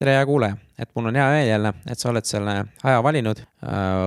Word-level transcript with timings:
tere, 0.00 0.14
hea 0.16 0.24
kuulaja, 0.24 0.56
et 0.80 0.88
mul 0.96 1.10
on 1.10 1.16
hea 1.18 1.24
meel 1.28 1.48
jälle, 1.50 1.70
et 1.92 2.00
sa 2.00 2.08
oled 2.08 2.24
selle 2.24 2.54
aja 2.88 3.00
valinud, 3.04 3.42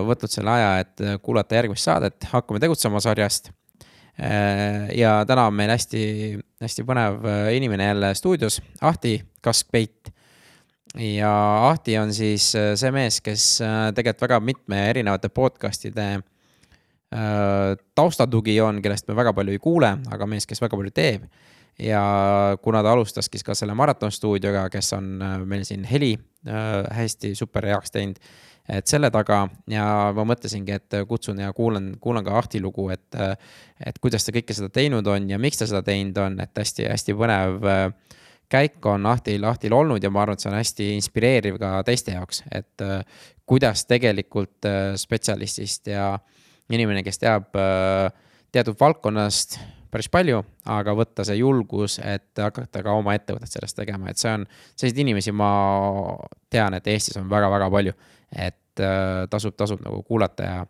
võtnud 0.07 0.31
selle 0.31 0.49
aja, 0.49 0.71
et 0.81 1.03
kuulata 1.21 1.59
järgmist 1.59 1.85
saadet 1.85 2.25
Hakkame 2.31 2.61
tegutsema 2.63 3.01
sarjast. 3.03 3.51
ja 4.97 5.11
täna 5.29 5.45
on 5.51 5.53
meil 5.53 5.69
hästi, 5.69 6.01
hästi 6.65 6.85
põnev 6.89 7.29
inimene 7.53 7.91
jälle 7.91 8.11
stuudios, 8.17 8.57
Ahti 8.81 9.19
Kaskpeit. 9.41 10.09
ja 10.97 11.31
Ahti 11.69 11.97
on 11.97 12.13
siis 12.13 12.49
see 12.51 12.91
mees, 12.91 13.21
kes 13.21 13.61
tegelikult 13.93 14.25
väga 14.25 14.39
mitme 14.39 14.89
erinevate 14.89 15.29
podcast'ide 15.29 16.09
taustatugi 17.93 18.57
on, 18.61 18.81
kellest 18.81 19.07
me 19.07 19.15
väga 19.15 19.33
palju 19.33 19.53
ei 19.53 19.61
kuule, 19.61 19.97
aga 20.09 20.25
mees, 20.25 20.49
kes 20.49 20.61
väga 20.61 20.73
palju 20.73 20.91
teeb 20.91 21.29
ja 21.79 22.57
kuna 22.61 22.83
ta 22.83 22.91
alustaski 22.91 23.41
ka 23.45 23.55
selle 23.57 23.73
maratonstuudioga, 23.77 24.67
kes 24.73 24.93
on 24.97 25.21
äh, 25.21 25.37
meil 25.45 25.65
siin 25.65 25.83
heli 25.89 26.13
äh, 26.47 26.83
hästi 26.97 27.33
super 27.35 27.65
heaks 27.65 27.93
teinud, 27.93 28.19
et 28.69 28.87
selle 28.87 29.09
taga 29.11 29.47
ja 29.69 29.85
ma 30.15 30.25
mõtlesingi, 30.27 30.77
et 30.77 30.97
kutsun 31.07 31.41
ja 31.43 31.51
kuulan, 31.53 31.93
kuulan 32.01 32.23
ka 32.25 32.37
Ahti 32.39 32.61
lugu, 32.61 32.87
et, 32.93 33.07
äh, 33.17 33.35
et 33.85 33.99
kuidas 33.99 34.25
ta 34.25 34.35
kõike 34.35 34.55
seda 34.55 34.69
teinud 34.73 35.07
on 35.07 35.29
ja 35.29 35.39
miks 35.41 35.59
ta 35.59 35.69
seda 35.69 35.83
teinud 35.85 36.17
on, 36.21 36.39
et 36.43 36.63
hästi-hästi 36.63 37.17
põnev 37.17 37.67
käik 38.53 38.85
on 38.85 39.05
Ahtil, 39.09 39.43
Ahtil 39.49 39.73
olnud 39.73 40.03
ja 40.03 40.11
ma 40.13 40.23
arvan, 40.23 40.37
et 40.37 40.43
see 40.43 40.51
on 40.51 40.59
hästi 40.59 40.89
inspireeriv 40.99 41.57
ka 41.59 41.79
teiste 41.87 42.13
jaoks, 42.13 42.43
et 42.53 42.83
kuidas 43.49 43.87
tegelikult 43.89 44.67
spetsialistist 45.01 45.89
ja 45.89 46.11
inimene, 46.69 47.01
kes 47.03 47.17
teab 47.23 47.49
teatud 48.53 48.77
valdkonnast 48.79 49.57
päris 49.93 50.09
palju, 50.11 50.41
aga 50.73 50.95
võtta 50.97 51.25
see 51.27 51.37
julgus, 51.39 51.99
et 52.01 52.41
hakata 52.41 52.81
ka 52.85 52.95
oma 52.97 53.13
ettevõtet 53.17 53.53
sellest 53.53 53.77
tegema, 53.77 54.09
et 54.09 54.21
see 54.21 54.31
on, 54.33 54.45
selliseid 54.73 55.03
inimesi 55.05 55.33
ma 55.35 55.51
tean, 56.53 56.77
et 56.77 56.89
Eestis 56.89 57.19
on 57.21 57.29
väga-väga 57.31 57.69
palju. 57.73 57.93
et 58.33 58.81
äh, 58.81 59.27
tasub, 59.29 59.53
tasub 59.53 59.83
nagu 59.85 60.01
kuulata 60.03 60.43
ja, 60.43 60.65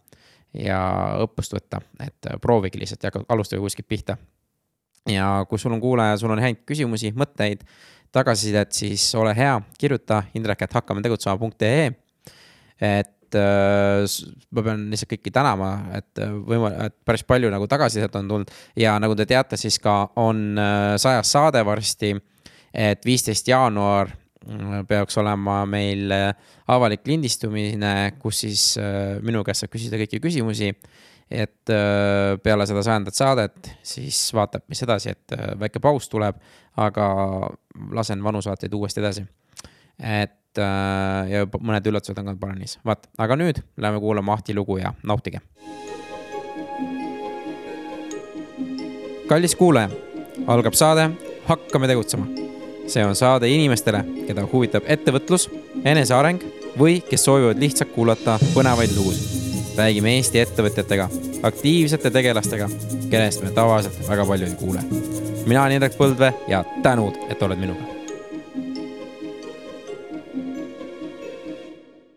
ja 0.60 0.80
õppust 1.24 1.56
võtta, 1.56 1.80
et 2.04 2.28
äh, 2.28 2.40
proovige 2.42 2.82
lihtsalt 2.82 3.08
ja 3.08 3.12
alustage 3.30 3.62
kuskilt 3.64 3.88
pihta. 3.88 4.18
ja 5.08 5.46
kui 5.50 5.60
sul 5.60 5.72
on 5.72 5.82
kuulaja, 5.82 6.18
sul 6.20 6.32
on 6.32 6.44
häid 6.44 6.66
küsimusi, 6.68 7.14
mõtteid, 7.16 7.64
tagasisidet, 8.12 8.72
siis 8.72 9.08
ole 9.16 9.34
hea, 9.36 9.56
kirjuta 9.80 10.24
indrek, 10.36 10.68
et. 12.82 13.12
Et 13.34 13.40
äh, 13.40 14.36
ma 14.54 14.64
pean 14.66 14.88
lihtsalt 14.92 15.12
kõiki 15.14 15.34
tänama, 15.34 15.70
et 15.98 16.22
äh, 16.22 16.34
võimal-, 16.48 16.76
et 16.86 16.96
päris 17.06 17.26
palju 17.28 17.52
nagu 17.54 17.68
tagasisidet 17.70 18.16
on 18.20 18.30
tulnud 18.30 18.54
ja 18.80 18.96
nagu 19.02 19.16
te 19.18 19.26
teate, 19.30 19.58
siis 19.60 19.80
ka 19.82 20.14
on 20.22 20.60
äh, 20.60 20.94
sajas 21.02 21.34
saade 21.34 21.64
varsti. 21.66 22.16
et 22.74 23.06
viisteist 23.06 23.48
jaanuar 23.48 24.10
peaks 24.90 25.18
olema 25.22 25.60
meil 25.70 26.10
avalik 26.68 27.06
lindistumine, 27.08 28.16
kus 28.20 28.40
siis 28.42 28.64
minu 29.22 29.44
käest 29.46 29.64
saab 29.64 29.72
küsida 29.72 30.00
kõiki 30.02 30.20
küsimusi. 30.20 30.74
et 31.30 31.72
peale 32.44 32.66
seda 32.68 32.84
sajandat 32.84 33.16
saadet 33.16 33.70
siis 33.84 34.34
vaatab, 34.34 34.66
mis 34.68 34.82
edasi, 34.84 35.14
et 35.14 35.38
väike 35.60 35.80
paus 35.80 36.10
tuleb, 36.10 36.36
aga 36.76 37.08
lasen 37.94 38.24
vanu 38.24 38.42
saateid 38.42 38.74
uuesti 38.74 39.00
edasi. 39.00 39.24
Et 40.00 40.60
äh, 40.60 41.32
ja 41.32 41.46
mõned 41.60 41.88
üllatused 41.90 42.18
on 42.20 42.32
ka 42.32 42.36
plaanis, 42.40 42.78
vaat, 42.86 43.08
aga 43.18 43.38
nüüd 43.40 43.62
läheme 43.78 44.02
kuulama 44.04 44.38
Ahti 44.38 44.56
lugu 44.56 44.78
ja 44.82 44.94
nautige. 45.04 45.42
kallis 49.28 49.56
kuulaja, 49.56 49.90
algab 50.48 50.76
saade 50.78 51.10
Hakkame 51.48 51.88
tegutsema. 51.88 52.26
see 52.88 53.06
on 53.06 53.16
saade 53.16 53.48
inimestele, 53.48 54.04
keda 54.28 54.44
huvitab 54.52 54.84
ettevõtlus, 54.92 55.48
eneseareng 55.86 56.44
või 56.80 56.98
kes 57.10 57.24
soovivad 57.26 57.60
lihtsalt 57.60 57.94
kuulata 57.96 58.38
põnevaid 58.54 58.96
lugusid. 58.98 59.40
räägime 59.78 60.16
Eesti 60.18 60.40
ettevõtjatega, 60.40 61.10
aktiivsete 61.44 62.12
tegelastega, 62.12 62.70
kellest 63.10 63.44
me 63.44 63.52
tavaliselt 63.52 64.08
väga 64.10 64.26
palju 64.26 64.46
ei 64.46 64.56
kuule. 64.60 64.84
mina 65.46 65.62
olen 65.62 65.80
Indrek 65.80 65.98
Põldvee 65.98 66.34
ja 66.48 66.64
tänud, 66.84 67.18
et 67.30 67.42
oled 67.42 67.60
minuga 67.60 68.03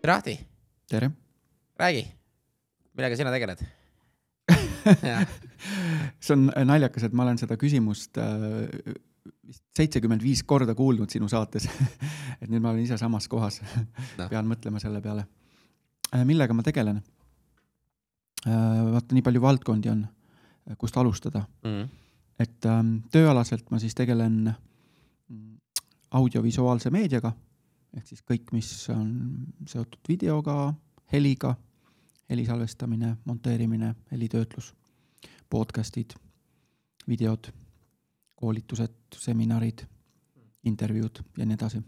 tere, 0.07 0.15
Ahti. 0.15 0.47
tere. 0.89 1.11
räägi, 1.75 2.07
millega 2.93 3.15
sina 3.15 3.31
tegeled 3.31 3.59
see 6.23 6.31
on 6.31 6.45
naljakas, 6.69 7.03
et 7.03 7.15
ma 7.17 7.25
olen 7.25 7.39
seda 7.41 7.57
küsimust 7.59 8.15
äh, 8.23 8.69
vist 9.43 9.65
seitsekümmend 9.75 10.23
viis 10.23 10.45
korda 10.47 10.75
kuulnud 10.79 11.11
sinu 11.11 11.27
saates 11.27 11.67
et 12.41 12.47
nüüd 12.47 12.63
ma 12.63 12.71
olen 12.71 12.85
ise 12.85 12.95
samas 13.01 13.27
kohas 13.27 13.59
no.. 13.59 14.29
pean 14.29 14.47
mõtlema 14.47 14.79
selle 14.79 15.01
peale. 15.03 15.25
Äh, 16.15 16.23
millega 16.29 16.55
ma 16.55 16.63
tegelen? 16.63 17.01
Äh, 18.47 18.53
vaata, 18.93 19.11
nii 19.11 19.25
palju 19.27 19.43
valdkondi 19.43 19.91
on, 19.91 20.05
kust 20.79 20.95
alustada 21.03 21.43
mm. 21.65 21.73
-hmm. 21.73 21.89
et 22.39 22.65
ähm, 22.71 22.95
tööalaselt 23.11 23.67
ma 23.75 23.79
siis 23.83 23.95
tegelen 23.95 24.53
mm, 25.27 25.59
audiovisuaalse 26.11 26.95
meediaga 26.95 27.33
ehk 27.93 28.07
siis 28.07 28.23
kõik, 28.25 28.51
mis 28.51 28.69
on 28.93 29.11
seotud 29.67 29.99
videoga, 30.09 30.73
heliga, 31.13 31.55
heli 32.29 32.45
salvestamine, 32.45 33.15
monteerimine, 33.25 33.95
helitöötlus, 34.11 34.73
podcast'id, 35.49 36.15
videod, 37.07 37.51
koolitused, 38.35 38.97
seminarid, 39.15 39.85
intervjuud 40.63 41.23
ja 41.37 41.45
nii 41.45 41.55
edasi. 41.55 41.81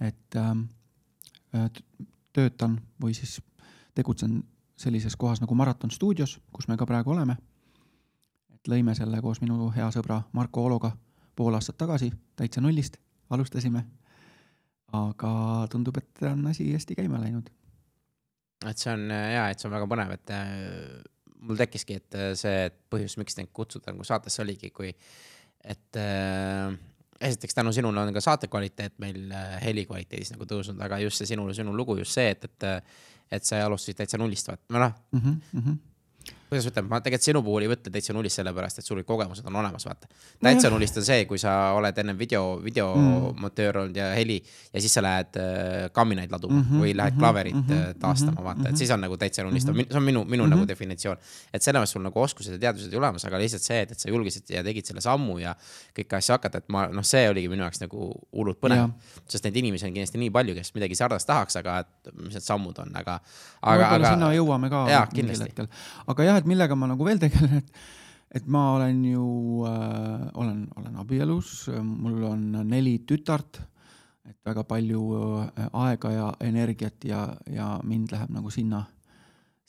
et 0.00 0.36
ähm, 0.36 0.60
äh, 1.54 1.70
töötan 2.32 2.80
või 3.02 3.14
siis 3.14 3.40
tegutsen 3.94 4.44
sellises 4.76 5.16
kohas 5.16 5.40
nagu 5.40 5.54
Maraton 5.54 5.90
stuudios, 5.90 6.40
kus 6.52 6.68
me 6.68 6.76
ka 6.76 6.86
praegu 6.86 7.10
oleme. 7.10 7.36
et 8.54 8.68
lõime 8.68 8.94
selle 8.94 9.20
koos 9.22 9.40
minu 9.40 9.70
hea 9.70 9.90
sõbra 9.90 10.22
Marko 10.32 10.64
Ologa 10.64 10.96
pool 11.36 11.54
aastat 11.54 11.76
tagasi 11.76 12.12
täitsa 12.36 12.60
nullist, 12.60 12.96
alustasime 13.30 13.84
aga 14.96 15.30
tundub, 15.72 15.98
et 16.00 16.26
on 16.30 16.46
asi 16.50 16.68
hästi 16.72 16.96
käima 16.98 17.20
läinud. 17.22 17.50
et 18.66 18.80
see 18.80 18.92
on 18.92 19.06
hea, 19.12 19.44
et 19.50 19.60
see 19.60 19.68
on 19.68 19.76
väga 19.76 19.88
põnev, 19.90 20.12
et 20.16 20.34
äh, 20.34 21.00
mul 21.46 21.58
tekkiski, 21.60 22.00
et 22.00 22.18
äh, 22.18 22.34
see 22.38 22.66
et 22.70 22.76
põhjus, 22.90 23.16
miks 23.20 23.38
neid 23.38 23.52
kutsuda 23.54 23.92
nagu 23.92 24.06
saatesse 24.06 24.42
oligi, 24.44 24.70
kui 24.74 24.92
et 25.66 25.98
äh, 26.00 26.76
esiteks 27.20 27.56
tänu 27.56 27.72
sinule 27.74 28.00
on 28.00 28.14
ka 28.14 28.22
saate 28.24 28.48
kvaliteet 28.52 28.96
meil 29.02 29.32
äh, 29.32 29.58
heli 29.64 29.86
kvaliteedis 29.88 30.34
nagu 30.34 30.48
tõusnud, 30.48 30.80
aga 30.84 31.00
just 31.04 31.22
see 31.22 31.32
sinu, 31.34 31.48
sinu 31.56 31.74
lugu 31.76 31.98
just 32.00 32.16
see, 32.16 32.32
et, 32.34 32.48
et, 32.48 32.88
et 33.38 33.46
sa 33.46 33.64
alustasid 33.66 34.00
täitsa 34.00 34.20
nullist, 34.20 34.48
vaat, 34.52 34.64
no 34.70 34.82
noh 34.82 34.96
mm 35.12 35.22
-hmm 35.26 35.84
kuidas 36.48 36.66
ütleme, 36.70 36.88
ma 36.88 37.00
tegelikult 37.02 37.26
sinu 37.26 37.42
puhul 37.42 37.66
ei 37.66 37.70
võta 37.70 37.90
täitsa 37.92 38.14
nullist, 38.16 38.38
sellepärast 38.38 38.80
et 38.80 38.86
sul 38.86 39.02
kogemused 39.06 39.46
on 39.46 39.56
olemas, 39.62 39.86
vaata. 39.86 40.08
täitsa 40.42 40.70
nullist 40.70 40.96
on 41.00 41.06
see, 41.06 41.24
kui 41.30 41.38
sa 41.42 41.54
oled 41.76 41.98
enne 42.02 42.16
video, 42.18 42.56
videomontöör 42.64 43.82
olnud 43.82 43.96
ja 43.96 44.10
heli 44.14 44.38
ja 44.72 44.80
siis 44.80 44.94
sa 44.94 45.02
lähed 45.02 45.40
äh, 45.42 45.90
kamminaid 45.92 46.32
laduma 46.32 46.60
mm 46.60 46.66
-hmm, 46.68 46.84
või 46.84 46.96
lähed 46.96 47.16
mhm, 47.16 47.20
klaverit 47.20 47.54
mm 47.54 47.64
-hmm, 47.68 47.98
taastama, 48.00 48.44
vaata, 48.44 48.62
et 48.62 48.68
mhm. 48.68 48.76
siis 48.76 48.90
on 48.90 49.00
nagu 49.00 49.16
täitsa 49.16 49.44
nullist 49.44 49.66
see 49.66 49.96
on 49.96 50.02
minu, 50.02 50.24
minu 50.24 50.42
mm 50.44 50.46
-hmm. 50.46 50.54
nagu 50.54 50.68
definitsioon. 50.68 51.16
et 51.52 51.62
selles 51.62 51.80
mõttes 51.82 51.92
sul 51.92 52.02
nagu 52.02 52.20
oskused 52.20 52.52
ja 52.52 52.58
teadmised 52.58 52.92
ei 52.92 52.98
olemas, 52.98 53.24
aga 53.24 53.38
lihtsalt 53.38 53.62
see, 53.62 53.80
et, 53.80 53.90
et 53.90 53.98
sa 53.98 54.08
julgesid 54.10 54.50
ja 54.50 54.62
tegid 54.64 54.86
selle 54.86 55.00
sammu 55.00 55.38
ja 55.38 55.54
kõiki 55.98 56.16
asju 56.16 56.32
hakata, 56.32 56.58
et 56.58 56.68
ma 56.68 56.86
noh, 56.86 57.04
see 57.04 57.28
oligi 57.30 57.48
minu 57.48 57.62
jaoks 57.62 57.80
nagu 57.80 58.10
hullult 58.32 58.60
põnev. 58.60 58.90
sest 59.28 59.44
neid 59.44 59.56
inimesi 59.56 59.86
on 59.86 59.92
kindlasti 59.92 60.18
nii 60.18 60.30
palju, 60.30 60.54
kes 60.54 60.74
midagi 60.74 60.94
sarnast 60.94 61.26
tahaks, 61.26 61.56
aga 61.56 61.78
et 61.78 62.12
mis 62.14 62.34
need 62.34 62.42
sammud 62.44 62.78
on, 62.78 62.92
aga, 62.94 63.20
aga. 63.62 63.76
võib-olla 63.82 64.12
sinna 64.14 64.32
jõuame 64.36 64.70
ka. 64.70 64.84
jaa, 64.90 65.06
kindlasti. 65.12 65.68
aga 66.06 66.28
jah, 66.28 66.35
et 66.40 66.48
millega 66.48 66.76
ma 66.78 66.88
nagu 66.90 67.06
veel 67.06 67.20
tegelen, 67.22 67.60
et, 67.60 67.70
et 68.40 68.48
ma 68.50 68.68
olen 68.76 69.02
ju 69.08 69.26
äh,, 69.68 70.26
olen, 70.34 70.66
olen 70.76 71.00
abielus, 71.02 71.68
mul 71.82 72.24
on 72.28 72.44
neli 72.68 72.98
tütart, 73.08 73.60
et 74.26 74.38
väga 74.46 74.64
palju 74.66 75.02
äh, 75.20 75.68
aega 75.84 76.12
ja 76.14 76.26
energiat 76.44 77.06
ja, 77.06 77.28
ja 77.50 77.76
mind 77.86 78.14
läheb 78.14 78.32
nagu 78.34 78.50
sinna, 78.50 78.82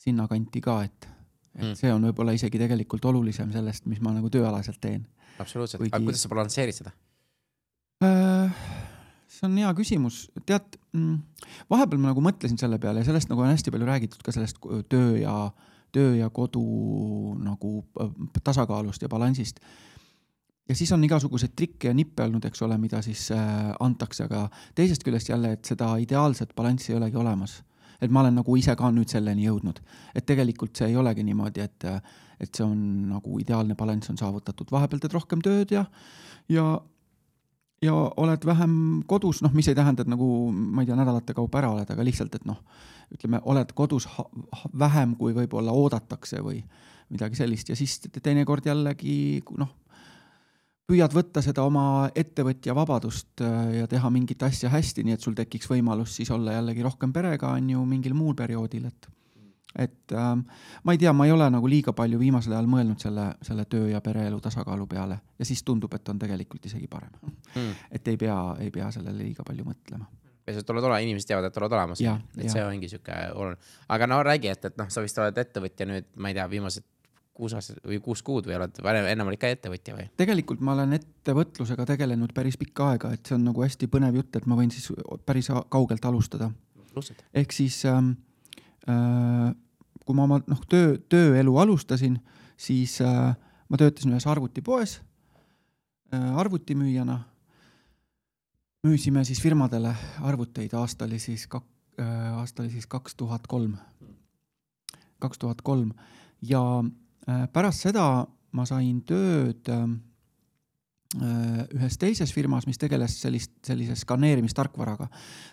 sinnakanti 0.02 0.62
ka, 0.64 0.80
et, 0.88 1.08
et 1.54 1.68
mm. 1.68 1.78
see 1.78 1.92
on 1.94 2.08
võib-olla 2.10 2.34
isegi 2.36 2.60
tegelikult 2.60 3.06
olulisem 3.10 3.52
sellest, 3.54 3.86
mis 3.90 4.02
ma 4.04 4.14
nagu 4.16 4.30
tööalaselt 4.32 4.80
teen. 4.82 5.06
absoluutselt 5.38 5.84
Kuigi..., 5.84 5.94
aga 5.94 6.04
kuidas 6.04 6.26
sa 6.26 6.32
balansseerid 6.34 6.80
seda 6.80 6.94
äh,? 8.04 8.60
see 9.28 9.46
on 9.46 9.58
hea 9.60 9.70
küsimus, 9.76 10.22
tead, 10.48 10.78
mm, 10.96 11.18
vahepeal 11.70 12.00
ma 12.00 12.10
nagu 12.10 12.22
mõtlesin 12.24 12.58
selle 12.58 12.80
peale 12.82 13.04
ja 13.04 13.06
sellest 13.06 13.30
nagu 13.30 13.44
on 13.44 13.52
hästi 13.52 13.70
palju 13.70 13.86
räägitud 13.86 14.22
ka 14.24 14.32
sellest 14.34 14.58
töö 14.90 15.18
ja 15.20 15.34
äh, 15.46 15.77
töö 15.92 16.14
ja 16.18 16.30
kodu 16.30 16.64
nagu 17.42 17.84
äh, 18.00 18.10
tasakaalust 18.44 19.02
ja 19.02 19.08
balansist. 19.08 19.60
ja 20.68 20.74
siis 20.74 20.92
on 20.92 21.04
igasuguseid 21.04 21.54
trikke 21.56 21.88
ja 21.88 21.94
nippe 21.94 22.22
olnud, 22.22 22.44
eks 22.44 22.62
ole, 22.62 22.78
mida 22.78 23.02
siis 23.02 23.30
äh, 23.32 23.72
antakse, 23.80 24.24
aga 24.24 24.48
teisest 24.74 25.04
küljest 25.04 25.28
jälle, 25.28 25.52
et 25.52 25.64
seda 25.64 25.96
ideaalset 25.96 26.54
balanssi 26.56 26.92
ei 26.92 26.98
olegi 26.98 27.16
olemas. 27.16 27.62
et 28.00 28.10
ma 28.10 28.20
olen 28.20 28.34
nagu 28.38 28.56
ise 28.56 28.76
ka 28.76 28.90
nüüd 28.94 29.10
selleni 29.10 29.48
jõudnud, 29.48 29.80
et 30.14 30.26
tegelikult 30.26 30.76
see 30.76 30.92
ei 30.92 30.96
olegi 30.96 31.24
niimoodi, 31.26 31.60
et, 31.60 31.84
et 32.40 32.54
see 32.54 32.64
on 32.64 32.78
nagu 33.10 33.40
ideaalne 33.40 33.74
balanss 33.74 34.10
on 34.10 34.18
saavutatud, 34.18 34.70
vahepeal 34.70 35.00
teed 35.02 35.16
rohkem 35.16 35.42
tööd 35.42 35.74
ja, 35.74 35.84
ja 36.48 36.78
ja 37.82 37.94
oled 37.94 38.46
vähem 38.46 38.74
kodus, 39.06 39.42
noh, 39.44 39.54
mis 39.54 39.68
ei 39.70 39.76
tähenda, 39.78 40.02
et 40.02 40.10
nagu 40.10 40.28
ma 40.52 40.82
ei 40.82 40.88
tea, 40.88 40.98
nädalate 40.98 41.34
kaupa 41.36 41.60
ära 41.62 41.72
oled, 41.74 41.90
aga 41.90 42.06
lihtsalt, 42.06 42.34
et 42.34 42.46
noh, 42.48 42.60
ütleme, 43.14 43.40
oled 43.48 43.72
kodus 43.76 44.08
vähem, 44.78 45.14
kui 45.20 45.36
võib-olla 45.36 45.74
oodatakse 45.74 46.42
või 46.44 46.62
midagi 47.08 47.38
sellist. 47.38 47.70
Ja 47.70 47.76
siis 47.78 48.00
teinekord 48.22 48.66
jällegi 48.68 49.42
noh, 49.56 49.70
püüad 50.88 51.12
võtta 51.12 51.42
seda 51.44 51.64
oma 51.68 52.08
ettevõtja 52.16 52.74
vabadust 52.76 53.42
äh, 53.44 53.78
ja 53.82 53.88
teha 53.90 54.10
mingit 54.12 54.42
asja 54.42 54.70
hästi, 54.72 55.04
nii 55.04 55.18
et 55.18 55.24
sul 55.24 55.36
tekiks 55.36 55.68
võimalus 55.70 56.16
siis 56.16 56.30
olla 56.34 56.56
jällegi 56.56 56.84
rohkem 56.84 57.12
perega, 57.12 57.52
on 57.56 57.70
ju, 57.74 57.84
mingil 57.88 58.16
muul 58.16 58.36
perioodil, 58.38 58.88
et 58.88 59.08
et 59.76 60.12
äh, 60.12 60.36
ma 60.84 60.94
ei 60.94 60.98
tea, 60.98 61.12
ma 61.12 61.26
ei 61.26 61.32
ole 61.32 61.48
nagu 61.52 61.68
liiga 61.68 61.92
palju 61.96 62.18
viimasel 62.20 62.54
ajal 62.56 62.68
mõelnud 62.70 63.02
selle, 63.02 63.26
selle 63.44 63.66
töö 63.68 63.90
ja 63.90 64.00
pereelu 64.04 64.40
tasakaalu 64.40 64.86
peale 64.88 65.18
ja 65.38 65.48
siis 65.48 65.62
tundub, 65.62 65.92
et 65.94 66.08
on 66.08 66.18
tegelikult 66.18 66.64
isegi 66.70 66.88
parem 66.88 67.12
mm.. 67.20 67.74
et 67.92 68.08
ei 68.08 68.16
pea, 68.16 68.38
ei 68.64 68.70
pea 68.74 68.90
sellele 68.94 69.20
liiga 69.20 69.44
palju 69.46 69.66
mõtlema. 69.68 70.08
peaasi, 70.44 70.62
et 70.64 70.70
oled 70.74 70.88
olemas, 70.88 71.04
inimesed 71.04 71.28
teavad, 71.28 71.50
et 71.50 71.58
oled 71.60 71.76
olemas. 71.78 72.00
et 72.00 72.44
ja. 72.44 72.52
see 72.52 72.64
ongi 72.64 72.88
sihuke 72.88 73.18
oluline. 73.34 73.72
aga 73.96 74.08
no 74.08 74.22
räägi, 74.24 74.54
et, 74.54 74.70
et 74.70 74.78
noh, 74.80 74.88
sa 74.92 75.04
vist 75.04 75.20
oled 75.20 75.42
ettevõtja 75.44 75.88
nüüd, 75.90 76.08
ma 76.16 76.32
ei 76.32 76.38
tea, 76.38 76.48
viimased 76.50 76.86
kuus 77.38 77.54
aastat 77.54 77.78
või 77.86 78.00
kuus 78.02 78.22
kuud 78.26 78.48
või 78.48 78.56
oled 78.58 78.80
varem, 78.82 79.06
ennem 79.12 79.28
olid 79.30 79.40
ka 79.42 79.50
ettevõtja 79.54 79.94
või? 79.94 80.08
tegelikult 80.18 80.62
ma 80.64 80.74
olen 80.74 80.96
ettevõtlusega 80.96 81.86
tegelenud 81.92 82.32
päris 82.34 82.56
pikka 82.58 82.94
aega, 82.94 83.12
et 83.14 83.28
see 83.28 83.36
on 83.36 83.44
nagu 83.50 83.62
hästi 83.62 83.90
põnev 83.92 84.16
jutt, 84.18 84.40
et 84.40 84.48
ma 84.48 84.58
võin 84.58 84.72
siis 84.74 84.88
päris 85.28 85.52
kaugelt 85.70 86.08
alustada. 86.08 86.50
ehk 87.34 87.52
siis 87.54 87.84
ähm, 87.86 88.10
äh, 88.16 88.27
kui 88.88 90.16
ma 90.16 90.24
oma 90.24 90.38
noh, 90.48 90.60
töö, 90.70 90.96
tööelu 91.12 91.56
alustasin, 91.60 92.14
siis 92.56 92.98
äh, 93.04 93.34
ma 93.68 93.80
töötasin 93.80 94.14
ühes 94.14 94.26
arvutipoes 94.26 94.98
äh, 96.14 96.38
arvutimüüjana. 96.40 97.18
müüsime 98.86 99.24
siis 99.24 99.42
firmadele 99.42 99.92
arvuteid, 100.22 100.72
aasta 100.72 101.04
oli 101.04 101.18
siis 101.18 101.46
kak-, 101.46 101.68
äh, 102.00 102.38
aasta 102.38 102.62
oli 102.62 102.70
siis 102.70 102.86
kaks 102.86 103.14
tuhat 103.14 103.46
kolm, 103.46 103.76
kaks 105.18 105.38
tuhat 105.38 105.62
kolm 105.62 105.92
ja 106.42 106.62
äh, 107.28 107.48
pärast 107.52 107.84
seda 107.84 108.26
ma 108.52 108.64
sain 108.64 109.02
tööd 109.04 109.68
äh, 109.68 109.84
Äh, 109.84 110.07
ühes 111.16 111.96
teises 111.96 112.32
firmas, 112.36 112.66
mis 112.68 112.76
tegeles 112.78 113.14
sellist, 113.22 113.52
sellise 113.64 113.94
skaneerimistarkvaraga. 113.96 115.08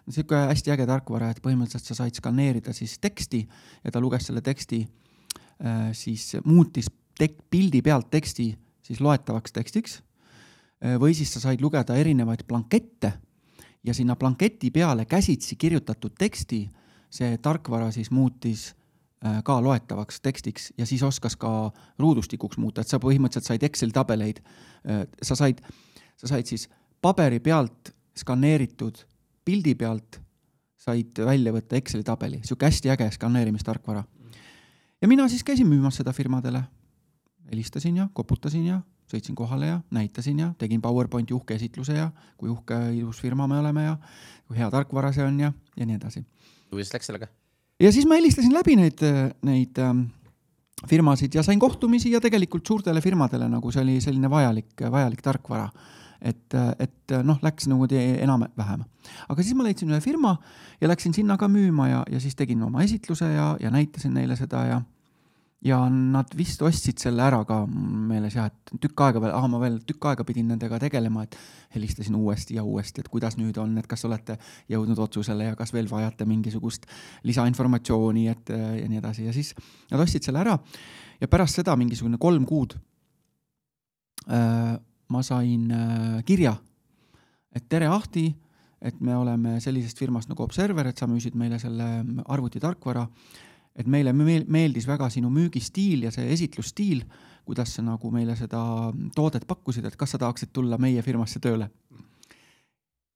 niisugune 0.05 0.49
hästi 0.49 0.73
äge 0.73 0.85
tarkvara, 0.85 1.29
et 1.31 1.39
põhimõtteliselt 1.43 1.87
sa 1.87 1.95
said 1.95 2.15
skaneerida 2.15 2.73
siis 2.75 2.97
teksti 2.99 3.47
ja 3.83 3.91
ta 3.91 4.01
luges 4.03 4.27
selle 4.27 4.41
teksti, 4.41 4.81
äh, 5.63 5.93
siis 5.93 6.35
muutis 6.43 6.91
tek-, 7.17 7.39
pildi 7.49 7.81
pealt 7.81 8.11
teksti 8.11 8.49
siis 8.83 8.99
loetavaks 8.99 9.55
tekstiks. 9.55 10.01
Äh, 10.83 10.99
või 10.99 11.15
siis 11.15 11.31
sa 11.31 11.39
said 11.39 11.63
lugeda 11.63 11.95
erinevaid 11.95 12.43
blankette 12.47 13.13
ja 13.83 13.93
sinna 13.93 14.15
blanketi 14.15 14.71
peale 14.71 15.05
käsitsi 15.05 15.55
kirjutatud 15.55 16.17
teksti 16.19 16.65
see 17.09 17.37
tarkvara 17.37 17.91
siis 17.95 18.11
muutis 18.11 18.73
Äh, 18.73 18.84
ka 19.44 19.57
loetavaks 19.63 20.21
tekstiks 20.21 20.73
ja 20.77 20.85
siis 20.85 21.03
oskas 21.03 21.35
ka 21.35 21.71
ruudustikuks 22.00 22.57
muuta, 22.62 22.81
et 22.81 22.91
sa 22.91 23.00
põhimõtteliselt 23.01 23.47
said 23.47 23.63
Exceli 23.63 23.95
tabeleid, 23.95 24.41
äh, 24.85 25.06
sa 25.23 25.35
said, 25.35 25.62
sa 26.17 26.27
said 26.27 26.45
siis 26.45 26.67
paberi 27.01 27.39
pealt 27.39 27.94
skaneeritud 28.17 29.06
pildi 29.45 29.75
pealt 29.75 30.19
said 30.77 31.17
välja 31.25 31.53
võtta 31.56 31.79
Exceli 31.79 32.03
tabeli, 32.06 32.41
sihuke 32.44 32.67
hästi 32.69 32.91
äge 32.94 33.09
skaneerimistarkvara. 33.17 34.03
ja 35.01 35.07
mina 35.07 35.29
siis 35.29 35.44
käisin 35.44 35.67
müümas 35.67 35.97
seda 36.01 36.13
firmadele, 36.13 36.63
helistasin 37.51 37.97
ja 37.97 38.09
koputasin 38.13 38.65
ja 38.65 38.81
sõitsin 39.12 39.35
kohale 39.35 39.67
ja 39.67 39.79
näitasin 39.91 40.39
ja 40.39 40.53
tegin 40.57 40.81
PowerPointi 40.81 41.33
uhke 41.33 41.56
esitluse 41.56 41.94
ja 41.94 42.12
kui 42.38 42.50
uhke 42.50 42.77
ilus 42.94 43.21
firma 43.21 43.47
me 43.47 43.59
oleme 43.59 43.83
ja 43.83 43.97
kui 44.47 44.57
hea 44.57 44.69
tarkvara 44.71 45.12
see 45.13 45.25
on 45.25 45.39
ja, 45.39 45.53
ja 45.77 45.85
nii 45.85 45.95
edasi. 45.95 46.25
kuidas 46.69 46.94
läks 46.94 47.12
sellega? 47.12 47.27
Ja 47.80 47.92
siis 47.92 48.07
ma 48.07 48.19
helistasin 48.19 48.54
läbi 48.54 48.75
neid, 48.80 49.01
neid 49.45 49.81
ähm, 49.83 50.06
firmasid 50.89 51.36
ja 51.36 51.44
sain 51.44 51.60
kohtumisi 51.60 52.12
ja 52.12 52.22
tegelikult 52.22 52.68
suurtele 52.68 53.01
firmadele 53.01 53.50
nagu 53.50 53.72
see 53.72 53.83
oli 53.83 54.00
selline 54.01 54.30
vajalik, 54.30 54.74
vajalik 54.92 55.22
tarkvara. 55.22 55.69
et, 56.22 56.54
et 56.80 57.13
noh, 57.24 57.38
läks 57.44 57.68
niimoodi 57.68 58.00
enam-vähem. 58.24 58.83
aga 59.30 59.44
siis 59.44 59.56
ma 59.56 59.63
leidsin 59.63 59.92
ühe 59.92 60.01
firma 60.01 60.38
ja 60.81 60.88
läksin 60.88 61.13
sinna 61.13 61.38
ka 61.38 61.48
müüma 61.48 61.88
ja, 61.89 62.04
ja 62.12 62.19
siis 62.19 62.36
tegin 62.36 62.63
oma 62.63 62.83
esitluse 62.83 63.25
ja, 63.33 63.56
ja 63.60 63.72
näitasin 63.72 64.13
neile 64.13 64.36
seda 64.36 64.66
ja 64.66 64.81
ja 65.63 65.79
nad 65.89 66.33
vist 66.37 66.61
ostsid 66.61 66.99
selle 67.01 67.23
ära 67.25 67.39
ka 67.47 67.61
meeles 67.69 68.35
jah, 68.35 68.51
et 68.51 68.73
tükk 68.81 69.01
aega 69.07 69.21
veel, 69.23 69.33
ah 69.33 69.47
ma 69.49 69.59
veel 69.61 69.79
tükk 69.87 70.09
aega 70.11 70.25
pidin 70.27 70.49
nendega 70.51 70.79
tegelema, 70.81 71.23
et 71.25 71.37
helistasin 71.75 72.15
uuesti 72.19 72.57
ja 72.59 72.63
uuesti, 72.63 73.01
et 73.01 73.09
kuidas 73.09 73.37
nüüd 73.39 73.57
on, 73.61 73.77
et 73.79 73.87
kas 73.87 74.05
olete 74.05 74.37
jõudnud 74.71 74.99
otsusele 75.07 75.49
ja 75.49 75.55
kas 75.57 75.73
veel 75.73 75.89
vajate 75.89 76.27
mingisugust 76.29 76.85
lisainformatsiooni, 77.23 78.27
et 78.29 78.51
ja 78.51 78.89
nii 78.89 79.01
edasi. 79.01 79.25
Ja 79.25 79.33
siis 79.33 79.55
nad 79.91 80.03
ostsid 80.03 80.27
selle 80.27 80.43
ära 80.43 80.57
ja 81.21 81.31
pärast 81.31 81.61
seda 81.61 81.75
mingisugune 81.79 82.19
kolm 82.21 82.45
kuud 82.45 82.75
äh, 84.29 84.75
ma 85.07 85.21
sain 85.23 85.69
äh, 85.71 86.23
kirja, 86.25 86.55
et 87.55 87.69
tere, 87.69 87.87
Ahti, 87.87 88.27
et 88.81 88.99
me 89.01 89.15
oleme 89.17 89.59
sellisest 89.63 89.99
firmast 89.99 90.29
nagu 90.29 90.43
Observer, 90.43 90.89
et 90.89 90.99
sa 90.99 91.07
müüsid 91.09 91.37
meile 91.39 91.59
selle 91.61 91.87
arvutitarkvara 92.25 93.05
et 93.75 93.88
meile 93.92 94.13
meeldis 94.16 94.88
väga 94.88 95.10
sinu 95.12 95.30
müügistiil 95.33 96.07
ja 96.07 96.13
see 96.13 96.30
esitlusstiil, 96.33 97.04
kuidas 97.45 97.75
sa 97.75 97.83
nagu 97.86 98.10
meile 98.13 98.38
seda 98.39 98.62
toodet 99.16 99.45
pakkusid, 99.48 99.86
et 99.86 99.98
kas 100.00 100.16
sa 100.16 100.22
tahaksid 100.22 100.54
tulla 100.56 100.80
meie 100.81 101.04
firmasse 101.06 101.42
tööle? 101.44 101.69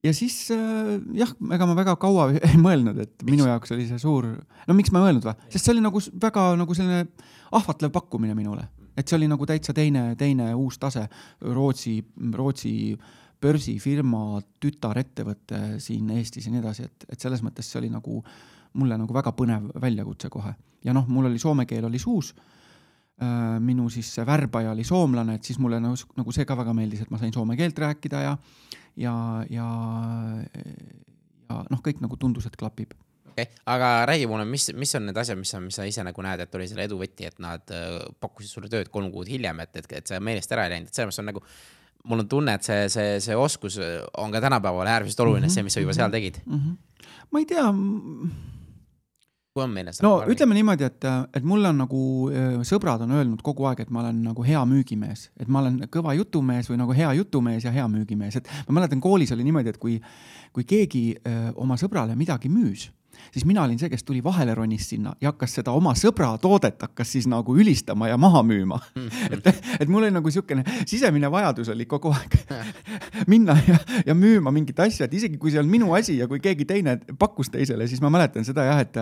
ja 0.03 0.13
siis 0.15 0.45
äh, 0.55 0.97
jah, 1.19 1.31
ega 1.55 1.67
ma 1.67 1.75
väga 1.75 1.95
kaua 1.99 2.29
ei 2.51 2.59
mõelnud, 2.59 2.99
et 3.03 3.23
minu 3.27 3.47
jaoks 3.47 3.73
oli 3.75 3.87
see 3.87 3.99
suur, 3.99 4.29
no 4.67 4.75
miks 4.75 4.93
ma 4.95 5.01
ei 5.01 5.09
mõelnud 5.09 5.27
või, 5.27 5.47
sest 5.51 5.65
see 5.65 5.73
oli 5.75 5.83
nagu 5.83 6.03
väga 6.27 6.51
nagu 6.59 6.75
selline 6.77 7.07
ahvatlev 7.59 7.91
pakkumine 7.95 8.35
minule, 8.37 8.67
et 8.95 9.07
see 9.07 9.17
oli 9.19 9.31
nagu 9.31 9.47
täitsa 9.47 9.75
teine, 9.75 10.13
teine 10.19 10.53
uus 10.55 10.79
tase, 10.79 11.07
Rootsi, 11.55 11.97
Rootsi 12.35 12.75
börsifirma 13.39 14.41
tütarettevõte 14.59 15.79
siin 15.83 16.09
Eestis 16.15 16.47
ja 16.47 16.51
nii 16.51 16.63
edasi, 16.63 16.87
et, 16.87 17.05
et 17.07 17.19
selles 17.19 17.43
mõttes 17.43 17.67
see 17.67 17.79
oli 17.79 17.91
nagu 17.91 18.19
äh, 18.19 18.58
mulle 18.73 18.97
nagu 18.99 19.13
väga 19.13 19.33
põnev 19.37 19.69
väljakutse 19.81 20.29
kohe. 20.29 20.53
ja 20.85 20.93
noh, 20.95 21.07
mul 21.07 21.27
oli 21.27 21.39
soome 21.39 21.65
keel 21.67 21.85
oli 21.85 21.99
suus, 21.99 22.33
äh, 23.21 23.57
minu 23.59 23.89
siis 23.89 24.13
see 24.15 24.25
värbaja 24.25 24.71
oli 24.71 24.83
soomlane, 24.87 25.35
et 25.35 25.43
siis 25.43 25.59
mulle 25.59 25.79
nagu, 25.83 25.97
nagu 26.17 26.35
see 26.35 26.45
ka 26.47 26.57
väga 26.57 26.73
meeldis, 26.73 27.03
et 27.03 27.11
ma 27.11 27.19
sain 27.19 27.33
soome 27.35 27.57
keelt 27.59 27.79
rääkida 27.79 28.23
ja, 28.23 28.37
ja, 28.95 29.13
ja, 29.49 29.67
ja 31.49 31.61
noh, 31.69 31.81
kõik 31.83 32.03
nagu 32.03 32.19
tundus, 32.19 32.47
et 32.47 32.57
klapib 32.59 32.93
okei 33.39 33.43
okay., 33.43 33.63
aga 33.65 34.05
räägi 34.05 34.27
mulle, 34.27 34.45
mis, 34.45 34.69
mis 34.75 34.95
on 34.95 35.09
need 35.09 35.17
asjad, 35.17 35.39
mis 35.39 35.51
sa, 35.51 35.59
mis 35.63 35.75
sa 35.75 35.87
ise 35.87 36.03
nagu 36.05 36.23
näed, 36.23 36.45
et 36.45 36.55
oli 36.55 36.67
selle 36.69 36.85
edu 36.87 36.99
võti, 36.99 37.27
et 37.27 37.39
nad 37.43 37.75
äh, 37.75 37.99
pakkusid 38.19 38.51
sulle 38.51 38.71
tööd 38.71 38.91
kolm 38.93 39.11
kuud 39.13 39.29
hiljem, 39.31 39.59
et, 39.65 39.75
et, 39.81 39.91
et 39.99 40.13
see 40.13 40.19
meelest 40.23 40.55
ära 40.55 40.67
ei 40.67 40.75
läinud, 40.75 40.91
et 40.91 40.95
selles 40.95 41.11
mõttes 41.11 41.23
on 41.23 41.29
nagu. 41.33 41.43
mul 42.09 42.23
on 42.23 42.27
tunne, 42.31 42.53
et 42.55 42.63
see, 42.63 42.87
see, 42.89 43.17
see 43.19 43.35
oskus 43.35 43.75
on 44.17 44.31
ka 44.31 44.39
tänapäeval 44.41 44.87
äärmiselt 44.87 45.19
oluline 45.19 45.47
mm, 45.47 45.49
-hmm. 45.49 45.53
see, 45.53 45.63
mis 45.63 45.73
sa 45.73 45.79
juba 45.83 45.93
seal 45.93 46.11
tegid 46.11 46.39
mm. 46.45 46.59
-hmm. 46.59 47.05
ma 47.31 47.39
ei 47.39 47.45
tea 47.45 47.65
kui 49.53 49.63
on 49.63 49.71
meeles? 49.73 50.01
no 50.05 50.15
arvi? 50.19 50.35
ütleme 50.35 50.57
niimoodi, 50.57 50.87
et, 50.87 51.09
et 51.35 51.47
mulle 51.47 51.71
on 51.71 51.81
nagu 51.83 52.03
sõbrad 52.67 53.03
on 53.05 53.15
öelnud 53.17 53.41
kogu 53.45 53.65
aeg, 53.69 53.83
et 53.85 53.93
ma 53.93 54.03
olen 54.03 54.21
nagu 54.29 54.45
hea 54.45 54.61
müügimees, 54.69 55.29
et 55.39 55.49
ma 55.49 55.63
olen 55.63 55.81
kõva 55.91 56.15
jutumees 56.19 56.69
või 56.71 56.79
nagu 56.81 56.95
hea 56.97 57.11
jutumees 57.21 57.65
ja 57.67 57.73
hea 57.75 57.87
müügimees, 57.91 58.39
et 58.39 58.53
ma 58.67 58.79
mäletan, 58.79 59.01
koolis 59.03 59.33
oli 59.35 59.47
niimoodi, 59.47 59.73
et 59.73 59.81
kui, 59.81 59.97
kui 60.55 60.67
keegi 60.69 61.03
öö, 61.19 61.51
oma 61.65 61.79
sõbrale 61.81 62.17
midagi 62.19 62.51
müüs 62.51 62.89
siis 63.33 63.45
mina 63.45 63.63
olin 63.63 63.79
see, 63.79 63.89
kes 63.91 64.03
tuli 64.03 64.23
vahele 64.23 64.55
ronis 64.55 64.89
sinna 64.89 65.13
ja 65.21 65.31
hakkas 65.33 65.57
seda 65.59 65.73
oma 65.75 65.93
sõbra 65.97 66.31
toodet 66.41 66.81
hakkas 66.81 67.13
siis 67.15 67.27
nagu 67.29 67.55
ülistama 67.57 68.09
ja 68.09 68.17
maha 68.17 68.41
müüma. 68.45 68.79
Mm.. 68.95 69.09
et, 69.37 69.49
et 69.79 69.89
mul 69.89 70.03
oli 70.03 70.13
nagu 70.13 70.29
niisugune 70.29 70.63
sisemine 70.85 71.31
vajadus 71.31 71.71
oli 71.73 71.85
kogu 71.89 72.13
aeg 72.15 72.37
minna 73.31 73.57
ja, 73.67 73.77
ja 74.11 74.15
müüma 74.17 74.53
mingit 74.55 74.79
asja, 74.83 75.07
et 75.07 75.13
isegi 75.17 75.39
kui 75.41 75.53
see 75.53 75.61
on 75.61 75.69
minu 75.69 75.93
asi 75.97 76.17
ja 76.19 76.27
kui 76.29 76.41
keegi 76.43 76.67
teine 76.69 76.97
pakkus 77.19 77.51
teisele, 77.53 77.87
siis 77.89 78.01
ma 78.03 78.11
mäletan 78.13 78.47
seda 78.47 78.65
jah, 78.67 78.81
et, 78.83 78.99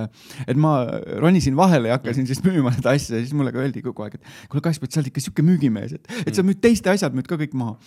et 0.48 0.60
ma 0.60 0.78
ronisin 1.22 1.58
vahele 1.58 1.92
ja 1.92 2.00
hakkasin 2.00 2.28
siis 2.30 2.44
müüma 2.46 2.74
seda 2.78 2.96
asja 2.98 3.18
ja 3.20 3.26
siis 3.26 3.36
mulle 3.38 3.54
ka 3.56 3.64
öeldi 3.64 3.84
kogu 3.86 4.06
aeg, 4.06 4.20
et 4.20 4.52
kuule, 4.52 4.64
Kaspar, 4.68 4.92
sa 4.92 5.02
oled 5.02 5.12
ikka 5.12 5.24
sihuke 5.24 5.46
müügimees, 5.46 5.98
et, 5.98 6.14
et 6.26 6.36
sa 6.36 6.46
müüd 6.46 6.60
teiste 6.64 6.92
asjad, 6.92 7.16
müüd 7.16 7.30
ka 7.30 7.40
kõik 7.40 7.56
maha. 7.58 7.78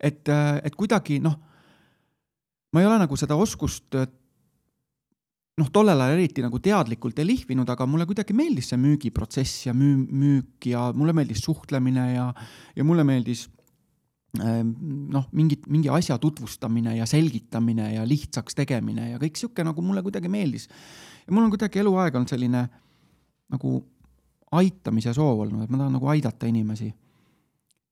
et, 0.00 0.28
et 0.28 0.74
kuidagi 0.76 1.20
noh, 1.24 1.38
ma 2.74 2.82
ei 2.82 2.88
ole 2.88 2.98
nagu 3.00 3.16
seda 3.16 3.38
oskust 3.40 3.96
noh, 5.56 5.68
tollel 5.72 6.00
ajal 6.04 6.18
eriti 6.18 6.44
nagu 6.44 6.60
teadlikult 6.62 7.18
ei 7.20 7.28
lihvinud, 7.30 7.68
aga 7.72 7.86
mulle 7.88 8.06
kuidagi 8.08 8.36
meeldis 8.36 8.70
see 8.72 8.80
müügiprotsess 8.80 9.66
ja 9.68 9.74
müü-, 9.76 10.04
müük 10.04 10.68
ja 10.68 10.90
mulle 10.96 11.14
meeldis 11.16 11.44
suhtlemine 11.46 12.06
ja, 12.12 12.26
ja 12.76 12.84
mulle 12.84 13.06
meeldis 13.08 13.46
ehm, 14.40 14.74
noh, 15.14 15.28
mingit, 15.36 15.64
mingi 15.72 15.90
asja 15.92 16.18
tutvustamine 16.20 16.98
ja 16.98 17.08
selgitamine 17.08 17.94
ja 17.94 18.04
lihtsaks 18.08 18.58
tegemine 18.58 19.10
ja 19.14 19.22
kõik 19.22 19.40
sihuke 19.40 19.64
nagu 19.64 19.84
mulle 19.84 20.04
kuidagi 20.04 20.28
meeldis. 20.32 20.68
ja 21.24 21.32
mul 21.32 21.46
on 21.46 21.54
kuidagi 21.54 21.80
eluaeg 21.80 22.14
olnud 22.14 22.36
selline 22.36 22.66
nagu 23.52 23.76
aitamise 24.56 25.12
soov 25.16 25.40
olnud, 25.46 25.64
et 25.64 25.72
ma 25.72 25.80
tahan 25.80 25.96
nagu 25.96 26.08
aidata 26.12 26.46
inimesi. 26.46 26.92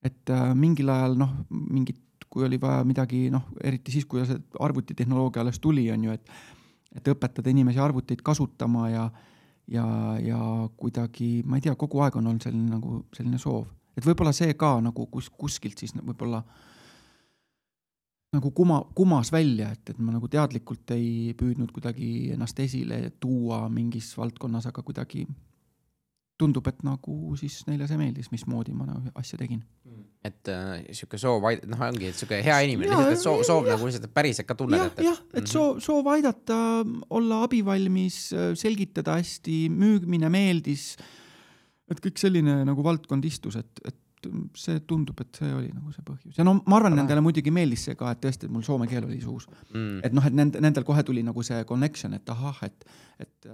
et 0.04 0.30
äh, 0.30 0.50
mingil 0.54 0.90
ajal 0.92 1.16
noh, 1.16 1.32
mingid 1.48 2.02
kui 2.34 2.44
oli 2.44 2.58
vaja 2.60 2.82
midagi, 2.84 3.28
noh, 3.30 3.46
eriti 3.62 3.92
siis, 3.94 4.04
kui 4.10 4.24
see 4.26 4.40
arvutitehnoloogia 4.60 5.44
alles 5.44 5.60
tuli, 5.62 5.84
on 5.94 6.04
ju, 6.08 6.16
et 6.18 6.32
et 6.94 7.08
õpetada 7.10 7.50
inimesi 7.50 7.80
arvuteid 7.82 8.22
kasutama 8.22 8.88
ja 8.90 9.08
ja, 9.70 9.86
ja 10.20 10.38
kuidagi, 10.76 11.42
ma 11.46 11.56
ei 11.56 11.64
tea, 11.64 11.74
kogu 11.78 12.02
aeg 12.04 12.18
on 12.20 12.28
olnud 12.28 12.44
selline 12.44 12.68
nagu 12.74 12.98
selline 13.16 13.40
soov, 13.40 13.66
et 13.96 14.04
võib-olla 14.04 14.34
see 14.36 14.52
ka 14.60 14.76
nagu 14.84 15.06
kus, 15.12 15.30
kuskilt 15.32 15.80
siis 15.80 15.94
võib-olla 15.96 16.42
nagu 18.34 18.50
kuma, 18.50 18.80
kumas 18.98 19.30
välja, 19.32 19.70
et, 19.72 19.94
et 19.94 20.00
ma 20.02 20.16
nagu 20.16 20.28
teadlikult 20.30 20.90
ei 20.96 21.32
püüdnud 21.38 21.72
kuidagi 21.72 22.34
ennast 22.34 22.60
esile 22.60 23.00
tuua 23.22 23.64
mingis 23.72 24.10
valdkonnas, 24.18 24.66
aga 24.70 24.82
kuidagi 24.82 25.24
tundub, 26.40 26.66
et 26.66 26.82
nagu 26.86 27.36
siis 27.38 27.60
neile 27.68 27.86
see 27.86 27.98
meeldis, 27.98 28.30
mismoodi 28.32 28.74
ma 28.74 28.88
nagu 28.88 29.12
asja 29.20 29.38
tegin. 29.38 29.62
et 30.24 30.48
äh, 30.48 30.84
sihuke 30.96 31.18
soov 31.20 31.44
noh, 31.68 31.82
ongi 31.86 32.10
sihuke 32.16 32.40
hea 32.42 32.56
inimene, 32.66 32.90
lihtsalt, 32.90 33.12
et 33.12 33.22
soov, 33.22 33.42
soov 33.46 33.68
nagu 33.68 33.86
lihtsalt 33.86 34.14
päriselt 34.14 34.48
ka 34.48 34.56
tunned, 34.58 34.80
et, 34.80 34.96
et. 34.98 35.04
jah, 35.06 35.20
et 35.36 35.50
soov, 35.50 35.82
soov 35.84 36.08
aidata, 36.14 36.56
olla 37.14 37.42
abivalmis, 37.46 38.16
selgitada 38.58 39.18
hästi, 39.20 39.66
müümine 39.70 40.30
meeldis. 40.32 40.94
et 41.92 42.00
kõik 42.00 42.18
selline 42.18 42.62
nagu 42.66 42.82
valdkond 42.82 43.28
istus, 43.28 43.60
et, 43.60 43.84
et 43.84 44.00
see 44.56 44.80
tundub, 44.88 45.20
et 45.20 45.38
see 45.38 45.50
oli 45.52 45.68
nagu 45.68 45.92
see 45.92 46.04
põhjus 46.06 46.38
ja 46.38 46.46
no 46.46 46.56
ma 46.64 46.78
arvan, 46.78 46.96
nendele 46.96 47.20
muidugi 47.24 47.52
meeldis 47.54 47.86
see 47.88 47.98
ka, 47.98 48.14
et 48.14 48.22
tõesti, 48.24 48.48
et 48.48 48.54
mul 48.54 48.64
soome 48.66 48.88
keel 48.90 49.04
oli 49.04 49.20
suus 49.22 49.46
mm.. 49.50 50.00
et 50.06 50.16
noh, 50.16 50.24
et 50.24 50.34
nend-, 50.34 50.56
nendel 50.64 50.86
kohe 50.88 51.04
tuli 51.06 51.22
nagu 51.26 51.44
see 51.46 51.60
connection, 51.68 52.16
et 52.16 52.32
ahah, 52.32 52.62
et, 52.64 52.88
et 53.20 53.50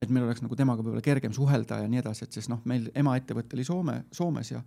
et 0.00 0.08
meil 0.08 0.24
oleks 0.24 0.40
nagu 0.40 0.56
temaga 0.56 0.80
võib-olla 0.80 1.02
kergem 1.04 1.32
suhelda 1.36 1.82
ja 1.82 1.88
nii 1.90 2.00
edasi, 2.00 2.24
et 2.24 2.36
siis 2.36 2.48
noh, 2.48 2.62
meil 2.68 2.86
emaettevõte 2.96 3.56
oli 3.56 3.66
Soome, 3.68 3.96
Soomes 4.16 4.50
ja 4.52 4.62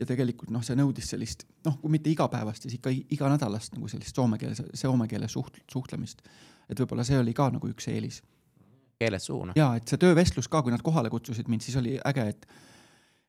ja 0.00 0.06
tegelikult 0.08 0.52
noh, 0.54 0.62
see 0.64 0.78
nõudis 0.78 1.10
sellist 1.12 1.44
noh, 1.66 1.76
kui 1.82 1.92
mitte 1.92 2.08
igapäevast, 2.08 2.64
siis 2.64 2.78
ikka 2.78 2.92
iganädalast 3.16 3.76
nagu 3.76 3.90
sellist 3.92 4.16
soome 4.16 4.38
keeles, 4.40 4.62
soome 4.80 5.08
keeles 5.10 5.34
suht-, 5.36 5.60
suhtlemist. 5.68 6.22
et 6.68 6.80
võib-olla 6.80 7.04
see 7.04 7.18
oli 7.20 7.34
ka 7.36 7.50
nagu 7.52 7.68
üks 7.68 7.88
eelis. 7.92 8.22
keeled 8.98 9.22
suhu, 9.22 9.50
noh. 9.50 9.58
jaa, 9.58 9.76
et 9.76 9.88
see 9.88 10.00
töövestlus 10.00 10.48
ka, 10.48 10.62
kui 10.62 10.72
nad 10.72 10.82
kohale 10.82 11.10
kutsusid 11.12 11.48
mind, 11.48 11.66
siis 11.66 11.76
oli 11.76 11.98
äge, 12.08 12.24
et 12.28 12.48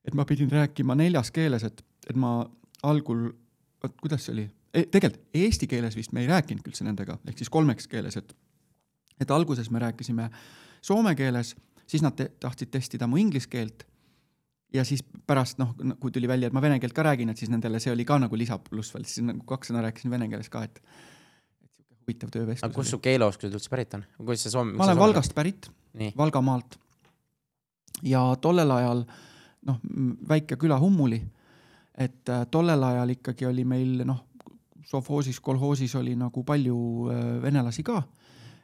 et 0.07 0.15
ma 0.15 0.23
pidin 0.25 0.49
rääkima 0.49 0.95
neljas 0.95 1.31
keeles, 1.31 1.63
et, 1.67 1.83
et 2.07 2.15
ma 2.15 2.47
algul, 2.87 3.33
vot 3.83 3.99
kuidas 3.99 4.23
see 4.25 4.37
oli 4.37 4.47
e,, 4.71 4.85
tegelikult 4.85 5.35
eesti 5.35 5.67
keeles 5.67 5.99
vist 5.99 6.15
me 6.15 6.23
ei 6.23 6.31
rääkinudki 6.31 6.71
üldse 6.71 6.87
nendega, 6.87 7.19
ehk 7.27 7.43
siis 7.43 7.51
kolmeks 7.51 7.91
keeles, 7.91 8.15
et 8.15 8.33
et 9.19 9.31
alguses 9.35 9.67
me 9.67 9.81
rääkisime 9.83 10.23
äh, 10.23 10.41
soome 10.81 11.15
keeles, 11.15 11.55
siis 11.89 12.03
nad 12.05 12.15
te 12.17 12.29
tahtsid 12.39 12.71
testida 12.73 13.07
mu 13.07 13.19
inglise 13.21 13.49
keelt. 13.49 13.85
ja 14.73 14.83
siis 14.85 15.01
pärast 15.25 15.57
noh, 15.57 15.71
kui 15.99 16.11
tuli 16.13 16.27
välja, 16.29 16.47
et 16.47 16.53
ma 16.53 16.61
vene 16.61 16.77
keelt 16.79 16.93
ka 16.93 17.03
räägin, 17.07 17.31
et 17.31 17.39
siis 17.41 17.49
nendele 17.49 17.79
see 17.81 17.89
oli 17.93 18.05
ka 18.05 18.19
nagu 18.21 18.37
lisapluss 18.37 18.93
veel, 18.93 19.07
siis 19.09 19.25
nagu 19.25 19.41
kaks 19.49 19.71
sõna 19.71 19.81
rääkisin 19.87 20.13
vene 20.13 20.27
keeles 20.29 20.49
ka, 20.53 20.61
et 20.67 20.77
et 20.77 21.71
sihuke 21.73 21.97
huvitav 22.05 22.29
töövestlus. 22.33 22.67
aga 22.67 22.75
kust 22.75 22.93
su 22.93 22.99
keeleoskused 23.01 23.55
üldse 23.57 23.71
pärit 23.73 23.97
on, 23.97 24.05
kuidas 24.19 24.45
see 24.45 24.53
soome? 24.53 24.77
ma 24.77 24.85
olen 24.85 25.01
Valgast 25.01 25.33
pärit, 25.33 25.71
Valgamaalt. 26.17 26.77
ja 28.03 28.21
tollel 28.41 28.71
ajal 28.77 29.03
noh, 29.65 29.81
väike 30.29 30.57
küla 30.61 30.77
Hummuli, 30.79 31.23
et 31.97 32.29
äh, 32.29 32.45
tollel 32.51 32.83
ajal 32.83 33.17
ikkagi 33.17 33.49
oli 33.49 33.65
meil 33.65 34.05
noh, 34.05 34.21
sovhoosis, 34.85 35.39
kolhoosis 35.41 35.95
oli 35.97 36.15
nagu 36.15 36.43
palju 36.45 36.77
äh, 37.09 37.25
venelasi 37.41 37.83
ka 37.83 38.03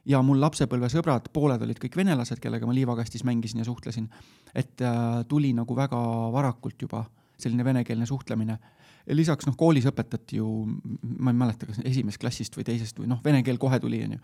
ja 0.06 0.22
mul 0.26 0.40
lapsepõlvesõbrad, 0.42 1.30
pooled 1.34 1.62
olid 1.66 1.80
kõik 1.82 1.98
venelased, 1.98 2.40
kellega 2.42 2.68
ma 2.68 2.76
liivakastis 2.76 3.26
mängisin 3.28 3.64
ja 3.64 3.66
suhtlesin. 3.66 4.10
et 4.56 4.82
äh, 4.82 5.26
tuli 5.28 5.54
nagu 5.54 5.76
väga 5.76 5.98
varakult 6.32 6.82
juba 6.82 7.06
selline 7.38 7.66
venekeelne 7.66 8.06
suhtlemine. 8.06 8.58
lisaks 9.08 9.46
noh, 9.46 9.56
koolis 9.58 9.86
õpetati 9.86 10.38
ju, 10.38 10.66
ma 11.20 11.32
ei 11.32 11.38
mäleta, 11.38 11.66
kas 11.66 11.82
esimesest 11.84 12.22
klassist 12.22 12.58
või 12.58 12.64
teisest 12.66 13.00
või 13.00 13.08
noh, 13.08 13.20
vene 13.24 13.44
keel 13.44 13.58
kohe 13.58 13.80
tuli, 13.80 14.04
onju. 14.04 14.20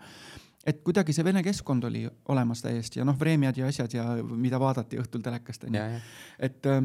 et 0.66 0.82
kuidagi 0.82 1.12
see 1.12 1.24
vene 1.24 1.42
keskkond 1.42 1.84
oli 1.84 2.06
olemas 2.28 2.62
täiesti 2.62 2.98
ja 2.98 3.04
noh, 3.04 3.18
Vremjad 3.18 3.56
ja 3.56 3.66
asjad 3.66 3.94
ja 3.94 4.06
mida 4.22 4.60
vaadati 4.60 4.98
õhtul 4.98 5.22
telekast 5.22 5.64
onju. 5.64 5.82
et, 6.38 6.66
äh, 6.66 6.82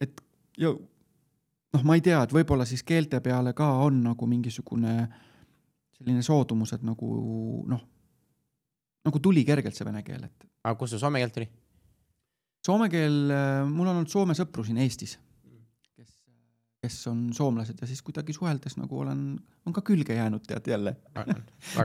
et 0.00 0.20
ja 0.58 0.72
noh, 0.72 1.84
ma 1.84 1.94
ei 1.94 2.00
tea, 2.00 2.22
et 2.22 2.32
võib-olla 2.32 2.64
siis 2.64 2.82
keelte 2.82 3.20
peale 3.20 3.52
ka 3.52 3.72
on 3.84 4.02
nagu 4.02 4.26
mingisugune 4.26 5.08
selline 6.00 6.22
soodumus, 6.24 6.72
et 6.72 6.82
nagu 6.82 7.14
noh 7.68 7.88
nagu 9.06 9.22
tuli 9.22 9.44
kergelt 9.48 9.76
see 9.76 9.88
vene 9.88 10.02
keel, 10.06 10.24
et. 10.28 10.46
aga 10.64 10.76
kust 10.78 10.96
su 10.96 11.00
soome 11.02 11.22
keelt 11.22 11.36
tuli? 11.36 11.48
Soome 12.66 12.90
keel, 12.92 13.18
äh, 13.32 13.64
mul 13.68 13.88
on 13.88 14.00
olnud 14.00 14.12
Soome 14.12 14.36
sõpru 14.36 14.66
siin 14.66 14.80
Eestis, 14.84 15.14
kes, 15.96 16.10
kes 16.84 16.98
on 17.08 17.30
soomlased 17.36 17.80
ja 17.80 17.88
siis 17.88 18.02
kuidagi 18.04 18.36
suheldes 18.36 18.76
nagu 18.76 19.00
olen, 19.00 19.24
on 19.64 19.76
ka 19.76 19.84
külge 19.86 20.16
jäänud, 20.18 20.44
tead 20.44 20.68
jälle. 20.68 20.96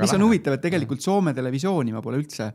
mis 0.02 0.16
on 0.18 0.28
huvitav, 0.28 0.58
et 0.58 0.66
tegelikult 0.68 1.04
Soome 1.04 1.34
televisiooni 1.38 1.96
ma 1.96 2.04
pole 2.04 2.20
üldse 2.20 2.52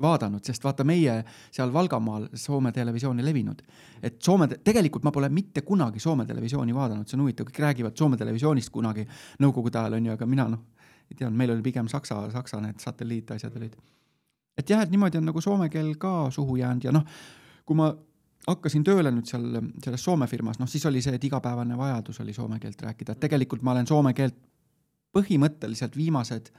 vaadanud, 0.00 0.42
sest 0.44 0.64
vaata 0.64 0.84
meie 0.86 1.16
seal 1.54 1.72
Valgamaal 1.72 2.28
Soome 2.38 2.72
televisiooni 2.72 3.24
levinud. 3.24 3.62
et 4.02 4.20
Soome, 4.22 4.48
tegelikult 4.48 5.04
ma 5.04 5.12
pole 5.14 5.28
mitte 5.28 5.62
kunagi 5.62 6.00
Soome 6.00 6.26
televisiooni 6.26 6.74
vaadanud, 6.74 7.08
see 7.08 7.16
on 7.16 7.24
huvitav, 7.24 7.48
kõik 7.48 7.62
räägivad 7.64 7.96
Soome 7.96 8.20
televisioonist 8.20 8.70
kunagi 8.74 9.06
nõukogude 9.40 9.80
ajal 9.80 9.98
onju, 10.00 10.12
aga 10.18 10.26
mina 10.26 10.48
noh, 10.52 10.64
ei 11.10 11.18
teadnud, 11.18 11.38
meil 11.38 11.52
oli 11.54 11.62
pigem 11.62 11.88
saksa, 11.88 12.24
saksa 12.32 12.60
need 12.64 12.80
satelliitasjad 12.82 13.56
olid 13.60 13.76
et 14.58 14.70
jah, 14.70 14.82
et 14.84 14.90
niimoodi 14.92 15.18
on 15.18 15.28
nagu 15.30 15.40
soome 15.42 15.68
keel 15.72 15.94
ka 16.00 16.30
suhu 16.34 16.56
jäänud 16.56 16.84
ja 16.86 16.92
noh, 16.94 17.06
kui 17.66 17.78
ma 17.78 17.90
hakkasin 18.46 18.84
tööle 18.84 19.12
nüüd 19.14 19.28
seal 19.28 19.46
selles 19.84 20.04
Soome 20.04 20.28
firmas, 20.30 20.58
noh 20.60 20.68
siis 20.70 20.84
oli 20.86 21.02
see, 21.04 21.16
et 21.16 21.24
igapäevane 21.24 21.78
vajadus 21.78 22.20
oli 22.24 22.34
soome 22.36 22.60
keelt 22.62 22.82
rääkida, 22.86 23.16
et 23.16 23.22
tegelikult 23.24 23.64
ma 23.64 23.72
olen 23.72 23.88
soome 23.88 24.12
keelt 24.16 24.36
põhimõtteliselt 25.16 25.96
viimased 25.96 26.50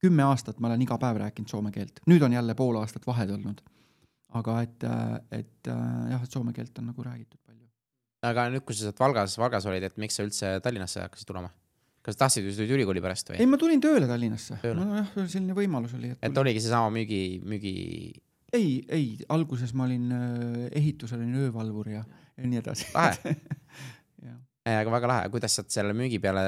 kümme 0.00 0.24
aastat 0.26 0.60
ma 0.60 0.70
olen 0.70 0.82
iga 0.84 0.98
päev 1.00 1.20
rääkinud 1.22 1.50
soome 1.50 1.72
keelt, 1.74 2.02
nüüd 2.10 2.22
on 2.24 2.34
jälle 2.36 2.56
pool 2.56 2.78
aastat 2.80 3.06
vahed 3.06 3.32
olnud. 3.36 3.60
aga 4.38 4.60
et, 4.62 4.84
et 5.34 5.66
jah, 5.66 6.22
et 6.22 6.30
soome 6.30 6.52
keelt 6.54 6.78
on 6.78 6.92
nagu 6.92 7.02
räägitud 7.02 7.40
palju. 7.46 7.66
aga 8.22 8.48
nüüd, 8.52 8.64
kui 8.64 8.76
sa 8.76 8.86
sealt 8.86 9.00
Valgas, 9.00 9.38
Valgas 9.38 9.66
olid, 9.66 9.88
et 9.88 9.96
miks 9.96 10.16
sa 10.16 10.26
üldse 10.26 10.52
Tallinnasse 10.62 11.02
hakkasid 11.06 11.32
tulema? 11.32 11.50
Kas 12.04 12.16
tahtsid 12.16 12.46
või 12.46 12.56
tulid 12.56 12.74
ülikooli 12.78 13.02
pärast 13.04 13.32
või? 13.32 13.38
ei, 13.42 13.48
ma 13.50 13.58
tulin 13.60 13.80
tööle 13.82 14.08
Tallinnasse. 14.08 14.58
nojah, 14.64 15.12
selline 15.26 15.56
võimalus 15.56 15.94
oli. 15.98 16.14
et, 16.14 16.22
et 16.30 16.42
oligi 16.42 16.62
seesama 16.64 16.92
müügi, 16.94 17.22
müügi? 17.44 17.74
ei, 18.56 18.70
ei, 18.88 19.06
alguses 19.32 19.74
ma 19.76 19.86
olin 19.88 20.14
äh, 20.16 20.62
ehitusel 20.80 21.20
olin 21.20 21.42
öövalvur 21.46 21.92
ja, 21.92 22.04
ja 22.36 22.48
nii 22.48 22.62
edasi. 22.62 22.88
lahe 22.96 23.36
aga 24.80 24.92
väga 24.92 25.10
lahe, 25.10 25.28
kuidas 25.32 25.58
sa 25.58 25.64
selle 25.68 25.92
müügi 25.96 26.20
peale 26.22 26.42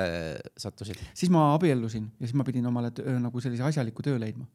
sattusid? 0.61 1.01
siis 1.13 1.33
ma 1.33 1.51
abiellusin 1.57 2.09
ja 2.17 2.27
siis 2.27 2.37
ma 2.39 2.49
pidin 2.49 2.67
omale 2.73 2.93
töö, 2.97 3.19
nagu 3.21 3.45
sellise 3.45 3.69
asjaliku 3.69 4.05
töö 4.05 4.17
leidma. 4.23 4.49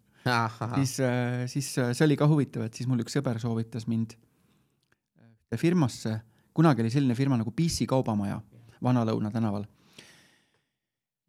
siis, 0.79 0.97
äh, 1.05 1.45
siis 1.51 1.71
äh, 1.77 1.93
see 1.93 2.09
oli 2.09 2.17
ka 2.17 2.29
huvitav, 2.29 2.65
et 2.65 2.73
siis 2.73 2.89
mul 2.89 3.05
üks 3.05 3.19
sõber 3.19 3.37
soovitas 3.43 3.85
mind 3.87 4.17
firmasse, 5.55 6.17
kunagi 6.57 6.83
oli 6.83 6.89
selline 6.91 7.15
firma 7.15 7.37
nagu 7.39 7.53
PC 7.55 7.85
Kaubamaja 7.87 8.41
Vana-Lõuna 8.83 9.29
tänaval 9.31 9.63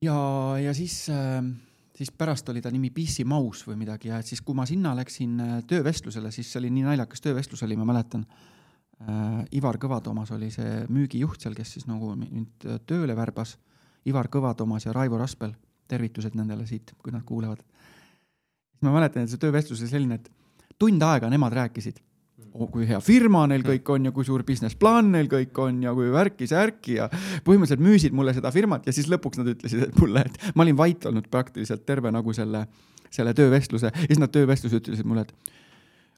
ja, 0.02 0.18
ja 0.62 0.74
siis, 0.74 1.08
äh, 1.10 1.42
siis 1.96 2.10
pärast 2.10 2.48
oli 2.48 2.62
ta 2.62 2.70
nimi 2.70 2.90
PC 2.90 3.24
Maus 3.24 3.64
või 3.66 3.78
midagi 3.80 4.12
ja 4.12 4.20
et 4.20 4.26
siis, 4.26 4.42
kui 4.42 4.56
ma 4.56 4.66
sinna 4.66 4.94
läksin 4.98 5.40
äh, 5.40 5.54
töövestlusele, 5.68 6.32
siis 6.34 6.52
see 6.52 6.62
oli 6.62 6.72
nii 6.74 6.86
naljakas 6.88 7.24
töövestlus 7.24 7.62
oli, 7.66 7.76
ma 7.76 7.86
mäletan. 7.88 8.26
Äh, 9.02 9.44
Ivar 9.58 9.78
Kõvatoomas 9.78 10.32
oli 10.34 10.50
see 10.54 10.84
müügijuht 10.88 11.42
seal, 11.42 11.56
kes 11.58 11.76
siis 11.76 11.88
nagu 11.90 12.14
mind 12.18 12.68
tööle 12.86 13.16
värbas. 13.16 13.56
Ivar 14.08 14.30
Kõvatoomas 14.32 14.88
ja 14.88 14.94
Raivo 14.96 15.18
Raspel, 15.20 15.54
tervitused 15.88 16.34
nendele 16.38 16.66
siit, 16.66 16.94
kui 17.02 17.12
nad 17.12 17.24
kuulevad. 17.24 17.62
ma 18.80 18.92
mäletan, 18.94 19.24
et 19.24 19.30
see 19.30 19.40
töövestlus 19.42 19.80
oli 19.82 19.90
selline, 19.90 20.14
et 20.14 20.30
tund 20.78 21.02
aega 21.02 21.28
nemad 21.30 21.52
rääkisid 21.52 21.98
kui 22.72 22.86
hea 22.88 22.98
firma 23.04 23.44
neil 23.50 23.62
kõik 23.66 23.90
on 23.94 24.08
ja 24.08 24.12
kui 24.14 24.26
suur 24.26 24.42
business 24.46 24.78
plaan 24.78 25.12
neil 25.14 25.28
kõik 25.30 25.58
on 25.62 25.82
ja 25.84 25.92
kui 25.94 26.10
värki-särki 26.14 26.98
ja 26.98 27.08
põhimõtteliselt 27.46 27.84
müüsid 27.84 28.16
mulle 28.16 28.34
seda 28.36 28.52
firmat 28.54 28.86
ja 28.88 28.94
siis 28.94 29.10
lõpuks 29.10 29.40
nad 29.40 29.50
ütlesid, 29.54 29.84
et 29.88 30.00
mulle, 30.00 30.24
et 30.26 30.50
ma 30.54 30.66
olin 30.66 30.78
vait 30.78 31.06
olnud 31.10 31.28
praktiliselt 31.30 31.86
terve 31.86 32.12
nagu 32.14 32.34
selle, 32.36 32.64
selle 33.14 33.34
töövestluse 33.38 33.92
ja 33.92 34.08
siis 34.08 34.22
nad 34.22 34.34
töövestluses 34.34 34.82
ütlesid 34.82 35.08
mulle, 35.08 35.26
et 35.28 35.56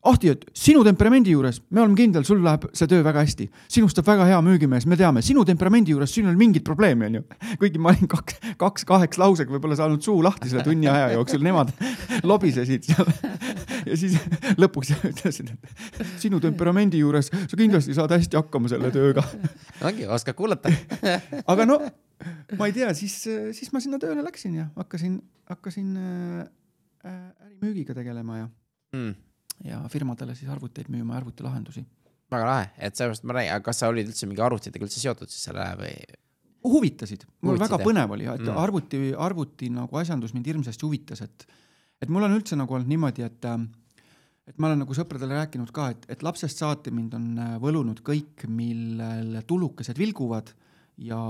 Ahti, 0.00 0.30
et 0.32 0.46
sinu 0.56 0.80
temperamendi 0.80 1.34
juures 1.34 1.58
me 1.76 1.82
oleme 1.82 1.92
kindel, 1.98 2.24
sul 2.24 2.38
läheb 2.40 2.62
see 2.72 2.88
töö 2.88 3.02
väga 3.04 3.20
hästi. 3.20 3.50
sinust 3.68 3.98
saab 3.98 4.06
väga 4.08 4.30
hea 4.30 4.38
müügimees, 4.40 4.86
me 4.88 4.96
teame, 4.96 5.20
sinu 5.20 5.44
temperamendi 5.44 5.92
juures 5.92 6.14
siin 6.14 6.24
ei 6.24 6.30
ole 6.32 6.40
mingit 6.40 6.64
probleemi, 6.64 7.10
onju. 7.10 7.20
kuigi 7.60 7.78
ma 7.78 7.92
olin 7.92 8.08
kaks, 8.08 8.38
kaks 8.56 8.88
kaheks 8.88 9.20
lausega 9.20 9.52
võib-olla 9.52 9.76
saanud 9.76 10.00
suu 10.00 10.22
lahti 10.24 10.48
selle 10.48 10.64
tunni 10.64 10.88
aja 10.88 11.10
jooksul, 11.18 11.44
nemad 11.44 11.74
lobisesid 12.30 12.88
seal. 12.88 13.12
Ja 13.86 13.96
siis 14.00 14.18
lõpuks 14.62 14.92
ütlesid, 15.12 15.54
et 16.00 16.12
sinu 16.22 16.40
temperamendi 16.42 17.00
juures 17.02 17.30
sa 17.32 17.58
kindlasti 17.58 17.96
saad 17.96 18.14
hästi 18.16 18.38
hakkama 18.40 18.70
selle 18.72 18.92
tööga. 18.94 19.24
ongi, 19.86 20.06
oskad 20.10 20.38
kuulata 20.38 20.72
aga 21.46 21.68
no 21.68 21.80
ma 22.58 22.68
ei 22.68 22.76
tea, 22.76 22.92
siis, 22.96 23.22
siis 23.56 23.72
ma 23.74 23.82
sinna 23.82 24.00
tööle 24.02 24.24
läksin 24.26 24.60
ja 24.60 24.68
hakkasin, 24.76 25.18
hakkasin 25.50 25.90
äh, 25.96 27.18
ärimüügiga 27.48 27.96
tegelema 27.96 28.44
ja 28.44 28.48
mm 28.96 29.18
ja 29.64 29.80
firmadele 29.92 30.34
siis 30.34 30.50
arvuteid 30.50 30.88
müüma, 30.88 31.16
arvutilahendusi. 31.18 31.84
väga 32.30 32.46
lahe, 32.46 32.66
et 32.78 32.96
sellepärast 32.96 33.24
ma 33.26 33.36
räägin, 33.36 33.52
aga 33.56 33.64
kas 33.66 33.82
sa 33.82 33.88
olid 33.90 34.08
üldse 34.08 34.28
mingi 34.30 34.42
arvutitega 34.44 34.86
üldse 34.86 35.02
seotud 35.02 35.32
siis 35.32 35.48
selle 35.48 35.66
või? 35.80 35.94
huvitasid, 36.64 37.24
mul 37.40 37.56
Huvitasid, 37.56 37.72
väga 37.72 37.88
põnev 37.88 38.14
oli 38.16 38.28
et 38.28 38.44
mm. 38.44 38.60
arvuti, 38.60 39.00
arvuti 39.16 39.70
nagu 39.72 40.00
asjandus 40.00 40.34
mind 40.36 40.48
hirmsasti 40.50 40.86
huvitas, 40.86 41.22
et, 41.24 41.46
et 42.00 42.12
mul 42.12 42.26
on 42.26 42.38
üldse 42.38 42.58
nagu 42.58 42.76
olnud 42.76 42.90
niimoodi, 42.90 43.24
et, 43.26 43.48
ähm, 43.48 43.68
et 44.48 44.56
ma 44.60 44.70
olen 44.70 44.84
nagu 44.84 44.96
sõpradele 44.96 45.36
rääkinud 45.42 45.72
ka, 45.74 45.90
et, 45.94 46.06
et 46.16 46.24
lapsest 46.26 46.62
saati 46.62 46.92
mind 46.94 47.18
on 47.18 47.26
äh, 47.36 47.58
võlunud 47.62 48.00
kõik, 48.06 48.46
millel 48.48 49.36
tulukesed 49.48 50.00
vilguvad 50.00 50.54
ja, 51.04 51.20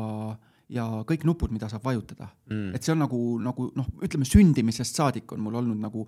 ja 0.71 0.87
kõik 1.09 1.27
nupud, 1.27 1.51
mida 1.51 1.67
saab 1.71 1.89
vajutada 1.89 2.29
mm. 2.31 2.71
et 2.79 2.87
see 2.87 2.95
on 2.95 3.03
nagu, 3.03 3.19
nagu 3.43 3.67
noh, 3.81 3.91
ütleme 4.07 4.29
sündimisest 4.29 5.03
saadik 5.03 5.35
on 5.35 5.43
mul 5.43 5.59
olnud 5.59 5.83
nagu 5.83 6.07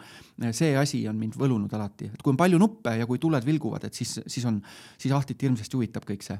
see 0.54 0.72
asi 0.78 1.02
on 1.10 1.18
mind 1.18 1.34
võlunud 1.42 1.74
alati, 1.74 2.12
et 2.14 2.22
kui 2.22 2.30
on 2.30 2.38
palju 2.38 2.62
nuppe 2.62 2.94
ja 3.00 3.10
kui 3.10 3.18
tuled 3.22 3.42
vilguvad, 3.46 3.90
et 3.90 3.98
siis, 3.98 4.20
siis 4.30 4.46
on, 4.46 4.62
siis 4.94 5.14
Ahtit 5.18 5.42
hirmsasti 5.42 5.78
huvitab 5.78 6.06
kõik 6.06 6.22
see. 6.22 6.38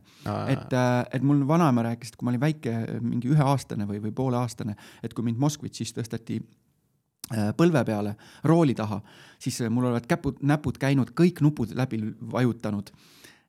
et, 0.54 0.78
et 0.78 1.26
mul 1.26 1.42
vanaema 1.48 1.90
rääkis, 1.90 2.14
et 2.14 2.20
kui 2.20 2.30
ma 2.30 2.36
olin 2.36 2.46
väike, 2.46 2.78
mingi 3.02 3.34
üheaastane 3.34 3.90
või, 3.90 3.98
või 4.06 4.14
pooleaastane, 4.14 4.78
et 5.02 5.14
kui 5.14 5.26
mind 5.26 5.42
Moskvitšis 5.42 5.96
tõsteti 5.98 6.38
äh, 6.38 6.50
põlve 7.56 7.84
peale, 7.88 8.14
rooli 8.44 8.74
taha, 8.78 9.00
siis 9.40 9.62
mul 9.70 9.88
olevat 9.88 10.06
käpud, 10.10 10.42
näpud 10.46 10.78
käinud, 10.80 11.14
kõik 11.18 11.40
nupud 11.44 11.74
läbi 11.78 12.00
vajutanud 12.32 12.92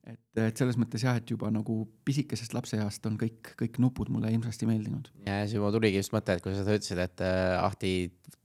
et, 0.03 0.39
et 0.49 0.59
selles 0.59 0.77
mõttes 0.79 1.03
jah, 1.05 1.17
et 1.19 1.29
juba 1.31 1.49
nagu 1.53 1.77
pisikesest 2.07 2.55
lapseeast 2.55 3.05
on 3.09 3.15
kõik, 3.19 3.53
kõik 3.59 3.79
nupud 3.83 4.11
mulle 4.13 4.31
hirmsasti 4.33 4.67
meeldinud. 4.69 5.09
ja 5.27 5.43
siis 5.47 5.61
mul 5.61 5.73
tuligi 5.75 6.01
just 6.01 6.13
mõte, 6.15 6.35
et 6.35 6.43
kui 6.43 6.55
sa 6.55 6.65
ütlesid, 6.65 6.99
et 7.03 7.23
äh, 7.23 7.55
Ahti 7.63 7.93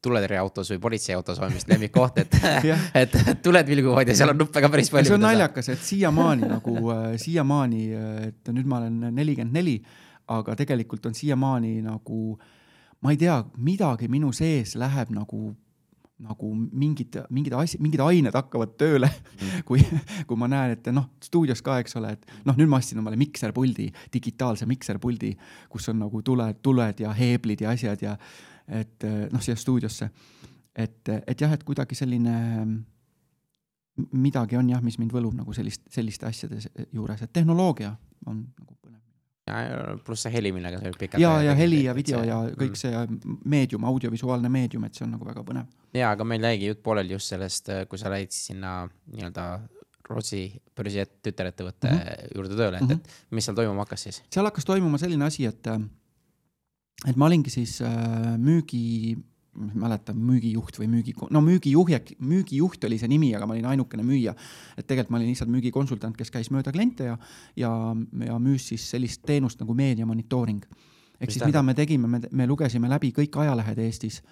tuletõrjeautos 0.04 0.70
või 0.74 0.82
politseiautos 0.84 1.40
on 1.42 1.54
vist 1.54 1.70
lemmikkoht, 1.70 2.20
et 2.22 2.36
et 3.02 3.16
tuled 3.42 3.72
vilguvad 3.72 4.10
ja 4.10 4.18
seal 4.18 4.34
on 4.34 4.42
nuppe 4.44 4.62
ka 4.62 4.70
päris 4.72 4.92
palju. 4.94 5.10
see 5.10 5.18
on 5.18 5.26
naljakas, 5.26 5.72
et 5.74 5.82
siiamaani 5.86 6.52
nagu 6.52 6.76
äh, 6.94 7.08
siiamaani, 7.20 7.82
et 8.28 8.54
nüüd 8.54 8.70
ma 8.70 8.82
olen 8.82 9.10
nelikümmend 9.18 9.58
neli, 9.58 9.80
aga 10.34 10.54
tegelikult 10.58 11.10
on 11.10 11.16
siiamaani 11.16 11.78
nagu 11.82 12.38
ma 13.04 13.14
ei 13.14 13.20
tea, 13.20 13.38
midagi 13.56 14.08
minu 14.10 14.32
sees 14.36 14.74
läheb 14.78 15.12
nagu 15.14 15.54
nagu 16.18 16.48
mingid, 16.54 17.14
mingid 17.30 17.54
asjad, 17.54 17.82
mingid 17.82 18.00
ained 18.02 18.34
hakkavad 18.34 18.72
tööle 18.80 19.06
mm. 19.06 19.60
kui, 19.68 19.84
kui 20.26 20.40
ma 20.40 20.48
näen, 20.50 20.74
et 20.74 20.90
noh, 20.90 21.06
stuudios 21.22 21.62
ka, 21.62 21.78
eks 21.82 21.94
ole, 22.00 22.10
et 22.16 22.32
noh, 22.48 22.56
nüüd 22.58 22.70
ma 22.70 22.80
ostsin 22.82 22.98
omale 22.98 23.18
mikserpuldi, 23.20 23.86
digitaalse 24.14 24.66
mikserpuldi, 24.66 25.30
kus 25.70 25.86
on 25.92 26.00
nagu 26.02 26.22
tuled, 26.26 26.58
tuled 26.64 27.04
ja 27.04 27.14
heeblid 27.14 27.62
ja 27.62 27.70
asjad 27.76 28.02
ja 28.02 28.16
et 28.80 29.06
noh, 29.06 29.42
siia 29.44 29.56
stuudiosse. 29.56 30.10
et, 30.74 31.14
et 31.14 31.40
jah, 31.40 31.54
et 31.54 31.62
kuidagi 31.64 31.94
selline 31.98 32.34
midagi 34.12 34.58
on 34.58 34.68
jah, 34.70 34.82
mis 34.82 34.98
mind 34.98 35.14
võlub 35.14 35.38
nagu 35.38 35.54
sellist, 35.54 35.86
selliste 35.94 36.26
asjade 36.26 36.60
juures, 36.92 37.22
et 37.22 37.32
tehnoloogia 37.32 37.94
on 38.26 38.42
nagu 38.42 38.74
põnev 38.82 39.00
pluss 40.04 40.26
see 40.26 40.32
heli, 40.34 40.52
millega 40.54 40.80
sa 40.82 40.92
pikalt. 40.98 41.22
ja, 41.22 41.32
ja 41.42 41.54
heli 41.58 41.82
ja 41.84 41.94
video 41.96 42.20
see, 42.22 42.28
ja 42.28 42.38
kõik 42.52 42.76
mm. 42.76 42.80
see 42.82 43.40
meedium, 43.56 43.86
audiovisuaalne 43.88 44.50
meedium, 44.52 44.86
et 44.88 44.98
see 44.98 45.06
on 45.06 45.14
nagu 45.16 45.28
väga 45.28 45.44
põnev. 45.46 45.66
ja, 45.96 46.12
aga 46.12 46.26
meil 46.28 46.46
jäigi 46.50 46.70
jutt 46.72 46.82
pooleli 46.84 47.16
just 47.16 47.34
sellest, 47.34 47.72
kui 47.88 48.00
sa 48.00 48.12
läid 48.12 48.34
sinna 48.34 48.80
nii-öelda 49.14 49.50
Rootsi 50.08 50.46
börsi 50.76 51.02
tütarettevõtte 51.22 51.90
mm 51.90 51.98
-hmm. 51.98 52.28
juurde 52.36 52.56
tööle, 52.56 52.76
et 52.78 52.82
mm, 52.82 52.88
-hmm. 52.88 53.16
et 53.28 53.36
mis 53.36 53.44
seal 53.44 53.56
toimuma 53.56 53.84
hakkas 53.84 54.02
siis? 54.02 54.22
seal 54.32 54.46
hakkas 54.48 54.64
toimuma 54.64 54.98
selline 54.98 55.24
asi, 55.24 55.44
et, 55.44 55.66
et 57.06 57.16
ma 57.16 57.26
olingi 57.26 57.50
siis 57.50 57.80
äh, 57.82 58.38
müügi 58.38 59.16
ma 59.58 59.72
ei 59.72 59.80
mäleta, 59.82 60.14
müügijuht 60.14 60.78
või 60.78 60.88
müügi, 60.92 61.14
no 61.34 61.40
müügijuht, 61.42 62.12
müügijuht 62.22 62.84
oli 62.86 62.98
see 63.00 63.10
nimi, 63.10 63.30
aga 63.36 63.46
ma 63.46 63.56
olin 63.56 63.66
ainukene 63.72 64.04
müüja. 64.06 64.34
et 64.76 64.86
tegelikult 64.86 65.10
ma 65.10 65.18
olin 65.18 65.32
lihtsalt 65.32 65.50
müügikonsultant, 65.50 66.16
kes 66.16 66.30
käis 66.30 66.50
mööda 66.54 66.72
kliente 66.72 67.08
ja, 67.10 67.18
ja, 67.56 67.70
ja 68.26 68.38
müüs 68.38 68.68
siis 68.70 68.88
sellist 68.90 69.24
teenust 69.26 69.60
nagu 69.60 69.74
meedia 69.74 70.06
monitooring. 70.06 70.62
ehk 71.20 71.30
siis 71.30 71.44
mida 71.44 71.62
me 71.62 71.74
tegime, 71.74 72.06
me, 72.08 72.20
me 72.30 72.46
lugesime 72.46 72.88
läbi 72.88 73.12
kõik 73.12 73.40
ajalehed 73.42 73.78
Eestis, 73.82 74.22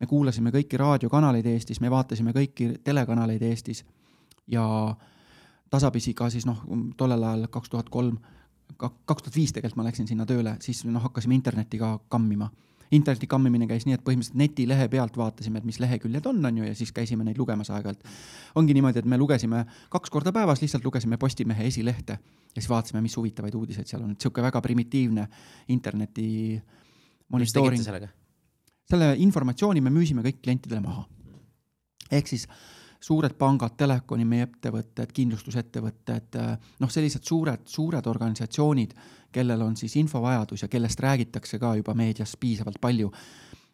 me 0.00 0.06
kuulasime 0.06 0.50
kõiki 0.54 0.78
raadiokanaleid 0.78 1.46
Eestis, 1.46 1.80
me 1.80 1.90
vaatasime 1.90 2.32
kõiki 2.32 2.76
telekanaleid 2.84 3.42
Eestis. 3.42 3.84
Ja 4.46 4.96
tasapisi 5.70 6.14
ka 6.14 6.30
siis 6.30 6.46
noh, 6.46 6.62
tollel 6.96 7.22
ajal 7.22 7.46
kaks 7.50 7.70
tuhat 7.70 7.90
kolm, 7.90 8.18
kaks 8.78 9.22
tuhat 9.22 9.36
viis 9.36 9.52
tegelikult 9.52 9.82
ma 9.82 9.90
läksin 9.90 10.08
sinna 10.08 10.26
tööle, 10.26 10.56
siis 10.60 10.84
noh, 10.84 11.02
hakkasime 11.02 11.34
internetti 11.34 11.78
ka 11.78 11.98
kammima 12.08 12.50
interneti 12.90 13.28
kammimine 13.30 13.68
käis 13.70 13.86
nii, 13.86 13.94
et 13.98 14.02
põhimõtteliselt 14.04 14.38
netilehe 14.40 14.88
pealt 14.90 15.16
vaatasime, 15.16 15.60
et 15.60 15.68
mis 15.68 15.78
leheküljed 15.82 16.26
on, 16.26 16.40
on 16.46 16.58
ju, 16.58 16.66
ja 16.66 16.74
siis 16.74 16.90
käisime 16.92 17.24
neid 17.26 17.38
lugemas 17.38 17.70
aeg-ajalt. 17.70 18.02
ongi 18.58 18.74
niimoodi, 18.74 18.98
et 18.98 19.08
me 19.08 19.18
lugesime 19.18 19.64
kaks 19.90 20.10
korda 20.10 20.32
päevas, 20.34 20.62
lihtsalt 20.62 20.84
lugesime 20.84 21.16
Postimehe 21.16 21.66
esilehte 21.66 22.18
ja 22.54 22.60
siis 22.60 22.68
vaatasime, 22.68 23.00
mis 23.00 23.16
huvitavaid 23.16 23.54
uudiseid 23.54 23.86
seal 23.86 24.02
on, 24.02 24.10
et 24.16 24.20
sihuke 24.20 24.42
väga 24.42 24.60
primitiivne 24.60 25.28
interneti 25.68 26.60
monitooring. 27.28 27.86
selle 28.90 29.14
informatsiooni 29.22 29.80
me 29.80 29.90
müüsime 29.94 30.22
kõik 30.26 30.42
klientidele 30.42 30.80
maha. 30.80 31.06
ehk 32.10 32.26
siis 32.26 32.48
suured 33.00 33.32
pangad, 33.38 33.76
telekoniettevõtted, 33.80 35.12
kindlustusettevõtted, 35.16 36.36
noh, 36.80 36.90
sellised 36.92 37.24
suured, 37.24 37.62
suured 37.64 38.06
organisatsioonid, 38.06 38.92
kellel 39.32 39.62
on 39.62 39.76
siis 39.76 39.96
infovajadus 39.96 40.62
ja 40.62 40.68
kellest 40.68 41.00
räägitakse 41.00 41.58
ka 41.58 41.74
juba 41.76 41.94
meedias 41.94 42.36
piisavalt 42.40 42.80
palju, 42.80 43.12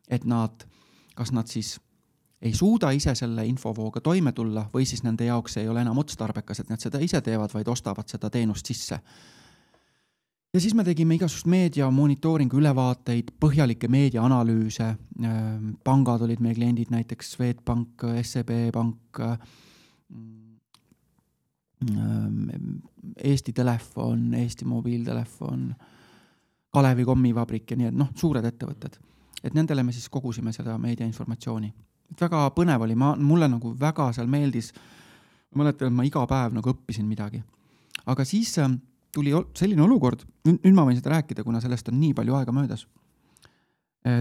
et 0.09 0.25
nad, 0.25 0.67
kas 1.15 1.33
nad 1.33 1.47
siis 1.47 1.77
ei 2.43 2.53
suuda 2.55 2.91
ise 2.93 3.15
selle 3.15 3.47
infovooga 3.47 4.01
toime 4.01 4.33
tulla 4.33 4.67
või 4.75 4.85
siis 4.87 5.03
nende 5.03 5.25
jaoks 5.25 5.57
ei 5.57 5.69
ole 5.69 5.81
enam 5.81 5.99
otstarbekas, 5.99 6.61
et 6.61 6.71
nad 6.71 6.81
seda 6.81 7.01
ise 7.01 7.21
teevad, 7.21 7.55
vaid 7.55 7.69
ostavad 7.69 8.09
seda 8.09 8.31
teenust 8.31 8.67
sisse 8.67 9.01
ja 10.57 10.61
siis 10.61 10.75
me 10.75 10.85
tegime 10.85 11.19
igasugust 11.19 11.49
meedia 11.53 11.89
monitooringu 11.93 12.57
ülevaateid, 12.57 13.35
põhjalikke 13.41 13.91
meediaanalüüse. 13.93 14.95
pangad 15.85 16.23
olid 16.25 16.41
meie 16.41 16.55
kliendid, 16.55 16.91
näiteks 16.91 17.33
Swedbank, 17.37 18.07
SEB 18.23 18.53
Pank. 18.73 19.21
Eesti 21.85 23.53
Telefon, 23.53 24.35
Eesti 24.35 24.65
Mobiiltelefon, 24.65 25.75
Kalevi 26.73 27.05
kommivabrik 27.05 27.71
ja 27.71 27.77
nii, 27.77 27.91
et 27.91 27.97
noh, 27.97 28.09
suured 28.17 28.45
ettevõtted. 28.45 28.97
et 29.45 29.55
nendele 29.55 29.83
me 29.83 29.93
siis 29.93 30.09
kogusime 30.09 30.53
seda 30.53 30.79
meediainformatsiooni. 30.79 31.73
väga 32.21 32.51
põnev 32.57 32.83
oli, 32.83 32.95
ma, 32.95 33.15
mulle 33.17 33.49
nagu 33.49 33.75
väga 33.81 34.13
seal 34.13 34.27
meeldis. 34.27 34.73
ma 35.55 35.63
mäletan, 35.63 35.89
et 35.89 35.95
ma 35.95 36.05
iga 36.05 36.27
päev 36.27 36.55
nagu 36.55 36.71
õppisin 36.71 37.05
midagi. 37.05 37.43
aga 38.07 38.25
siis 38.25 38.57
tuli 39.13 39.33
selline 39.55 39.83
olukord, 39.83 40.25
nüüd 40.45 40.75
ma 40.75 40.85
võin 40.85 40.97
seda 40.97 41.11
rääkida, 41.11 41.45
kuna 41.45 41.61
sellest 41.61 41.89
on 41.89 42.01
nii 42.01 42.15
palju 42.15 42.35
aega 42.35 42.53
möödas. 42.53 42.87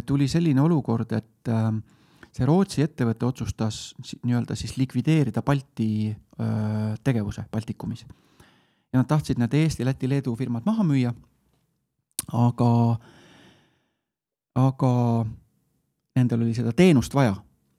tuli 0.05 0.27
selline 0.27 0.61
olukord, 0.61 1.11
et 1.11 1.47
see 2.35 2.47
Rootsi 2.47 2.83
ettevõte 2.83 3.27
otsustas 3.27 3.93
nii-öelda 4.23 4.57
siis 4.59 4.75
likvideerida 4.77 5.43
Balti 5.45 6.15
tegevuse 7.03 7.45
Baltikumis. 7.51 8.05
ja 8.93 8.99
nad 8.99 9.07
tahtsid 9.07 9.39
need 9.39 9.53
Eesti, 9.53 9.85
Läti, 9.85 10.09
Leedu 10.09 10.35
firmad 10.35 10.65
maha 10.65 10.83
müüa. 10.83 11.13
aga, 12.33 12.99
aga 14.55 14.91
nendel 16.15 16.41
oli 16.41 16.53
seda 16.53 16.73
teenust 16.73 17.13
vaja. 17.15 17.35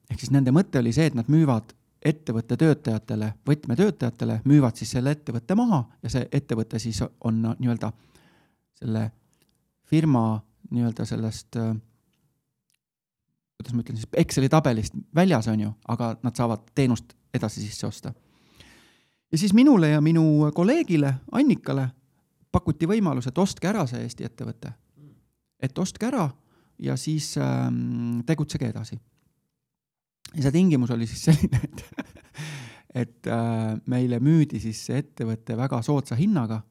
ehk 0.09 0.19
siis 0.19 0.31
nende 0.31 0.51
mõte 0.51 0.79
oli 0.79 0.93
see, 0.93 1.05
et 1.05 1.15
nad 1.15 1.29
müüvad 1.29 1.73
ettevõtte 2.05 2.57
töötajatele, 2.57 3.33
võtmetöötajatele, 3.45 4.41
müüvad 4.45 4.75
siis 4.77 4.91
selle 4.91 5.11
ettevõtte 5.11 5.55
maha 5.55 5.83
ja 6.03 6.09
see 6.09 6.27
ettevõte 6.31 6.79
siis 6.79 7.01
on 7.21 7.41
nii-öelda 7.59 7.91
selle 8.77 9.11
firma 9.87 10.41
nii-öelda 10.71 11.05
sellest, 11.05 11.57
kuidas 13.57 13.73
ma 13.73 13.83
ütlen 13.83 13.97
siis, 13.97 14.09
Exceli 14.17 14.49
tabelist 14.49 14.95
väljas, 15.15 15.47
on 15.51 15.59
ju, 15.59 15.73
aga 15.87 16.13
nad 16.23 16.37
saavad 16.37 16.65
teenust 16.75 17.15
edasi 17.33 17.61
sisse 17.61 17.87
osta. 17.87 18.13
ja 19.31 19.37
siis 19.37 19.53
minule 19.53 19.89
ja 19.89 20.01
minu 20.01 20.51
kolleegile 20.55 21.13
Annikale 21.31 21.89
pakuti 22.51 22.87
võimalus, 22.87 23.27
et 23.27 23.37
ostke 23.37 23.67
ära 23.67 23.85
see 23.87 24.01
Eesti 24.01 24.23
ettevõte. 24.23 24.73
et 25.59 25.77
ostke 25.77 26.05
ära 26.05 26.29
ja 26.79 26.97
siis 26.97 27.37
ähm, 27.37 28.21
tegutsege 28.25 28.69
edasi 28.69 28.99
ja 30.35 30.43
see 30.43 30.51
tingimus 30.51 30.91
oli 30.91 31.07
siis 31.07 31.23
selline, 31.29 31.59
et, 31.63 31.83
et 33.03 33.27
äh, 33.27 33.77
meile 33.85 34.19
müüdi 34.19 34.59
siis 34.61 34.85
see 34.89 35.01
ettevõte 35.01 35.57
väga 35.57 35.81
soodsa 35.85 36.15
hinnaga 36.15 36.61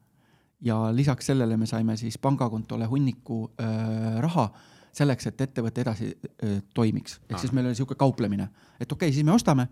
ja 0.63 0.87
lisaks 0.93 1.29
sellele 1.29 1.57
me 1.57 1.67
saime 1.69 1.97
siis 1.97 2.17
pangakontole 2.17 2.87
hunniku 2.89 3.43
äh, 3.61 4.17
raha 4.23 4.49
selleks, 4.95 5.27
et 5.29 5.41
ettevõte 5.41 5.83
edasi 5.83 6.09
äh, 6.13 6.57
toimiks. 6.73 7.19
ehk 7.29 7.39
siis 7.39 7.53
meil 7.53 7.65
oli 7.65 7.75
niisugune 7.75 7.99
kauplemine, 7.99 8.49
et 8.79 8.91
okei 8.91 9.07
okay,, 9.07 9.15
siis 9.15 9.25
me 9.25 9.35
ostame, 9.35 9.67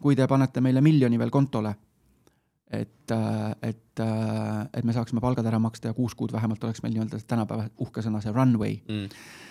kui 0.00 0.16
te 0.16 0.26
panete 0.26 0.60
meile 0.60 0.80
miljoni 0.84 1.18
veel 1.18 1.30
kontole, 1.30 1.74
et, 2.70 3.12
et, 3.62 4.00
et 4.00 4.84
me 4.84 4.92
saaksime 4.92 5.20
palgad 5.24 5.46
ära 5.48 5.58
maksta 5.58 5.88
ja 5.88 5.96
kuus 5.96 6.14
kuud 6.14 6.32
vähemalt 6.32 6.64
oleks 6.64 6.82
meil 6.84 6.92
nii-öelda 6.94 7.20
tänapäeva 7.26 7.70
uhke 7.80 8.04
sõna, 8.04 8.20
see 8.20 8.34
runway 8.34 8.80
mm 8.84 9.46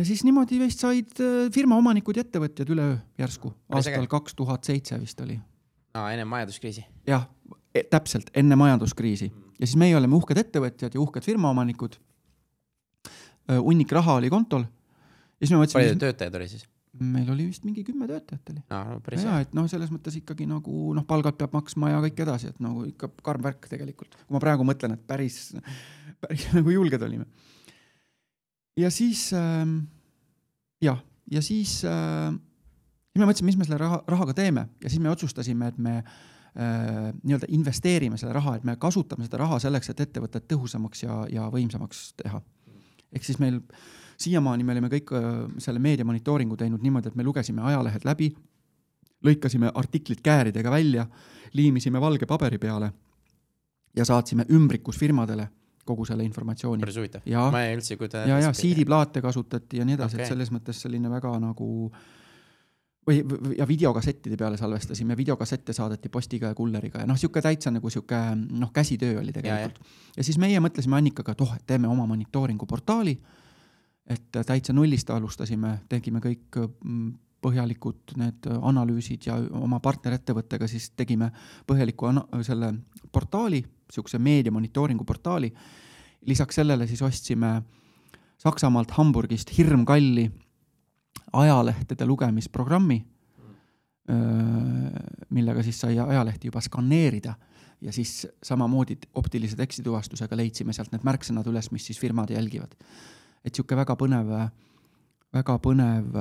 ja 0.00 0.04
siis 0.04 0.24
niimoodi 0.24 0.58
vist 0.60 0.82
said 0.82 1.22
firma 1.54 1.78
omanikud 1.80 2.18
ja 2.18 2.24
ettevõtjad 2.24 2.72
üleöö 2.74 2.96
järsku, 3.20 3.52
aastal 3.74 4.06
kaks 4.10 4.36
tuhat 4.38 4.68
seitse 4.68 4.98
vist 5.00 5.20
oli. 5.24 5.38
aa, 5.94 6.12
enne 6.14 6.24
majanduskriisi? 6.24 6.84
jah, 7.08 7.26
täpselt, 7.90 8.30
enne 8.34 8.56
majanduskriisi. 8.56 9.32
ja 9.58 9.66
siis 9.66 9.76
meie 9.80 9.96
oleme 9.96 10.16
uhked 10.16 10.38
ettevõtjad 10.44 10.94
ja 10.94 11.00
uhked 11.00 11.26
firmaomanikud. 11.26 11.98
Hunnik 13.58 13.92
raha 13.96 14.18
oli 14.20 14.30
kontol. 14.32 14.66
ja 14.66 15.46
siis 15.46 15.54
me 15.54 15.62
mõtlesime. 15.62 15.82
palju 15.82 16.02
töötajaid 16.04 16.38
oli 16.40 16.48
siis? 16.52 16.66
meil 16.98 17.28
oli 17.30 17.46
vist 17.48 17.64
mingi 17.64 17.84
kümme 17.86 18.08
töötajat 18.10 18.50
oli. 18.52 18.62
no 18.66 19.02
hea. 19.14 19.36
et 19.44 19.54
noh, 19.56 19.68
selles 19.70 19.92
mõttes 19.94 20.16
ikkagi 20.18 20.48
nagu 20.50 20.90
noh, 20.96 21.06
palgad 21.08 21.38
peab 21.38 21.54
maksma 21.54 21.92
ja 21.92 22.02
kõik 22.06 22.24
edasi, 22.26 22.50
et 22.50 22.60
nagu 22.62 22.84
ikka 22.88 23.12
karm 23.26 23.46
värk 23.46 23.70
tegelikult. 23.70 24.18
kui 24.18 24.36
ma 24.36 24.42
praegu 24.42 24.66
mõtlen, 24.66 24.96
et 24.98 25.06
päris, 25.06 25.52
päris 26.22 26.48
nagu 26.58 26.74
julged 26.74 27.06
olime. 27.06 27.28
ja 28.80 28.90
siis 28.94 29.28
äh, 29.38 29.64
jah, 30.82 31.02
ja 31.30 31.44
siis 31.46 31.80
äh, 31.86 32.34
siis 33.10 33.22
me 33.22 33.28
mõtlesime, 33.28 33.52
mis 33.52 33.60
me 33.60 33.68
selle 33.68 33.80
raha, 33.82 34.02
rahaga 34.10 34.34
teeme 34.36 34.68
ja 34.82 34.90
siis 34.90 35.02
me 35.02 35.10
otsustasime, 35.10 35.70
et 35.70 35.78
me 35.78 35.96
äh, 36.00 37.10
nii-öelda 37.22 37.50
investeerime 37.54 38.18
selle 38.20 38.34
raha, 38.36 38.56
et 38.58 38.66
me 38.66 38.76
kasutame 38.80 39.26
seda 39.26 39.42
raha 39.44 39.60
selleks, 39.62 39.92
et 39.92 40.04
ettevõtet 40.06 40.46
tõhusamaks 40.50 41.04
ja, 41.04 41.22
ja 41.30 41.48
võimsamaks 41.52 42.10
teha. 42.20 42.42
Ehk 43.12 43.26
siis 43.26 43.38
meil 43.42 43.60
siiamaani 44.20 44.64
me 44.64 44.76
olime 44.76 44.90
kõik 44.92 45.12
äh, 45.16 45.28
selle 45.58 45.82
meedia 45.82 46.04
monitooringu 46.04 46.56
teinud 46.56 46.82
niimoodi, 46.84 47.12
et 47.12 47.18
me 47.18 47.26
lugesime 47.26 47.62
ajalehed 47.62 48.04
läbi, 48.08 48.30
lõikasime 49.26 49.70
artiklid 49.74 50.20
kääridega 50.24 50.70
välja, 50.70 51.06
liimisime 51.56 52.00
valge 52.00 52.26
paberi 52.26 52.58
peale 52.58 52.92
ja 53.96 54.04
saatsime 54.04 54.46
ümbrikusfirmadele 54.50 55.48
kogu 55.84 56.04
selle 56.06 56.24
informatsiooni. 56.24 56.80
päris 56.80 56.96
huvitav. 57.00 57.26
ma 57.50 57.64
ei 57.64 57.74
üldse 57.76 57.94
ei 57.94 57.98
kujuta 57.98 58.24
ja, 58.28 58.38
ja 58.44 58.52
CD-plaate 58.54 59.22
kasutati 59.24 59.80
ja 59.80 59.84
nii 59.84 59.96
edasi 59.98 60.16
okay., 60.16 60.24
et 60.24 60.32
selles 60.34 60.52
mõttes 60.54 60.82
selline 60.84 61.10
väga 61.10 61.32
nagu 61.42 61.70
või, 63.06 63.20
või, 63.28 63.54
ja 63.58 63.66
videokassettide 63.68 64.36
peale 64.36 64.56
salvestasime, 64.56 65.16
videokassette 65.16 65.72
saadeti 65.72 66.08
postiga 66.08 66.50
ja 66.50 66.54
kulleriga 66.54 67.02
ja 67.02 67.08
noh, 67.08 67.18
sihuke 67.18 67.42
täitsa 67.42 67.72
nagu 67.72 67.90
sihuke 67.90 68.18
noh, 68.36 68.72
käsitöö 68.72 69.20
oli 69.20 69.32
tegelikult. 69.32 69.80
ja 70.16 70.24
siis 70.24 70.38
meie 70.38 70.60
mõtlesime 70.60 70.98
Annikaga, 70.98 71.32
et 71.32 71.40
oh, 71.40 71.54
et 71.56 71.66
teeme 71.66 71.88
oma 71.88 72.06
monitooringu 72.06 72.66
portaali. 72.66 73.18
et 74.10 74.38
täitsa 74.46 74.72
nullist 74.72 75.10
alustasime, 75.10 75.78
tegime 75.88 76.20
kõik 76.20 76.58
mm, 76.58 77.10
põhjalikud 77.40 78.16
need 78.20 78.46
analüüsid 78.60 79.26
ja 79.26 79.36
oma 79.56 79.80
partnerettevõttega 79.80 80.68
siis 80.68 80.90
tegime 80.90 81.30
põhjaliku 81.66 82.10
selle 82.44 82.74
portaali, 83.12 83.62
sihukese 83.90 84.18
meedia 84.18 84.52
monitooringu 84.52 85.04
portaali. 85.04 85.52
lisaks 86.26 86.54
sellele 86.54 86.86
siis 86.86 87.02
ostsime 87.02 87.62
Saksamaalt 88.40 88.90
Hamburgist 88.90 89.50
hirmkalli 89.56 90.30
ajalehtede 91.32 92.06
lugemisprogrammi, 92.06 92.98
millega 95.30 95.62
siis 95.62 95.80
sai 95.80 95.98
ajalehti 96.02 96.48
juba 96.48 96.60
skaneerida 96.64 97.34
ja 97.80 97.92
siis 97.92 98.26
samamoodi 98.42 98.96
optilise 99.14 99.56
tekstituvastusega 99.56 100.36
leidsime 100.36 100.74
sealt 100.74 100.90
need 100.92 101.04
märksõnad 101.06 101.46
üles, 101.46 101.70
mis 101.70 101.86
siis 101.86 102.00
firmad 102.00 102.30
jälgivad. 102.30 102.74
et 103.44 103.54
sihuke 103.54 103.76
väga 103.76 103.94
põnev, 103.96 104.32
väga 105.32 105.58
põnev 105.62 106.18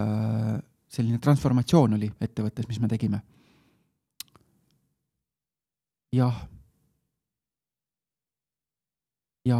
selline 0.90 1.20
transformatsioon 1.20 1.98
oli 1.98 2.12
ettevõttes, 2.22 2.68
mis 2.68 2.80
me 2.80 2.88
tegime. 2.88 3.22
jah. 6.14 6.46
ja 9.46 9.58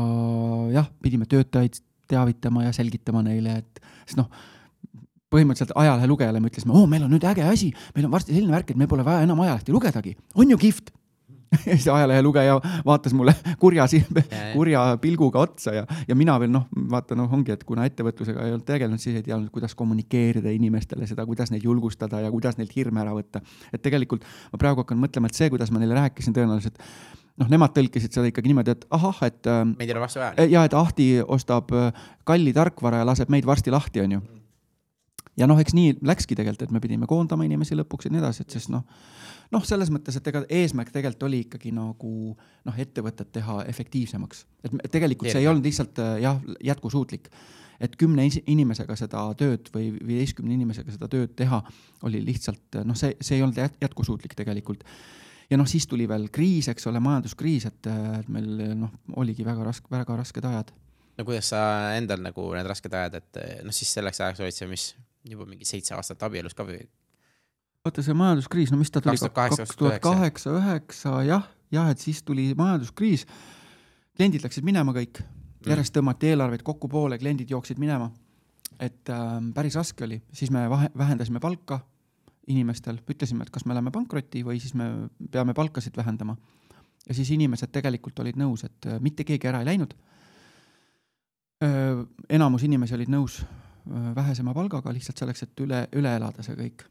jah, 0.74 0.88
pidime 1.02 1.26
töötajaid 1.26 1.82
teavitama 2.10 2.64
ja 2.64 2.74
selgitama 2.74 3.22
neile, 3.26 3.60
et 3.62 3.82
sest 4.06 4.18
noh 4.18 4.30
põhimõtteliselt 5.34 5.76
ajalehe 5.78 6.10
lugejale 6.10 6.40
me 6.42 6.50
ütlesime, 6.50 6.74
oo, 6.76 6.88
meil 6.90 7.06
on 7.06 7.12
nüüd 7.14 7.26
äge 7.30 7.46
asi, 7.46 7.70
meil 7.96 8.08
on 8.08 8.14
varsti 8.14 8.34
selline 8.34 8.56
värk, 8.56 8.72
et 8.74 8.80
meil 8.80 8.90
pole 8.90 9.06
vaja 9.06 9.26
enam 9.28 9.42
ajalehti 9.46 9.76
lugedagi, 9.76 10.16
on 10.36 10.56
ju 10.56 10.58
kihvt 10.58 10.94
ja 11.66 11.76
siis 11.76 11.88
ajalehe 11.88 12.22
lugeja 12.22 12.60
vaatas 12.86 13.14
mulle 13.18 13.34
kurja, 13.60 13.86
kurja 14.54 14.84
pilguga 15.02 15.40
otsa 15.40 15.74
ja, 15.74 15.86
ja 16.08 16.18
mina 16.18 16.36
veel 16.42 16.52
noh, 16.54 16.68
vaata 16.92 17.18
noh, 17.18 17.30
ongi, 17.34 17.54
et 17.56 17.64
kuna 17.68 17.88
ettevõtlusega 17.90 18.46
ei 18.46 18.54
olnud 18.54 18.68
tegelenud, 18.68 19.02
siis 19.02 19.18
ei 19.18 19.26
teadnud, 19.26 19.50
kuidas 19.54 19.74
kommunikeerida 19.78 20.54
inimestele 20.54 21.08
seda, 21.10 21.26
kuidas 21.30 21.54
neid 21.54 21.66
julgustada 21.66 22.22
ja 22.22 22.32
kuidas 22.34 22.60
neilt 22.60 22.76
hirme 22.78 23.02
ära 23.02 23.16
võtta. 23.18 23.42
et 23.74 23.82
tegelikult 23.82 24.26
ma 24.54 24.62
praegu 24.62 24.86
hakkan 24.86 25.02
mõtlema, 25.02 25.30
et 25.30 25.42
see, 25.42 25.50
kuidas 25.50 25.74
ma 25.74 25.82
neile 25.82 25.98
rääkisin, 25.98 26.38
tõenäoliselt 26.38 26.78
noh, 27.42 27.50
nemad 27.50 27.74
tõlkisid 27.74 28.14
seda 28.14 28.30
ikkagi 28.30 28.52
niimoodi, 28.52 28.78
et 28.78 28.86
ahah, 28.94 29.24
et. 29.26 29.42
meid 29.74 29.88
ei 29.90 29.96
ole 29.96 30.06
varsti 30.06 30.22
vaja. 30.22 30.50
ja, 30.54 30.66
et 30.70 30.78
Ahti 30.78 31.16
ostab 31.26 31.74
kalli 32.30 32.54
tarkvara 32.54 33.02
ja 33.02 33.10
laseb 33.10 33.34
meid 33.34 33.50
varsti 33.50 33.74
lahti, 33.74 34.06
onju 34.06 34.22
ja 35.40 35.48
noh, 35.48 35.60
eks 35.62 35.76
nii 35.78 35.96
läkski 36.06 36.38
tegelikult, 36.38 36.68
et 36.68 36.76
me 36.76 36.82
pidime 36.84 37.08
koondama 37.10 37.48
inimesi 37.48 37.78
lõpuks 37.80 38.08
ja 38.08 38.14
nii 38.14 38.22
edasi, 38.22 38.46
et 38.46 38.58
sest 38.58 38.72
noh, 38.74 38.84
noh, 39.54 39.64
selles 39.66 39.92
mõttes, 39.94 40.18
et 40.20 40.28
ega 40.32 40.44
eesmärk 40.62 40.92
tegelikult 40.94 41.28
oli 41.30 41.44
ikkagi 41.46 41.72
nagu 41.76 42.12
noh, 42.36 42.82
ettevõtet 42.84 43.32
teha 43.36 43.64
efektiivsemaks, 43.72 44.44
et 44.68 44.92
tegelikult 44.92 45.32
see 45.32 45.44
ei 45.44 45.50
olnud 45.52 45.66
lihtsalt 45.66 46.04
äh, 46.04 46.18
jah, 46.26 46.44
jätkusuutlik 46.72 47.32
et 47.80 47.96
kümne 47.96 48.26
inimesega 48.28 48.96
seda 49.00 49.22
tööd 49.40 49.70
või 49.72 49.94
viieteistkümne 49.96 50.52
inimesega 50.58 50.92
seda 50.92 51.08
tööd 51.12 51.32
teha 51.40 51.62
oli 52.08 52.20
lihtsalt 52.28 52.82
noh, 52.84 52.98
see, 53.00 53.16
see 53.24 53.38
ei 53.40 53.46
olnud 53.46 53.80
jätkusuutlik 53.80 54.36
tegelikult. 54.36 54.84
ja 55.50 55.58
noh, 55.58 55.68
siis 55.68 55.88
tuli 55.88 56.08
veel 56.10 56.28
kriis, 56.28 56.68
eks 56.70 56.90
ole, 56.92 57.00
majanduskriis, 57.04 57.70
et 57.72 57.90
meil 58.28 58.76
noh, 58.84 58.92
oligi 59.16 59.48
väga 59.48 59.72
raske, 59.72 59.88
väga 59.92 60.20
rasked 60.20 60.46
ajad. 60.52 60.74
no 61.18 61.26
kuidas 61.26 61.54
sa 61.56 61.62
endal 61.96 62.20
nagu 62.24 62.52
need 62.52 62.68
rasked 62.68 62.94
ajad, 62.94 63.22
et 63.24 63.46
noh, 63.64 63.76
siis 63.76 63.96
selleks 63.96 64.20
ajaks 64.20 64.44
olid 64.44 64.60
sa 64.60 64.68
mis 64.68 64.92
juba 65.28 65.46
mingi 65.50 65.68
seitse 65.68 65.96
aastat 65.96 66.24
abielus 66.24 66.56
ka 66.56 66.66
või? 66.68 66.80
oota, 67.86 68.04
see 68.04 68.16
majanduskriis, 68.18 68.72
no 68.74 68.80
mis 68.80 68.92
ta 68.92 69.02
tuli? 69.04 69.18
kaks 69.18 69.76
tuhat 69.80 70.02
kaheksa, 70.04 70.54
üheksa, 70.60 71.16
jah, 71.28 71.46
jah, 71.74 71.90
et 71.92 72.00
siis 72.04 72.22
tuli 72.24 72.52
majanduskriis. 72.58 73.26
kliendid 74.18 74.44
läksid 74.46 74.68
minema 74.68 74.94
kõik, 74.96 75.22
mm. 75.24 75.70
järjest 75.72 75.96
tõmmati 75.96 76.34
eelarveid 76.34 76.64
kokku 76.68 76.90
poole, 76.92 77.20
kliendid 77.20 77.52
jooksid 77.52 77.80
minema. 77.80 78.12
et 78.80 79.10
äh, 79.10 79.40
päris 79.56 79.76
raske 79.76 80.04
oli, 80.04 80.22
siis 80.34 80.52
me 80.52 80.68
vahe, 80.70 80.92
vähendasime 80.98 81.40
palka 81.40 81.82
inimestel, 82.48 82.98
ütlesime, 83.10 83.44
et 83.46 83.52
kas 83.54 83.66
me 83.66 83.76
läheme 83.76 83.92
pankrotti 83.92 84.42
või 84.44 84.60
siis 84.60 84.74
me 84.74 85.10
peame 85.32 85.54
palkasid 85.54 85.98
vähendama. 85.98 86.38
ja 87.08 87.14
siis 87.14 87.32
inimesed 87.32 87.72
tegelikult 87.72 88.20
olid 88.20 88.38
nõus, 88.38 88.64
et 88.64 88.88
äh, 88.88 89.00
mitte 89.00 89.24
keegi 89.24 89.48
ära 89.48 89.64
ei 89.64 89.74
läinud. 89.74 89.96
enamus 92.30 92.64
inimesi 92.64 92.94
olid 92.96 93.10
nõus 93.12 93.42
Äh, 93.44 93.69
vähesema 94.16 94.54
palgaga 94.54 94.94
lihtsalt 94.96 95.22
selleks, 95.22 95.44
et 95.46 95.62
üle, 95.66 95.84
üle 95.98 96.16
elada 96.20 96.46
see 96.46 96.58
kõik. 96.58 96.86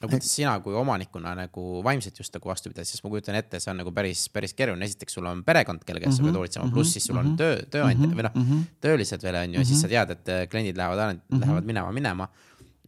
no 0.00 0.08
kuidas 0.08 0.30
sina 0.32 0.54
kui 0.64 0.74
omanikuna 0.74 1.34
nagu 1.36 1.64
vaimselt 1.84 2.18
just 2.18 2.34
nagu 2.36 2.48
vastu 2.48 2.70
pidada, 2.72 2.88
sest 2.88 3.04
ma 3.04 3.10
kujutan 3.12 3.36
ette, 3.36 3.60
see 3.60 3.72
on 3.72 3.82
nagu 3.82 3.92
päris, 3.92 4.28
päris 4.32 4.54
keeruline, 4.56 4.86
esiteks 4.88 5.18
sul 5.18 5.28
on 5.28 5.42
perekond, 5.44 5.84
kelle 5.84 6.00
käest 6.00 6.16
mm 6.16 6.16
-hmm, 6.16 6.16
sa 6.16 6.22
pead 6.22 6.32
mhm, 6.32 6.38
hoolitsema 6.38 6.64
mm, 6.64 6.70
-hmm, 6.70 6.74
pluss 6.74 6.92
siis 6.92 7.04
sul 7.04 7.16
on 7.16 7.26
mhm, 7.26 7.36
töö, 7.36 7.58
tööandja 7.70 8.06
mm 8.06 8.12
-hmm, 8.12 8.18
või 8.18 8.28
noh 8.28 8.34
mm 8.34 8.46
-hmm., 8.50 8.78
töölised 8.80 9.22
veel 9.22 9.40
on 9.42 9.54
ju, 9.54 9.60
ja 9.60 9.66
siis 9.66 9.80
sa 9.80 9.88
tead, 9.88 10.10
et 10.10 10.28
äh, 10.28 10.48
kliendid 10.48 10.76
lähevad, 10.76 11.14
mm 11.14 11.20
-hmm. 11.20 11.40
lähevad 11.40 11.64
minema, 11.64 11.92
minema. 11.92 12.28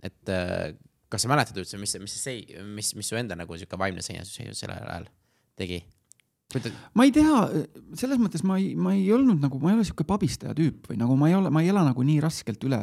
et 0.03 0.29
äh, 0.29 0.75
kas 1.09 1.23
sa 1.23 1.29
mäletad 1.29 1.57
üldse, 1.57 1.79
mis, 1.79 1.97
mis 2.01 2.15
see, 2.25 2.63
mis, 2.65 2.95
mis 2.95 3.09
su 3.09 3.17
enda 3.17 3.37
nagu 3.37 3.57
sihuke 3.57 3.79
vaimne 3.79 4.03
seis 4.03 4.39
sellel 4.53 4.89
ajal 4.89 5.05
tegi? 5.57 5.85
Ma 6.99 7.07
ei 7.07 7.13
tea, 7.15 7.39
selles 7.99 8.21
mõttes 8.21 8.45
ma 8.47 8.59
ei, 8.61 8.73
ma 8.77 8.95
ei 8.97 9.07
olnud 9.15 9.41
nagu, 9.43 9.61
ma 9.63 9.73
ei 9.73 9.79
ole 9.79 9.87
sihuke 9.89 10.07
pabistaja 10.09 10.55
tüüp 10.59 10.91
või 10.91 10.99
nagu 11.01 11.17
ma 11.19 11.31
ei 11.31 11.39
ole, 11.39 11.53
ma 11.55 11.63
ei 11.65 11.71
ela 11.73 11.85
nagu 11.87 12.05
nii 12.07 12.19
raskelt 12.25 12.65
üle. 12.69 12.83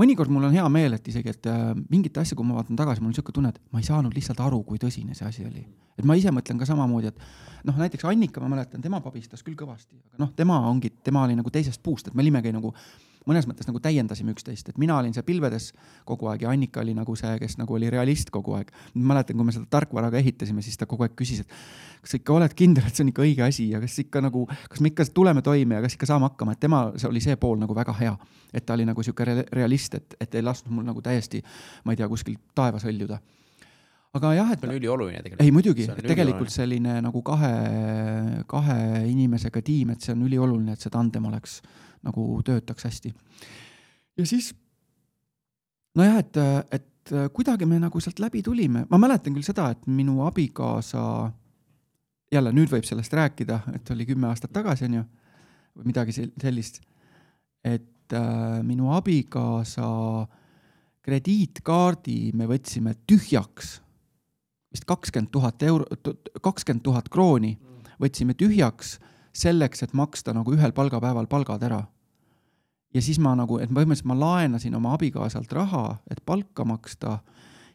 mõnikord 0.00 0.30
mul 0.34 0.48
on 0.48 0.56
hea 0.56 0.66
meel, 0.68 0.96
et 0.98 1.08
isegi, 1.08 1.30
et 1.30 1.46
äh, 1.46 1.70
mingite 1.90 2.20
asja, 2.20 2.36
kui 2.36 2.46
ma 2.46 2.58
vaatan 2.58 2.76
tagasi, 2.76 3.00
mul 3.00 3.12
on 3.12 3.16
sihuke 3.16 3.32
tunne, 3.32 3.54
et 3.54 3.60
ma 3.72 3.80
ei 3.82 3.86
saanud 3.86 4.14
lihtsalt 4.14 4.40
aru, 4.42 4.62
kui 4.66 4.78
tõsine 4.82 5.14
see 5.14 5.26
asi 5.28 5.46
oli. 5.46 5.64
et 5.98 6.04
ma 6.04 6.16
ise 6.18 6.32
mõtlen 6.34 6.58
ka 6.58 6.66
samamoodi, 6.66 7.12
et 7.12 7.64
noh, 7.64 7.76
näiteks 7.78 8.04
Annika, 8.10 8.40
ma 8.42 8.50
mäletan, 8.56 8.82
tema 8.82 9.00
pabistas 9.00 9.42
küll 9.46 9.54
kõvasti, 9.54 9.94
aga 10.10 10.24
noh, 10.24 10.32
tema 10.36 10.58
ongi, 10.68 10.90
tema 11.04 11.22
oli 11.24 11.36
nagu 11.38 11.50
teisest 11.50 11.82
puust, 11.82 12.08
et 12.08 12.14
me 12.14 12.24
olimegi 12.24 12.52
nagu 12.52 12.74
mõnes 13.28 13.46
mõttes 13.48 13.68
nagu 13.68 13.80
täiendasime 13.82 14.34
üksteist, 14.34 14.68
et 14.68 14.78
mina 14.80 14.96
olin 14.98 15.14
see 15.16 15.24
pilvedes 15.26 15.70
kogu 16.08 16.28
aeg 16.30 16.44
ja 16.44 16.52
Annika 16.52 16.82
oli 16.82 16.94
nagu 16.96 17.16
see, 17.16 17.32
kes 17.40 17.56
nagu 17.60 17.76
oli 17.76 17.90
realist 17.92 18.30
kogu 18.34 18.56
aeg. 18.58 18.72
mäletan, 18.94 19.36
kui 19.36 19.48
me 19.48 19.54
seda 19.54 19.66
tarkvaraga 19.70 20.20
ehitasime, 20.20 20.62
siis 20.62 20.76
ta 20.80 20.86
kogu 20.90 21.06
aeg 21.06 21.14
küsis, 21.16 21.40
et 21.44 21.54
kas 22.02 22.14
sa 22.14 22.20
ikka 22.20 22.34
oled 22.36 22.56
kindel, 22.56 22.86
et 22.88 22.94
see 22.96 23.04
on 23.06 23.12
ikka 23.12 23.24
õige 23.24 23.46
asi 23.46 23.68
ja 23.70 23.80
kas 23.80 23.98
ikka 24.02 24.20
nagu, 24.24 24.46
kas 24.68 24.80
me 24.84 24.92
ikka 24.92 25.08
tuleme 25.14 25.42
toime 25.42 25.78
ja 25.78 25.84
kas 25.84 25.96
ikka 25.96 26.10
saame 26.10 26.28
hakkama, 26.28 26.56
et 26.56 26.60
tema, 26.60 26.86
see 26.96 27.08
oli 27.08 27.22
see 27.24 27.36
pool 27.40 27.56
nagu 27.60 27.76
väga 27.76 27.96
hea. 28.00 28.16
et 28.54 28.66
ta 28.66 28.74
oli 28.74 28.84
nagu 28.86 29.02
sihuke 29.02 29.24
realist, 29.52 29.94
et, 29.94 30.16
et 30.20 30.34
ei 30.34 30.42
lasknud 30.42 30.74
mul 30.74 30.84
nagu 30.86 31.02
täiesti, 31.02 31.42
ma 31.84 31.92
ei 31.92 31.96
tea, 31.96 32.08
kuskil 32.08 32.36
taevas 32.54 32.84
hõljuda 32.86 33.18
aga 34.14 34.34
jah, 34.36 34.52
et. 34.54 34.60
see 34.60 34.70
on 34.70 34.76
ülioluline 34.78 35.22
tegelikult. 35.22 35.42
ei 35.42 35.54
muidugi, 35.54 35.86
et 35.90 36.06
tegelikult 36.06 36.52
selline 36.54 37.00
nagu 37.02 37.22
kahe, 37.26 37.54
kahe 38.50 38.78
inimesega 39.10 39.62
tiim, 39.64 39.94
et 39.94 40.04
see 40.04 40.14
on 40.14 40.22
ülioluline, 40.28 40.76
et 40.76 40.84
see 40.84 40.92
tandem 40.92 41.26
oleks 41.32 41.58
nagu 42.04 42.42
töötaks 42.44 42.84
hästi. 42.84 43.14
ja 44.18 44.26
siis 44.26 44.52
nojah, 45.96 46.18
et, 46.20 46.36
et 46.72 47.14
kuidagi 47.32 47.66
me 47.68 47.78
nagu 47.82 48.00
sealt 48.00 48.20
läbi 48.22 48.42
tulime, 48.42 48.84
ma 48.90 49.00
mäletan 49.00 49.34
küll 49.34 49.46
seda, 49.46 49.70
et 49.74 49.86
minu 49.86 50.22
abikaasa, 50.26 51.02
jälle 52.32 52.52
nüüd 52.54 52.72
võib 52.72 52.86
sellest 52.88 53.12
rääkida, 53.14 53.60
et 53.76 53.90
oli 53.94 54.06
kümme 54.08 54.30
aastat 54.30 54.52
tagasi, 54.54 54.88
onju, 54.88 55.04
või 55.74 55.90
midagi 55.90 56.14
sellist, 56.16 56.80
et 57.64 58.14
äh, 58.14 58.60
minu 58.66 58.92
abikaasa 58.94 59.86
krediitkaardi 61.04 62.32
me 62.36 62.48
võtsime 62.48 62.94
tühjaks, 63.06 63.78
vist 64.72 64.86
kakskümmend 64.88 65.30
tuhat 65.34 65.62
euro, 65.62 65.86
kakskümmend 66.42 66.82
tuhat 66.84 67.10
krooni 67.12 67.54
võtsime 68.00 68.34
tühjaks 68.34 68.96
selleks, 69.34 69.84
et 69.84 69.92
maksta 69.94 70.34
nagu 70.34 70.54
ühel 70.54 70.72
palgapäeval 70.74 71.28
palgad 71.30 71.62
ära 71.66 71.82
ja 72.94 73.02
siis 73.02 73.18
ma 73.22 73.34
nagu, 73.38 73.58
et 73.62 73.70
põhimõtteliselt 73.70 74.10
ma 74.10 74.18
laenasin 74.18 74.74
oma 74.78 74.94
abikaasalt 74.94 75.52
raha, 75.52 75.86
et 76.10 76.20
palka 76.26 76.66
maksta 76.68 77.18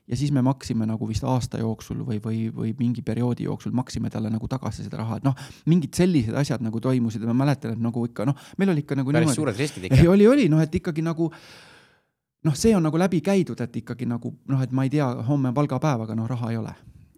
ja 0.10 0.18
siis 0.18 0.32
me 0.34 0.42
maksime 0.42 0.88
nagu 0.90 1.08
vist 1.08 1.24
aasta 1.28 1.60
jooksul 1.62 2.02
või, 2.06 2.18
või, 2.24 2.40
või 2.54 2.74
mingi 2.80 3.04
perioodi 3.06 3.46
jooksul 3.46 3.76
maksime 3.78 4.10
talle 4.10 4.32
nagu 4.34 4.48
tagasi 4.50 4.86
seda 4.86 5.02
raha, 5.04 5.20
et 5.20 5.28
noh, 5.28 5.38
mingid 5.70 5.94
sellised 5.98 6.36
asjad 6.40 6.64
nagu 6.66 6.82
toimusid 6.82 7.24
ja 7.24 7.30
ma 7.30 7.38
mäletan, 7.44 7.76
et 7.76 7.84
nagu 7.84 8.06
ikka 8.10 8.26
noh, 8.30 8.38
meil 8.58 8.74
oli 8.74 8.86
ikka 8.86 8.98
nagu 8.98 9.14
päris 9.14 9.30
niimoodi, 9.30 9.42
suured 9.42 9.60
riskid 9.60 9.86
ikka. 9.90 10.06
oli, 10.10 10.28
oli 10.28 10.48
noh, 10.50 10.62
et 10.66 10.80
ikkagi 10.82 11.06
nagu 11.06 11.30
noh, 12.48 12.56
see 12.58 12.74
on 12.76 12.86
nagu 12.88 13.02
läbi 13.02 13.22
käidud, 13.26 13.60
et 13.62 13.82
ikkagi 13.84 14.08
nagu 14.10 14.34
noh, 14.50 14.64
et 14.66 14.74
ma 14.74 14.88
ei 14.88 14.94
tea, 14.94 15.10
homme 15.30 15.52
on 15.52 15.58
palgapäev, 15.58 16.08
aga 16.08 16.18
noh, 16.18 16.30
raha 16.30 16.54
ei 16.54 16.62
ole. 16.62 16.74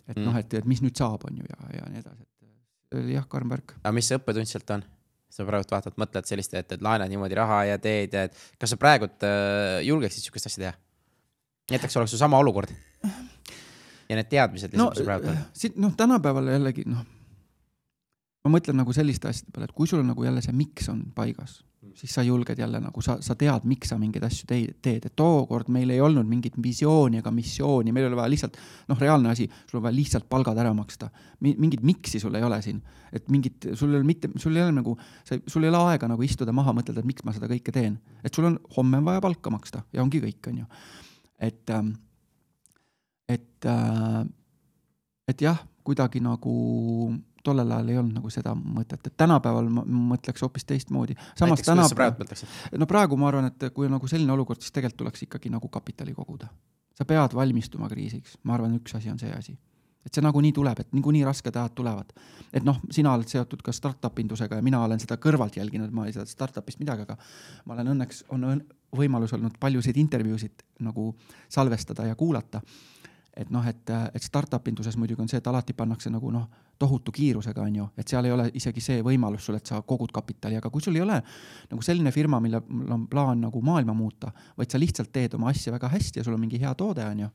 et 0.07 0.17
mm. 0.17 0.25
noh, 0.27 0.41
et, 0.41 0.59
et 0.59 0.67
mis 0.67 0.81
nüüd 0.83 0.97
saab, 0.97 1.23
on 1.29 1.37
ju, 1.37 1.47
ja, 1.47 1.75
ja 1.77 1.91
nii 1.93 2.03
edasi, 2.03 2.25
et 2.25 2.99
oli 2.99 3.15
jah, 3.15 3.27
karm 3.29 3.53
värk. 3.53 3.77
aga 3.83 3.93
mis 3.95 4.11
see 4.11 4.19
õppetund 4.19 4.51
sealt 4.51 4.75
on? 4.75 4.83
Sa 5.31 5.45
praegu 5.47 5.67
vaatad, 5.71 5.95
mõtled 6.01 6.27
sellist, 6.27 6.53
et, 6.59 6.75
et 6.75 6.83
laenad 6.83 7.11
niimoodi 7.11 7.37
raha 7.39 7.63
ja 7.71 7.79
teed 7.81 8.15
ja 8.17 8.25
et 8.27 8.37
kas 8.59 8.73
sa 8.73 8.79
praegult 8.79 9.23
äh, 9.27 9.79
julgeksid 9.87 10.27
sihukest 10.27 10.51
asja 10.51 10.65
teha? 10.65 10.73
näiteks 11.71 11.97
oleks 11.97 12.11
su 12.11 12.19
sama 12.19 12.39
olukord. 12.41 12.71
ja 14.09 14.17
need 14.17 14.29
teadmised 14.29 14.75
no, 14.75 14.89
mis 14.91 15.05
praegu 15.07 15.31
on. 15.31 15.41
siit 15.55 15.77
noh, 15.79 15.95
tänapäeval 15.97 16.51
jällegi 16.51 16.83
noh, 16.89 17.05
ma 18.43 18.55
mõtlen 18.57 18.79
nagu 18.81 18.93
selliste 18.95 19.29
asjade 19.31 19.53
peale, 19.53 19.69
et 19.69 19.75
kui 19.75 19.87
sul 19.87 20.01
on 20.03 20.11
nagu 20.11 20.25
jälle 20.25 20.43
see 20.43 20.55
miks 20.55 20.89
on 20.91 21.05
paigas, 21.15 21.61
siis 21.97 22.13
sa 22.13 22.23
julged 22.23 22.59
jälle 22.59 22.79
nagu 22.79 23.01
sa, 23.01 23.15
sa 23.21 23.35
tead, 23.35 23.65
miks 23.69 23.89
sa 23.89 23.97
mingeid 23.97 24.23
asju 24.25 24.45
teed, 24.49 24.75
teed, 24.85 25.05
et 25.07 25.15
tookord 25.17 25.71
meil 25.73 25.89
ei 25.93 26.01
olnud 26.01 26.27
mingit 26.29 26.57
visiooni 26.61 27.21
ega 27.21 27.31
missiooni, 27.33 27.93
meil 27.95 28.05
oli 28.09 28.19
vaja 28.19 28.31
lihtsalt 28.33 28.59
noh, 28.91 28.99
reaalne 29.01 29.31
asi, 29.31 29.47
sul 29.69 29.79
on 29.79 29.87
vaja 29.87 29.97
lihtsalt 29.97 30.27
palgad 30.29 30.59
ära 30.61 30.73
maksta. 30.77 31.09
mingit 31.41 31.81
miks'i 31.81 32.21
sul 32.21 32.37
ei 32.37 32.45
ole 32.45 32.61
siin, 32.61 32.81
et 33.11 33.29
mingit, 33.33 33.71
sul 33.73 33.93
ei 33.93 33.99
ole 33.99 34.07
mitte, 34.07 34.29
sul 34.37 34.55
ei 34.55 34.63
ole 34.63 34.75
nagu, 34.77 34.93
sa, 35.25 35.39
sul 35.47 35.65
ei 35.65 35.73
ole 35.73 35.81
aega 35.91 36.11
nagu 36.11 36.21
istuda 36.23 36.53
maha, 36.53 36.75
mõtelda, 36.77 37.01
et 37.01 37.09
miks 37.09 37.25
ma 37.25 37.33
seda 37.33 37.49
kõike 37.49 37.73
teen, 37.73 37.97
et 38.23 38.33
sul 38.33 38.51
on 38.51 38.59
homme 38.77 39.01
on 39.01 39.09
vaja 39.09 39.25
palka 39.25 39.53
maksta 39.53 39.81
ja 39.93 40.05
ongi 40.05 40.21
kõik, 40.21 40.51
on 40.53 40.61
ju. 40.61 40.69
Et, 41.41 41.73
ähm, 41.73 41.95
et, 43.29 43.65
äh, 43.65 44.21
et 45.27 45.41
jah, 45.41 45.65
kuidagi 45.83 46.21
nagu 46.21 46.53
tollel 47.43 47.71
ajal 47.71 47.89
ei 47.93 47.97
olnud 48.01 48.19
nagu 48.19 48.29
seda 48.33 48.53
mõtet, 48.55 49.07
et 49.07 49.17
tänapäeval 49.17 49.69
ma 49.73 49.85
mõtleks 50.13 50.43
hoopis 50.45 50.65
teistmoodi. 50.69 51.15
näiteks 51.15 51.67
täna... 51.67 51.81
kuidas 51.81 51.89
sa 51.89 51.99
praegu 51.99 52.23
mõtleksid? 52.23 52.59
no 52.77 52.87
praegu 52.89 53.17
ma 53.17 53.27
arvan, 53.31 53.49
et 53.51 53.67
kui 53.73 53.89
on 53.89 53.97
nagu 53.97 54.07
selline 54.07 54.33
olukord, 54.33 54.61
siis 54.61 54.75
tegelikult 54.75 55.03
tuleks 55.05 55.27
ikkagi 55.27 55.51
nagu 55.53 55.67
kapitali 55.67 56.13
koguda. 56.13 56.47
sa 56.97 57.05
pead 57.05 57.35
valmistuma 57.35 57.89
kriisiks, 57.89 58.37
ma 58.43 58.57
arvan, 58.57 58.77
üks 58.79 58.95
asi 58.97 59.09
on 59.09 59.19
see 59.19 59.33
asi 59.33 59.57
et 60.05 60.13
see 60.13 60.23
nagunii 60.25 60.51
tuleb, 60.55 60.79
et 60.81 60.93
niikuinii 60.95 61.23
rasked 61.25 61.55
ajad 61.55 61.75
tulevad. 61.77 62.13
et 62.53 62.63
noh, 62.67 62.79
sina 62.91 63.13
oled 63.13 63.29
seotud 63.29 63.61
ka 63.63 63.71
startup 63.71 64.19
indusega 64.19 64.57
ja 64.57 64.65
mina 64.65 64.81
olen 64.83 64.99
seda 64.99 65.17
kõrvalt 65.21 65.57
jälginud, 65.57 65.91
ma 65.93 66.07
ei 66.07 66.15
tea 66.15 66.25
startup'ist 66.25 66.81
midagi, 66.81 67.05
aga 67.05 67.17
ma 67.65 67.75
olen 67.77 67.93
õnneks, 67.93 68.23
on 68.33 68.63
võimalus 68.97 69.33
olnud 69.37 69.59
paljusid 69.59 69.97
intervjuusid 69.97 70.65
nagu 70.87 71.13
salvestada 71.49 72.09
ja 72.09 72.15
kuulata. 72.15 72.61
Et 73.37 73.49
noh, 73.49 73.63
et, 73.67 73.93
et 74.13 74.23
startup 74.23 74.67
induses 74.67 74.97
muidugi 74.97 75.21
on 75.23 75.29
see, 75.31 75.39
et 75.39 75.47
alati 75.47 75.73
pannakse 75.73 76.09
nagu 76.11 76.31
noh, 76.31 76.49
tohutu 76.79 77.13
kiirusega, 77.15 77.61
on 77.61 77.75
ju, 77.75 77.87
et 77.97 78.07
seal 78.07 78.25
ei 78.25 78.33
ole 78.35 78.49
isegi 78.57 78.81
see 78.81 79.01
võimalus 79.05 79.45
sul, 79.45 79.55
et 79.55 79.65
sa 79.65 79.79
kogud 79.87 80.11
kapitali, 80.11 80.57
aga 80.57 80.69
kui 80.69 80.81
sul 80.81 80.97
ei 80.97 81.05
ole 81.05 81.21
nagu 81.69 81.85
selline 81.85 82.11
firma, 82.11 82.41
millel 82.43 82.91
on 82.91 83.07
plaan 83.07 83.45
nagu 83.45 83.61
maailma 83.61 83.93
muuta, 83.95 84.33
vaid 84.57 84.71
sa 84.71 84.81
lihtsalt 84.81 85.13
teed 85.13 85.37
oma 85.39 85.53
asja 85.53 85.71
väga 85.71 85.89
hästi 85.93 86.19
ja 86.19 86.27
sul 86.27 86.35
on 86.35 86.43
mingi 86.43 86.59
hea 86.59 86.73
toode, 86.75 87.05
on 87.05 87.25
ju 87.25 87.31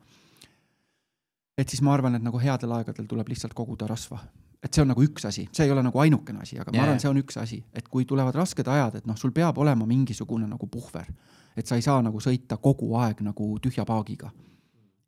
et 1.58 1.68
siis 1.68 1.82
ma 1.82 1.94
arvan, 1.96 2.16
et 2.16 2.24
nagu 2.24 2.40
headel 2.40 2.74
aegadel 2.78 3.06
tuleb 3.08 3.30
lihtsalt 3.32 3.54
koguda 3.56 3.88
rasva. 3.88 4.20
et 4.62 4.74
see 4.74 4.82
on 4.82 4.88
nagu 4.90 5.02
üks 5.04 5.22
asi, 5.28 5.44
see 5.54 5.66
ei 5.68 5.70
ole 5.70 5.82
nagu 5.84 5.98
ainukene 6.02 6.40
asi, 6.42 6.56
aga 6.58 6.72
yeah. 6.72 6.80
ma 6.80 6.86
arvan, 6.88 7.00
see 7.00 7.10
on 7.10 7.18
üks 7.20 7.36
asi, 7.38 7.60
et 7.76 7.86
kui 7.92 8.06
tulevad 8.08 8.34
rasked 8.34 8.66
ajad, 8.66 8.96
et 8.98 9.04
noh, 9.06 9.14
sul 9.20 9.30
peab 9.30 9.58
olema 9.62 9.86
mingisugune 9.86 10.48
nagu 10.48 10.66
puhver. 10.66 11.06
et 11.56 11.66
sa 11.66 11.76
ei 11.76 11.84
saa 11.84 12.02
nagu 12.02 12.20
sõita 12.20 12.58
kogu 12.60 12.90
aeg 13.00 13.22
nagu 13.24 13.46
tühja 13.62 13.84
paagiga. 13.88 14.30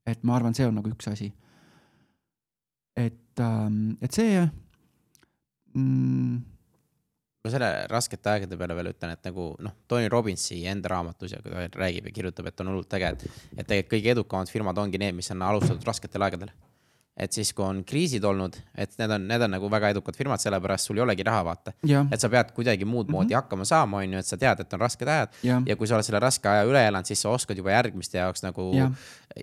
Et 0.09 0.23
ma 0.27 0.37
arvan, 0.39 0.57
see 0.57 0.67
on 0.69 0.79
nagu 0.81 0.93
üks 0.93 1.11
asi. 1.11 1.33
et 2.99 3.43
ähm,, 3.45 3.97
et 4.03 4.15
see 4.15 4.41
mm, 5.75 6.39
ma 7.45 7.53
selle 7.53 7.71
raskete 7.91 8.33
aegade 8.33 8.59
peale 8.61 8.77
veel 8.79 8.93
ütlen, 8.93 9.15
et 9.15 9.29
nagu 9.31 9.51
noh, 9.65 9.75
Tony 9.91 10.09
Robbinsi 10.13 10.65
enda 10.71 10.91
raamatus 10.93 11.37
ja 11.37 11.43
kui 11.45 11.53
ta 11.55 11.85
räägib 11.85 12.09
ja 12.11 12.15
kirjutab, 12.21 12.51
et 12.51 12.65
on 12.65 12.73
hullult 12.73 12.99
äge, 12.99 13.13
et, 13.15 13.43
et 13.57 13.67
tegelikult 13.67 13.95
kõige 13.95 14.17
edukamad 14.17 14.53
firmad 14.53 14.83
ongi 14.83 15.01
need, 15.01 15.17
mis 15.19 15.31
on 15.35 15.47
alustatud 15.47 15.87
rasketel 15.89 16.27
aegadel 16.27 16.53
et 17.19 17.35
siis, 17.35 17.51
kui 17.57 17.65
on 17.67 17.81
kriisid 17.87 18.25
olnud, 18.25 18.57
et 18.79 18.93
need 19.01 19.13
on, 19.15 19.25
need 19.31 19.43
on 19.43 19.53
nagu 19.57 19.69
väga 19.71 19.91
edukad 19.95 20.17
firmad, 20.17 20.41
sellepärast 20.43 20.89
sul 20.89 21.01
ei 21.01 21.03
olegi 21.03 21.27
raha, 21.27 21.43
vaata. 21.49 21.75
et 22.15 22.23
sa 22.23 22.31
pead 22.31 22.53
kuidagi 22.55 22.87
muud 22.87 23.11
moodi 23.11 23.35
mm 23.35 23.39
-hmm. 23.39 23.43
hakkama 23.43 23.65
saama, 23.65 23.99
on 23.99 24.13
ju, 24.13 24.19
et 24.19 24.27
sa 24.27 24.37
tead, 24.37 24.61
et 24.61 24.73
on 24.73 24.81
rasked 24.81 25.09
ajad 25.09 25.29
ja. 25.43 25.63
ja 25.67 25.77
kui 25.77 25.87
sa 25.87 25.95
oled 25.95 26.07
selle 26.07 26.21
raske 26.21 26.49
aja 26.49 26.65
üle 26.65 26.87
elanud, 26.87 27.07
siis 27.07 27.23
sa 27.23 27.31
oskad 27.31 27.57
juba 27.57 27.71
järgmiste 27.71 28.19
jaoks 28.19 28.43
nagu. 28.43 28.71
ja, 28.75 28.91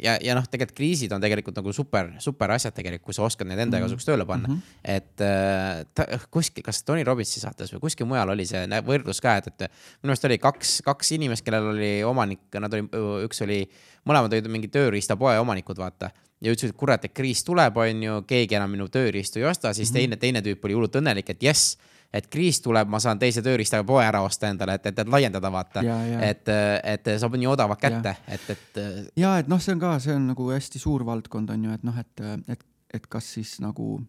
ja, 0.03 0.17
ja 0.21 0.35
noh, 0.35 0.47
tegelikult 0.47 0.77
kriisid 0.77 1.11
on 1.11 1.21
tegelikult 1.21 1.55
nagu 1.55 1.73
super, 1.73 2.11
super 2.19 2.51
asjad 2.51 2.73
tegelikult, 2.73 3.05
kui 3.05 3.13
sa 3.13 3.23
oskad 3.23 3.47
need 3.47 3.59
enda 3.59 3.79
kasuks 3.79 4.07
mm 4.07 4.11
-hmm. 4.11 4.15
tööle 4.15 4.25
panna 4.25 4.47
mm. 4.47 4.55
-hmm. 4.55 4.81
et 4.83 5.21
äh, 5.21 5.85
ta, 5.93 6.05
kuskil, 6.31 6.63
kas 6.63 6.83
Tony 6.83 7.03
Robbinsi 7.03 7.39
saates 7.39 7.73
või 7.73 7.79
kuskil 7.79 8.05
mujal 8.05 8.29
oli 8.29 8.45
see 8.45 8.67
võrdlus 8.67 9.21
ka, 9.21 9.37
et, 9.37 9.47
et 9.47 9.59
minu 9.59 10.11
meelest 10.11 10.25
oli 10.25 10.37
kaks, 10.37 10.81
kaks 10.85 11.11
inimest, 11.11 11.43
kellel 11.45 11.67
oli 11.75 12.03
omanik, 12.03 12.39
nad 12.59 12.73
oli, 12.73 12.87
üks 13.25 13.41
oli, 13.41 13.69
mõlemad 14.05 14.31
olid 14.31 14.47
mingi 14.47 14.67
tööriistapoe 14.67 15.39
omanikud, 15.39 15.77
vaata 15.77 16.11
ja 16.41 16.53
ütlesid, 16.53 16.73
et 16.75 16.79
kurat, 16.79 17.05
et 17.05 17.13
kriis 17.15 17.43
tuleb, 17.47 17.77
on 17.77 18.03
ju, 18.03 18.21
keegi 18.27 18.57
enam 18.57 18.73
minu 18.75 18.87
tööriistu 18.91 19.39
ei 19.39 19.49
osta, 19.49 19.73
siis 19.73 19.91
mm 19.91 19.95
-hmm. 19.95 19.99
teine, 19.99 20.17
teine 20.17 20.41
tüüp 20.41 20.65
oli 20.65 20.73
hullult 20.77 20.95
õnnelik, 20.95 21.29
et 21.29 21.43
jess, 21.43 21.77
et 22.13 22.27
kriis 22.31 22.61
tuleb, 22.61 22.89
ma 22.89 22.99
saan 22.99 23.19
teise 23.19 23.41
tööriistaga 23.41 23.83
poe 23.83 24.03
ära 24.05 24.21
osta 24.21 24.47
endale, 24.49 24.77
et, 24.79 24.85
et, 24.85 24.99
et 24.99 25.07
laiendada, 25.07 25.51
vaata. 25.51 25.83
et, 26.21 26.47
et 26.83 27.19
saab 27.19 27.35
nii 27.35 27.47
odavalt 27.47 27.81
kätte, 27.81 28.15
et, 28.27 28.49
et. 28.49 28.81
ja 29.15 29.37
et 29.39 29.47
noh, 29.47 29.61
see 29.61 29.73
on 29.73 29.79
ka, 29.79 29.99
see 29.99 30.15
on 30.15 30.27
nagu 30.27 30.51
hästi 30.51 30.79
suur 30.79 31.05
valdkond 31.05 31.49
on 31.49 31.63
ju, 31.63 31.71
et 31.71 31.83
noh, 31.83 31.97
et, 31.99 32.25
et, 32.47 32.65
et 32.93 33.07
kas 33.07 33.33
siis 33.33 33.59
nagu 33.59 33.99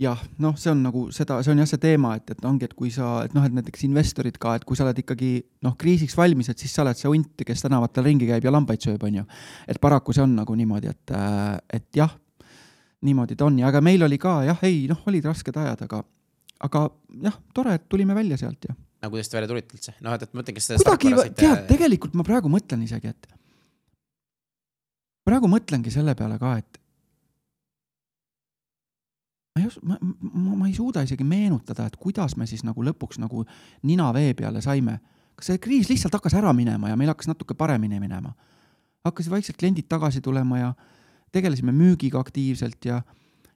jah, 0.00 0.20
noh, 0.40 0.56
see 0.56 0.70
on 0.72 0.80
nagu 0.84 1.02
seda, 1.14 1.38
see 1.44 1.52
on 1.52 1.60
jah, 1.60 1.68
see 1.68 1.80
teema, 1.82 2.14
et, 2.16 2.32
et 2.32 2.46
ongi, 2.48 2.66
et 2.68 2.74
kui 2.76 2.92
sa, 2.94 3.20
et 3.26 3.34
noh, 3.36 3.44
et 3.44 3.52
näiteks 3.56 3.84
investorid 3.84 4.38
ka, 4.40 4.54
et 4.56 4.64
kui 4.68 4.78
sa 4.78 4.86
oled 4.86 5.02
ikkagi 5.02 5.32
noh, 5.66 5.74
kriisiks 5.80 6.16
valmis, 6.16 6.48
et 6.52 6.62
siis 6.62 6.72
sa 6.72 6.84
oled 6.84 6.96
see 6.96 7.10
hunt, 7.10 7.44
kes 7.46 7.64
tänavatel 7.66 8.06
ringi 8.08 8.28
käib 8.30 8.46
ja 8.46 8.52
lambaid 8.54 8.80
sööb, 8.84 9.04
on 9.06 9.20
ju. 9.20 9.26
et 9.68 9.80
paraku 9.82 10.16
see 10.16 10.24
on 10.24 10.38
nagu 10.38 10.56
niimoodi, 10.56 10.94
et, 10.94 11.14
et 11.76 12.00
jah, 12.00 12.14
niimoodi 13.04 13.36
ta 13.36 13.48
on 13.48 13.60
ja, 13.60 13.68
aga 13.68 13.84
meil 13.84 14.06
oli 14.08 14.20
ka 14.20 14.40
jah, 14.48 14.64
ei 14.68 14.86
noh, 14.88 15.04
olid 15.10 15.28
rasked 15.28 15.60
ajad, 15.64 15.84
aga, 15.88 16.00
aga 16.68 16.86
jah, 17.28 17.36
tore, 17.56 17.76
et 17.76 17.88
tulime 17.92 18.16
välja 18.16 18.40
sealt 18.40 18.70
ja. 18.70 18.76
no 19.04 19.12
kuidas 19.12 19.28
te 19.28 19.36
välja 19.36 19.52
tulite 19.52 19.76
üldse, 19.76 19.96
noh, 20.00 20.16
et, 20.16 20.24
et 20.24 20.32
ma 20.32 20.40
mõtlen, 20.40 20.56
kas 20.56 20.72
kuidagi, 20.80 21.36
tead, 21.36 21.64
tegelikult 21.68 22.16
ma 22.16 22.24
praegu 22.24 22.52
mõtlen 22.52 22.88
isegi, 22.88 23.12
et 23.12 23.32
praegu 25.28 25.52
mõtlengi 25.52 25.92
selle 25.92 26.16
peale 26.16 26.40
ka, 26.40 26.56
et 26.64 26.79
ma 29.60 29.66
ei 29.66 29.68
os-, 29.68 29.78
ma, 29.82 29.98
ma, 30.00 30.56
ma 30.62 30.68
ei 30.68 30.74
suuda 30.74 31.04
isegi 31.06 31.24
meenutada, 31.24 31.86
et 31.86 31.96
kuidas 32.00 32.36
me 32.36 32.48
siis 32.50 32.64
nagu 32.66 32.84
lõpuks 32.84 33.20
nagu 33.22 33.44
nina 33.86 34.10
vee 34.16 34.34
peale 34.34 34.62
saime. 34.64 35.00
kas 35.36 35.52
see 35.52 35.58
kriis 35.62 35.88
lihtsalt 35.88 36.14
hakkas 36.18 36.34
ära 36.36 36.52
minema 36.52 36.90
ja 36.90 36.96
meil 36.96 37.12
hakkas 37.12 37.30
natuke 37.30 37.54
paremini 37.54 38.00
minema? 38.00 38.34
hakkasid 39.04 39.32
vaikselt 39.32 39.56
kliendid 39.56 39.88
tagasi 39.88 40.20
tulema 40.20 40.58
ja 40.58 40.74
tegelesime 41.32 41.72
müügiga 41.72 42.20
aktiivselt 42.20 42.84
ja, 42.84 43.00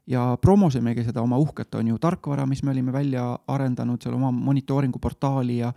ja 0.07 0.39
promosimegi 0.41 1.05
seda 1.05 1.21
oma 1.23 1.37
uhket, 1.37 1.75
on 1.75 1.91
ju, 1.93 1.99
tarkvara, 2.01 2.47
mis 2.47 2.63
me 2.63 2.73
olime 2.73 2.93
välja 2.93 3.27
arendanud, 3.49 4.01
seal 4.01 4.17
oma 4.17 4.31
monitooringu 4.33 4.99
portaali 4.99 5.59
ja 5.59 5.73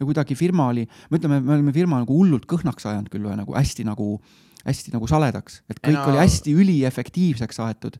ja 0.00 0.04
kuidagi 0.04 0.34
firma 0.36 0.68
oli, 0.68 0.84
me 1.10 1.16
ütleme, 1.16 1.40
me 1.40 1.54
olime 1.54 1.72
firma 1.72 2.00
nagu 2.02 2.18
hullult 2.18 2.44
kõhnaks 2.50 2.84
ajanud 2.84 3.08
küll 3.08 3.24
või 3.24 3.38
nagu 3.38 3.54
hästi 3.56 3.86
nagu, 3.88 4.18
hästi 4.66 4.92
nagu 4.92 5.08
saledaks, 5.08 5.62
et 5.72 5.80
kõik 5.80 5.96
no. 5.96 6.10
oli 6.10 6.20
hästi 6.20 6.52
üliefektiivseks 6.52 7.62
aetud 7.64 7.96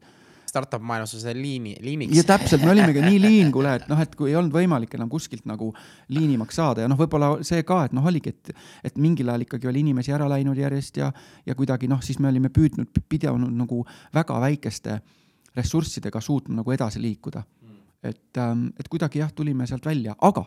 startup 0.56 0.84
maailmas 0.84 1.14
on 1.14 1.20
see 1.20 1.34
liini, 1.36 1.74
liiniks. 1.84 2.16
ja 2.16 2.24
täpselt, 2.26 2.64
me 2.64 2.72
olimegi 2.72 3.02
nii 3.04 3.20
liin, 3.26 3.52
kuule, 3.54 3.74
et 3.80 3.88
noh, 3.90 4.00
et 4.00 4.14
kui 4.16 4.30
ei 4.32 4.38
olnud 4.38 4.54
võimalik 4.54 4.96
enam 4.96 5.10
kuskilt 5.12 5.44
nagu 5.48 5.72
liinimaks 6.16 6.56
saada 6.60 6.84
ja 6.84 6.90
noh, 6.90 6.98
võib-olla 7.00 7.34
see 7.46 7.64
ka, 7.68 7.82
et 7.88 7.96
noh, 7.96 8.06
oligi, 8.08 8.32
et, 8.32 8.54
et 8.88 9.00
mingil 9.02 9.28
ajal 9.32 9.46
ikkagi 9.46 9.68
oli 9.70 9.84
inimesi 9.84 10.14
ära 10.16 10.28
läinud 10.32 10.58
järjest 10.60 11.02
ja, 11.02 11.10
ja 11.46 11.56
kuidagi 11.58 11.90
noh, 11.92 12.00
siis 12.04 12.20
me 12.22 12.30
olime 12.32 12.50
püüdnud, 12.54 13.02
pidanud 13.10 13.52
nagu 13.52 13.82
väga 14.16 14.40
väikeste 14.46 15.00
ressurssidega 15.56 16.20
suutma 16.20 16.60
nagu 16.60 16.72
edasi 16.72 17.02
liikuda. 17.02 17.44
et, 18.02 18.38
ähm, 18.38 18.68
et 18.78 18.88
kuidagi 18.88 19.18
jah, 19.18 19.32
tulime 19.34 19.66
sealt 19.66 19.86
välja, 19.86 20.14
aga 20.22 20.44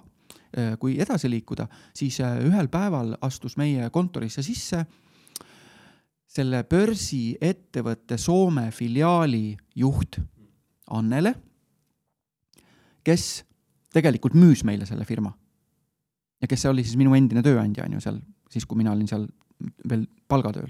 äh, 0.58 0.78
kui 0.80 0.96
edasi 1.02 1.30
liikuda, 1.30 1.68
siis 1.94 2.20
äh, 2.24 2.38
ühel 2.46 2.70
päeval 2.72 3.18
astus 3.22 3.58
meie 3.58 3.90
kontorisse 3.90 4.44
sisse 4.46 4.86
selle 6.30 6.62
börsiettevõtte 6.70 8.18
Soome 8.22 8.70
filiaali 8.74 9.58
juht 9.82 10.20
Annele, 10.94 11.34
kes 13.06 13.26
tegelikult 13.94 14.36
müüs 14.38 14.64
meile 14.66 14.86
selle 14.90 15.06
firma. 15.06 15.34
ja 16.42 16.48
kes 16.48 16.66
oli 16.70 16.86
siis 16.86 16.96
minu 16.96 17.12
endine 17.18 17.42
tööandja, 17.44 17.84
on 17.84 17.98
ju, 17.98 18.02
seal, 18.04 18.20
siis 18.50 18.66
kui 18.66 18.78
mina 18.80 18.94
olin 18.94 19.10
seal 19.10 19.26
veel 19.90 20.06
palgatööl. 20.28 20.70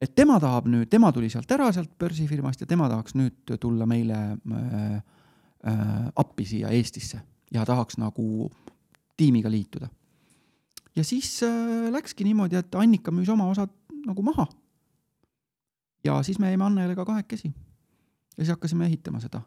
et 0.00 0.14
tema 0.14 0.38
tahab 0.40 0.68
nüüd, 0.70 0.88
tema 0.88 1.12
tuli 1.12 1.30
sealt 1.30 1.50
ära, 1.50 1.72
sealt 1.72 1.98
börsifirmast 1.98 2.60
ja 2.60 2.66
tema 2.66 2.88
tahaks 2.88 3.14
nüüd 3.18 3.56
tulla 3.60 3.86
meile 3.86 4.18
äh, 4.38 4.94
äh, 5.66 6.08
appi 6.14 6.46
siia 6.46 6.70
Eestisse 6.70 7.20
ja 7.52 7.66
tahaks 7.66 7.98
nagu 7.98 8.50
tiimiga 9.18 9.50
liituda 9.50 9.90
ja 10.98 11.04
siis 11.04 11.42
äh, 11.46 11.90
läkski 11.94 12.26
niimoodi, 12.26 12.58
et 12.58 12.74
Annika 12.74 13.12
müüs 13.14 13.30
oma 13.30 13.46
osad 13.52 13.70
nagu 14.06 14.22
maha. 14.26 14.46
ja 16.04 16.22
siis 16.22 16.38
me 16.38 16.50
jäime 16.50 16.64
Annelega 16.64 17.04
kahekesi. 17.04 17.48
ja 18.36 18.44
siis 18.44 18.54
hakkasime 18.54 18.86
ehitama 18.86 19.20
seda, 19.20 19.42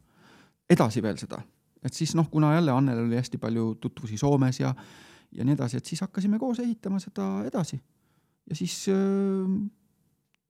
edasi 0.69 1.03
veel 1.03 1.17
seda, 1.19 1.41
et 1.83 1.93
siis 1.93 2.15
noh, 2.15 2.29
kuna 2.31 2.53
jälle 2.55 2.71
Annel 2.71 3.05
oli 3.05 3.19
hästi 3.19 3.37
palju 3.37 3.75
tutvusi 3.81 4.17
Soomes 4.17 4.59
ja 4.59 4.75
ja 5.31 5.45
nii 5.47 5.55
edasi, 5.55 5.77
et 5.77 5.85
siis 5.85 6.01
hakkasime 6.01 6.39
koos 6.39 6.59
ehitama 6.59 6.99
seda 6.99 7.43
edasi. 7.47 7.81
ja 8.49 8.55
siis 8.55 8.85
äh, 8.89 9.51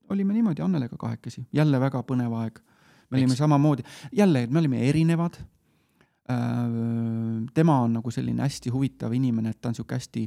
olime 0.10 0.34
niimoodi 0.34 0.62
Annelega 0.62 0.98
kahekesi, 0.98 1.48
jälle 1.54 1.80
väga 1.80 2.04
põnev 2.04 2.38
aeg. 2.44 2.60
me 2.60 3.18
Miks? 3.18 3.24
olime 3.24 3.36
samamoodi, 3.36 3.84
jälle, 4.12 4.48
me 4.48 4.60
olime 4.60 4.90
erinevad 4.90 5.42
tema 7.54 7.80
on 7.82 7.94
nagu 8.00 8.12
selline 8.12 8.44
hästi 8.44 8.70
huvitav 8.74 9.14
inimene, 9.14 9.50
et 9.50 9.62
ta 9.62 9.70
on 9.70 9.76
sihuke 9.76 9.96
hästi 9.96 10.26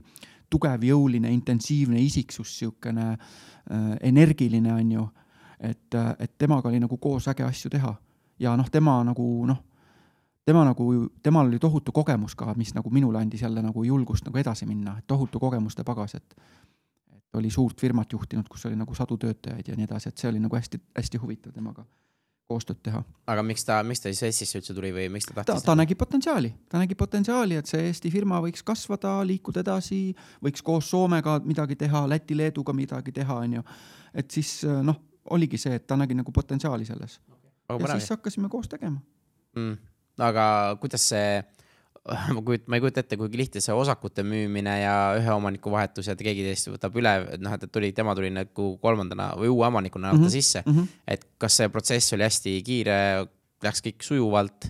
tugev, 0.50 0.86
jõuline, 0.86 1.30
intensiivne 1.34 2.00
isiksus, 2.02 2.58
sihukene 2.60 3.10
äh, 3.12 3.84
energiline, 4.02 4.72
on 4.72 4.92
ju. 4.92 5.06
et, 5.60 5.94
äh, 5.94 6.10
et 6.18 6.38
temaga 6.38 6.68
oli 6.68 6.80
nagu 6.80 6.98
koos 6.98 7.28
äge 7.28 7.44
asju 7.44 7.70
teha. 7.70 7.94
Ja 8.38 8.56
noh, 8.56 8.68
tema 8.70 8.98
nagu 9.04 9.46
noh, 9.46 9.62
tema 10.44 10.64
nagu, 10.64 11.08
temal 11.22 11.46
oli 11.46 11.58
tohutu 11.58 11.92
kogemus 11.92 12.34
ka, 12.34 12.54
mis 12.56 12.74
nagu 12.74 12.90
minule 12.90 13.18
andis 13.18 13.42
jälle 13.42 13.62
nagu 13.62 13.84
julgust 13.84 14.26
nagu 14.26 14.38
edasi 14.38 14.66
minna, 14.66 14.98
et 14.98 15.06
tohutu 15.06 15.40
kogemuste 15.40 15.84
pagas, 15.84 16.14
et 16.14 16.36
oli 17.34 17.50
suurt 17.50 17.80
firmat 17.80 18.12
juhtinud, 18.12 18.48
kus 18.48 18.66
oli 18.66 18.76
nagu 18.76 18.94
sadu 18.94 19.16
töötajaid 19.16 19.68
ja 19.68 19.76
nii 19.76 19.88
edasi, 19.88 20.08
et 20.08 20.18
see 20.18 20.28
oli 20.30 20.42
nagu 20.42 20.56
hästi-hästi 20.56 21.18
huvitav 21.22 21.54
temaga 21.54 21.86
koostööd 22.50 22.80
teha. 22.84 23.00
aga 23.30 23.42
miks 23.46 23.64
ta, 23.64 23.78
miks 23.86 24.02
ta 24.04 24.12
siis 24.12 24.22
Eestisse 24.28 24.60
üldse 24.60 24.76
tuli 24.76 24.90
või 24.94 25.06
miks 25.12 25.28
ta 25.28 25.36
tahtis? 25.38 25.62
ta, 25.62 25.72
ta 25.72 25.76
nägi 25.80 25.96
potentsiaali, 25.98 26.50
ta 26.70 26.82
nägi 26.82 26.96
potentsiaali, 26.98 27.56
et 27.60 27.70
see 27.70 27.86
Eesti 27.88 28.12
firma 28.12 28.40
võiks 28.44 28.64
kasvada, 28.66 29.16
liikuda 29.26 29.64
edasi, 29.64 30.00
võiks 30.44 30.64
koos 30.64 30.90
Soomega 30.92 31.38
midagi 31.44 31.78
teha, 31.80 32.04
Läti-Leeduga 32.10 32.76
midagi 32.76 33.14
teha, 33.16 33.40
onju. 33.46 33.64
et 34.14 34.30
siis 34.30 34.58
noh, 34.64 35.00
oligi 35.32 35.60
see, 35.60 35.78
et 35.80 35.86
ta 35.88 35.96
nägi 35.96 36.16
nagu 36.18 36.32
potentsiaali 36.32 36.84
selles 36.88 37.18
okay.. 37.68 37.80
ja 37.80 37.98
siis 37.98 38.12
hakkasime 38.12 38.50
koos 38.52 38.68
tegema 38.68 39.00
mm.. 39.56 39.76
aga 40.20 40.46
kuidas 40.80 41.08
see 41.14 41.38
ma 42.36 42.42
kujut-, 42.44 42.66
ma 42.68 42.76
ei 42.76 42.84
kujuta 42.84 43.00
ette, 43.04 43.16
kuigi 43.20 43.40
lihtne 43.40 43.62
see 43.64 43.74
osakute 43.76 44.24
müümine 44.26 44.74
ja 44.82 44.94
ühe 45.18 45.32
omaniku 45.32 45.72
vahetus 45.72 46.10
ja 46.10 46.16
keegi 46.18 46.44
teist 46.44 46.68
võtab 46.68 46.96
üle, 47.00 47.14
noh, 47.40 47.56
et 47.56 47.64
tuli, 47.72 47.92
tema 47.96 48.14
tuli 48.16 48.30
nagu 48.34 48.74
kolmandana 48.82 49.30
või 49.40 49.52
uue 49.52 49.66
omanikuna 49.70 50.12
mm 50.12 50.20
-hmm. 50.20 50.34
sisse 50.34 50.62
mm. 50.66 50.74
-hmm. 50.74 51.02
et 51.16 51.26
kas 51.40 51.60
see 51.60 51.70
protsess 51.72 52.16
oli 52.16 52.26
hästi 52.28 52.56
kiire, 52.66 52.98
läks 53.64 53.84
kõik 53.86 54.04
sujuvalt 54.04 54.68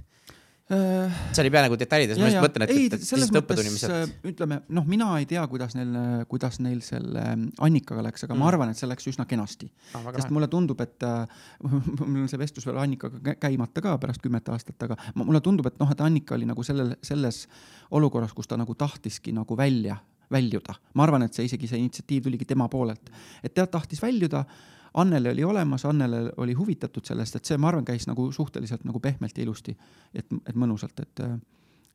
see 0.68 1.42
oli 1.42 1.50
pea 1.52 1.62
nagu 1.66 1.76
detailides, 1.76 2.16
ma 2.16 2.28
just 2.30 2.40
mõtlen, 2.40 2.64
et, 2.64 2.70
et, 2.72 2.94
et 2.96 3.02
lihtsalt 3.02 3.36
õppetunnimised. 3.42 3.92
Äh, 3.92 4.14
ütleme, 4.30 4.58
noh, 4.72 4.86
mina 4.88 5.10
ei 5.20 5.26
tea, 5.28 5.42
kuidas 5.50 5.74
neil, 5.76 5.90
kuidas 6.30 6.56
neil 6.64 6.80
selle 6.84 7.24
Annikaga 7.66 8.04
läks, 8.06 8.24
aga 8.24 8.32
mm. 8.32 8.40
ma 8.40 8.48
arvan, 8.48 8.72
et 8.72 8.80
see 8.80 8.88
läks 8.88 9.10
üsna 9.12 9.26
kenasti 9.28 9.68
ah,. 9.92 10.08
sest 10.16 10.32
mulle 10.32 10.48
tundub, 10.52 10.80
et 10.80 11.04
äh, 11.04 11.44
mul 11.68 12.22
on 12.22 12.30
see 12.32 12.40
vestlus 12.40 12.64
veel 12.68 12.80
Annikaga 12.80 13.36
käimata 13.42 13.84
ka 13.84 13.98
pärast 14.00 14.24
kümmet 14.24 14.48
aastat, 14.54 14.80
aga 14.88 14.96
mulle 15.20 15.42
tundub, 15.44 15.68
et 15.68 15.76
noh, 15.82 15.92
et 15.92 16.00
Annika 16.04 16.38
oli 16.38 16.48
nagu 16.48 16.64
sellel, 16.64 16.94
selles 17.04 17.44
olukorras, 17.92 18.32
kus 18.32 18.48
ta 18.48 18.56
nagu 18.60 18.76
tahtiski 18.78 19.36
nagu 19.36 19.58
välja, 19.60 19.98
väljuda. 20.32 20.78
ma 20.96 21.04
arvan, 21.04 21.28
et 21.28 21.36
see 21.36 21.44
isegi 21.50 21.68
see 21.68 21.82
initsiatiiv 21.82 22.30
tuligi 22.30 22.48
tema 22.48 22.70
poolelt, 22.72 23.12
et 23.44 23.52
ta 23.52 23.68
tahtis 23.68 24.00
väljuda 24.00 24.46
Annele 24.94 25.30
oli 25.30 25.44
olemas, 25.44 25.84
Annele 25.84 26.32
oli 26.36 26.52
huvitatud 26.54 27.04
sellest, 27.04 27.36
et 27.36 27.44
see, 27.44 27.58
ma 27.58 27.68
arvan, 27.72 27.84
käis 27.84 28.06
nagu 28.06 28.28
suhteliselt 28.32 28.84
nagu 28.86 29.00
pehmelt 29.02 29.38
ja 29.38 29.42
ilusti, 29.42 29.74
et, 30.14 30.26
et 30.46 30.54
mõnusalt, 30.54 31.00
et, 31.02 31.22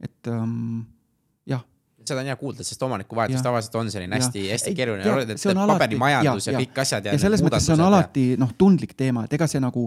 et 0.03 0.31
ähm, 0.31 0.81
jah. 1.47 1.63
Seda 2.03 2.23
on 2.23 2.31
hea 2.31 2.35
kuulda, 2.39 2.63
sest 2.63 2.83
omanikuvahetus 2.83 3.43
tavaliselt 3.43 3.75
on 3.75 3.91
selline 3.91 4.15
hästi-hästi 4.15 4.75
keeruline, 4.75 5.35
paberimajandus 5.67 6.47
ja, 6.47 6.55
ja 6.55 6.63
kõik 6.63 6.79
asjad 6.83 7.07
ja. 7.07 7.15
ja 7.15 7.21
selles 7.21 7.43
mõttes 7.45 7.67
see 7.67 7.75
on 7.75 7.83
alati 7.88 8.25
noh, 8.39 8.51
tundlik 8.57 8.95
teema, 8.97 9.25
et 9.27 9.35
ega 9.35 9.47
see 9.51 9.62
nagu, 9.63 9.85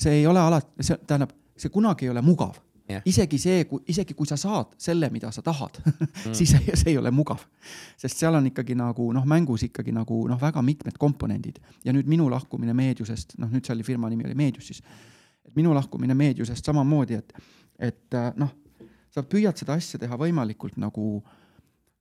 see 0.00 0.20
ei 0.20 0.26
ole 0.26 0.40
alati, 0.40 0.72
see 0.84 0.96
tähendab, 1.06 1.32
see 1.60 1.72
kunagi 1.72 2.08
ei 2.08 2.12
ole 2.14 2.24
mugav 2.24 2.56
Yeah. 2.90 3.02
isegi 3.06 3.38
see, 3.38 3.64
isegi 3.92 4.14
kui 4.18 4.26
sa 4.26 4.36
saad 4.40 4.72
selle, 4.80 5.10
mida 5.14 5.30
sa 5.32 5.42
tahad 5.46 5.78
mm. 5.84 6.34
siis 6.34 6.50
see, 6.50 6.76
see 6.76 6.90
ei 6.92 6.98
ole 6.98 7.12
mugav. 7.14 7.44
sest 8.00 8.18
seal 8.18 8.34
on 8.34 8.48
ikkagi 8.50 8.74
nagu 8.78 9.10
noh, 9.14 9.26
mängus 9.28 9.64
ikkagi 9.68 9.94
nagu 9.94 10.22
noh, 10.28 10.40
väga 10.40 10.62
mitmed 10.66 10.98
komponendid 10.98 11.60
ja 11.84 11.94
nüüd 11.94 12.10
minu 12.10 12.28
lahkumine 12.32 12.74
Meediusest, 12.74 13.36
noh, 13.38 13.50
nüüd 13.52 13.66
see 13.66 13.76
oli 13.76 13.86
firma 13.86 14.10
nimi 14.10 14.26
oli 14.26 14.34
Meedius 14.38 14.72
siis. 14.72 14.82
et 15.46 15.54
minu 15.56 15.74
lahkumine 15.76 16.14
Meediusest 16.18 16.66
samamoodi, 16.66 17.20
et, 17.20 17.34
et 17.78 18.18
äh, 18.18 18.32
noh, 18.40 18.54
sa 19.14 19.22
püüad 19.22 19.58
seda 19.58 19.78
asja 19.78 20.00
teha 20.02 20.18
võimalikult 20.18 20.78
nagu 20.80 21.20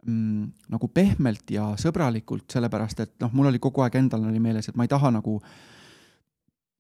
mm, 0.06 0.70
nagu 0.74 0.90
pehmelt 0.94 1.52
ja 1.54 1.72
sõbralikult, 1.78 2.50
sellepärast 2.52 3.06
et 3.06 3.18
noh, 3.22 3.34
mul 3.34 3.52
oli 3.52 3.62
kogu 3.62 3.86
aeg 3.86 4.02
endal 4.02 4.26
oli 4.30 4.42
meeles, 4.42 4.70
et 4.70 4.80
ma 4.80 4.88
ei 4.88 4.92
taha 4.92 5.14
nagu 5.20 5.38
äh, 5.42 5.60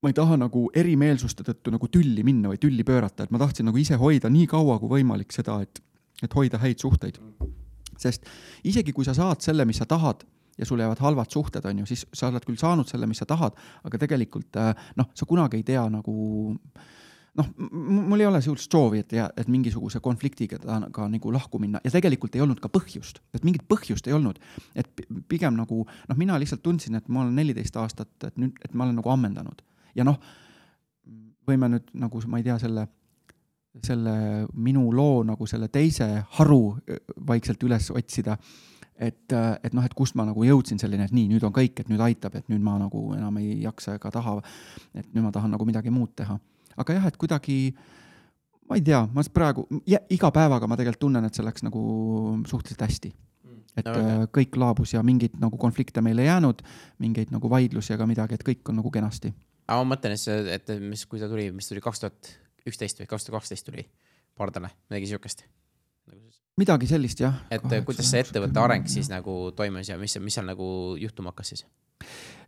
ma 0.01 0.09
ei 0.09 0.15
taha 0.15 0.37
nagu 0.39 0.67
erimeelsuste 0.75 1.43
tõttu 1.47 1.73
nagu 1.75 1.87
tülli 1.91 2.23
minna 2.23 2.51
või 2.51 2.59
tülli 2.61 2.85
pöörata, 2.87 3.25
et 3.25 3.31
ma 3.35 3.41
tahtsin 3.41 3.67
nagu 3.67 3.79
ise 3.79 3.99
hoida 3.99 4.31
nii 4.31 4.47
kaua 4.47 4.79
kui 4.79 4.99
võimalik 4.99 5.35
seda, 5.35 5.59
et, 5.65 5.81
et 6.23 6.35
hoida 6.35 6.59
häid 6.61 6.79
suhteid. 6.79 7.19
sest 7.99 8.27
isegi 8.63 8.93
kui 8.95 9.05
sa 9.05 9.13
saad 9.13 9.43
selle, 9.43 9.65
mis 9.67 9.81
sa 9.81 9.85
tahad 9.85 10.23
ja 10.59 10.65
sul 10.65 10.79
jäävad 10.79 10.99
halvad 10.99 11.31
suhted, 11.31 11.65
on 11.65 11.79
ju, 11.79 11.85
siis 11.85 12.05
sa 12.13 12.29
oled 12.29 12.45
küll 12.47 12.59
saanud 12.59 12.87
selle, 12.87 13.07
mis 13.07 13.19
sa 13.19 13.27
tahad, 13.27 13.55
aga 13.83 13.99
tegelikult 13.99 14.55
äh, 14.59 14.71
noh, 14.95 15.11
sa 15.15 15.27
kunagi 15.27 15.59
ei 15.59 15.67
tea 15.67 15.83
nagu 15.91 16.15
noh, 17.39 17.51
mul 17.71 18.19
ei 18.19 18.27
ole 18.27 18.41
sellist 18.43 18.71
soovi, 18.71 19.03
et, 19.03 19.15
et 19.15 19.51
mingisuguse 19.51 19.99
konfliktiga 20.03 20.59
ka 20.95 21.07
nagu 21.11 21.31
lahku 21.31 21.59
minna 21.59 21.83
ja 21.83 21.91
tegelikult 21.91 22.35
ei 22.35 22.43
olnud 22.43 22.59
ka 22.63 22.71
põhjust, 22.71 23.19
et 23.35 23.43
mingit 23.47 23.67
põhjust 23.67 24.07
ei 24.07 24.15
olnud. 24.15 24.39
et 24.75 24.87
pigem 25.27 25.59
nagu 25.59 25.83
noh, 25.83 26.19
mina 26.19 26.39
lihtsalt 26.39 26.63
tundsin, 26.63 26.95
et 26.95 27.07
ma 27.07 27.25
olen 27.25 27.35
neliteist 27.35 27.75
aastat, 27.79 28.11
et 28.27 28.39
nüüd, 28.39 28.55
et 28.63 28.73
ma 28.73 28.87
olen 28.87 28.99
nagu 28.99 29.11
ammendanud 29.15 29.63
ja 29.95 30.05
noh, 30.07 30.19
võime 31.49 31.69
nüüd 31.73 31.93
nagu 31.99 32.21
ma 32.29 32.39
ei 32.39 32.47
tea, 32.47 32.57
selle, 32.61 32.85
selle 33.85 34.15
minu 34.53 34.89
loo 34.95 35.21
nagu 35.27 35.47
selle 35.49 35.69
teise 35.73 36.09
haru 36.37 36.63
äh, 36.73 36.99
vaikselt 37.27 37.63
üles 37.67 37.91
otsida. 37.95 38.37
et, 38.99 39.31
äh, 39.31 39.53
et 39.63 39.73
noh, 39.73 39.85
et 39.85 39.93
kust 39.95 40.17
ma 40.19 40.25
nagu 40.27 40.43
jõudsin 40.43 40.79
selline, 40.81 41.05
et 41.07 41.15
nii, 41.15 41.29
nüüd 41.31 41.43
on 41.47 41.53
kõik, 41.55 41.79
et 41.79 41.89
nüüd 41.91 42.01
aitab, 42.03 42.35
et 42.35 42.49
nüüd 42.51 42.61
ma 42.61 42.75
nagu 42.81 43.13
enam 43.15 43.37
ei 43.39 43.61
jaksa 43.63 43.95
ega 43.95 44.11
taha. 44.11 44.41
et 44.93 45.07
nüüd 45.13 45.23
ma 45.23 45.31
tahan 45.31 45.51
nagu 45.55 45.65
midagi 45.65 45.93
muud 45.93 46.15
teha. 46.15 46.39
aga 46.77 46.99
jah, 46.99 47.07
et 47.07 47.17
kuidagi 47.17 47.59
ma 48.69 48.77
ei 48.77 48.83
tea, 48.85 49.01
ma 49.13 49.23
praegu 49.33 49.65
ja, 49.87 50.01
iga 50.09 50.31
päevaga 50.31 50.67
ma 50.67 50.77
tegelikult 50.77 51.07
tunnen, 51.07 51.25
et 51.25 51.35
see 51.35 51.45
läks 51.45 51.65
nagu 51.65 51.81
suhteliselt 52.45 52.85
hästi 52.85 53.11
mm. 53.11 53.61
et 53.81 53.87
no. 53.87 53.99
Äh, 53.99 54.25
kõik 54.35 54.59
laabus 54.59 54.93
ja 54.93 55.03
mingeid 55.03 55.39
nagu 55.41 55.57
konflikte 55.57 56.03
meil 56.05 56.19
ei 56.19 56.29
jäänud, 56.29 56.61
mingeid 56.99 57.31
nagu 57.33 57.49
vaidlusi 57.49 57.95
ega 57.95 58.07
midagi, 58.09 58.37
et 58.37 58.45
kõik 58.45 58.69
on 58.69 58.83
nagu 58.83 58.91
kenasti 58.93 59.33
aga 59.69 59.79
ma 59.83 59.93
mõtlen, 59.93 60.15
et 60.17 60.21
see, 60.21 60.37
et 60.55 60.71
mis, 60.81 61.05
kui 61.09 61.21
ta 61.21 61.29
tuli, 61.31 61.49
mis 61.55 61.69
tuli 61.69 61.83
kaks 61.83 62.03
tuhat 62.03 62.33
üksteist 62.69 63.01
või 63.01 63.09
kaks 63.09 63.27
tuhat 63.27 63.39
kaksteist 63.39 63.67
tuli 63.69 63.85
pardale, 64.39 64.71
midagi 64.89 65.11
siukest. 65.13 65.45
midagi 66.59 66.87
sellist 66.89 67.21
jah. 67.21 67.43
et 67.51 67.61
Kaheksa, 67.61 67.85
kuidas 67.87 68.09
see 68.11 68.23
ettevõtte 68.25 68.59
areng 68.59 68.87
siis 68.91 69.07
nagu 69.11 69.51
toimus 69.55 69.91
ja 69.91 69.97
mis, 69.99 70.17
mis 70.19 70.35
seal 70.35 70.49
nagu 70.49 70.97
juhtuma 70.99 71.31
hakkas 71.31 71.53
siis? 71.53 71.65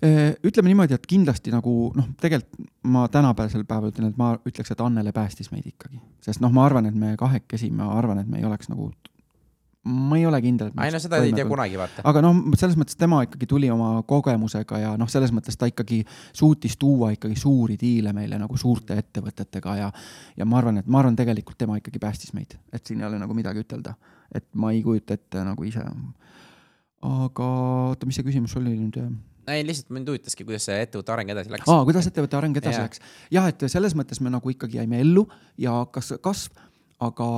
Äh, 0.02 0.34
ütleme 0.48 0.72
niimoodi, 0.72 0.96
et 0.98 1.06
kindlasti 1.08 1.52
nagu 1.54 1.92
noh, 1.96 2.08
tegelikult 2.20 2.70
ma 2.90 3.06
tänapäevasel 3.12 3.68
päeval 3.70 3.92
ütlen, 3.94 4.10
et 4.10 4.18
ma 4.20 4.34
ütleks, 4.48 4.74
et 4.74 4.82
Annele 4.82 5.14
päästis 5.16 5.52
meid 5.54 5.68
ikkagi, 5.70 6.02
sest 6.26 6.42
noh, 6.42 6.52
ma 6.56 6.66
arvan, 6.66 6.88
et 6.90 6.98
me 6.98 7.14
kahekesi, 7.20 7.70
ma 7.76 7.92
arvan, 8.00 8.24
et 8.24 8.32
me 8.32 8.42
ei 8.42 8.48
oleks 8.48 8.72
nagu 8.72 8.90
ma 9.84 10.17
ei 10.17 10.26
ole 10.26 10.41
kindel. 10.41 10.70
ei 10.84 10.91
no 10.94 11.00
seda 11.02 11.17
ei 11.26 11.34
tea 11.34 11.46
kunagi, 11.50 11.78
vaata. 11.80 12.04
aga 12.06 12.22
noh, 12.22 12.41
selles 12.60 12.78
mõttes 12.78 12.98
tema 13.00 13.24
ikkagi 13.26 13.48
tuli 13.50 13.70
oma 13.74 14.04
kogemusega 14.08 14.82
ja 14.84 14.91
noh, 15.00 15.10
selles 15.10 15.34
mõttes 15.34 15.58
ta 15.58 15.70
ikkagi 15.70 16.04
suutis 16.38 16.78
tuua 16.82 17.10
ikkagi 17.15 17.39
suuri 17.39 17.80
diile 17.82 18.13
meile 18.13 18.38
nagu 18.41 18.58
suurte 18.62 18.98
ettevõtetega 19.02 19.76
ja 19.80 19.89
ja 20.38 20.46
ma 20.46 20.60
arvan, 20.62 20.78
et 20.84 20.91
ma 20.91 21.02
arvan, 21.02 21.17
tegelikult 21.17 21.58
tema 21.58 21.80
ikkagi 21.82 22.02
päästis 22.02 22.36
meid, 22.38 22.54
et 22.72 22.86
siin 22.86 23.02
ei 23.02 23.10
ole 23.10 23.17
nagu 23.22 23.34
midagi 23.38 23.65
ütelda. 23.65 23.96
et 24.36 24.45
ma 24.53 24.72
ei 24.72 24.84
kujuta 24.86 25.18
ette 25.18 25.43
nagu 25.43 25.66
ise. 25.66 25.82
aga 27.01 27.49
oota, 27.89 28.06
mis 28.06 28.22
see 28.22 28.28
küsimus 28.28 28.53
oli 28.62 28.78
nüüd? 28.78 29.01
ei, 29.47 29.66
lihtsalt 29.66 29.89
mind 29.89 30.14
huvitaski, 30.14 30.45
kuidas 30.45 30.70
see 30.70 30.78
ettevõtte 30.86 31.16
areng 31.16 31.34
edasi 31.34 31.49
läks. 31.56 31.66
aa, 31.66 31.82
kuidas 31.89 32.06
ettevõtte 32.06 32.38
areng 32.38 32.62
edasi 32.62 32.78
ja. 32.78 32.86
läks? 32.86 33.01
jah, 33.34 33.49
et 33.49 33.66
selles 33.66 33.97
mõttes 33.97 34.22
me 34.22 34.30
nagu 34.30 34.53
ikkagi 34.53 34.78
jäime 34.78 35.01
ellu 35.01 35.26
ja 35.58 35.80
hakkas 35.82 36.14
kasv, 36.22 36.62
aga 37.01 37.32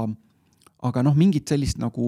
aga 0.83 1.03
noh, 1.05 1.15
mingit 1.17 1.47
sellist 1.49 1.79
nagu 1.81 2.07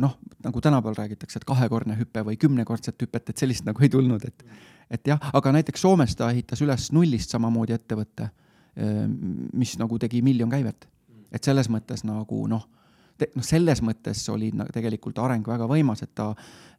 noh, 0.00 0.16
nagu 0.44 0.62
tänapäeval 0.64 0.96
räägitakse, 1.02 1.40
et 1.40 1.48
kahekordne 1.48 1.96
hüpe 1.98 2.24
või 2.26 2.38
kümnekordset 2.40 3.02
hüpet, 3.04 3.30
et 3.30 3.42
sellist 3.42 3.66
nagu 3.68 3.84
ei 3.84 3.92
tulnud, 3.92 4.24
et 4.24 4.46
et 4.92 5.08
jah, 5.08 5.20
aga 5.32 5.52
näiteks 5.56 5.80
Soomes 5.80 6.12
ta 6.16 6.28
ehitas 6.30 6.60
üles 6.60 6.90
nullist 6.92 7.32
samamoodi 7.32 7.72
ettevõtte, 7.72 8.28
mis 9.56 9.72
nagu 9.80 9.98
tegi 9.98 10.20
miljon 10.22 10.50
käivet. 10.52 10.88
et 11.32 11.44
selles 11.44 11.66
mõttes 11.70 12.04
nagu 12.06 12.46
noh 12.46 12.68
noh, 13.22 13.44
selles 13.46 13.82
mõttes 13.84 14.22
oli 14.32 14.50
tegelikult 14.72 15.18
areng 15.22 15.46
väga 15.46 15.68
võimas, 15.70 16.02
et 16.02 16.14
ta 16.14 16.30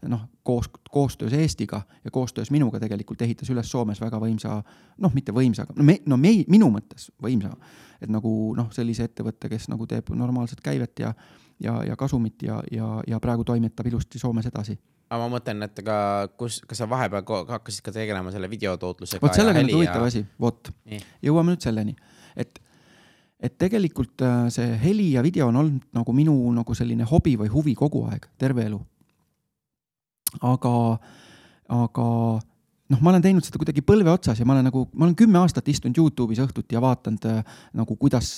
noh, 0.10 0.28
koos, 0.44 0.70
koostöös 0.92 1.34
Eestiga 1.34 1.82
ja 2.04 2.12
koostöös 2.12 2.52
minuga 2.52 2.80
tegelikult 2.80 3.22
ehitas 3.22 3.50
üles 3.50 3.72
Soomes 3.72 4.02
väga 4.02 4.20
võimsa, 4.22 4.60
noh, 4.98 5.16
mitte 5.16 5.34
võimsa, 5.36 5.68
no 5.76 5.84
me, 5.84 6.00
no 6.06 6.18
me, 6.18 6.38
minu 6.52 6.70
mõttes 6.74 7.10
võimsa, 7.24 7.56
et 8.02 8.12
nagu 8.12 8.54
noh, 8.58 8.70
sellise 8.76 9.08
ettevõtte, 9.08 9.50
kes 9.50 9.70
nagu 9.72 9.88
teeb 9.88 10.12
normaalset 10.16 10.62
käivet 10.64 11.00
ja 11.00 11.14
ja, 11.60 11.84
ja 11.88 11.96
kasumit 11.96 12.44
ja, 12.44 12.64
ja, 12.72 13.04
ja 13.08 13.20
praegu 13.20 13.44
toimetab 13.44 13.88
ilusti 13.88 14.20
Soomes 14.20 14.48
edasi. 14.50 14.78
Aga 15.10 15.22
ma 15.22 15.38
mõtlen, 15.38 15.62
et 15.68 15.80
ka 15.86 15.98
kus, 16.40 16.60
kas 16.66 16.82
sa 16.82 16.88
vahepeal 16.90 17.46
hakkasid 17.52 17.86
ka 17.86 17.94
tegelema 17.94 18.34
selle 18.34 18.50
videotootlusega 18.50 19.22
vot 19.22 19.38
sellega 19.38 19.62
on 19.62 19.70
huvitav 19.76 20.06
asi, 20.08 20.24
vot. 20.42 20.72
Jõuame 21.24 21.54
nüüd 21.54 21.66
selleni, 21.66 21.94
et, 22.36 22.58
et 23.46 23.56
tegelikult 23.62 24.24
äh, 24.26 24.48
see 24.54 24.74
heli 24.82 25.12
ja 25.16 25.24
video 25.26 25.50
on 25.52 25.62
olnud 25.62 25.86
nagu 25.96 26.16
minu 26.16 26.36
nagu 26.56 26.76
selline 26.78 27.08
hobi 27.10 27.36
või 27.40 27.52
huvi 27.54 27.76
kogu 27.78 28.06
aeg, 28.10 28.28
terve 28.42 28.66
elu. 28.66 28.82
aga, 30.44 30.74
aga 31.72 32.06
noh, 32.92 33.00
ma 33.00 33.12
olen 33.14 33.24
teinud 33.24 33.46
seda 33.46 33.60
kuidagi 33.62 33.84
põlve 33.86 34.12
otsas 34.12 34.40
ja 34.42 34.46
ma 34.48 34.58
olen 34.58 34.68
nagu, 34.70 34.86
ma 34.94 35.08
olen 35.08 35.16
kümme 35.18 35.40
aastat 35.40 35.70
istunud 35.72 35.98
Youtube'is 35.98 36.42
õhtuti 36.44 36.76
ja 36.76 36.84
vaadanud 36.84 37.28
äh, 37.32 37.58
nagu 37.78 37.96
kuidas, 38.02 38.34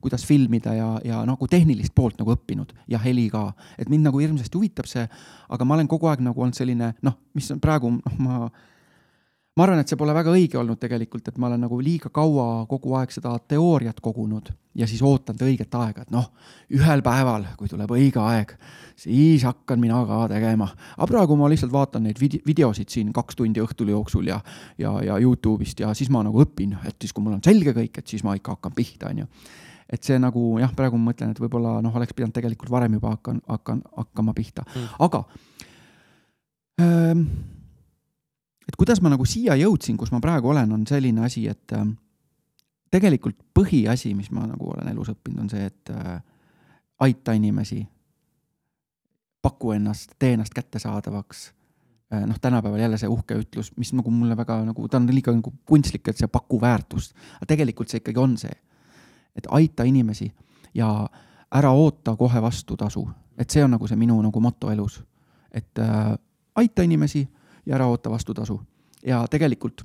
kuidas 0.00 0.24
filmida 0.28 0.76
ja, 0.76 0.90
ja 1.04 1.22
nagu 1.28 1.48
tehnilist 1.50 1.94
poolt 1.96 2.20
nagu 2.20 2.36
õppinud 2.36 2.74
ja 2.90 3.02
heli 3.02 3.28
ka, 3.32 3.48
et 3.78 3.90
mind 3.90 4.06
nagu 4.08 4.22
hirmsasti 4.22 4.60
huvitab 4.60 4.88
see, 4.90 5.06
aga 5.48 5.66
ma 5.66 5.78
olen 5.78 5.90
kogu 5.90 6.10
aeg 6.12 6.22
nagu 6.24 6.44
olnud 6.44 6.58
selline 6.58 6.94
noh, 7.06 7.18
mis 7.34 7.50
on 7.54 7.62
praegu 7.62 7.96
noh, 7.98 8.20
ma 8.22 8.50
ma 9.60 9.66
arvan, 9.66 9.82
et 9.82 9.92
see 9.92 9.98
pole 10.00 10.14
väga 10.16 10.32
õige 10.32 10.56
olnud 10.56 10.80
tegelikult, 10.80 11.26
et 11.28 11.38
ma 11.40 11.50
olen 11.50 11.60
nagu 11.66 11.76
liiga 11.84 12.08
kaua 12.14 12.64
kogu 12.70 12.94
aeg 12.96 13.12
seda 13.12 13.34
teooriat 13.52 13.98
kogunud 14.00 14.48
ja 14.80 14.86
siis 14.88 15.02
ootanud 15.04 15.42
õiget 15.44 15.74
aega, 15.76 16.06
et 16.06 16.14
noh, 16.14 16.30
ühel 16.72 17.02
päeval, 17.04 17.44
kui 17.60 17.68
tuleb 17.68 17.92
õige 17.92 18.22
aeg, 18.24 18.54
siis 19.00 19.44
hakkan 19.44 19.82
mina 19.82 20.00
ka 20.08 20.22
tegema. 20.32 20.70
aga 20.96 21.08
praegu 21.10 21.36
ma 21.36 21.50
lihtsalt 21.52 21.74
vaatan 21.74 22.06
neid 22.08 22.20
vide- 22.22 22.40
videosid 22.46 22.88
siin 22.88 23.12
kaks 23.12 23.36
tundi 23.36 23.60
õhtul 23.60 23.92
jooksul 23.92 24.32
ja, 24.32 24.40
ja, 24.78 24.94
ja 25.04 25.18
Youtube'ist 25.20 25.84
ja 25.84 25.92
siis 25.94 26.08
ma 26.08 26.24
nagu 26.24 26.40
õpin, 26.40 26.78
et 26.84 26.96
siis, 27.00 27.12
kui 27.12 27.24
mul 27.24 27.36
on 27.36 27.44
selge 27.44 27.76
kõik, 27.76 28.00
et 28.00 28.06
siis 28.06 28.24
ma 28.24 28.38
ikka 28.38 28.56
hakkan 28.56 28.76
pihta, 28.76 29.12
onju 29.12 29.28
et 29.90 30.06
see 30.06 30.18
nagu 30.22 30.56
jah, 30.62 30.72
praegu 30.72 30.96
ma 30.96 31.10
mõtlen, 31.10 31.34
et 31.34 31.40
võib-olla 31.42 31.80
noh, 31.82 31.94
oleks 31.98 32.14
pidanud 32.14 32.32
tegelikult 32.32 32.70
varem 32.70 32.94
juba 32.96 33.16
hakkan, 33.16 33.42
hakkan, 33.50 33.82
hakkama 33.98 34.34
pihta 34.36 34.62
mm., 34.64 34.92
aga 35.02 35.24
ähm, 36.80 37.24
et 38.70 38.76
kuidas 38.78 39.00
ma 39.02 39.10
nagu 39.10 39.26
siia 39.26 39.56
jõudsin, 39.58 39.96
kus 39.98 40.12
ma 40.14 40.20
praegu 40.22 40.52
olen, 40.52 40.70
on 40.76 40.86
selline 40.86 41.24
asi, 41.26 41.48
et 41.50 41.74
äh, 41.74 41.86
tegelikult 42.94 43.38
põhiasi, 43.56 44.12
mis 44.14 44.30
ma 44.34 44.44
nagu 44.46 44.70
olen 44.70 44.90
elus 44.92 45.10
õppinud, 45.10 45.42
on 45.42 45.50
see, 45.50 45.64
et 45.66 45.90
äh, 45.90 46.20
aita 47.02 47.34
inimesi, 47.34 47.80
paku 49.42 49.74
ennast, 49.74 50.14
tee 50.20 50.36
ennast 50.36 50.54
kättesaadavaks. 50.54 51.48
Äh,. 52.12 52.24
noh, 52.26 52.38
tänapäeval 52.42 52.80
jälle 52.82 52.98
see 52.98 53.10
uhke 53.10 53.38
ütlus, 53.38 53.72
mis 53.78 53.92
nagu 53.94 54.10
mulle 54.10 54.36
väga 54.38 54.60
nagu, 54.66 54.86
ta 54.90 54.98
on 54.98 55.10
liiga 55.10 55.34
nagu 55.34 55.52
kunstlik, 55.66 56.08
et 56.10 56.18
see 56.18 56.30
paku 56.30 56.60
väärtust, 56.60 57.14
aga 57.38 57.50
tegelikult 57.52 57.90
see 57.90 58.02
ikkagi 58.02 58.18
on 58.22 58.38
see, 58.38 58.54
et 59.38 59.46
aita 59.50 59.86
inimesi 59.86 60.26
ja 60.74 60.88
ära 61.54 61.70
oota 61.70 62.16
kohe 62.18 62.42
vastu 62.42 62.76
tasu, 62.78 63.04
et 63.38 63.50
see 63.50 63.62
on 63.62 63.74
nagu 63.76 63.86
see 63.86 63.98
minu 63.98 64.18
nagu 64.22 64.42
moto 64.42 64.72
elus, 64.74 64.98
et 65.54 65.78
äh, 65.78 66.14
aita 66.58 66.86
inimesi 66.86 67.22
ja 67.66 67.74
ära 67.74 67.86
oota 67.86 68.10
vastutasu 68.10 68.60
ja 69.06 69.26
tegelikult 69.30 69.84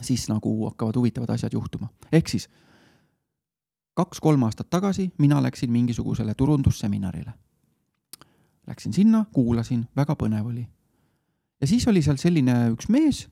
siis 0.00 0.28
nagu 0.28 0.52
hakkavad 0.68 0.96
huvitavad 0.96 1.30
asjad 1.34 1.52
juhtuma, 1.52 1.88
ehk 2.12 2.28
siis 2.28 2.48
kaks-kolm 3.94 4.42
aastat 4.46 4.70
tagasi 4.70 5.10
mina 5.18 5.42
läksin 5.42 5.72
mingisugusele 5.72 6.34
turundusseminarile. 6.34 7.32
Läksin 8.66 8.92
sinna, 8.92 9.24
kuulasin, 9.32 9.88
väga 9.96 10.14
põnev 10.14 10.46
oli. 10.46 10.66
ja 11.60 11.66
siis 11.66 11.88
oli 11.88 12.02
seal 12.02 12.16
selline 12.16 12.70
üks 12.72 12.88
mees 12.88 13.28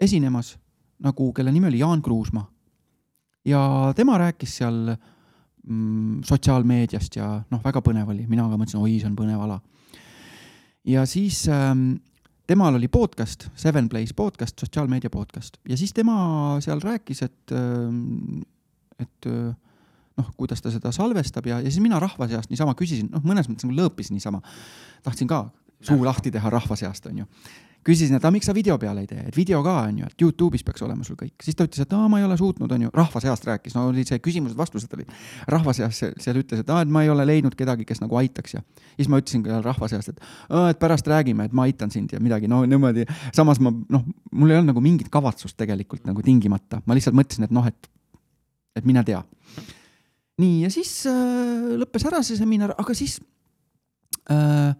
esinemas 0.00 0.58
nagu, 0.98 1.32
kelle 1.32 1.52
nimi 1.52 1.68
oli 1.68 1.78
Jaan 1.78 2.02
Kruusmaa. 2.02 2.50
ja 3.44 3.92
tema 3.96 4.18
rääkis 4.18 4.56
seal 4.56 4.94
mm, 5.64 6.22
sotsiaalmeediast 6.24 7.16
ja 7.16 7.42
noh, 7.50 7.64
väga 7.64 7.80
põnev 7.80 8.08
oli, 8.08 8.26
mina 8.28 8.48
ka 8.48 8.56
mõtlesin, 8.56 8.80
oi, 8.80 8.98
see 9.00 9.08
on 9.10 9.16
põnev 9.16 9.42
ala. 9.44 9.60
ja 10.84 11.06
siis 11.06 11.48
ähm, 11.48 12.00
temal 12.50 12.74
oli 12.74 12.88
podcast, 12.90 13.46
Seven 13.54 13.88
Plays 13.88 14.14
podcast, 14.16 14.58
sotsiaalmeedia 14.58 15.10
podcast 15.10 15.60
ja 15.68 15.76
siis 15.78 15.92
tema 15.94 16.16
seal 16.64 16.80
rääkis, 16.82 17.22
et, 17.22 17.52
et 18.98 19.28
öö, 19.30 19.52
noh, 20.18 20.32
kuidas 20.36 20.62
ta 20.62 20.72
seda 20.74 20.90
salvestab 20.94 21.46
ja, 21.46 21.60
ja 21.62 21.70
siis 21.70 21.82
mina 21.84 22.00
rahva 22.02 22.26
seast 22.30 22.50
niisama 22.50 22.74
küsisin, 22.78 23.10
noh, 23.12 23.22
mõnes 23.22 23.46
mõttes 23.46 23.68
nagu 23.68 23.78
lõõpisin 23.78 24.18
niisama. 24.18 24.42
tahtsin 25.06 25.30
ka 25.30 25.44
suu 25.78 26.02
lahti 26.04 26.32
teha 26.34 26.50
rahva 26.50 26.76
seast, 26.76 27.06
onju. 27.06 27.28
küsisin, 27.86 28.16
et 28.18 28.24
aga 28.24 28.32
miks 28.34 28.48
sa 28.48 28.52
video 28.56 28.74
peale 28.80 29.00
ei 29.04 29.08
tee, 29.08 29.22
et 29.30 29.36
video 29.36 29.62
ka 29.64 29.72
onju, 29.86 30.08
et 30.10 30.22
Youtube'is 30.22 30.64
peaks 30.66 30.82
olema 30.84 31.04
sul 31.06 31.16
kõik, 31.16 31.32
siis 31.44 31.56
ta 31.56 31.64
ütles, 31.64 31.80
et 31.80 31.94
aa, 31.96 32.08
ma 32.12 32.18
ei 32.20 32.26
ole 32.26 32.36
suutnud, 32.36 32.72
onju, 32.76 32.90
rahva 32.94 33.22
seast 33.24 33.46
rääkis, 33.48 33.76
no 33.76 33.86
oli 33.88 34.04
see 34.08 34.18
küsimused-vastused 34.20 34.92
olid. 34.96 35.14
rahva 35.48 35.72
seas 35.76 35.96
se- 36.02 36.12
seal 36.20 36.36
ütles, 36.42 36.60
et 36.60 36.70
aa, 36.70 36.82
et 36.84 36.92
ma 36.92 37.02
ei 37.06 37.12
ole 37.12 37.24
leidnud 37.26 37.56
kedagi, 37.56 37.86
kes 37.88 38.02
nagu 38.02 38.18
aitaks 38.20 38.54
ja 38.58 38.62
siis 38.96 39.08
ma 39.08 39.20
ütlesin 39.22 39.44
ka 39.46 39.62
rahva 39.64 39.88
seast, 39.88 40.12
et 40.12 40.20
aa, 40.50 40.68
et 40.74 40.78
pärast 40.82 41.08
räägime, 41.08 41.48
et 41.48 41.56
ma 41.56 41.64
aitan 41.64 41.90
sind 41.90 42.12
ja 42.12 42.20
midagi, 42.20 42.48
no 42.52 42.62
niimoodi. 42.68 43.06
samas 43.32 43.60
ma 43.64 43.72
noh, 43.72 44.04
mul 44.32 44.50
ei 44.52 44.60
olnud 44.60 44.74
nagu 44.74 44.84
mingit 44.84 45.08
kavatsust 45.08 45.56
tegelikult 45.56 46.04
nagu 46.04 46.22
tingimata, 46.22 46.82
ma 46.86 46.94
lihtsalt 46.98 47.16
mõtlesin, 47.16 47.48
et 47.48 47.54
noh, 47.54 47.66
et, 47.66 47.90
et 48.76 48.84
mine 48.84 49.04
tea. 49.08 49.22
nii 50.40 50.62
ja 50.66 50.70
siis 50.70 51.06
äh, 51.08 51.76
lõppes 51.80 52.04
ära 52.08 52.20
see 52.24 52.36
seminar, 52.36 52.76
aga 52.76 52.94
siis 52.96 53.20
äh, 54.30 54.76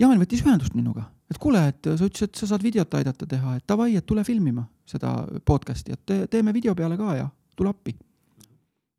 Jaan 0.00 0.18
võttis 0.18 0.40
ühendust 0.42 0.74
minuga, 0.74 1.04
et 1.32 1.40
kuule, 1.40 1.62
et 1.72 1.88
sa 1.88 2.06
ütlesid, 2.06 2.30
et 2.30 2.42
sa 2.42 2.48
saad 2.50 2.64
videot 2.64 2.98
aidata 2.98 3.28
teha, 3.28 3.56
et 3.58 3.64
davai, 3.68 3.94
et 3.96 4.06
tule 4.06 4.24
filmima 4.26 4.64
seda 4.88 5.14
podcast'i, 5.48 5.96
et 5.96 6.04
te, 6.06 6.18
teeme 6.30 6.52
video 6.54 6.74
peale 6.78 6.98
ka 7.00 7.16
ja 7.16 7.28
tule 7.56 7.72
appi. 7.72 7.94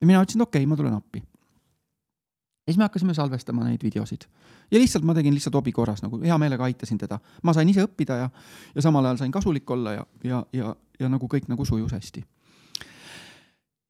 ja 0.01 0.07
mina 0.09 0.23
ütlesin, 0.23 0.41
okei 0.41 0.63
okay,, 0.63 0.69
ma 0.69 0.79
tulen 0.79 0.97
appi. 0.97 1.21
ja 1.21 2.71
siis 2.71 2.79
me 2.79 2.87
hakkasime 2.87 3.13
salvestama 3.13 3.65
neid 3.67 3.83
videosid 3.83 4.27
ja 4.71 4.79
lihtsalt 4.79 5.05
ma 5.05 5.15
tegin 5.17 5.33
lihtsalt 5.35 5.55
hobi 5.59 5.71
korras 5.71 6.03
nagu 6.03 6.19
hea 6.23 6.37
meelega 6.41 6.65
aitasin 6.69 6.97
teda, 7.01 7.19
ma 7.43 7.53
sain 7.53 7.69
ise 7.69 7.85
õppida 7.85 8.19
ja, 8.23 8.29
ja 8.75 8.85
samal 8.85 9.05
ajal 9.09 9.23
sain 9.23 9.33
kasulik 9.33 9.69
olla 9.71 9.97
ja, 9.99 10.05
ja, 10.23 10.45
ja, 10.53 10.75
ja 10.99 11.11
nagu 11.11 11.29
kõik 11.29 11.49
nagu 11.51 11.65
sujus 11.65 11.93
hästi. 11.93 12.23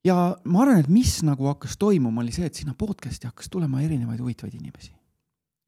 ja 0.10 0.18
ma 0.44 0.64
arvan, 0.66 0.84
et 0.84 0.92
mis 0.92 1.22
nagu 1.24 1.48
hakkas 1.52 1.78
toimuma, 1.80 2.22
oli 2.22 2.36
see, 2.36 2.50
et 2.50 2.60
sinna 2.60 2.76
podcast'i 2.78 3.30
hakkas 3.30 3.50
tulema 3.54 3.82
erinevaid 3.82 4.20
huvitavaid 4.20 4.60
inimesi. 4.60 4.92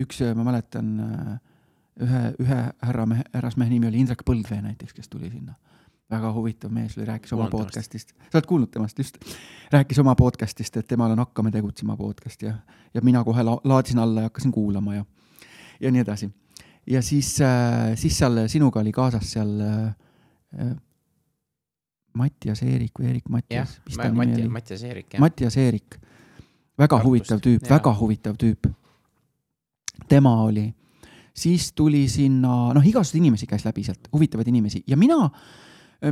üks, 0.04 0.20
ma 0.36 0.44
mäletan 0.44 0.96
äh, 1.00 1.36
ühe, 2.02 2.24
ühe 2.42 2.60
härramehe, 2.82 3.24
härrasmehe 3.34 3.70
nimi 3.70 3.88
oli 3.88 4.02
Indrek 4.04 4.24
Põldvee 4.28 4.62
näiteks, 4.62 4.94
kes 4.94 5.10
tuli 5.10 5.30
sinna. 5.32 5.56
väga 6.12 6.30
huvitav 6.34 6.70
mees 6.70 6.98
oli, 6.98 7.06
rääkis 7.06 7.34
oma 7.34 7.48
Kuulnud 7.50 7.72
temast. 7.72 7.90
podcast'ist, 7.90 8.12
sa 8.30 8.38
oled 8.38 8.46
kuulnud 8.46 8.70
temast 8.72 9.00
just, 9.00 9.18
rääkis 9.74 10.00
oma 10.00 10.14
podcast'ist, 10.16 10.78
et 10.78 10.88
temal 10.88 11.12
on 11.12 11.20
Hakkame 11.24 11.52
tegutsema 11.52 11.98
podcast 11.98 12.42
ja, 12.42 12.54
ja 12.94 13.02
mina 13.02 13.24
kohe 13.24 13.44
la 13.44 13.58
laadisin 13.64 14.00
alla 14.00 14.22
ja 14.22 14.30
hakkasin 14.30 14.52
kuulama 14.52 14.96
ja, 14.96 15.06
ja 15.82 15.92
nii 15.92 16.02
edasi. 16.06 16.30
ja 16.88 17.02
siis 17.02 17.42
äh,, 17.42 17.96
siis 17.96 18.18
seal 18.18 18.48
sinuga 18.48 18.80
oli 18.80 18.92
kaasas 18.92 19.32
seal 19.32 19.60
äh, 19.62 20.76
Mattias 22.16 22.64
Eerik 22.64 23.00
või 23.00 23.10
Eerik 23.10 23.26
jah 23.26 23.34
Mattias, 23.40 23.80
mis 23.86 23.98
ta, 23.98 24.08
nimi 24.08 24.18
Mati, 24.18 24.42
oli? 24.42 24.50
Mattias 24.50 24.84
Eerik, 24.84 25.14
jah. 25.14 25.22
Mattias 25.22 25.58
Eerik, 25.58 25.98
väga 26.78 26.96
Tartust, 26.96 27.08
huvitav 27.08 27.42
tüüp, 27.44 27.70
väga 27.70 27.96
huvitav 28.00 28.38
tüüp. 28.40 28.70
tema 30.08 30.36
oli, 30.44 30.70
siis 31.36 31.74
tuli 31.76 32.06
sinna, 32.12 32.74
noh, 32.74 32.88
igasuguseid 32.88 33.22
inimesi 33.22 33.48
käis 33.50 33.66
läbi 33.68 33.84
sealt, 33.84 34.08
huvitavaid 34.14 34.48
inimesi 34.48 34.84
ja 34.88 34.98
mina, 34.98 35.18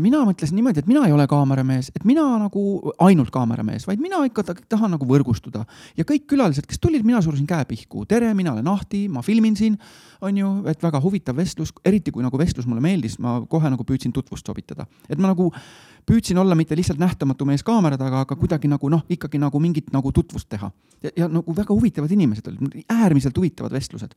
mina 0.04 0.24
mõtlesin 0.28 0.58
niimoodi, 0.58 0.84
et 0.84 0.90
mina 0.90 1.06
ei 1.08 1.14
ole 1.16 1.26
kaameramees, 1.32 1.92
et 1.96 2.04
mina 2.08 2.26
nagu 2.42 2.64
ainult 3.04 3.32
kaameramees, 3.32 3.88
vaid 3.88 4.04
mina 4.04 4.24
ikka 4.28 4.44
ta- 4.44 4.58
tahan 4.70 4.96
nagu 4.96 5.08
võrgustuda 5.08 5.64
ja 5.98 6.06
kõik 6.08 6.28
külalised, 6.34 6.68
kes 6.68 6.82
tulid, 6.84 7.06
mina 7.08 7.22
surusin 7.22 7.48
käe 7.48 7.66
pihku. 7.70 8.06
tere, 8.06 8.34
mina 8.34 8.54
olen 8.54 8.68
Ahti, 8.68 9.08
ma 9.08 9.22
filmin 9.22 9.56
siin, 9.56 9.78
on 10.22 10.38
ju, 10.38 10.52
et 10.68 10.84
väga 10.84 11.02
huvitav 11.02 11.36
vestlus, 11.36 11.74
eriti 11.86 12.12
kui 12.12 12.24
nagu 12.24 12.38
vestlus 12.38 12.68
mulle 12.68 12.82
meeldis, 12.82 13.20
ma 13.20 13.42
kohe 13.50 13.70
nagu 13.70 13.84
püüdsin 13.84 14.12
tutvust 14.14 14.46
sobitada, 14.46 14.88
et 15.10 15.20
ma 15.20 15.32
nagu 15.32 15.52
püüdsin 16.06 16.38
olla 16.38 16.56
mitte 16.56 16.76
lihtsalt 16.76 17.00
nähtamatu 17.00 17.46
mees 17.46 17.64
kaamera 17.64 17.98
taga, 17.98 18.26
aga 18.28 18.36
kuidagi 18.36 18.68
nagu 18.68 18.90
noh, 18.90 19.04
ikkagi 19.10 19.40
nagu 19.40 19.60
mingit 19.60 19.92
nagu 19.94 20.12
tutvust 20.12 20.50
teha. 20.50 20.72
ja, 21.04 21.10
ja 21.16 21.28
nagu 21.28 21.56
väga 21.56 21.74
huvitavad 21.74 22.12
inimesed 22.12 22.48
olid, 22.48 22.84
äärmiselt 22.90 23.38
huvitavad 23.38 23.72
vestlused. 23.72 24.16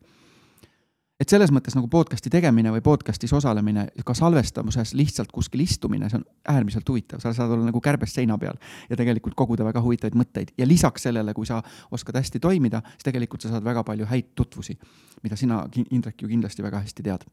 Et 1.21 1.33
selles 1.33 1.51
mõttes 1.55 1.75
nagu 1.77 1.89
podcast'i 1.93 2.31
tegemine 2.33 2.71
või 2.75 2.83
podcast'is 2.85 3.33
osalemine, 3.37 3.87
ka 4.05 4.15
salvestamises 4.17 4.93
lihtsalt 4.99 5.33
kuskil 5.33 5.63
istumine, 5.65 6.11
see 6.13 6.21
on 6.21 6.27
äärmiselt 6.53 6.89
huvitav, 6.93 7.23
sa 7.25 7.33
saad 7.37 7.55
olla 7.57 7.69
nagu 7.71 7.81
kärbes 7.85 8.13
seina 8.17 8.37
peal 8.41 8.59
ja 8.91 8.99
tegelikult 9.01 9.37
koguda 9.39 9.65
väga 9.65 9.81
huvitavaid 9.85 10.19
mõtteid 10.19 10.53
ja 10.61 10.69
lisaks 10.69 11.09
sellele, 11.09 11.35
kui 11.37 11.49
sa 11.49 11.63
oskad 11.95 12.19
hästi 12.21 12.41
toimida, 12.45 12.83
siis 12.97 13.09
tegelikult 13.09 13.47
sa 13.47 13.55
saad 13.55 13.65
väga 13.65 13.85
palju 13.87 14.09
häid 14.11 14.35
tutvusi, 14.37 14.77
mida 15.25 15.39
sina, 15.41 15.65
Indrek, 15.91 16.21
ju 16.23 16.29
kindlasti 16.29 16.65
väga 16.65 16.83
hästi 16.85 17.07
tead. 17.07 17.25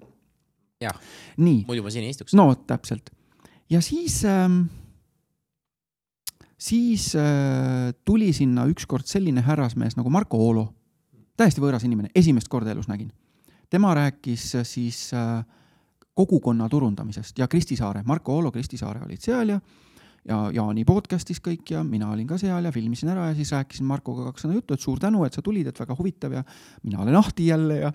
Jah. 0.84 0.96
nii, 1.38 1.64
muidu 1.68 1.84
ma 1.84 1.92
siin 1.94 2.04
ei 2.04 2.12
istuks. 2.12 2.34
no 2.36 2.50
täpselt 2.68 3.12
ja 3.72 3.82
siis 3.82 4.26
ähm,, 4.26 4.66
siis 6.58 7.16
äh, 7.16 7.94
tuli 8.06 8.34
sinna 8.34 8.66
ükskord 8.72 9.08
selline 9.08 9.44
härrasmees 9.44 9.98
nagu 10.00 10.12
Marko 10.12 10.40
Oolo, 10.40 10.68
täiesti 11.38 11.64
võõras 11.64 11.86
inimene, 11.88 12.12
esimest 12.16 12.52
korda 12.52 12.72
elus 12.72 12.90
nägin. 12.92 13.12
Tema 13.74 13.94
rääkis 13.98 14.56
äh, 14.56 14.68
siis 14.68 15.10
äh, 15.14 15.46
kogukonna 16.14 16.70
turundamisest 16.70 17.40
ja 17.40 17.48
Kristi 17.48 17.76
Saare, 17.76 18.04
Marko 18.06 18.36
Oolo, 18.36 18.52
Kristi 18.52 18.78
Saare 18.78 19.02
olid 19.06 19.22
seal 19.22 19.56
ja 19.56 19.60
ja 20.24 20.38
Jaani 20.56 20.86
podcast'is 20.88 21.42
kõik 21.44 21.74
ja 21.74 21.82
mina 21.84 22.08
olin 22.14 22.28
ka 22.30 22.38
seal 22.40 22.64
ja 22.64 22.72
filmisin 22.72 23.10
ära 23.12 23.26
ja 23.28 23.34
siis 23.36 23.50
rääkisin 23.52 23.88
Markoga 23.90 24.30
kaks 24.30 24.46
sõna 24.46 24.56
juttu, 24.56 24.78
et 24.78 24.80
suur 24.80 25.02
tänu, 25.02 25.26
et 25.28 25.36
sa 25.36 25.42
tulid, 25.44 25.68
et 25.68 25.80
väga 25.82 25.98
huvitav 26.00 26.32
ja 26.38 26.44
mina 26.84 27.02
olen 27.04 27.18
Ahti 27.20 27.50
jälle 27.50 27.80
ja 27.82 27.92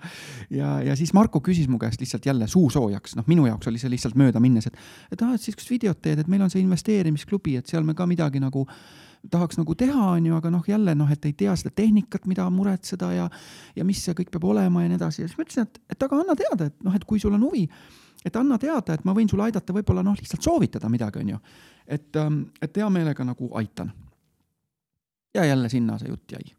ja, 0.53 0.75
ja 0.91 0.95
siis 0.99 1.13
Marko 1.17 1.41
küsis 1.41 1.65
mu 1.71 1.79
käest 1.81 2.03
lihtsalt 2.03 2.27
jälle 2.29 2.47
suu 2.47 2.69
soojaks, 2.69 3.15
noh, 3.17 3.25
minu 3.27 3.47
jaoks 3.49 3.71
oli 3.71 3.81
see 3.81 3.89
lihtsalt 3.89 4.19
möödaminnes, 4.19 4.67
et 4.69 4.77
et 5.11 5.25
aa, 5.25 5.33
et 5.33 5.41
siukest 5.41 5.73
videot 5.73 6.01
teed, 6.01 6.21
et 6.21 6.29
meil 6.29 6.45
on 6.45 6.53
see 6.53 6.61
investeerimisklubi, 6.61 7.55
et 7.57 7.71
seal 7.71 7.87
me 7.87 7.97
ka 7.97 8.05
midagi 8.05 8.43
nagu 8.43 8.67
tahaks 9.31 9.57
nagu 9.59 9.75
teha, 9.75 10.05
on 10.15 10.25
ju, 10.25 10.35
aga 10.35 10.51
noh, 10.53 10.63
jälle 10.67 10.95
noh, 10.95 11.09
et 11.11 11.25
ei 11.27 11.33
tea 11.37 11.55
seda 11.59 11.71
tehnikat, 11.75 12.27
mida 12.29 12.45
muretseda 12.53 13.11
ja 13.13 13.29
ja 13.75 13.85
mis 13.85 14.03
see 14.03 14.15
kõik 14.15 14.31
peab 14.31 14.45
olema 14.53 14.83
ja 14.83 14.91
nii 14.91 14.99
edasi 14.99 15.23
ja 15.23 15.27
siis 15.27 15.37
ma 15.37 15.45
ütlesin, 15.45 15.67
et, 15.67 15.81
et 15.95 16.05
aga 16.07 16.21
anna 16.23 16.35
teada, 16.39 16.69
et 16.69 16.85
noh, 16.85 16.95
et 16.95 17.05
kui 17.07 17.19
sul 17.19 17.35
on 17.35 17.43
huvi, 17.43 17.65
et 18.25 18.35
anna 18.39 18.57
teada, 18.59 18.95
et 18.95 19.03
ma 19.07 19.15
võin 19.15 19.29
sulle 19.29 19.47
aidata, 19.47 19.75
võib-olla 19.75 20.03
noh, 20.05 20.15
lihtsalt 20.19 20.45
soovitada 20.45 20.91
midagi, 20.91 21.23
on 21.23 21.33
ju. 21.35 21.41
et, 21.87 22.15
ähm, 22.15 22.43
et 22.61 22.77
hea 22.77 22.89
meelega 22.89 23.25
nagu 23.25 23.51
aitan. 23.59 23.91
ja 25.33 25.45
jälle 25.45 25.69
sinna 25.69 25.97
see 25.97 26.09
jutt 26.09 26.31
jäi. 26.31 26.55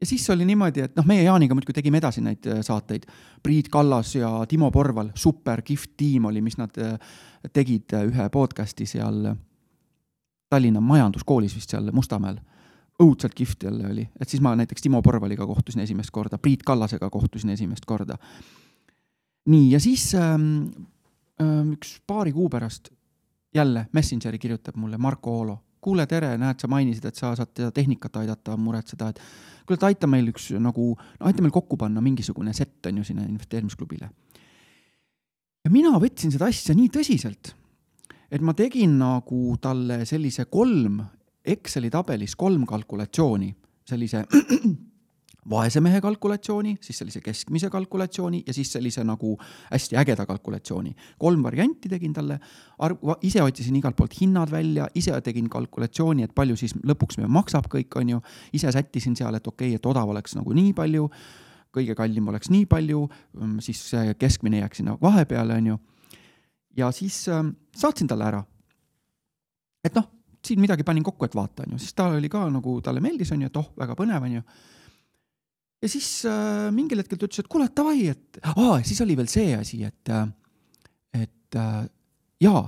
ja 0.00 0.06
siis 0.06 0.30
oli 0.30 0.44
niimoodi, 0.44 0.80
et 0.80 0.96
noh, 0.96 1.06
meie 1.06 1.22
Jaaniga 1.22 1.54
muidugi 1.54 1.72
tegime 1.72 2.02
edasi 2.02 2.20
neid 2.20 2.46
äh, 2.46 2.60
saateid. 2.62 3.06
Priit 3.42 3.68
Kallas 3.68 4.14
ja 4.14 4.46
Timo 4.48 4.70
Porval, 4.70 5.10
super 5.14 5.62
kihvt 5.62 5.96
tiim 5.96 6.24
oli, 6.24 6.42
mis 6.42 6.58
nad 6.58 6.78
äh, 6.78 6.98
tegid 7.52 7.94
äh, 7.94 8.08
ühe 8.10 8.28
podcast'i 8.30 8.86
seal 8.86 9.36
Tallinna 10.54 10.80
Majanduskoolis 10.80 11.54
vist 11.56 11.72
seal 11.74 11.90
Mustamäel 11.92 12.38
õudselt 13.02 13.34
kihvt 13.34 13.66
jälle 13.66 13.88
oli, 13.90 14.04
et 14.20 14.30
siis 14.30 14.42
ma 14.44 14.54
näiteks 14.54 14.84
Timo 14.84 15.00
Porvaliga 15.02 15.46
kohtusin 15.46 15.82
esimest 15.82 16.14
korda, 16.14 16.38
Priit 16.38 16.62
Kallasega 16.62 17.10
kohtusin 17.10 17.50
esimest 17.50 17.84
korda 17.90 18.18
nii, 19.50 19.70
ja 19.72 19.80
siis 19.82 20.12
ähm, 20.14 20.68
ähm, 21.42 21.74
üks 21.74 21.98
paari 22.06 22.32
kuu 22.32 22.48
pärast 22.48 22.92
jälle 23.54 23.86
Messengeri 23.92 24.38
kirjutab 24.38 24.76
mulle 24.76 24.98
Marko 24.98 25.38
Oolo. 25.38 25.58
kuule, 25.84 26.06
tere, 26.08 26.30
näed, 26.40 26.56
sa 26.56 26.68
mainisid, 26.72 27.04
et 27.04 27.18
sa 27.18 27.34
saad 27.36 27.50
seda 27.52 27.68
tehnikat 27.76 28.14
aidata 28.16 28.54
muretseda, 28.56 29.10
et 29.12 29.18
kuule, 29.66 29.76
et 29.76 29.82
aita 29.90 30.08
meil 30.08 30.30
üks 30.30 30.46
nagu, 30.56 30.94
no 30.96 31.26
aita 31.28 31.44
meil 31.44 31.52
kokku 31.52 31.76
panna 31.76 32.00
mingisugune 32.00 32.54
set 32.56 32.88
on 32.88 33.02
ju 33.02 33.04
sinna 33.04 33.26
investeerimisklubile. 33.28 34.08
ja 35.64 35.70
mina 35.70 35.92
võtsin 36.00 36.32
seda 36.32 36.48
asja 36.48 36.74
nii 36.78 36.88
tõsiselt, 36.94 37.52
et 38.34 38.42
ma 38.42 38.54
tegin 38.58 38.98
nagu 38.98 39.56
talle 39.62 40.02
sellise 40.08 40.48
kolm 40.50 41.02
Exceli 41.44 41.90
tabelis 41.92 42.32
kolm 42.40 42.62
kalkulatsiooni, 42.64 43.50
sellise 43.84 44.22
vaese 45.52 45.80
mehe 45.84 46.00
kalkulatsiooni, 46.00 46.78
siis 46.80 47.02
sellise 47.02 47.20
keskmise 47.20 47.68
kalkulatsiooni 47.70 48.42
ja 48.46 48.54
siis 48.56 48.72
sellise 48.72 49.04
nagu 49.04 49.34
hästi 49.70 49.98
ägeda 50.00 50.26
kalkulatsiooni. 50.26 50.94
kolm 51.18 51.42
varianti 51.42 51.88
tegin 51.88 52.12
talle, 52.12 52.38
ise 53.22 53.42
otsisin 53.42 53.76
igalt 53.76 53.96
poolt 53.96 54.16
hinnad 54.20 54.50
välja, 54.50 54.88
ise 54.94 55.20
tegin 55.20 55.50
kalkulatsiooni, 55.52 56.24
et 56.24 56.34
palju 56.34 56.56
siis 56.56 56.74
lõpuks 56.80 57.20
meil 57.20 57.28
maksab 57.28 57.68
kõik, 57.68 57.92
on 58.00 58.16
ju, 58.16 58.20
ise 58.52 58.72
sättisin 58.72 59.16
seal, 59.16 59.34
et 59.34 59.46
okei 59.46 59.74
okay,, 59.74 59.76
et 59.76 59.86
odav 59.86 60.08
oleks 60.08 60.38
nagu 60.38 60.56
nii 60.56 60.72
palju, 60.72 61.10
kõige 61.76 61.94
kallim 61.98 62.28
oleks 62.32 62.48
nii 62.50 62.64
palju, 62.70 63.08
siis 63.60 63.90
keskmine 64.18 64.64
jääks 64.64 64.80
sinna 64.80 64.96
vahepeale, 65.02 65.60
on 65.60 65.74
ju. 65.74 65.82
Ja 66.76 66.90
siis 66.92 67.24
äh, 67.28 67.44
saatsin 67.76 68.10
talle 68.10 68.28
ära. 68.28 68.44
et 69.84 69.94
noh, 69.94 70.06
siin 70.44 70.60
midagi 70.60 70.84
panin 70.84 71.04
kokku, 71.04 71.24
et 71.24 71.34
vaata, 71.34 71.64
on 71.66 71.76
ju, 71.76 71.82
siis 71.82 71.94
ta 71.96 72.08
oli 72.12 72.28
ka 72.28 72.46
nagu, 72.52 72.78
talle 72.84 73.00
meeldis, 73.04 73.32
on 73.32 73.42
ju, 73.42 73.50
et 73.52 73.60
oh, 73.60 73.72
väga 73.80 73.96
põnev, 73.98 74.24
on 74.28 74.38
ju 74.38 74.44
ja 75.84 75.88
siis 75.88 76.08
äh, 76.28 76.70
mingil 76.72 77.02
hetkel 77.02 77.20
ta 77.20 77.28
ütles, 77.28 77.42
et 77.42 77.50
kuule, 77.50 77.68
davai, 77.76 78.06
et 78.14 78.40
aa, 78.54 78.78
siis 78.86 79.02
oli 79.04 79.16
veel 79.18 79.28
see 79.30 79.52
asi, 79.56 79.82
et, 79.84 80.12
äh, 80.12 80.24
et 81.20 81.58
äh, 81.60 81.82
jaa, 82.44 82.64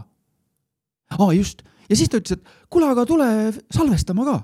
aa 1.17 1.31
just, 1.37 1.65
ja 1.89 1.97
siis 1.97 2.13
ta 2.13 2.21
ütles, 2.21 2.37
et 2.37 2.69
kuule, 2.73 2.91
aga 2.93 3.07
tule 3.09 3.29
salvestama 3.73 4.29
ka. 4.29 4.37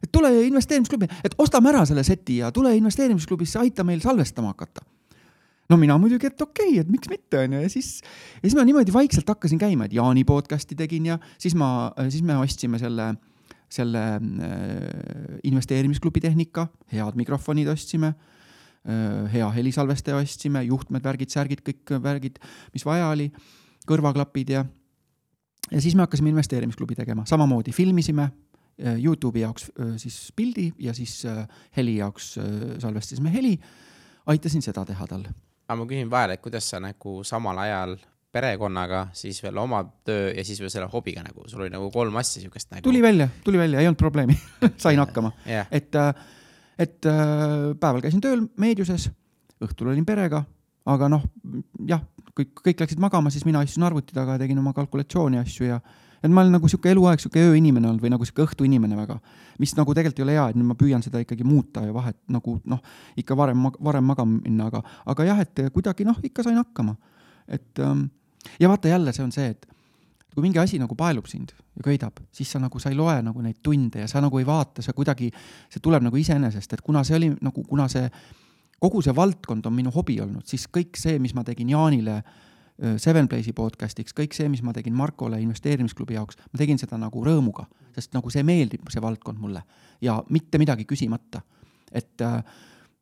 et 0.00 0.08
tule 0.12 0.30
investeerimisklubi, 0.46 1.08
et 1.24 1.34
ostame 1.38 1.68
ära 1.72 1.82
selle 1.88 2.04
seti 2.04 2.38
ja 2.40 2.48
tule 2.52 2.72
investeerimisklubisse, 2.76 3.58
aita 3.60 3.84
meil 3.84 4.00
salvestama 4.00 4.54
hakata. 4.54 4.84
No 5.70 5.78
mina 5.80 5.96
muidugi, 6.02 6.26
et 6.26 6.42
okei 6.42 6.74
okay,, 6.74 6.84
et 6.84 6.90
miks 6.90 7.10
mitte, 7.12 7.44
onju, 7.44 7.64
ja 7.64 7.72
siis, 7.72 8.00
ja 8.40 8.44
siis 8.48 8.58
ma 8.58 8.66
niimoodi 8.66 8.94
vaikselt 8.94 9.28
hakkasin 9.30 9.60
käima, 9.60 9.86
et 9.86 9.96
Jaani 9.96 10.24
podcast'i 10.28 10.78
tegin 10.78 11.12
ja 11.12 11.18
siis 11.38 11.54
ma, 11.58 11.90
siis 12.10 12.24
me 12.26 12.38
ostsime 12.42 12.80
selle 12.82 13.14
selle 13.70 14.02
äh, 14.16 15.38
investeerimisklubi 15.46 16.20
tehnika, 16.20 16.66
head 16.92 17.16
mikrofonid 17.18 17.70
ostsime, 17.70 18.12
äh, 18.82 19.32
hea 19.32 19.50
helisalvestaja 19.54 20.18
ostsime, 20.18 20.64
juhtmed, 20.66 21.04
värgid, 21.04 21.30
särgid, 21.32 21.62
kõik 21.66 21.94
värgid, 22.02 22.40
mis 22.74 22.86
vaja 22.86 23.10
oli, 23.14 23.30
kõrvaklapid 23.88 24.54
ja, 24.56 24.64
ja 25.70 25.82
siis 25.82 25.94
me 25.94 26.04
hakkasime 26.06 26.32
investeerimisklubi 26.34 26.98
tegema, 26.98 27.26
samamoodi 27.30 27.74
filmisime 27.76 28.26
äh, 28.26 28.98
Youtube'i 28.98 29.44
jaoks 29.44 29.70
siis 30.02 30.18
pildi 30.36 30.70
ja 30.82 30.94
siis 30.96 31.20
heli 31.76 32.00
jaoks 32.00 32.34
salvestasime 32.82 33.32
heli. 33.32 33.54
aitasin 34.26 34.62
seda 34.62 34.84
teha 34.84 35.06
tal. 35.06 35.24
Aga 35.70 35.78
ma 35.78 35.86
küsin 35.86 36.10
vahele, 36.10 36.34
et 36.34 36.42
kuidas 36.42 36.66
sa 36.72 36.80
nagu 36.82 37.20
samal 37.26 37.58
ajal 37.62 37.94
perekonnaga, 38.34 39.04
siis 39.16 39.40
veel 39.42 39.58
oma 39.58 39.82
töö 40.06 40.30
ja 40.34 40.44
siis 40.46 40.60
veel 40.62 40.70
selle 40.70 40.86
hobiga 40.90 41.22
nagu, 41.26 41.46
sul 41.50 41.64
oli 41.64 41.72
nagu 41.72 41.88
kolm 41.94 42.18
asja 42.20 42.42
siukest 42.42 42.70
nagu. 42.70 42.84
tuli 42.86 43.02
välja, 43.02 43.28
tuli 43.44 43.58
välja, 43.58 43.80
ei 43.80 43.90
olnud 43.90 43.98
probleemi 43.98 44.36
sain 44.82 44.98
hakkama 45.02 45.32
yeah., 45.46 45.66
et, 45.70 45.94
äh, 45.98 46.14
et 46.78 47.06
äh, 47.10 47.72
päeval 47.80 48.02
käisin 48.04 48.22
tööl 48.22 48.44
meediuses, 48.60 49.08
õhtul 49.62 49.92
olin 49.92 50.06
perega, 50.06 50.44
aga 50.90 51.10
noh, 51.10 51.26
jah, 51.86 52.04
kõik, 52.38 52.54
kõik 52.62 52.84
läksid 52.84 53.02
magama, 53.02 53.34
siis 53.34 53.46
mina 53.46 53.62
istusin 53.66 53.86
arvuti 53.86 54.14
taga 54.16 54.38
ja 54.38 54.44
tegin 54.44 54.62
oma 54.62 54.74
kalkulatsiooni 54.78 55.42
asju 55.42 55.70
ja 55.72 55.80
et 56.22 56.30
ma 56.30 56.44
olen 56.44 56.52
nagu 56.56 56.68
sihuke 56.68 56.92
eluaeg 56.92 57.22
sihuke 57.22 57.42
ööinimene 57.48 57.88
olnud 57.88 58.04
või 58.04 58.12
nagu 58.12 58.26
sihuke 58.28 58.44
õhtuinimene 58.44 58.98
väga, 58.98 59.18
mis 59.62 59.72
nagu 59.78 59.94
tegelikult 59.96 60.20
ei 60.20 60.26
ole 60.26 60.36
hea, 60.36 60.46
et 60.52 60.60
nüüd 60.60 60.68
ma 60.68 60.76
püüan 60.78 61.04
seda 61.04 61.22
ikkagi 61.22 61.46
muuta 61.46 61.84
ja 61.86 61.94
vahet 61.96 62.18
nagu 62.32 62.58
noh, 62.68 62.80
ikka 63.20 63.36
varem, 63.38 63.68
varem 63.80 64.06
magama 64.06 64.38
minna, 64.38 64.68
aga, 64.68 64.82
aga 65.14 65.28
jah, 65.30 65.42
et 65.46 65.64
kuidagi 65.74 66.06
noh, 66.08 66.20
ikka 66.26 66.44
sain 66.46 66.60
hakkama. 66.60 66.96
et 67.48 67.78
ähm, 67.80 68.08
ja 68.60 68.68
vaata 68.68 68.88
jälle, 68.88 69.12
see 69.12 69.24
on 69.24 69.32
see, 69.32 69.48
et 69.50 69.66
kui 70.34 70.44
mingi 70.44 70.60
asi 70.62 70.78
nagu 70.78 70.94
paelub 70.94 71.26
sind 71.26 71.54
ja 71.76 71.84
köidab, 71.84 72.20
siis 72.32 72.50
sa 72.52 72.60
nagu, 72.62 72.78
sa 72.78 72.92
ei 72.92 72.98
loe 72.98 73.16
nagu 73.24 73.42
neid 73.42 73.58
tunde 73.62 74.04
ja 74.04 74.08
sa 74.08 74.22
nagu 74.22 74.38
ei 74.38 74.46
vaata, 74.46 74.82
sa 74.84 74.94
kuidagi, 74.96 75.30
see 75.72 75.82
tuleb 75.82 76.04
nagu 76.06 76.16
iseenesest, 76.16 76.76
et 76.76 76.84
kuna 76.86 77.02
see 77.06 77.16
oli 77.18 77.32
nagu, 77.42 77.64
kuna 77.66 77.88
see, 77.90 78.06
kogu 78.80 79.02
see 79.04 79.14
valdkond 79.16 79.66
on 79.66 79.74
minu 79.74 79.92
hobi 79.94 80.20
olnud, 80.22 80.46
siis 80.46 80.68
kõik 80.70 81.00
see, 81.00 81.18
mis 81.22 81.34
ma 81.34 81.44
tegin 81.46 81.72
Jaanile 81.74 82.20
Seven 82.80 83.28
Place'i 83.28 83.52
podcast'iks, 83.52 84.14
kõik 84.16 84.32
see, 84.32 84.48
mis 84.48 84.62
ma 84.64 84.72
tegin 84.72 84.94
Markole 84.96 85.40
investeerimisklubi 85.42 86.14
jaoks, 86.16 86.38
ma 86.48 86.60
tegin 86.60 86.78
seda 86.80 86.96
nagu 87.00 87.24
rõõmuga, 87.24 87.66
sest 87.92 88.14
nagu 88.16 88.32
see 88.32 88.44
meeldib, 88.46 88.86
see 88.88 89.02
valdkond 89.04 89.40
mulle 89.40 89.60
ja 90.00 90.14
mitte 90.32 90.58
midagi 90.58 90.86
küsimata. 90.88 91.42
et, 91.92 92.22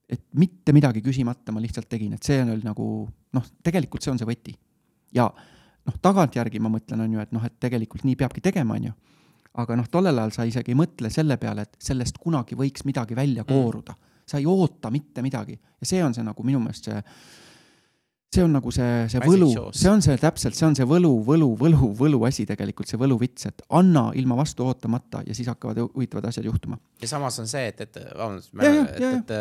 et 0.09 0.25
mitte 0.35 0.73
midagi 0.73 1.03
küsimata 1.05 1.53
ma 1.53 1.61
lihtsalt 1.61 1.89
tegin, 1.89 2.17
et 2.17 2.23
see 2.23 2.41
oli 2.43 2.65
nagu 2.65 2.89
noh, 3.33 3.45
tegelikult 3.63 4.03
see 4.03 4.11
on 4.11 4.19
see 4.19 4.27
võti 4.27 4.57
ja 5.15 5.29
noh, 5.29 6.01
tagantjärgi 6.03 6.59
ma 6.59 6.73
mõtlen, 6.73 7.05
on 7.05 7.15
ju, 7.15 7.21
et 7.21 7.33
noh, 7.33 7.45
et 7.45 7.61
tegelikult 7.61 8.05
nii 8.09 8.17
peabki 8.17 8.41
tegema, 8.41 8.75
on 8.75 8.91
ju. 8.91 8.93
aga 9.63 9.77
noh, 9.77 9.87
tollel 9.89 10.19
ajal 10.19 10.35
sa 10.35 10.49
isegi 10.49 10.75
ei 10.75 10.81
mõtle 10.81 11.11
selle 11.13 11.37
peale, 11.37 11.69
et 11.69 11.77
sellest 11.79 12.19
kunagi 12.19 12.59
võiks 12.59 12.83
midagi 12.89 13.15
välja 13.15 13.45
mm. 13.45 13.53
kooruda 13.53 13.95
sa 14.29 14.39
ei 14.39 14.47
oota 14.47 14.91
mitte 14.91 15.23
midagi 15.23 15.57
ja 15.57 15.87
see 15.87 16.03
on 16.05 16.15
see 16.15 16.25
nagu 16.25 16.45
minu 16.45 16.61
meelest 16.61 16.91
see 16.91 16.99
see 18.29 18.45
on 18.45 18.53
nagu 18.53 18.71
see, 18.75 19.07
see 19.09 19.21
võlu, 19.25 19.47
see 19.73 19.89
on 19.89 20.03
see 20.05 20.17
täpselt, 20.21 20.57
see 20.57 20.67
on 20.67 20.75
see 20.77 20.85
võlu, 20.89 21.15
võlu, 21.25 21.49
võlu, 21.57 21.89
võluasi 21.97 22.45
tegelikult, 22.49 22.91
see 22.91 23.01
võluvits, 23.01 23.47
et 23.49 23.63
anna 23.79 24.11
ilma 24.21 24.37
vastu 24.37 24.67
ootamata 24.69 25.23
ja 25.25 25.37
siis 25.37 25.49
hakkavad 25.49 25.81
huvitavad 25.87 26.29
asjad 26.29 26.45
juhtuma. 26.45 26.77
ja 27.01 27.09
samas 27.09 27.39
on 27.41 27.49
see, 27.49 27.71
et, 27.73 27.81
et 27.87 27.97
vabandust, 28.05 28.53
et, 28.53 29.01
et, 29.09 29.33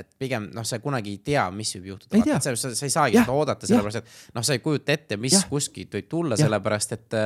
et 0.00 0.10
pigem 0.20 0.46
noh, 0.54 0.66
sa 0.68 0.78
kunagi 0.84 1.16
ei 1.16 1.22
tea, 1.26 1.48
mis 1.50 1.74
võib 1.74 1.90
juhtuda. 1.94 2.38
sa, 2.38 2.54
sa, 2.54 2.70
sa 2.70 2.86
ei 2.86 2.94
saagi 2.94 3.18
seda 3.18 3.34
oodata, 3.34 3.66
sellepärast 3.66 4.02
et 4.04 4.38
noh, 4.38 4.46
sa 4.46 4.54
ei 4.54 4.62
kujuta 4.62 4.94
ette, 4.94 5.18
mis 5.18 5.34
ja. 5.34 5.42
kuskilt 5.50 5.98
võib 5.98 6.08
tulla, 6.14 6.38
sellepärast 6.38 6.94
et 6.94 7.18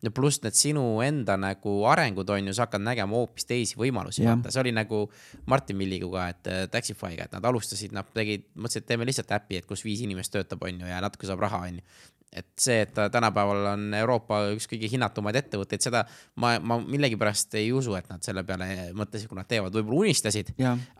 ja 0.00 0.14
pluss 0.14 0.40
need 0.40 0.56
sinu 0.56 0.86
enda 1.04 1.36
nagu 1.36 1.74
arengud 1.90 2.32
on 2.32 2.48
ju, 2.48 2.56
sa 2.56 2.64
hakkad 2.64 2.84
nägema 2.84 3.18
hoopis 3.18 3.44
teisi 3.44 3.76
võimalusi. 3.80 4.24
see 4.24 4.62
oli 4.62 4.72
nagu 4.72 5.04
Martin 5.50 5.76
Milliga 5.76 6.08
ka, 6.08 6.26
et 6.32 6.72
Taxify'ga, 6.72 7.28
et 7.28 7.36
nad 7.36 7.44
alustasid, 7.52 7.92
nad 7.92 8.08
tegid, 8.14 8.48
mõtlesid, 8.56 8.86
et 8.86 8.88
teeme 8.88 9.04
lihtsalt 9.08 9.36
äpi, 9.36 9.60
et 9.60 9.68
kus 9.68 9.84
viis 9.84 10.00
inimest 10.06 10.29
kes 10.30 10.38
töötab, 10.38 10.62
on 10.66 10.80
ju, 10.80 10.88
ja 10.88 11.02
natuke 11.02 11.28
saab 11.28 11.42
raha, 11.42 11.64
on 11.66 11.80
ju. 11.80 11.84
Et 12.30 12.46
see, 12.62 12.84
et 12.84 12.92
ta 12.94 13.08
tänapäeval 13.10 13.64
on 13.72 13.94
Euroopa 13.98 14.36
üks 14.54 14.68
kõige 14.70 14.86
hinnatumaid 14.92 15.34
ettevõtteid, 15.40 15.82
seda 15.82 16.04
ma, 16.38 16.52
ma 16.62 16.76
millegipärast 16.78 17.56
ei 17.58 17.72
usu, 17.74 17.96
et 17.98 18.06
nad 18.06 18.22
selle 18.22 18.44
peale 18.46 18.68
mõtlesid, 18.94 19.26
kui 19.26 19.34
nad 19.34 19.48
teevad, 19.50 19.74
võib-olla 19.74 20.04
unistasid. 20.04 20.52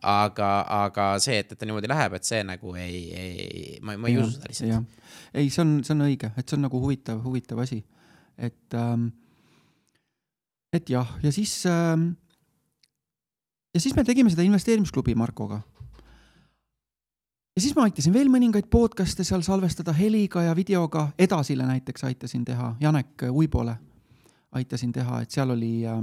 aga, 0.02 0.48
aga 0.80 1.06
see, 1.22 1.38
et, 1.38 1.52
et 1.54 1.60
ta 1.60 1.68
niimoodi 1.70 1.90
läheb, 1.92 2.18
et 2.18 2.26
see 2.26 2.42
nagu 2.48 2.74
ei, 2.74 3.04
ei, 3.14 3.78
ma, 3.78 3.94
ma 3.94 4.10
ei 4.10 4.16
ja, 4.18 4.24
usu 4.24 4.40
seda 4.40 4.50
lihtsalt. 4.50 5.06
ei, 5.30 5.46
see 5.54 5.62
on, 5.62 5.76
see 5.86 5.94
on 5.94 6.06
õige, 6.08 6.32
et 6.34 6.50
see 6.50 6.58
on 6.58 6.66
nagu 6.66 6.82
huvitav, 6.82 7.22
huvitav 7.22 7.62
asi, 7.62 7.78
et 8.34 8.78
ähm,, 8.82 9.12
et 10.74 10.90
jah, 10.90 11.14
ja 11.22 11.30
siis 11.30 11.54
ähm,, 11.70 12.16
ja 13.70 13.86
siis 13.86 13.94
me 13.94 14.02
tegime 14.02 14.34
seda 14.34 14.42
investeerimisklubi 14.50 15.14
Markoga 15.14 15.62
ja 17.56 17.62
siis 17.62 17.74
ma 17.76 17.82
aitasin 17.88 18.12
veel 18.14 18.30
mõningaid 18.32 18.68
podcast'e 18.70 19.24
seal 19.26 19.42
salvestada 19.46 19.92
heliga 19.96 20.42
ja 20.42 20.56
videoga, 20.56 21.08
Edasile 21.18 21.66
näiteks 21.66 22.04
aitasin 22.04 22.44
teha, 22.44 22.74
Janek 22.80 23.26
Uibole 23.30 23.76
aitasin 24.52 24.92
teha, 24.92 25.20
et 25.22 25.30
seal 25.30 25.50
oli 25.50 25.86
äh, 25.86 25.98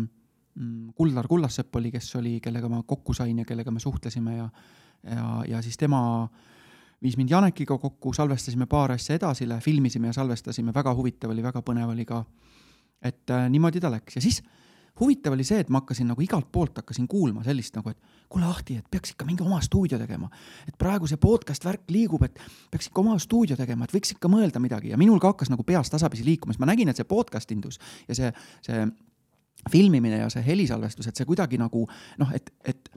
Kuldar 0.95 1.27
Kullassepp 1.27 1.75
oli, 1.75 1.91
kes 1.93 2.15
oli, 2.15 2.39
kellega 2.43 2.69
ma 2.69 2.81
kokku 2.87 3.13
sain 3.13 3.39
ja 3.39 3.45
kellega 3.45 3.71
me 3.71 3.79
suhtlesime 3.79 4.37
ja 4.37 4.49
ja, 5.03 5.43
ja 5.47 5.61
siis 5.61 5.77
tema 5.77 6.27
viis 7.03 7.17
mind 7.17 7.29
Janekiga 7.29 7.77
kokku, 7.77 8.13
salvestasime 8.13 8.65
paar 8.65 8.91
asja 8.91 9.15
edasi, 9.15 9.45
filmisime 9.61 10.07
ja 10.07 10.13
salvestasime, 10.13 10.73
väga 10.73 10.93
huvitav 10.95 11.31
oli, 11.31 11.43
väga 11.43 11.61
põnev 11.61 11.91
oli 11.93 12.05
ka. 12.05 12.23
et 13.01 13.29
äh, 13.29 13.49
niimoodi 13.49 13.79
ta 13.79 13.91
läks 13.91 14.15
ja 14.15 14.21
siis 14.21 14.41
huvitav 14.99 15.33
oli 15.33 15.45
see, 15.47 15.59
et 15.61 15.69
ma 15.69 15.81
hakkasin 15.81 16.09
nagu 16.11 16.21
igalt 16.23 16.49
poolt 16.51 16.79
hakkasin 16.81 17.07
kuulma 17.07 17.43
sellist 17.45 17.75
nagu, 17.77 17.91
et 17.91 18.21
kuule 18.29 18.47
Ahti, 18.49 18.77
et 18.79 18.87
peaks 18.91 19.13
ikka 19.13 19.25
mingi 19.27 19.43
oma 19.45 19.59
stuudio 19.61 19.99
tegema. 19.99 20.29
et 20.67 20.77
praegu 20.77 21.07
see 21.07 21.17
podcast 21.21 21.65
värk 21.65 21.91
liigub, 21.93 22.23
et 22.23 22.39
peaks 22.71 22.89
ikka 22.89 23.01
oma 23.01 23.17
stuudio 23.19 23.55
tegema, 23.55 23.85
et 23.85 23.93
võiks 23.93 24.15
ikka 24.15 24.31
mõelda 24.31 24.61
midagi 24.63 24.89
ja 24.93 24.97
minul 24.97 25.19
ka 25.19 25.33
hakkas 25.33 25.51
nagu 25.53 25.63
peas 25.63 25.89
tasapisi 25.89 26.25
liikuma, 26.25 26.53
siis 26.53 26.63
ma 26.63 26.71
nägin, 26.71 26.89
et 26.89 26.97
see 26.97 27.07
podcast 27.07 27.51
indus 27.51 27.79
ja 28.07 28.15
see, 28.15 28.31
see 28.65 28.87
filmimine 29.71 30.21
ja 30.23 30.29
see 30.33 30.45
helisalvestus, 30.45 31.07
et 31.07 31.15
see 31.15 31.27
kuidagi 31.27 31.59
nagu 31.61 31.87
noh, 32.17 32.35
et, 32.35 32.51
et, 32.65 32.91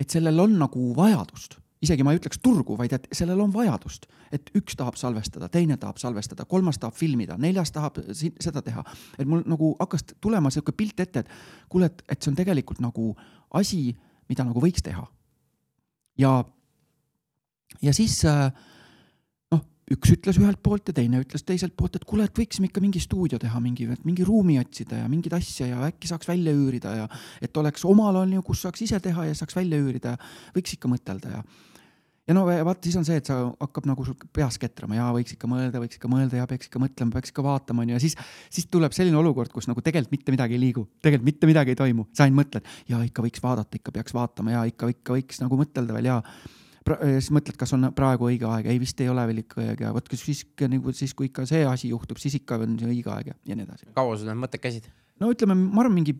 et 0.00 0.10
sellel 0.10 0.40
on 0.40 0.58
nagu 0.60 0.90
vajadust 0.96 1.58
isegi 1.82 2.04
ma 2.04 2.12
ei 2.14 2.20
ütleks 2.20 2.40
turgu, 2.42 2.76
vaid 2.78 2.94
et 2.96 3.06
sellel 3.14 3.40
on 3.44 3.52
vajadust, 3.52 4.06
et 4.32 4.50
üks 4.56 4.76
tahab 4.78 4.96
salvestada, 5.00 5.48
teine 5.52 5.76
tahab 5.80 6.00
salvestada, 6.00 6.46
kolmas 6.48 6.78
tahab 6.80 6.96
filmida, 6.96 7.36
neljas 7.40 7.72
tahab 7.74 8.00
seda 8.12 8.62
teha. 8.64 8.84
et 9.18 9.28
mul 9.28 9.44
nagu 9.46 9.74
hakkas 9.80 10.06
tulema 10.20 10.50
sihuke 10.50 10.72
pilt 10.72 11.00
ette, 11.00 11.24
et 11.24 11.68
kuule, 11.68 11.90
et, 11.90 12.02
et 12.08 12.22
see 12.22 12.32
on 12.32 12.38
tegelikult 12.38 12.80
nagu 12.80 13.12
asi, 13.60 13.96
mida 14.28 14.44
nagu 14.44 14.62
võiks 14.62 14.82
teha. 14.82 15.04
ja, 16.18 16.32
ja 17.82 17.92
siis 17.92 18.24
äh, 18.24 18.48
üks 19.94 20.10
ütles 20.16 20.38
ühelt 20.40 20.58
poolt 20.64 20.90
ja 20.90 20.96
teine 20.96 21.20
ütles 21.22 21.44
teiselt 21.46 21.76
poolt, 21.78 21.98
et 21.98 22.06
kuule, 22.08 22.26
et 22.26 22.34
võiksime 22.34 22.70
ikka 22.70 22.82
mingi 22.82 23.02
stuudio 23.02 23.38
teha, 23.42 23.60
mingi, 23.62 23.86
mingi 24.02 24.26
ruumi 24.26 24.58
otsida 24.58 24.98
ja 25.04 25.10
mingeid 25.10 25.36
asja 25.38 25.68
ja 25.70 25.84
äkki 25.86 26.10
saaks 26.10 26.26
välja 26.26 26.54
üürida 26.56 26.96
ja 27.04 27.06
et 27.42 27.56
oleks 27.56 27.86
omal 27.86 28.18
on 28.24 28.34
ju, 28.34 28.42
kus 28.46 28.64
saaks 28.66 28.82
ise 28.82 28.98
teha 29.02 29.28
ja 29.28 29.38
saaks 29.38 29.54
välja 29.56 29.78
üürida 29.78 30.16
võiks 30.56 30.74
ikka 30.74 30.90
mõtelda 30.90 31.38
ja 31.38 31.44
ja 32.26 32.34
no 32.34 32.42
vaata, 32.46 32.82
siis 32.82 32.96
on 32.98 33.06
see, 33.06 33.20
et 33.20 33.28
sa 33.28 33.36
hakkab 33.60 33.86
nagu 33.86 34.04
sul 34.06 34.16
peas 34.34 34.58
ketrama 34.58 34.98
ja 34.98 35.06
võiks 35.14 35.36
ikka 35.36 35.46
mõelda, 35.50 35.78
võiks 35.82 36.00
ikka 36.00 36.10
mõelda 36.10 36.40
ja 36.40 36.48
peaks 36.50 36.66
ikka 36.66 36.82
mõtlema, 36.82 37.14
peaks 37.14 37.30
ikka 37.30 37.44
vaatama, 37.46 37.84
onju, 37.84 37.94
ja 37.94 38.02
siis, 38.02 38.16
siis 38.50 38.66
tuleb 38.72 38.94
selline 38.96 39.18
olukord, 39.20 39.52
kus 39.54 39.70
nagu 39.70 39.82
tegelikult 39.84 40.16
mitte 40.16 40.34
midagi 40.34 40.58
ei 40.58 40.64
liigu, 40.64 40.88
tegelikult 40.98 41.30
mitte 41.30 41.50
midagi 41.52 41.76
ei 41.76 41.78
toimu, 41.78 42.08
sa 42.10 42.26
ainult 42.26 42.42
mõtled 42.42 42.70
ja 42.90 42.98
ikka 43.06 43.22
võiks 43.22 43.42
vaadata, 43.44 43.78
ikka 43.78 43.94
peaks 43.94 44.16
vaatama 44.16 44.56
ja 44.56 44.66
ikka, 44.66 44.90
ikka 44.96 45.14
võiks 45.20 45.38
nagu 45.44 45.60
mõtelda 45.62 45.94
veel 45.94 46.10
ja 46.10 46.18
siis 46.94 47.30
mõtled, 47.34 47.56
kas 47.58 47.72
on 47.74 47.88
praegu 47.96 48.28
õige 48.28 48.46
aeg, 48.48 48.68
ei 48.70 48.78
vist 48.80 49.00
ei 49.02 49.08
ole 49.10 49.24
veel 49.28 49.42
ikka 49.42 49.62
õige 49.62 49.90
vot 49.96 50.12
siis 50.14 50.44
nagu 50.70 50.92
siis, 50.94 51.14
kui 51.18 51.30
ikka 51.30 51.46
see 51.48 51.64
asi 51.66 51.90
juhtub, 51.90 52.20
siis 52.22 52.38
ikka 52.38 52.60
on 52.62 52.78
see 52.80 52.90
õige 52.90 53.10
aeg 53.12 53.32
ja, 53.32 53.34
ja 53.50 53.56
nii 53.58 53.66
edasi. 53.66 53.88
kaua 53.96 54.16
sul 54.18 54.30
need 54.30 54.40
mõtted 54.44 54.62
käisid? 54.62 54.86
no 55.20 55.30
ütleme, 55.32 55.56
ma 55.56 55.82
arvan, 55.82 55.96
mingi 55.96 56.14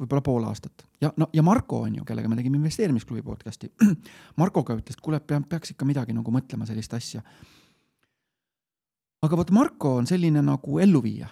võib-olla 0.00 0.24
pool 0.24 0.46
aastat 0.48 0.84
ja 1.02 1.12
no 1.20 1.28
ja 1.36 1.44
Marko 1.46 1.82
on 1.86 2.00
ju, 2.00 2.06
kellega 2.08 2.30
me 2.30 2.38
tegime 2.38 2.58
investeerimisklubi 2.58 3.22
podcast'i. 3.22 3.70
Markoga 4.40 4.76
ütles, 4.78 4.98
et 4.98 5.04
kuule, 5.04 5.20
peaks 5.22 5.74
ikka 5.74 5.88
midagi 5.88 6.16
nagu 6.16 6.34
mõtlema 6.34 6.66
sellist 6.68 6.94
asja. 6.96 7.22
aga 9.22 9.42
vot 9.42 9.50
Marko 9.54 9.96
on 10.00 10.10
selline 10.10 10.42
nagu 10.42 10.78
elluviija, 10.82 11.28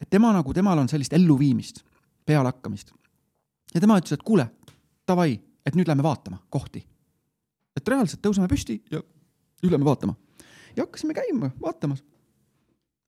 et 0.00 0.10
tema 0.10 0.32
nagu, 0.32 0.54
temal 0.54 0.78
on 0.78 0.88
sellist 0.88 1.12
elluviimist, 1.12 1.82
pealehakkamist. 2.24 2.94
ja 3.74 3.80
tema 3.80 3.98
ütles, 4.00 4.16
et 4.16 4.24
kuule, 4.24 4.48
davai, 5.08 5.34
et 5.66 5.76
nüüd 5.76 5.88
lähme 5.88 6.06
vaatama 6.06 6.40
kohti 6.48 6.86
et 7.78 7.90
reaalselt 7.94 8.22
tõuseme 8.24 8.48
püsti 8.50 8.78
ja 8.92 9.02
üleme 9.66 9.86
vaatama. 9.86 10.14
ja 10.76 10.84
hakkasime 10.84 11.16
käima, 11.16 11.50
vaatamas. 11.62 12.04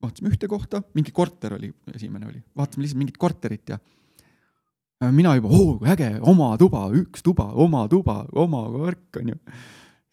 vaatasime 0.02 0.32
ühte 0.32 0.48
kohta, 0.48 0.82
mingi 0.94 1.12
korter 1.12 1.54
oli, 1.58 1.72
esimene 1.94 2.26
oli, 2.30 2.42
vaatasime 2.56 2.86
lihtsalt 2.86 3.02
mingit 3.02 3.18
korterit 3.20 3.74
ja 3.74 3.78
mina 5.10 5.34
juba, 5.36 5.48
oo 5.48 5.76
äge, 5.88 6.12
oma 6.28 6.52
tuba, 6.60 6.86
üks 6.96 7.24
tuba, 7.24 7.50
oma 7.52 7.86
tuba, 7.88 8.24
oma 8.32 8.64
värk 8.72 9.20
onju. 9.20 9.36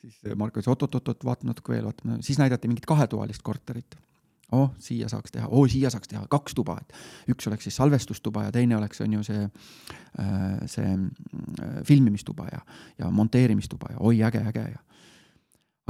siis 0.01 0.35
Marko 0.35 0.61
ütles 0.61 0.71
oot-oot-oot, 0.71 1.25
vaatame 1.27 1.51
natuke 1.53 1.73
veel, 1.73 1.87
vaatame, 1.89 2.21
siis 2.23 2.39
näidati 2.39 2.69
mingit 2.71 2.87
kahetoalist 2.87 3.43
korterit 3.43 3.97
oh, 4.51 4.71
siia 4.79 5.09
saaks 5.11 5.31
teha, 5.31 5.47
oo, 5.51 5.65
siia 5.67 5.89
saaks 5.91 6.07
teha 6.07 6.23
kaks 6.31 6.55
tuba, 6.55 6.77
et 6.81 7.33
üks 7.33 7.47
oleks 7.49 7.67
siis 7.67 7.77
salvestustuba 7.79 8.47
ja 8.47 8.51
teine 8.55 8.77
oleks, 8.77 9.01
on 9.03 9.17
ju 9.17 9.23
see, 9.27 9.43
äh, 9.43 10.43
see 10.71 10.87
äh, 10.87 11.79
filmimistuba 11.87 12.47
ja, 12.51 12.61
ja 12.99 13.11
monteerimistuba 13.11 13.91
ja 13.95 13.97
oi, 13.99 14.21
äge, 14.23 14.43
äge 14.51 14.67
ja. 14.71 14.83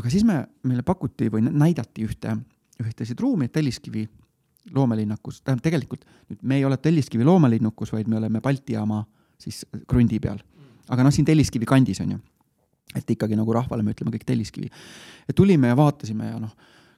aga 0.01 0.13
siis 0.13 0.25
me, 0.25 0.39
meile 0.65 0.85
pakuti 0.87 1.29
või 1.33 1.45
näidati 1.47 2.07
ühte, 2.07 2.37
ühtesid 2.81 3.19
ruumi 3.21 3.49
Telliskivi 3.53 4.07
loomelinnakus, 4.73 5.41
tähendab 5.41 5.63
tegelikult 5.63 6.07
nüüd 6.27 6.41
me 6.41 6.57
ei 6.57 6.65
ole 6.65 6.77
Telliskivi 6.81 7.25
loomelinnukus, 7.27 7.93
vaid 7.93 8.09
me 8.09 8.17
oleme 8.17 8.41
Balti 8.41 8.73
jaama 8.73 9.03
siis 9.39 9.65
krundi 9.87 10.19
peal. 10.19 10.41
aga 10.89 11.05
noh, 11.05 11.13
siin 11.13 11.25
Telliskivi 11.25 11.69
kandis 11.69 12.01
on 12.01 12.17
ju, 12.17 12.17
et 12.95 13.13
ikkagi 13.13 13.37
nagu 13.37 13.53
rahvale 13.53 13.85
me 13.85 13.93
ütleme 13.93 14.11
kõik 14.15 14.25
Telliskivi. 14.25 14.71
tulime 15.35 15.69
ja 15.69 15.77
vaatasime 15.77 16.33
ja 16.33 16.41
noh 16.41 16.57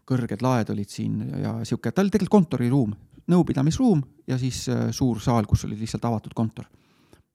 kõrged 0.09 0.41
laed 0.43 0.71
olid 0.73 0.89
siin 0.89 1.21
ja 1.43 1.53
sihuke, 1.67 1.91
ta 1.91 2.03
oli 2.03 2.11
tegelikult 2.13 2.39
kontoriruum, 2.39 2.95
nõupidamisruum 3.29 4.01
ja 4.29 4.39
siis 4.41 4.63
äh, 4.71 4.89
suur 4.95 5.21
saal, 5.23 5.47
kus 5.49 5.65
oli 5.67 5.77
lihtsalt 5.79 6.05
avatud 6.09 6.33
kontor. 6.37 6.65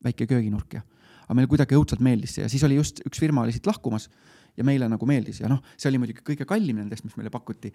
väike 0.04 0.26
kööginurk 0.28 0.74
ja, 0.76 0.82
aga 1.24 1.34
meile 1.36 1.48
kuidagi 1.48 1.76
õudselt 1.78 2.02
meeldis 2.04 2.34
see 2.36 2.42
ja 2.44 2.48
siis 2.52 2.64
oli 2.66 2.76
just 2.76 3.00
üks 3.08 3.20
firma 3.22 3.40
oli 3.40 3.54
siit 3.54 3.66
lahkumas 3.66 4.10
ja 4.56 4.64
meile 4.64 4.88
nagu 4.90 5.06
meeldis 5.06 5.40
ja 5.40 5.48
noh, 5.48 5.62
see 5.76 5.88
oli 5.88 6.00
muidugi 6.02 6.24
kõige 6.26 6.44
kallim 6.48 6.82
nendest, 6.82 7.06
mis 7.06 7.16
meile 7.16 7.30
pakuti. 7.32 7.72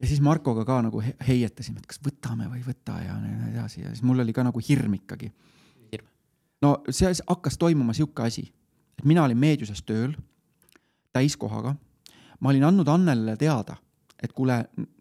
ja 0.00 0.06
siis 0.06 0.20
Markoga 0.20 0.66
ka 0.68 0.82
nagu 0.84 1.00
heietasime, 1.00 1.78
et 1.78 1.86
kas 1.86 2.02
võtame 2.04 2.50
või 2.50 2.60
ei 2.60 2.66
võta 2.66 2.98
ja 3.02 3.16
nii 3.22 3.52
edasi 3.54 3.82
ja 3.82 3.94
siis 3.94 4.04
mul 4.04 4.20
oli 4.20 4.34
ka 4.36 4.44
nagu 4.44 4.60
hirm 4.68 4.98
ikkagi. 5.00 5.32
no 6.62 6.76
see 6.90 7.14
hakkas 7.26 7.58
toimuma 7.58 7.94
sihuke 7.94 8.26
asi, 8.26 8.48
et 8.98 9.04
mina 9.04 9.24
olin 9.24 9.38
meediuses 9.38 9.82
tööl 9.82 10.16
täiskohaga. 11.12 11.76
ma 12.40 12.50
olin 12.50 12.64
andnud 12.64 12.88
Annelile 12.88 13.36
teada 13.36 13.78
et 14.22 14.32
kuule, 14.34 14.56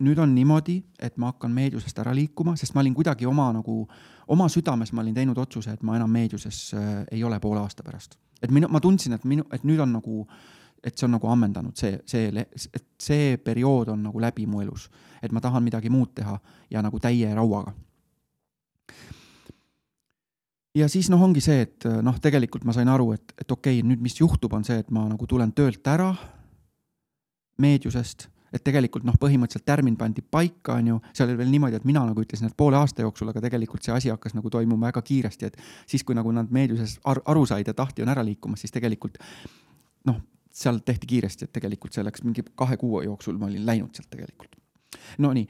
nüüd 0.05 0.20
on 0.22 0.34
niimoodi, 0.36 0.78
et 1.01 1.18
ma 1.18 1.32
hakkan 1.32 1.53
meediusest 1.53 1.97
ära 2.03 2.13
liikuma, 2.15 2.53
sest 2.59 2.76
ma 2.76 2.84
olin 2.84 2.93
kuidagi 2.97 3.26
oma 3.26 3.49
nagu, 3.55 3.80
oma 4.34 4.45
südames 4.51 4.93
ma 4.93 5.01
olin 5.01 5.15
teinud 5.15 5.38
otsuse, 5.41 5.74
et 5.74 5.86
ma 5.86 5.95
enam 5.97 6.11
meediuses 6.13 6.59
äh, 6.78 6.91
ei 7.11 7.24
ole 7.24 7.39
poole 7.41 7.63
aasta 7.63 7.84
pärast. 7.84 8.18
et 8.41 8.51
minu, 8.53 8.70
ma 8.70 8.80
tundsin, 8.80 9.18
et 9.18 9.26
minu, 9.26 9.47
et 9.53 9.65
nüüd 9.65 9.82
on 9.82 9.95
nagu, 9.97 10.28
et 10.84 10.93
see 10.93 11.07
on 11.07 11.15
nagu 11.18 11.32
ammendanud, 11.34 11.74
see, 11.78 11.97
see, 12.05 12.30
et 12.74 12.86
see 13.01 13.38
periood 13.41 13.89
on 13.95 14.05
nagu 14.05 14.22
läbi 14.22 14.45
mu 14.45 14.61
elus. 14.61 14.89
et 15.22 15.32
ma 15.32 15.41
tahan 15.41 15.63
midagi 15.63 15.89
muud 15.89 16.13
teha 16.13 16.38
ja 16.70 16.82
nagu 16.86 16.99
täie 16.99 17.34
rauaga. 17.34 17.74
ja 20.76 20.88
siis 20.88 21.09
noh, 21.09 21.24
ongi 21.24 21.41
see, 21.41 21.61
et 21.65 21.89
noh, 22.05 22.22
tegelikult 22.22 22.70
ma 22.70 22.74
sain 22.74 22.88
aru, 22.88 23.11
et, 23.18 23.34
et 23.41 23.51
okei 23.51 23.80
okay,, 23.80 23.89
nüüd 23.89 24.01
mis 24.01 24.22
juhtub, 24.22 24.53
on 24.53 24.63
see, 24.63 24.78
et 24.78 24.91
ma 24.91 25.07
nagu 25.09 25.26
tulen 25.28 25.51
töölt 25.57 25.88
ära 25.88 26.13
meediusest 27.57 28.30
et 28.54 28.64
tegelikult 28.64 29.06
noh, 29.08 29.18
põhimõtteliselt 29.20 29.66
tärmin 29.68 29.98
pandi 30.00 30.24
paika, 30.24 30.78
on 30.78 30.93
ju, 30.93 31.00
seal 31.14 31.30
oli 31.32 31.41
veel 31.41 31.52
niimoodi, 31.52 31.80
et 31.82 31.88
mina 31.88 32.04
nagu 32.08 32.24
ütlesin, 32.24 32.48
et 32.48 32.58
poole 32.58 32.80
aasta 32.80 33.04
jooksul, 33.04 33.32
aga 33.34 33.43
tegelikult 33.43 33.84
see 33.84 33.95
asi 33.95 34.12
hakkas 34.14 34.38
nagu 34.38 34.52
toimuma 34.54 34.88
väga 34.88 35.04
kiiresti, 35.06 35.52
et 35.52 35.60
siis, 35.86 36.06
kui 36.08 36.16
nagu 36.16 36.32
nad 36.36 36.52
meediuses 36.54 36.98
ar 37.06 37.22
aru 37.26 37.45
said, 37.50 37.68
et 37.68 37.80
Ahti 37.80 38.06
on 38.06 38.14
ära 38.14 38.24
liikumas, 38.26 38.64
siis 38.64 38.74
tegelikult 38.76 39.20
noh, 40.08 40.22
seal 40.58 40.80
tehti 40.86 41.10
kiiresti, 41.10 41.48
et 41.48 41.54
tegelikult 41.54 41.93
see 41.93 42.06
läks 42.06 42.24
mingi 42.26 42.45
kahe 42.56 42.78
kuu 42.80 43.02
jooksul, 43.06 43.38
ma 43.38 43.50
olin 43.50 43.66
läinud 43.68 43.93
sealt 43.98 44.10
tegelikult. 44.14 44.56
Nonii, 45.22 45.45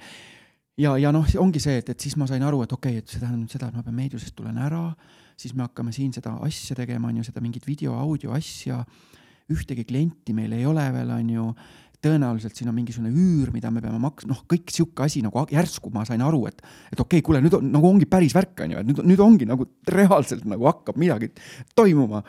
ja, 0.81 0.95
ja 0.99 1.13
noh, 1.15 1.27
ongi 1.39 1.61
see, 1.63 1.77
et, 1.81 1.93
et 1.93 2.07
siis 2.07 2.17
ma 2.19 2.27
sain 2.29 2.43
aru, 2.43 2.63
et 2.65 2.73
okei 2.73 2.97
okay,, 2.97 3.05
et 3.05 3.13
see 3.13 3.21
tähendab 3.21 3.53
seda, 3.53 3.69
et 3.69 3.77
ma 3.77 3.85
pean 3.85 3.97
meediusest 3.97 4.35
tulen 4.37 4.57
ära, 4.61 4.89
siis 5.37 5.53
me 5.55 5.67
hakkame 5.67 5.93
siin 5.95 6.11
seda 6.15 6.33
asja 6.45 6.75
tegema, 6.77 7.11
on 7.11 7.21
ju, 7.21 7.27
seda 7.29 7.43
mingit 7.43 7.67
video, 7.67 7.95
audio 7.97 8.33
asja. 8.35 8.83
Ühtegi 9.47 9.85
klienti 9.87 10.33
meil 10.35 10.51
ei 10.57 10.65
ole 10.67 10.83
veel, 10.91 11.11
on 11.15 11.29
ju 11.31 11.43
tõenäoliselt 12.03 12.57
siin 12.57 12.69
on 12.69 12.75
mingisugune 12.77 13.09
üür, 13.09 13.49
mida 13.53 13.71
me 13.73 13.81
peame 13.81 13.99
maksma, 14.01 14.31
noh, 14.33 14.43
kõik 14.49 14.69
sihuke 14.73 15.05
asi 15.07 15.23
nagu 15.25 15.45
järsku 15.49 15.89
ma 15.93 16.03
sain 16.07 16.21
aru, 16.23 16.43
et, 16.49 16.61
et 16.91 16.99
okei 16.99 17.17
okay,, 17.19 17.25
kuule, 17.25 17.41
nüüd 17.43 17.57
on 17.57 17.71
nagu 17.73 17.89
ongi 17.89 18.07
päris 18.09 18.35
värk, 18.37 18.53
on 18.65 18.75
ju, 18.75 18.83
et 18.83 18.89
nüüd, 18.91 19.01
nüüd 19.13 19.23
ongi 19.23 19.49
nagu 19.49 19.65
reaalselt 19.89 20.45
nagu 20.49 20.69
hakkab 20.69 20.99
midagi 21.01 21.31
toimuma. 21.77 22.21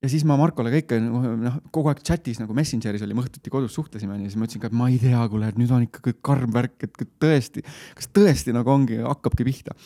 ja 0.00 0.10
siis 0.12 0.24
ma 0.28 0.38
Markole 0.40 0.72
ka 0.72 0.80
ikka 0.80 1.00
noh, 1.02 1.60
kogu 1.74 1.92
aeg 1.92 2.02
chat'is 2.06 2.40
nagu 2.40 2.56
Messengeris 2.56 3.04
olime 3.04 3.24
õhtuti 3.24 3.52
kodus 3.52 3.76
suhtlesime 3.76 4.16
ja 4.16 4.24
siis 4.24 4.40
ma 4.40 4.48
ütlesin 4.48 4.64
ka, 4.64 4.72
et 4.72 4.80
ma 4.80 4.90
ei 4.92 5.00
tea, 5.02 5.22
kuule, 5.28 5.52
et 5.52 5.60
nüüd 5.60 5.72
on 5.76 5.84
ikka 5.84 6.04
kõik 6.08 6.20
karm 6.24 6.52
värk, 6.56 6.88
et 6.88 7.08
tõesti, 7.20 7.64
kas 7.98 8.12
tõesti 8.12 8.56
nagu 8.56 8.72
ongi, 8.72 9.02
hakkabki 9.04 9.44
pihta. 9.44 9.76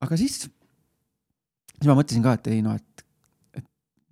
aga 0.00 0.20
siis, 0.20 0.46
siis 1.76 1.88
ma 1.90 1.98
mõtlesin 1.98 2.24
ka, 2.24 2.38
et 2.40 2.54
ei 2.54 2.64
no, 2.64 2.76
et, 2.76 3.08
et 3.60 3.66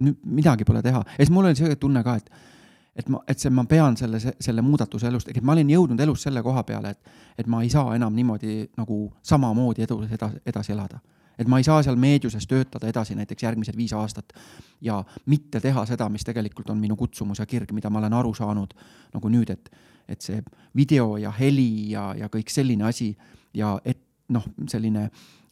nüüd 0.05 0.21
midagi 0.43 0.69
pole 0.69 0.85
teha 0.85 1.01
ja 1.01 1.23
siis 1.23 1.33
mul 1.33 1.49
oli 1.49 1.57
see 1.57 1.81
tunne 1.81 2.05
ka, 2.05 2.21
et 2.21 2.53
et 2.97 3.09
ma, 3.09 3.21
et 3.29 3.39
see, 3.39 3.51
ma 3.51 3.65
pean 3.69 3.97
selle, 3.99 4.21
selle 4.21 4.63
muudatuse 4.63 5.09
elus, 5.11 5.27
et 5.31 5.43
ma 5.43 5.55
olin 5.57 5.71
jõudnud 5.75 6.01
elus 6.01 6.27
selle 6.27 6.43
koha 6.43 6.63
peale, 6.67 6.95
et, 6.95 7.17
et 7.43 7.51
ma 7.51 7.63
ei 7.65 7.73
saa 7.73 7.95
enam 7.97 8.15
niimoodi 8.15 8.61
nagu 8.79 8.99
samamoodi 9.23 9.85
edus 9.87 10.13
edasi, 10.15 10.41
edasi 10.47 10.73
elada. 10.73 11.01
et 11.39 11.49
ma 11.51 11.59
ei 11.59 11.65
saa 11.67 11.83
seal 11.83 11.97
meediuses 11.99 12.47
töötada 12.47 12.87
edasi 12.87 13.15
näiteks 13.19 13.43
järgmised 13.43 13.77
viis 13.77 13.93
aastat 13.93 14.33
ja 14.81 15.03
mitte 15.27 15.61
teha 15.61 15.87
seda, 15.87 16.09
mis 16.09 16.25
tegelikult 16.25 16.71
on 16.71 16.79
minu 16.79 16.97
kutsumus 16.97 17.39
ja 17.39 17.47
kirg, 17.47 17.73
mida 17.73 17.91
ma 17.91 17.99
olen 17.99 18.13
aru 18.13 18.35
saanud 18.35 18.75
nagu 19.15 19.29
nüüd, 19.29 19.51
et, 19.51 19.71
et 20.09 20.21
see 20.21 20.43
video 20.77 21.17
ja 21.17 21.33
heli 21.35 21.91
ja, 21.91 22.13
ja 22.15 22.29
kõik 22.29 22.51
selline 22.51 22.87
asi 22.87 23.17
ja 23.55 23.79
et 23.85 23.99
noh, 24.29 24.47
selline 24.71 25.09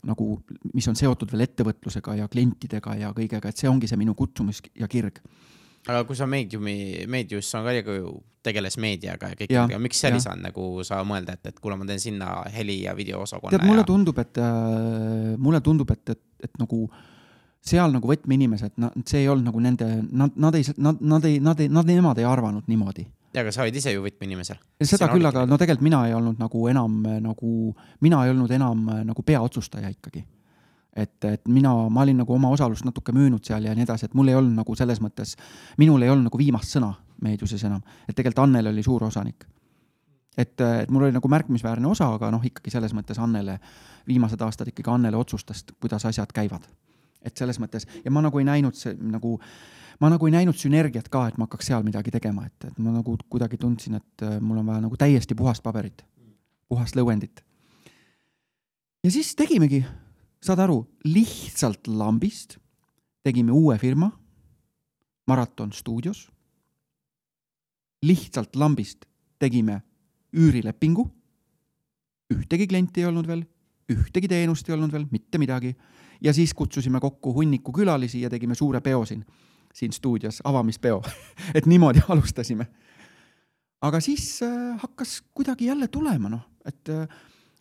nagu, 0.07 0.39
mis 0.75 0.87
on 0.89 0.97
seotud 0.97 1.31
veel 1.33 1.49
ettevõtlusega 1.49 2.15
ja 2.15 2.29
klientidega 2.29 2.95
ja 2.99 3.11
kõigega, 3.15 3.49
et 3.49 3.59
see 3.59 3.71
ongi 3.71 3.91
see 3.91 3.99
minu 3.99 4.15
kutsumus 4.15 4.63
ja 4.79 4.89
kirg 4.89 5.19
aga 5.89 6.03
kui 6.07 6.19
sa 6.19 6.29
Mediumi, 6.31 7.07
Medius 7.11 7.51
on 7.59 7.67
ka 7.67 7.97
ju 7.97 8.13
tegeles 8.43 8.77
meediaga 8.83 9.33
ja 9.33 9.39
kõik, 9.39 9.55
aga 9.65 9.79
miks 9.83 10.03
seal 10.03 10.17
ei 10.17 10.23
saanud 10.23 10.47
nagu 10.49 10.67
sa 10.87 11.01
mõelda, 11.07 11.37
et, 11.39 11.53
et 11.53 11.63
kuule, 11.63 11.77
ma 11.79 11.87
teen 11.87 12.03
sinna 12.03 12.43
heli 12.55 12.83
ja 12.85 12.95
videoosakonna. 12.99 13.55
tead, 13.55 13.67
mulle 13.69 13.85
ja... 13.85 13.89
tundub, 13.89 14.19
et 14.23 14.43
äh, 14.43 15.33
mulle 15.39 15.63
tundub, 15.63 15.91
et, 15.95 16.15
et, 16.15 16.23
et 16.49 16.61
nagu 16.63 16.85
seal 17.63 17.95
nagu 17.95 18.11
võtmeinimesed, 18.11 18.75
nad, 18.83 18.95
see 19.07 19.23
ei 19.23 19.31
olnud 19.31 19.51
nagu 19.53 19.63
nende, 19.63 19.89
nad, 20.11 20.39
nad 20.43 20.59
ei, 20.59 20.67
nad, 20.83 21.03
nad 21.15 21.27
ei, 21.29 21.39
nad 21.43 21.63
ei, 21.63 21.71
nad, 21.71 21.87
nemad 21.87 22.19
ei 22.19 22.27
arvanud 22.27 22.67
niimoodi. 22.71 23.07
ja, 23.33 23.45
aga 23.45 23.55
sa 23.55 23.63
olid 23.63 23.79
ise 23.79 23.95
ju 23.95 24.03
võtmeinimesel. 24.03 24.59
seda 24.83 25.11
küll, 25.15 25.27
aga 25.31 25.47
no 25.47 25.59
tegelikult 25.59 25.87
mina 25.87 26.05
ei 26.11 26.15
olnud 26.19 26.43
nagu 26.43 26.67
enam 26.71 27.03
nagu, 27.23 27.75
mina 28.03 28.25
ei 28.27 28.35
olnud 28.35 28.51
enam 28.59 28.87
nagu 29.07 29.27
peaotsustaja 29.27 29.95
ikkagi 29.95 30.27
et, 30.97 31.25
et 31.25 31.49
mina, 31.49 31.73
ma 31.91 32.05
olin 32.05 32.21
nagu 32.23 32.35
oma 32.35 32.51
osalust 32.53 32.85
natuke 32.85 33.15
müünud 33.17 33.45
seal 33.47 33.65
ja 33.65 33.75
nii 33.77 33.87
edasi, 33.87 34.09
et 34.09 34.15
mul 34.19 34.29
ei 34.29 34.37
olnud 34.37 34.59
nagu 34.61 34.77
selles 34.77 35.01
mõttes, 35.01 35.35
minul 35.81 36.05
ei 36.05 36.13
olnud 36.13 36.29
nagu 36.29 36.41
viimast 36.41 36.77
sõna 36.77 36.93
meediuses 37.23 37.65
enam, 37.65 37.83
et 38.09 38.17
tegelikult 38.17 38.45
Annel 38.45 38.73
oli 38.73 38.85
suur 38.85 39.05
osanik. 39.09 39.47
et, 40.37 40.61
et 40.61 40.91
mul 40.91 41.07
oli 41.07 41.13
nagu 41.13 41.29
märkimisväärne 41.29 41.89
osa, 41.89 42.09
aga 42.15 42.31
noh, 42.33 42.45
ikkagi 42.45 42.71
selles 42.71 42.95
mõttes 42.97 43.21
Annele, 43.21 43.59
viimased 44.09 44.41
aastad 44.41 44.69
ikkagi 44.69 44.91
Annele 44.91 45.17
otsustas, 45.17 45.65
kuidas 45.81 46.05
asjad 46.05 46.33
käivad. 46.33 46.69
et 47.23 47.37
selles 47.37 47.61
mõttes 47.61 47.87
ja 48.05 48.11
ma 48.11 48.21
nagu 48.21 48.39
ei 48.39 48.45
näinud 48.45 48.75
see 48.75 48.97
nagu, 48.99 49.39
ma 50.01 50.11
nagu 50.11 50.27
ei 50.27 50.33
näinud 50.33 50.59
sünergiat 50.59 51.09
ka, 51.09 51.29
et 51.29 51.39
ma 51.39 51.47
hakkaks 51.47 51.67
seal 51.67 51.83
midagi 51.87 52.11
tegema, 52.11 52.47
et, 52.47 52.65
et 52.65 52.79
ma 52.79 52.91
nagu 52.91 53.17
kuidagi 53.29 53.57
tundsin, 53.57 53.95
et 53.95 54.23
äh, 54.27 54.41
mul 54.41 54.59
on 54.59 54.67
vaja 54.67 54.81
nagu 54.81 54.97
täiesti 54.97 55.35
puhast 55.35 55.63
paberit, 55.63 56.05
puhast 56.69 56.97
lõuendit. 56.97 57.45
ja 59.05 59.11
siis 59.11 59.35
tegimegi 59.37 59.85
saad 60.43 60.59
aru, 60.59 60.83
lihtsalt 61.05 61.87
lambist 61.87 62.59
tegime 63.23 63.53
uue 63.53 63.79
firma, 63.79 64.11
Maraton 65.27 65.73
stuudios. 65.73 66.29
lihtsalt 68.03 68.57
lambist 68.57 69.05
tegime 69.39 69.83
üürilepingu. 70.33 71.11
ühtegi 72.35 72.67
klienti 72.67 73.01
ei 73.01 73.07
olnud 73.07 73.27
veel, 73.27 73.45
ühtegi 73.93 74.29
teenust 74.29 74.69
ei 74.69 74.75
olnud 74.75 74.93
veel, 74.93 75.07
mitte 75.11 75.39
midagi. 75.39 75.77
ja 76.21 76.33
siis 76.33 76.55
kutsusime 76.55 77.01
kokku 77.01 77.35
hunniku 77.35 77.73
külalisi 77.73 78.21
ja 78.21 78.31
tegime 78.31 78.55
suure 78.55 78.81
peo 78.81 79.05
siin, 79.05 79.25
siin 79.75 79.93
stuudios, 79.93 80.41
avamispeo 80.45 81.03
et 81.55 81.67
niimoodi 81.67 82.03
alustasime. 82.09 82.67
aga 83.83 84.01
siis 84.01 84.43
äh, 84.43 84.81
hakkas 84.81 85.23
kuidagi 85.35 85.67
jälle 85.67 85.89
tulema, 85.89 86.29
noh, 86.29 86.49
et 86.65 86.89
äh, 86.89 87.09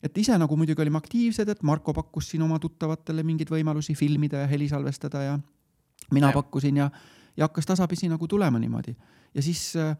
et 0.03 0.17
ise 0.17 0.37
nagu 0.37 0.57
muidugi 0.57 0.81
olime 0.81 0.97
aktiivsed, 0.97 1.49
et 1.49 1.63
Marko 1.63 1.93
pakkus 1.93 2.31
siin 2.31 2.43
oma 2.45 2.59
tuttavatele 2.59 3.23
mingeid 3.23 3.51
võimalusi 3.53 3.95
filmida 3.97 4.43
ja 4.43 4.49
heli 4.49 4.69
salvestada 4.69 5.23
ja 5.23 5.35
mina 6.11 6.31
ja. 6.31 6.37
pakkusin 6.37 6.81
ja, 6.81 6.89
ja 7.37 7.47
hakkas 7.47 7.69
tasapisi 7.69 8.09
nagu 8.09 8.27
tulema 8.27 8.59
niimoodi. 8.59 8.95
ja 9.33 9.41
siis 9.41 9.75
äh, 9.75 9.93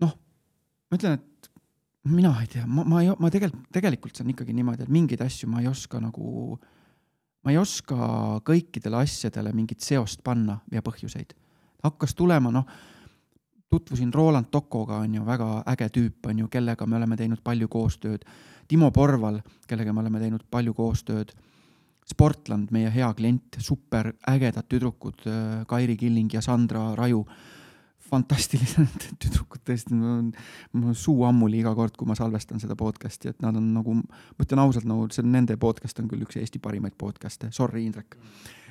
noh, 0.00 0.14
ma 0.90 0.98
ütlen, 0.98 1.20
et 1.20 1.50
mina 2.08 2.32
ei 2.40 2.48
tea, 2.50 2.66
ma, 2.66 2.84
ma 2.84 3.02
ma 3.18 3.30
tegelikult, 3.30 3.68
tegelikult 3.72 4.16
see 4.16 4.24
on 4.24 4.32
ikkagi 4.32 4.56
niimoodi, 4.56 4.86
et 4.86 4.92
mingeid 4.92 5.20
asju 5.22 5.50
ma 5.50 5.60
ei 5.62 5.68
oska 5.70 6.00
nagu, 6.02 6.56
ma 7.44 7.52
ei 7.52 7.60
oska 7.60 8.40
kõikidele 8.48 9.04
asjadele 9.04 9.52
mingit 9.52 9.84
seost 9.84 10.24
panna 10.24 10.58
ja 10.72 10.82
põhjuseid. 10.82 11.36
hakkas 11.82 12.14
tulema, 12.14 12.50
noh 12.50 12.66
tutvusin 13.72 14.14
Roland 14.14 14.46
Tokoga, 14.50 14.96
on 15.00 15.14
ju, 15.14 15.26
väga 15.26 15.62
äge 15.72 15.88
tüüp, 15.88 16.26
on 16.28 16.42
ju, 16.42 16.48
kellega 16.52 16.86
me 16.86 16.98
oleme 16.98 17.16
teinud 17.16 17.40
palju 17.44 17.70
koostööd. 17.72 18.26
Timo 18.72 18.88
Porval, 18.88 19.42
kellega 19.68 19.92
me 19.92 20.00
oleme 20.00 20.16
teinud 20.22 20.46
palju 20.48 20.72
koostööd. 20.72 21.34
Sportland, 22.08 22.70
meie 22.72 22.88
hea 22.94 23.10
klient, 23.18 23.58
super 23.60 24.14
ägedad 24.30 24.64
tüdrukud, 24.64 25.26
äh, 25.28 25.58
Kairi 25.68 25.98
Killing 26.00 26.32
ja 26.32 26.40
Sandra 26.40 26.94
Raju 26.96 27.20
fantastilised 28.08 28.96
tüdrukud 29.22 29.60
tõesti, 29.68 29.92
mul 29.92 30.88
on, 30.88 30.96
suu 30.96 31.20
ammuli 31.28 31.60
iga 31.60 31.74
kord, 31.76 32.00
kui 32.00 32.08
ma 32.08 32.16
salvestan 32.16 32.64
seda 32.64 32.72
podcast'i, 32.80 33.34
et 33.34 33.44
nad 33.44 33.60
on 33.60 33.68
nagu, 33.76 34.00
ma 34.00 34.46
ütlen 34.46 34.64
ausalt, 34.64 34.88
nagu 34.88 35.04
see 35.12 35.20
on 35.20 35.32
nende 35.36 35.60
podcast 35.60 36.00
on 36.00 36.08
küll 36.08 36.24
üks 36.24 36.40
Eesti 36.40 36.60
parimaid 36.64 36.96
podcast'e, 36.96 37.52
sorry, 37.52 37.84
Indrek. 37.84 38.16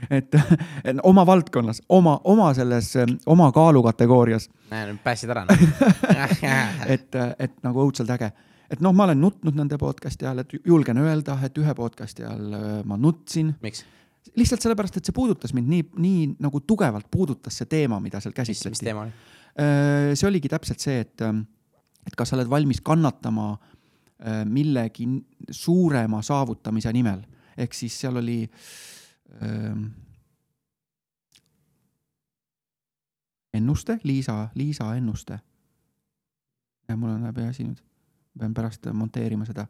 et, 0.09 0.33
oma 1.13 1.29
valdkonnas, 1.29 1.85
oma, 1.93 2.17
oma 2.25 2.55
selles, 2.57 2.95
oma 3.29 3.53
kaalukategoorias. 3.53 4.49
päästsid 5.05 5.37
ära 5.37 5.45
noh. 5.45 5.67
et, 6.97 7.21
et 7.37 7.61
nagu 7.61 7.85
õudselt 7.85 8.17
äge 8.17 8.33
et 8.71 8.83
noh, 8.83 8.93
ma 8.95 9.07
olen 9.07 9.19
nutnud 9.19 9.57
nende 9.57 9.77
podcast'i 9.79 10.27
ajal, 10.27 10.43
et 10.43 10.53
julgen 10.67 11.01
öelda, 11.01 11.35
et 11.45 11.57
ühe 11.59 11.73
podcast'i 11.75 12.23
ajal 12.25 12.55
äh, 12.55 12.69
ma 12.87 12.97
nutsin. 12.99 13.55
miks? 13.63 13.83
lihtsalt 14.37 14.61
sellepärast, 14.61 14.99
et 14.99 15.07
see 15.07 15.15
puudutas 15.17 15.53
mind 15.57 15.69
nii, 15.71 15.85
nii 16.03 16.25
nagu 16.45 16.61
tugevalt 16.69 17.07
puudutas 17.11 17.57
see 17.57 17.69
teema, 17.69 17.99
mida 18.03 18.21
seal 18.21 18.35
käsitleti. 18.37 18.75
mis 18.75 18.83
teema 18.85 19.07
oli? 19.07 19.15
Äh, 19.59 20.11
see 20.13 20.29
oligi 20.29 20.51
täpselt 20.51 20.83
see, 20.83 21.01
et, 21.03 21.25
ähm, 21.25 21.43
et 22.07 22.15
kas 22.15 22.31
sa 22.31 22.37
oled 22.37 22.49
valmis 22.51 22.83
kannatama 22.85 23.49
äh, 23.57 24.43
millegi 24.47 25.09
suurema 25.49 26.21
saavutamise 26.23 26.93
nimel, 26.95 27.25
ehk 27.57 27.75
siis 27.75 27.97
seal 28.03 28.21
oli 28.21 28.39
ähm, 29.41 29.89
ennuste, 33.57 33.99
Liisa, 34.03 34.45
Liisa 34.55 34.93
ennuste. 34.95 35.41
mul 36.91 37.09
on 37.09 37.23
läbi 37.23 37.43
asi 37.47 37.63
nüüd 37.63 37.79
pean 38.39 38.53
pärast 38.53 38.87
monteerima 38.93 39.45
seda. 39.45 39.67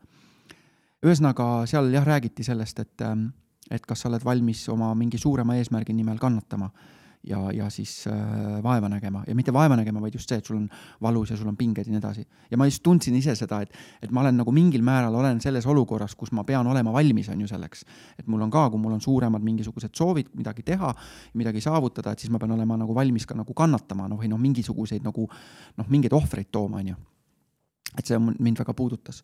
ühesõnaga, 1.01 1.65
seal 1.65 1.89
jah, 1.93 2.05
räägiti 2.05 2.43
sellest, 2.45 2.79
et, 2.79 3.01
ähm, 3.01 3.27
et 3.71 3.85
kas 3.85 4.03
sa 4.03 4.09
oled 4.09 4.23
valmis 4.25 4.67
oma 4.69 4.93
mingi 4.95 5.17
suurema 5.17 5.55
eesmärgi 5.57 5.93
nimel 5.93 6.19
kannatama 6.21 6.69
ja, 7.23 7.51
ja 7.53 7.69
siis 7.69 8.07
äh, 8.07 8.63
vaeva 8.63 8.89
nägema 8.89 9.23
ja 9.27 9.35
mitte 9.35 9.53
vaeva 9.53 9.75
nägema, 9.75 10.01
vaid 10.01 10.15
just 10.15 10.29
see, 10.29 10.37
et 10.41 10.45
sul 10.45 10.57
on 10.57 10.67
valus 11.01 11.31
ja 11.31 11.37
sul 11.37 11.49
on 11.51 11.57
pinged 11.57 11.85
ja 11.85 11.93
nii 11.93 11.99
edasi. 12.01 12.25
ja 12.51 12.57
ma 12.57 12.65
just 12.65 12.83
tundsin 12.83 13.15
ise 13.15 13.35
seda, 13.35 13.61
et, 13.61 13.73
et 14.01 14.11
ma 14.11 14.21
olen 14.21 14.37
nagu 14.41 14.51
mingil 14.51 14.81
määral 14.85 15.15
olen 15.15 15.41
selles 15.41 15.65
olukorras, 15.65 16.15
kus 16.15 16.31
ma 16.31 16.43
pean 16.43 16.67
olema 16.67 16.93
valmis, 16.93 17.29
on 17.29 17.41
ju 17.41 17.47
selleks. 17.47 17.85
et 18.19 18.27
mul 18.27 18.41
on 18.41 18.51
ka, 18.51 18.69
kui 18.69 18.79
mul 18.79 18.97
on 18.97 19.01
suuremad 19.01 19.43
mingisugused 19.43 19.95
soovid 19.97 20.33
midagi 20.35 20.63
teha, 20.63 20.93
midagi 21.33 21.61
saavutada, 21.61 22.11
et 22.11 22.19
siis 22.19 22.31
ma 22.31 22.39
pean 22.39 22.51
olema 22.57 22.77
nagu 22.77 22.95
valmis 22.95 23.25
ka 23.25 23.37
nagu 23.37 23.53
kannatama, 23.53 24.09
noh, 24.09 24.19
või 24.21 24.31
noh, 24.31 24.41
mingisuguseid 24.41 25.05
nagu 25.05 25.29
noh, 25.77 25.89
mingeid 25.89 26.13
ohvreid 26.13 26.51
tooma, 26.51 26.81
on 26.81 26.93
ju 26.93 27.01
et 27.97 28.07
see 28.07 28.19
mind 28.19 28.61
väga 28.61 28.73
puudutas. 28.77 29.23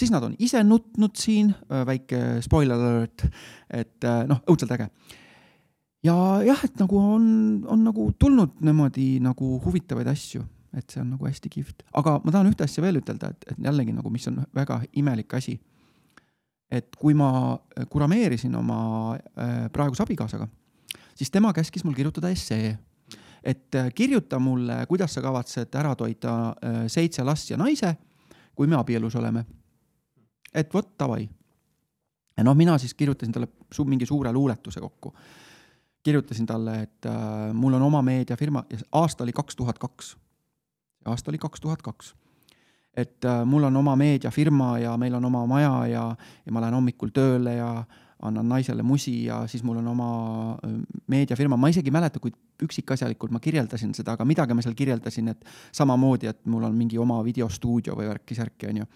siis 0.00 0.10
nad 0.10 0.24
on 0.24 0.34
ise 0.38 0.62
nutnud 0.64 1.16
siin, 1.16 1.50
äh, 1.68 1.84
väike 1.86 2.40
spoiler 2.44 2.78
alert, 2.80 3.26
et 3.68 4.04
äh, 4.04 4.22
noh, 4.28 4.40
õudselt 4.48 4.72
äge. 4.76 4.88
ja 6.04 6.14
jah, 6.46 6.64
et 6.64 6.78
nagu 6.80 6.98
on, 6.98 7.26
on 7.68 7.84
nagu 7.84 8.10
tulnud 8.18 8.60
niimoodi 8.64 9.18
nagu 9.20 9.58
huvitavaid 9.64 10.08
asju, 10.08 10.44
et 10.76 10.88
see 10.88 11.02
on 11.02 11.10
nagu 11.16 11.26
hästi 11.26 11.50
kihvt, 11.52 11.84
aga 12.00 12.20
ma 12.24 12.32
tahan 12.32 12.52
ühte 12.52 12.64
asja 12.64 12.84
veel 12.84 13.02
ütelda, 13.02 13.34
et, 13.34 13.50
et 13.52 13.66
jällegi 13.66 13.96
nagu, 13.96 14.12
mis 14.12 14.28
on 14.30 14.40
väga 14.56 14.82
imelik 14.92 15.34
asi. 15.34 15.58
et 16.70 16.94
kui 16.96 17.14
ma 17.18 17.58
kurameerisin 17.90 18.54
oma 18.54 19.16
äh, 19.16 19.66
praeguse 19.74 20.04
abikaasaga, 20.04 20.46
siis 21.14 21.30
tema 21.30 21.52
käskis 21.52 21.84
mul 21.84 21.96
kirjutada 21.98 22.30
essee 22.30 22.78
et 23.44 23.74
äh, 23.74 23.90
kirjuta 23.94 24.38
mulle, 24.38 24.86
kuidas 24.88 25.14
sa 25.14 25.22
kavatsed 25.22 25.74
ära 25.74 25.94
toita 25.96 26.36
äh, 26.48 26.80
seitse 26.86 27.24
last 27.24 27.50
ja 27.50 27.56
naise, 27.56 27.94
kui 28.54 28.66
me 28.66 28.76
abielus 28.76 29.16
oleme. 29.16 29.44
et 30.54 30.74
vot 30.74 30.98
davai. 30.98 31.28
ja 32.36 32.44
noh, 32.44 32.54
mina 32.56 32.78
siis 32.78 32.94
kirjutasin 32.94 33.32
talle 33.32 33.48
su 33.72 33.84
mingi 33.84 34.06
suure 34.06 34.32
luuletuse 34.32 34.80
kokku. 34.80 35.14
kirjutasin 36.02 36.46
talle, 36.46 36.82
et 36.82 37.06
äh, 37.06 37.52
mul 37.52 37.74
on 37.74 37.82
oma 37.82 38.02
meediafirma 38.02 38.64
ja 38.70 38.78
aasta 38.92 39.24
oli 39.24 39.32
kaks 39.32 39.56
tuhat 39.56 39.78
kaks. 39.78 40.16
aasta 41.04 41.30
oli 41.30 41.38
kaks 41.38 41.60
tuhat 41.60 41.82
kaks 41.82 42.14
et 42.94 43.24
äh, 43.24 43.44
mul 43.44 43.64
on 43.64 43.76
oma 43.76 43.96
meediafirma 43.96 44.78
ja 44.78 44.96
meil 44.96 45.14
on 45.14 45.24
oma 45.24 45.46
maja 45.46 45.86
ja, 45.86 46.04
ja 46.46 46.52
ma 46.52 46.60
lähen 46.60 46.74
hommikul 46.74 47.12
tööle 47.14 47.54
ja 47.54 47.84
annan 48.22 48.48
naisele 48.48 48.82
musi 48.82 49.24
ja 49.24 49.40
siis 49.48 49.62
mul 49.64 49.78
on 49.80 49.88
oma 49.88 50.08
meediafirma, 51.10 51.56
ma 51.56 51.70
isegi 51.72 51.88
ei 51.88 51.94
mäleta, 51.94 52.20
kui 52.20 52.32
üksikasjalikult 52.64 53.32
ma 53.32 53.40
kirjeldasin 53.40 53.94
seda, 53.96 54.14
aga 54.16 54.26
midagi 54.28 54.56
ma 54.56 54.64
seal 54.64 54.76
kirjeldasin, 54.76 55.30
et 55.32 55.46
samamoodi, 55.76 56.28
et 56.30 56.40
mul 56.52 56.66
on 56.68 56.76
mingi 56.76 56.98
oma 57.00 57.20
videostuudio 57.24 57.96
või 57.98 58.10
värki-särki, 58.10 58.68
onju. 58.72 58.88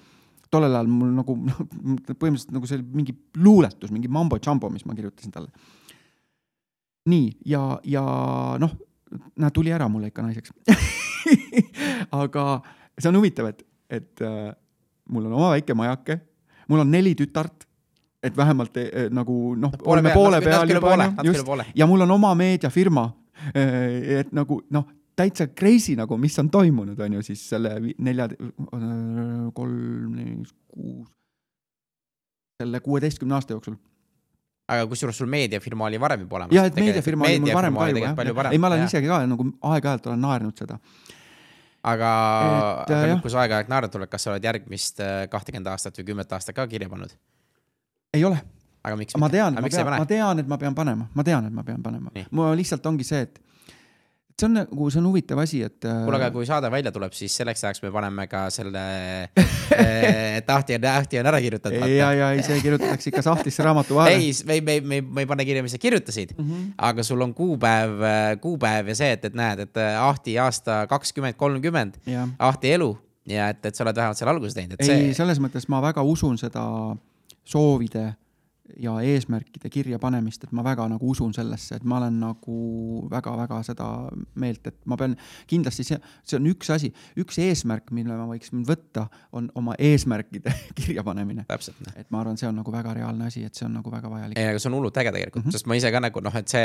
tollel 0.52 0.76
ajal 0.76 0.90
mul 0.92 1.14
nagu 1.16 1.36
noh, 1.40 1.62
põhimõtteliselt 2.12 2.52
nagu 2.54 2.68
see 2.70 2.78
oli 2.78 3.00
mingi 3.00 3.16
luuletus, 3.40 3.94
mingi 3.94 4.12
mambo-jambo, 4.12 4.70
mis 4.70 4.84
ma 4.84 4.94
kirjutasin 4.94 5.32
talle. 5.32 5.50
nii, 7.08 7.30
ja, 7.48 7.62
ja 7.84 8.04
noh, 8.60 8.76
näe, 9.36 9.50
tuli 9.50 9.72
ära 9.72 9.88
mulle 9.88 10.12
ikka 10.12 10.24
naiseks 10.24 10.52
aga 12.24 12.46
see 12.98 13.08
on 13.08 13.18
huvitav, 13.18 13.48
et, 13.52 13.64
et 13.88 14.24
äh, 14.24 14.52
mul 15.08 15.28
on 15.28 15.38
oma 15.40 15.54
väike 15.56 15.76
majake, 15.76 16.20
mul 16.68 16.84
on 16.84 16.92
neli 16.92 17.14
tütart 17.18 17.64
et 18.24 18.36
vähemalt 18.36 18.76
eh, 18.80 19.08
nagu 19.14 19.54
noh, 19.60 19.72
oleme 19.84 20.12
poole 20.16 20.40
peal 20.44 20.74
juba, 20.74 20.96
just, 21.26 21.48
ja 21.74 21.88
mul 21.90 22.06
on 22.06 22.16
oma 22.16 22.34
meediafirma. 22.38 23.08
Eh, 23.54 24.20
et 24.20 24.30
nagu 24.32 24.60
noh, 24.72 24.86
täitsa 25.16 25.48
crazy 25.52 25.96
nagu, 25.98 26.16
mis 26.18 26.38
on 26.40 26.50
toimunud, 26.50 27.00
on 27.00 27.18
ju 27.18 27.24
siis 27.26 27.42
selle 27.54 27.76
nelja, 27.98 28.28
kolm, 29.54 30.14
neli, 30.14 30.38
kuus, 30.72 31.10
selle 32.62 32.80
kuueteistkümne 32.80 33.36
aasta 33.36 33.56
jooksul 33.56 33.76
aga 34.64 34.86
kusjuures 34.88 35.18
sul 35.20 35.28
meediafirma 35.30 35.88
oli 35.90 36.00
varem 36.00 36.24
juba 36.24 36.38
olemas. 36.40 36.56
jah, 36.56 36.68
et 36.70 36.78
meediafirma 36.80 37.28
oli 37.28 37.42
mul 37.44 37.56
varem 37.58 37.76
ka 37.76 37.88
ju 37.90 38.00
jah, 38.00 38.48
ei 38.52 38.60
ma 38.60 38.70
olen 38.70 38.86
isegi 38.86 39.10
ka 39.10 39.20
nagu 39.28 39.46
aeg-ajalt 39.72 40.08
olen 40.08 40.24
naernud 40.24 40.62
seda. 40.62 40.78
aga, 41.82 42.10
aga 42.86 42.96
jah. 42.96 43.06
nüüd, 43.10 43.22
kui 43.24 43.34
sa 43.34 43.42
aeg-ajalt 43.44 43.72
naerad 43.72 43.92
tuleb, 43.92 44.10
kas 44.12 44.24
sa 44.24 44.32
oled 44.32 44.48
järgmist 44.48 45.04
äh, 45.04 45.26
kahtekümmet 45.32 45.68
aastat 45.74 46.00
või 46.00 46.08
kümmet 46.12 46.32
aastat 46.32 46.56
ka 46.56 46.66
kirja 46.70 46.88
pannud? 46.88 47.12
Ei 48.14 48.24
ole, 48.24 48.38
aga 48.84 48.98
miks 49.00 49.16
ma 49.20 49.30
tean, 49.32 49.56
ma 49.58 49.66
ei 49.66 49.74
pean, 49.74 49.90
ma 49.94 50.06
tean, 50.08 50.44
et 50.44 50.50
ma 50.50 50.60
pean 50.60 50.76
panema, 50.76 51.08
ma 51.14 51.26
tean, 51.26 51.48
et 51.50 51.54
ma 51.54 51.66
pean 51.66 51.82
panema. 51.82 52.14
Mul 52.30 52.54
lihtsalt 52.60 52.86
ongi 52.90 53.06
see, 53.06 53.26
et 53.26 53.40
see 54.34 54.48
on 54.48 54.56
nagu, 54.58 54.88
see 54.90 54.98
on 54.98 55.06
huvitav 55.06 55.38
asi, 55.38 55.60
et. 55.62 55.78
kuule, 55.84 56.18
aga 56.18 56.30
kui 56.34 56.46
saade 56.48 56.70
välja 56.72 56.90
tuleb, 56.94 57.14
siis 57.14 57.34
selleks 57.38 57.62
ajaks 57.64 57.82
me 57.84 57.90
paneme 57.94 58.26
ka 58.30 58.44
selle 58.54 58.82
eh, 59.30 60.40
tahti 60.48 60.74
on, 60.76 60.82
tahti 60.82 61.20
on 61.20 61.30
ära 61.30 61.40
kirjutatud. 61.44 61.86
ja, 61.90 62.10
ja 62.18 62.32
ei, 62.34 62.42
see 62.46 62.58
kirjutatakse 62.64 63.12
ikka 63.12 63.22
sahtlisse 63.26 63.66
raamatu 63.66 64.00
vahele. 64.00 64.18
ei, 64.18 64.34
me, 64.48 64.58
me, 64.66 64.76
me, 64.80 65.00
me 65.06 65.24
ei 65.24 65.30
pane 65.30 65.46
kirja, 65.46 65.62
mis 65.62 65.76
sa 65.76 65.80
kirjutasid. 65.82 66.34
Mm, 66.36 66.50
-hmm. 66.50 66.74
aga 66.90 67.06
sul 67.06 67.22
on 67.22 67.34
kuupäev, 67.34 68.04
kuupäev 68.42 68.90
ja 68.90 68.98
see, 68.98 69.12
et, 69.14 69.24
et 69.24 69.38
näed, 69.38 69.66
et 69.68 69.76
äh, 69.76 70.02
Ahti 70.02 70.38
aasta 70.38 70.86
kakskümmend, 70.90 71.38
kolmkümmend, 71.38 72.02
Ahti 72.38 72.72
elu. 72.72 72.96
Ja 73.26 73.48
et, 73.48 73.64
et 73.64 73.74
sa 73.74 73.86
oled 73.86 73.96
vähemalt 73.96 74.18
seal 74.18 74.28
alguse 74.28 74.54
teinud, 74.54 74.74
et 74.76 74.82
ei, 74.84 74.86
see, 74.86 75.12
selles 75.16 75.38
mõttes 75.40 75.64
ma 75.72 75.78
väga 75.80 76.02
usun 76.04 76.36
seda 76.36 76.64
soovide 77.44 78.14
ja 78.80 78.94
eesmärkide 79.04 79.68
kirjapanemist, 79.70 80.46
et 80.46 80.52
ma 80.56 80.64
väga 80.64 80.86
nagu 80.88 81.10
usun 81.10 81.34
sellesse, 81.36 81.76
et 81.76 81.84
ma 81.84 81.98
olen 81.98 82.16
nagu 82.22 82.54
väga-väga 83.12 83.58
seda 83.66 83.88
meelt, 84.40 84.66
et 84.70 84.78
ma 84.88 84.96
pean 85.00 85.16
kindlasti 85.50 85.84
see, 85.84 85.98
see 86.24 86.38
on 86.38 86.48
üks 86.48 86.72
asi, 86.72 86.90
üks 87.20 87.38
eesmärk, 87.44 87.92
mille 87.96 88.16
ma 88.16 88.26
võiks 88.30 88.52
võtta, 88.66 89.06
on 89.36 89.50
oma 89.60 89.76
eesmärkide 89.78 90.54
kirjapanemine. 90.80 91.44
noh. 91.44 91.92
et 91.94 92.10
ma 92.10 92.24
arvan, 92.24 92.40
see 92.40 92.48
on 92.48 92.56
nagu 92.62 92.72
väga 92.72 92.96
reaalne 92.96 93.28
asi, 93.28 93.44
et 93.44 93.54
see 93.54 93.68
on 93.68 93.76
nagu 93.80 93.92
väga 93.92 94.10
vajalik. 94.10 94.40
ei, 94.40 94.54
aga 94.54 94.62
see 94.62 94.72
on 94.72 94.78
hullult 94.78 94.96
äge 95.02 95.12
tegelikult 95.12 95.44
mm. 95.44 95.48
-hmm. 95.48 95.58
sest 95.60 95.68
ma 95.68 95.76
ise 95.76 95.92
ka 95.92 96.00
nagu 96.00 96.24
noh, 96.24 96.40
et 96.40 96.48
see, 96.48 96.64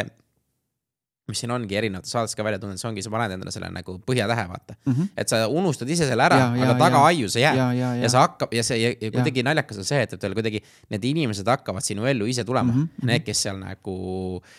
mis 1.30 1.40
siin 1.44 1.54
ongi 1.56 1.78
erinevates 1.80 2.12
saadetes 2.12 2.36
ka 2.38 2.46
välja 2.46 2.60
tulnud, 2.62 2.82
see 2.82 2.90
ongi, 2.90 3.06
sa 3.06 3.14
paned 3.14 3.38
endale 3.38 3.54
selle 3.56 3.72
nagu 3.74 3.96
põhjatähe, 4.06 4.46
vaata. 4.50 4.76
et 5.18 5.32
sa 5.32 5.46
unustad 5.48 5.90
ise 5.90 6.08
selle 6.10 6.26
ära, 6.26 6.42
aga 6.52 6.76
taga 6.80 7.04
ja. 7.04 7.14
aiu 7.14 7.30
see 7.32 7.46
jääb. 7.46 7.60
ja, 7.62 7.72
ja, 7.78 7.94
ja 8.02 8.10
ja 8.10 8.12
see 8.12 8.24
hakkab 8.24 8.56
ja 8.56 8.64
see 8.66 8.80
ja, 8.82 8.92
ja 8.96 9.12
kuidagi 9.14 9.44
naljakas 9.46 9.82
on 9.82 9.88
see, 9.88 10.02
et, 10.06 10.16
et 10.16 10.26
veel 10.26 10.36
kuidagi 10.38 10.62
need 10.94 11.08
inimesed 11.12 11.52
hakkavad 11.54 11.86
sinu 11.86 12.08
ellu 12.10 12.28
ise 12.30 12.46
tulema 12.48 12.74
mm, 12.74 12.88
-hmm. 12.88 13.12
need, 13.12 13.26
kes 13.28 13.44
seal 13.48 13.60
nagu, 13.62 13.96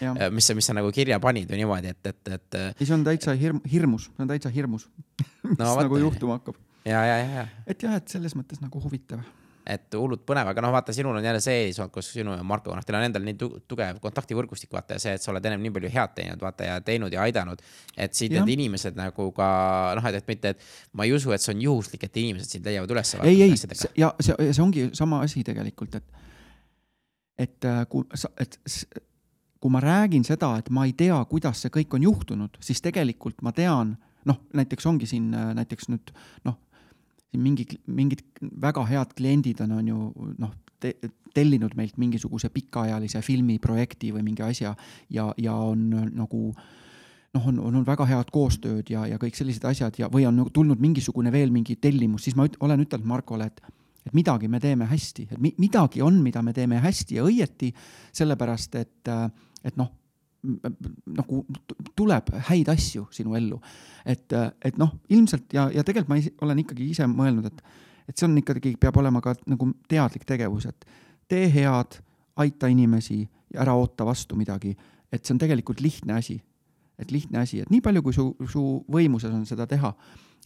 ja. 0.00 0.14
mis 0.34 0.50
sa, 0.50 0.56
mis 0.58 0.70
sa 0.70 0.76
nagu 0.76 0.92
kirja 0.94 1.20
panid 1.22 1.50
või 1.50 1.62
niimoodi, 1.62 1.94
et, 1.94 2.12
et, 2.12 2.32
et 2.38 2.60
ei, 2.60 2.86
see 2.86 2.94
on 2.96 3.04
täitsa 3.06 3.36
hirm, 3.38 3.60
hirmus, 3.72 4.08
see 4.10 4.24
on 4.26 4.30
täitsa 4.30 4.52
hirmus, 4.54 4.88
mis 5.48 5.58
no, 5.58 5.64
vaata. 5.64 5.88
nagu 5.88 6.00
juhtuma 6.04 6.38
hakkab. 6.38 6.58
ja, 6.84 7.04
ja, 7.04 7.18
ja, 7.24 7.30
ja 7.40 7.46
et 7.66 7.86
jah, 7.86 7.98
et 8.00 8.08
selles 8.08 8.36
mõttes 8.38 8.62
nagu 8.62 8.82
huvitav. 8.82 9.24
Et 9.70 9.96
hullult 9.98 10.22
põnev, 10.26 10.48
aga 10.50 10.62
noh, 10.64 10.72
vaata, 10.74 10.94
sinul 10.94 11.16
on 11.18 11.24
jälle 11.24 11.40
see 11.44 11.66
eesmärk, 11.66 11.92
kus 11.94 12.10
sinu 12.14 12.34
ja 12.34 12.44
Marko, 12.46 12.74
noh, 12.74 12.84
teil 12.86 12.98
on 12.98 13.06
endal 13.06 13.24
nii 13.26 13.36
tu- 13.38 13.50
tugev 13.70 14.00
kontaktivõrgustik, 14.02 14.70
vaata 14.74 14.96
ja 14.96 15.02
see, 15.02 15.14
et 15.18 15.24
sa 15.24 15.30
oled 15.32 15.46
ennem 15.46 15.62
nii 15.64 15.74
palju 15.76 15.90
head 15.94 16.14
teinud, 16.16 16.40
vaata 16.42 16.68
ja 16.68 16.78
teinud 16.84 17.14
ja 17.14 17.22
aidanud. 17.26 17.62
et 17.96 18.14
siit 18.14 18.32
Jah. 18.32 18.44
need 18.44 18.58
inimesed 18.58 18.96
nagu 18.98 19.30
ka 19.36 19.50
noh, 19.98 20.08
et, 20.10 20.20
et 20.20 20.28
mitte, 20.28 20.54
et 20.54 20.64
ma 20.92 21.06
ei 21.06 21.14
usu, 21.14 21.32
et 21.32 21.42
see 21.42 21.54
on 21.54 21.62
juhuslik, 21.66 22.04
et 22.04 22.16
inimesed 22.16 22.56
sind 22.56 22.66
leiavad 22.66 22.90
üles. 22.96 23.14
ei, 23.22 23.42
ei, 23.42 23.54
ja 23.96 24.14
see, 24.20 24.52
see 24.52 24.62
ongi 24.62 24.88
sama 24.96 25.22
asi 25.26 25.44
tegelikult, 25.46 25.94
et, 26.00 26.26
et 27.46 27.70
äh, 27.70 27.84
kui 27.88 28.04
sa, 28.14 28.32
et 28.40 28.58
kui 29.60 29.70
ma 29.72 29.82
räägin 29.84 30.24
seda, 30.24 30.54
et 30.58 30.70
ma 30.72 30.86
ei 30.88 30.94
tea, 30.96 31.18
kuidas 31.28 31.60
see 31.62 31.72
kõik 31.74 31.98
on 31.98 32.06
juhtunud, 32.08 32.56
siis 32.64 32.80
tegelikult 32.82 33.42
ma 33.44 33.52
tean, 33.52 33.94
noh, 34.28 34.40
näiteks 34.56 34.88
ongi 34.88 35.08
siin 35.10 35.30
äh, 35.36 35.52
näiteks 35.58 35.90
nüüd 35.92 36.12
noh, 36.48 36.56
siin 37.30 37.42
mingi, 37.44 37.66
mingid 37.86 38.24
väga 38.40 38.84
head 38.90 39.14
kliendid 39.16 39.62
on, 39.64 39.78
on 39.78 39.88
ju 39.88 40.10
noh 40.42 40.52
te,, 40.82 40.94
tellinud 41.34 41.76
meilt 41.78 41.98
mingisuguse 42.00 42.50
pikaajalise 42.50 43.22
filmiprojekti 43.22 44.12
või 44.14 44.24
mingi 44.26 44.42
asja 44.42 44.74
ja, 45.10 45.30
ja 45.38 45.54
on 45.54 45.84
äh, 45.94 46.06
nagu 46.16 46.48
noh, 46.50 47.44
on, 47.46 47.58
on 47.58 47.66
olnud 47.68 47.86
väga 47.86 48.06
head 48.10 48.32
koostööd 48.34 48.90
ja, 48.90 49.04
ja 49.06 49.18
kõik 49.22 49.38
sellised 49.38 49.66
asjad 49.70 50.00
ja, 50.00 50.10
või 50.10 50.26
on 50.28 50.40
nagu 50.40 50.50
tulnud 50.54 50.80
mingisugune 50.82 51.32
veel 51.32 51.52
mingi 51.54 51.78
tellimus, 51.78 52.26
siis 52.26 52.38
ma 52.38 52.48
üt, 52.48 52.58
olen 52.60 52.82
ütelnud 52.86 53.08
Markole, 53.10 53.50
et 53.50 53.62
et 54.00 54.14
midagi 54.16 54.48
me 54.48 54.56
teeme 54.56 54.86
hästi, 54.88 55.26
et 55.28 55.40
mi, 55.44 55.50
midagi 55.60 56.00
on, 56.00 56.22
mida 56.24 56.40
me 56.42 56.54
teeme 56.56 56.78
hästi 56.80 57.18
ja 57.18 57.24
õieti, 57.28 57.68
sellepärast 58.16 58.78
et, 58.80 59.10
et 59.60 59.76
noh, 59.76 59.90
nagu 60.42 61.44
tuleb 61.96 62.30
häid 62.48 62.68
asju 62.72 63.06
sinu 63.12 63.34
ellu. 63.36 63.60
et, 64.04 64.32
et 64.64 64.78
noh, 64.80 64.94
ilmselt 65.12 65.52
ja, 65.52 65.68
ja 65.74 65.84
tegelikult 65.84 66.08
ma 66.08 66.20
isi- 66.20 66.34
olen 66.40 66.62
ikkagi 66.64 66.90
ise 66.90 67.06
mõelnud, 67.10 67.46
et 67.50 67.62
et 68.08 68.18
see 68.18 68.26
on 68.26 68.38
ikkagi, 68.40 68.72
peab 68.80 68.96
olema 68.98 69.20
ka 69.22 69.36
nagu 69.46 69.68
teadlik 69.88 70.24
tegevus, 70.26 70.66
et 70.66 70.86
tee 71.30 71.46
head, 71.52 72.00
aita 72.42 72.66
inimesi 72.66 73.20
ja 73.54 73.60
ära 73.62 73.76
oota 73.78 74.06
vastu 74.08 74.34
midagi, 74.34 74.72
et 75.12 75.22
see 75.22 75.34
on 75.36 75.38
tegelikult 75.38 75.80
lihtne 75.80 76.16
asi. 76.18 76.40
et 77.00 77.10
lihtne 77.10 77.38
asi, 77.40 77.62
et 77.62 77.70
nii 77.72 77.80
palju, 77.80 78.02
kui 78.04 78.12
su, 78.12 78.24
su 78.44 78.62
võimuses 78.92 79.32
on 79.32 79.46
seda 79.48 79.64
teha, 79.66 79.94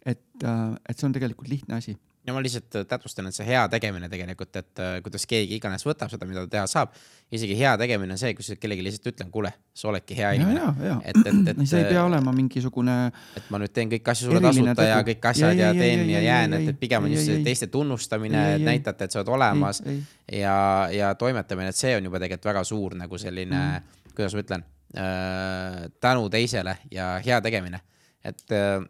et, 0.06 0.20
et 0.44 0.98
see 0.98 1.06
on 1.08 1.14
tegelikult 1.16 1.48
lihtne 1.50 1.74
asi 1.74 1.96
ja 2.26 2.32
ma 2.32 2.40
lihtsalt 2.40 2.86
täpsustan, 2.88 3.28
et 3.28 3.36
see 3.36 3.44
hea 3.46 3.62
tegemine 3.72 4.08
tegelikult, 4.08 4.56
et 4.56 4.80
äh, 4.80 4.94
kuidas 5.04 5.26
keegi 5.28 5.58
iganes 5.58 5.84
võtab 5.84 6.12
seda, 6.12 6.26
mida 6.28 6.44
ta 6.46 6.50
teha 6.54 6.64
saab. 6.70 6.94
isegi 7.34 7.56
hea 7.58 7.72
tegemine 7.80 8.14
on 8.14 8.20
see, 8.20 8.32
kui 8.36 8.46
sa 8.46 8.56
kellelegi 8.60 8.84
lihtsalt 8.86 9.10
ütlen, 9.12 9.30
kuule, 9.34 9.50
sa 9.76 9.88
oledki 9.90 10.16
hea 10.16 10.30
ja, 10.32 10.38
inimene. 10.38 10.60
ja, 10.60 10.72
ja 10.88 10.96
et, 11.04 11.20
et, 11.20 11.50
et, 11.52 11.62
see 11.70 11.82
ei 11.82 11.90
pea 11.90 12.04
olema 12.06 12.32
mingisugune 12.36 12.96
et 13.36 13.50
ma 13.52 13.60
nüüd 13.60 13.74
teen 13.76 13.92
kõiki 13.92 14.12
asju 14.14 14.30
sulle 14.30 14.42
tasuta 14.44 14.88
ja 14.88 14.98
tegu. 15.00 15.10
kõik 15.10 15.30
asjad 15.32 15.52
Ei, 15.52 15.60
ja 15.60 15.70
ei, 15.70 15.76
ei, 15.76 15.84
teen 15.84 16.10
ja 16.14 16.22
ei, 16.22 16.28
jään, 16.30 16.58
et, 16.58 16.68
et 16.72 16.80
pigem 16.80 17.08
on 17.08 17.16
just 17.16 17.28
see 17.28 17.40
ei. 17.40 17.46
teiste 17.50 17.68
tunnustamine 17.72 18.44
ei. 18.54 18.66
näidata, 18.70 19.04
et 19.04 19.14
sa 19.16 19.20
oled 19.20 19.32
olemas 19.36 19.82
ja, 19.84 20.56
ja 20.94 21.14
toimetamine, 21.20 21.74
et 21.74 21.80
see 21.80 21.92
on 21.98 22.08
juba 22.08 22.22
tegelikult 22.22 22.52
väga 22.52 22.64
suur 22.64 22.96
nagu 23.04 23.20
selline 23.20 23.60
mm., 23.60 24.02
kuidas 24.14 24.36
ma 24.36 24.44
ütlen 24.46 24.68
äh,, 24.96 25.80
tänu 26.00 26.28
teisele 26.32 26.78
ja 26.94 27.16
hea 27.24 27.40
tegemine. 27.44 27.84
et 28.24 28.52
äh, 28.54 28.80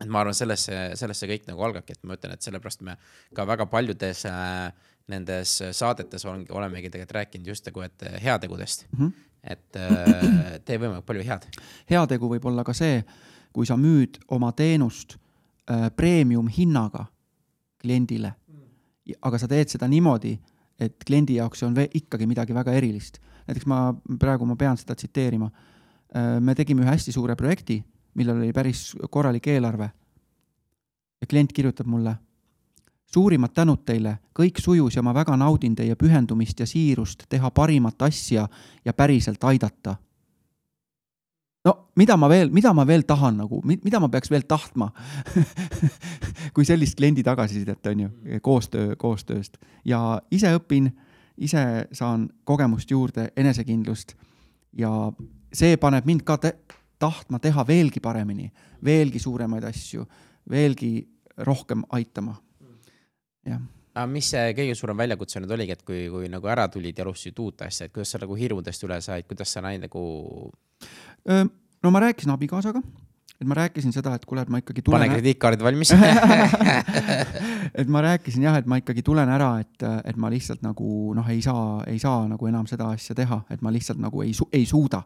et 0.00 0.10
ma 0.10 0.22
arvan, 0.24 0.34
sellesse, 0.34 0.74
sellesse 0.98 1.28
kõik 1.30 1.46
nagu 1.48 1.62
algabki, 1.66 1.94
et 1.94 2.06
ma 2.08 2.16
ütlen, 2.18 2.34
et 2.34 2.42
sellepärast 2.42 2.82
me 2.86 2.96
ka 3.36 3.46
väga 3.46 3.66
paljudes 3.70 4.24
äh, 4.26 4.72
nendes 5.12 5.58
saadetes 5.76 6.24
on, 6.28 6.44
olemegi 6.56 6.90
tegelikult 6.90 7.18
rääkinud 7.18 7.50
just 7.52 7.68
nagu, 7.68 7.84
et 7.84 8.06
heategudest 8.24 8.86
mm. 8.90 9.00
-hmm. 9.00 9.12
et 9.54 9.76
äh, 9.76 10.60
tee 10.64 10.78
võimalikult 10.78 11.06
palju 11.06 11.26
head. 11.28 11.46
heategu 11.90 12.30
võib 12.34 12.48
olla 12.50 12.64
ka 12.64 12.72
see, 12.72 13.04
kui 13.52 13.66
sa 13.66 13.76
müüd 13.76 14.18
oma 14.28 14.52
teenust 14.52 15.16
äh, 15.70 15.90
premium 15.96 16.48
hinnaga 16.48 17.06
kliendile, 17.78 18.32
aga 19.20 19.38
sa 19.38 19.48
teed 19.48 19.68
seda 19.68 19.88
niimoodi, 19.88 20.38
et 20.80 21.04
kliendi 21.06 21.36
jaoks 21.36 21.58
see 21.58 21.66
on 21.66 21.74
ve- 21.76 21.90
ikkagi 21.94 22.26
midagi 22.26 22.54
väga 22.54 22.72
erilist. 22.72 23.20
näiteks 23.46 23.66
ma 23.66 23.94
praegu 24.18 24.46
ma 24.46 24.56
pean 24.56 24.76
seda 24.76 24.94
tsiteerima. 24.94 25.50
me 26.40 26.54
tegime 26.54 26.82
ühe 26.82 26.90
hästi 26.90 27.12
suure 27.12 27.34
projekti, 27.36 27.84
millel 28.14 28.36
oli 28.36 28.52
päris 28.52 28.96
korralik 29.10 29.46
eelarve. 29.46 29.90
ja 31.20 31.26
klient 31.26 31.52
kirjutab 31.52 31.86
mulle. 31.86 32.16
suurimad 33.06 33.50
tänud 33.54 33.84
teile, 33.84 34.18
kõik 34.38 34.58
sujus 34.60 34.96
ja 34.96 35.02
ma 35.02 35.14
väga 35.14 35.36
naudin 35.36 35.74
teie 35.74 35.94
pühendumist 35.94 36.60
ja 36.60 36.66
siirust 36.66 37.22
teha 37.28 37.50
parimat 37.50 38.02
asja 38.02 38.48
ja 38.84 38.92
päriselt 38.92 39.44
aidata 39.44 39.96
no 41.64 41.74
mida 41.96 42.16
ma 42.16 42.28
veel, 42.28 42.50
mida 42.52 42.72
ma 42.76 42.84
veel 42.86 43.04
tahan 43.08 43.38
nagu, 43.40 43.60
mida 43.64 44.00
ma 44.00 44.08
peaks 44.12 44.30
veel 44.30 44.44
tahtma 44.48 44.90
kui 46.54 46.66
sellist 46.66 46.98
kliendi 46.98 47.24
tagasisidet 47.24 47.86
on 47.90 48.04
ju, 48.04 48.10
koostöö, 48.44 48.96
koostööst 49.00 49.58
ja 49.84 50.20
ise 50.30 50.54
õpin, 50.58 50.90
ise 51.36 51.64
saan 51.92 52.28
kogemust 52.44 52.90
juurde, 52.90 53.30
enesekindlust 53.36 54.14
ja 54.78 54.90
see 55.54 55.78
paneb 55.80 56.06
mind 56.06 56.24
ka 56.26 56.38
tahtma 56.98 57.38
teha 57.42 57.66
veelgi 57.66 58.00
paremini, 58.00 58.50
veelgi 58.84 59.18
suuremaid 59.22 59.64
asju, 59.70 60.06
veelgi 60.50 60.96
rohkem 61.44 61.84
aitama. 61.92 62.36
jah 63.44 63.60
aga 63.94 64.10
mis 64.10 64.28
see 64.32 64.54
kõige 64.58 64.74
suurem 64.74 64.98
väljakutse 64.98 65.40
nüüd 65.42 65.54
oligi, 65.54 65.76
et 65.76 65.84
kui, 65.86 66.04
kui 66.10 66.28
nagu 66.30 66.50
ära 66.50 66.66
tulid 66.72 66.98
ja 66.98 67.06
alustasid 67.06 67.38
uut 67.38 67.62
asja, 67.66 67.86
et 67.86 67.94
kuidas 67.94 68.10
sa 68.14 68.20
nagu 68.22 68.36
hirmudest 68.38 68.86
üle 68.86 68.98
said, 69.04 69.26
kuidas 69.30 69.54
sa 69.54 69.62
neid 69.64 69.86
nagu, 69.86 70.02
no 71.30 71.92
ma 71.94 72.02
rääkisin 72.02 72.34
abikaasaga, 72.34 72.82
et 73.38 73.46
ma 73.50 73.58
rääkisin 73.60 73.94
seda, 73.94 74.16
et 74.18 74.26
kuule, 74.26 74.42
et 74.42 74.50
ma 74.50 74.58
ikkagi 74.62 74.82
pane 74.82 75.04
tulen, 75.04 75.14
krediitkaardid 75.14 75.62
valmis 75.62 75.94
et 77.80 77.90
ma 77.90 78.02
rääkisin 78.08 78.48
jah, 78.48 78.58
et 78.58 78.66
ma 78.70 78.80
ikkagi 78.82 79.06
tulen 79.06 79.30
ära, 79.30 79.52
et, 79.62 79.86
et 80.10 80.18
ma 80.18 80.30
lihtsalt 80.32 80.66
nagu 80.66 81.14
noh, 81.14 81.30
ei 81.30 81.42
saa, 81.44 81.84
ei 81.90 82.02
saa 82.02 82.24
nagu 82.30 82.50
enam 82.50 82.66
seda 82.70 82.90
asja 82.94 83.14
teha, 83.18 83.44
et 83.54 83.62
ma 83.62 83.72
lihtsalt 83.74 84.02
nagu 84.02 84.26
ei 84.26 84.34
ei 84.52 84.66
suuda. 84.66 85.04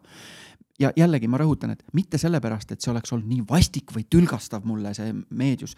Ja 0.79 0.91
jällegi 0.95 1.27
ma 1.27 1.37
rõhutan, 1.39 1.73
et 1.73 1.83
mitte 1.93 2.17
sellepärast, 2.17 2.71
et 2.71 2.81
see 2.81 2.91
oleks 2.91 3.11
olnud 3.13 3.27
nii 3.29 3.43
vastik 3.49 3.91
või 3.95 4.05
tülgastav 4.09 4.65
mulle 4.67 4.93
see 4.95 5.11
meedius, 5.35 5.75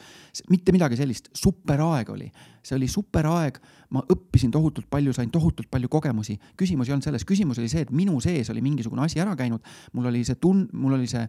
mitte 0.50 0.74
midagi 0.76 1.00
sellist, 1.00 1.32
super 1.38 1.82
aeg 1.88 2.12
oli, 2.14 2.28
see 2.64 2.78
oli 2.78 2.90
super 2.92 3.28
aeg, 3.32 3.58
ma 3.96 4.04
õppisin 4.14 4.54
tohutult 4.54 4.90
palju, 4.90 5.14
sain 5.18 5.32
tohutult 5.34 5.72
palju 5.72 5.90
kogemusi, 5.92 6.38
küsimus 6.60 6.90
ei 6.90 6.96
olnud 6.96 7.08
selles, 7.08 7.26
küsimus 7.28 7.60
oli 7.62 7.72
see, 7.72 7.86
et 7.88 7.92
minu 7.96 8.20
sees 8.22 8.50
oli 8.54 8.62
mingisugune 8.62 9.06
asi 9.08 9.22
ära 9.24 9.36
käinud, 9.38 9.66
mul 9.94 10.12
oli 10.12 10.24
see 10.28 10.38
tun-, 10.42 10.68
mul 10.74 11.00
oli 11.00 11.10
see 11.10 11.26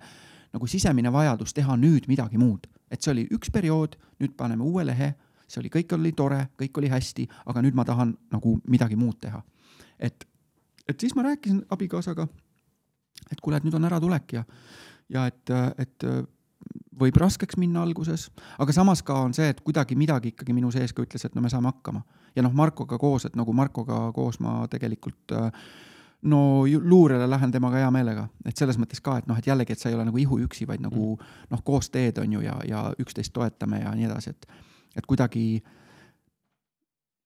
nagu 0.53 0.69
sisemine 0.69 1.13
vajadus 1.13 1.57
teha 1.57 1.77
nüüd 1.81 2.09
midagi 2.13 2.41
muud, 2.41 2.69
et 2.93 3.01
see 3.01 3.15
oli 3.15 3.27
üks 3.33 3.51
periood, 3.53 3.97
nüüd 4.21 4.37
paneme 4.37 4.67
uue 4.69 4.85
lehe, 4.85 5.15
see 5.49 5.63
oli, 5.63 5.73
kõik 5.73 5.97
oli 5.97 6.13
tore, 6.17 6.45
kõik 6.61 6.77
oli 6.83 6.93
hästi, 6.93 7.27
aga 7.49 7.65
nüüd 7.65 7.77
ma 7.77 7.87
tahan 7.89 8.13
nagu 8.33 8.59
midagi 8.69 9.01
muud 9.01 9.17
teha. 9.21 9.43
et, 9.99 10.29
et 10.89 11.01
siis 11.01 11.15
ma 11.17 11.23
rääkisin 11.23 11.63
abikaasaga, 11.71 12.27
et 13.31 13.41
kuule, 13.41 13.59
et 13.59 13.67
nüüd 13.67 13.75
on 13.79 13.89
äratulek 13.89 14.37
ja, 14.39 14.45
ja 15.13 15.27
et, 15.31 15.53
et 15.79 16.07
võib 17.01 17.17
raskeks 17.21 17.59
minna 17.61 17.83
alguses, 17.83 18.29
aga 18.63 18.75
samas 18.75 19.03
ka 19.07 19.17
on 19.27 19.35
see, 19.37 19.49
et 19.53 19.61
kuidagi 19.65 19.97
midagi 19.99 20.33
ikkagi 20.33 20.55
minu 20.57 20.71
sees 20.75 20.93
ka 20.95 21.05
ütles, 21.05 21.25
et 21.27 21.35
no 21.37 21.43
me 21.45 21.51
saame 21.53 21.71
hakkama. 21.73 22.03
ja 22.37 22.43
noh, 22.43 22.53
Markoga 22.57 22.99
koos, 22.99 23.27
et 23.27 23.37
nagu 23.37 23.53
Markoga 23.53 24.07
koos 24.13 24.39
ma 24.41 24.63
tegelikult 24.71 25.35
no 26.23 26.65
luurele 26.65 27.27
lähen 27.31 27.53
temaga 27.53 27.83
hea 27.83 27.91
meelega, 27.91 28.29
et 28.47 28.57
selles 28.57 28.79
mõttes 28.79 29.03
ka, 29.03 29.19
et 29.19 29.27
noh, 29.27 29.39
et 29.39 29.47
jällegi, 29.47 29.73
et 29.73 29.79
sa 29.79 29.91
ei 29.91 29.97
ole 29.97 30.07
nagu 30.07 30.19
ihuüksi, 30.19 30.67
vaid 30.69 30.85
nagu 30.85 31.15
mm. 31.17 31.47
noh, 31.51 31.63
koos 31.65 31.91
teed, 31.91 32.21
on 32.23 32.37
ju, 32.39 32.43
ja, 32.45 32.59
ja 32.69 32.83
üksteist 33.03 33.33
toetame 33.35 33.83
ja 33.83 33.95
nii 33.97 34.07
edasi, 34.11 34.31
et, 34.31 34.47
et 34.97 35.07
kuidagi 35.07 35.63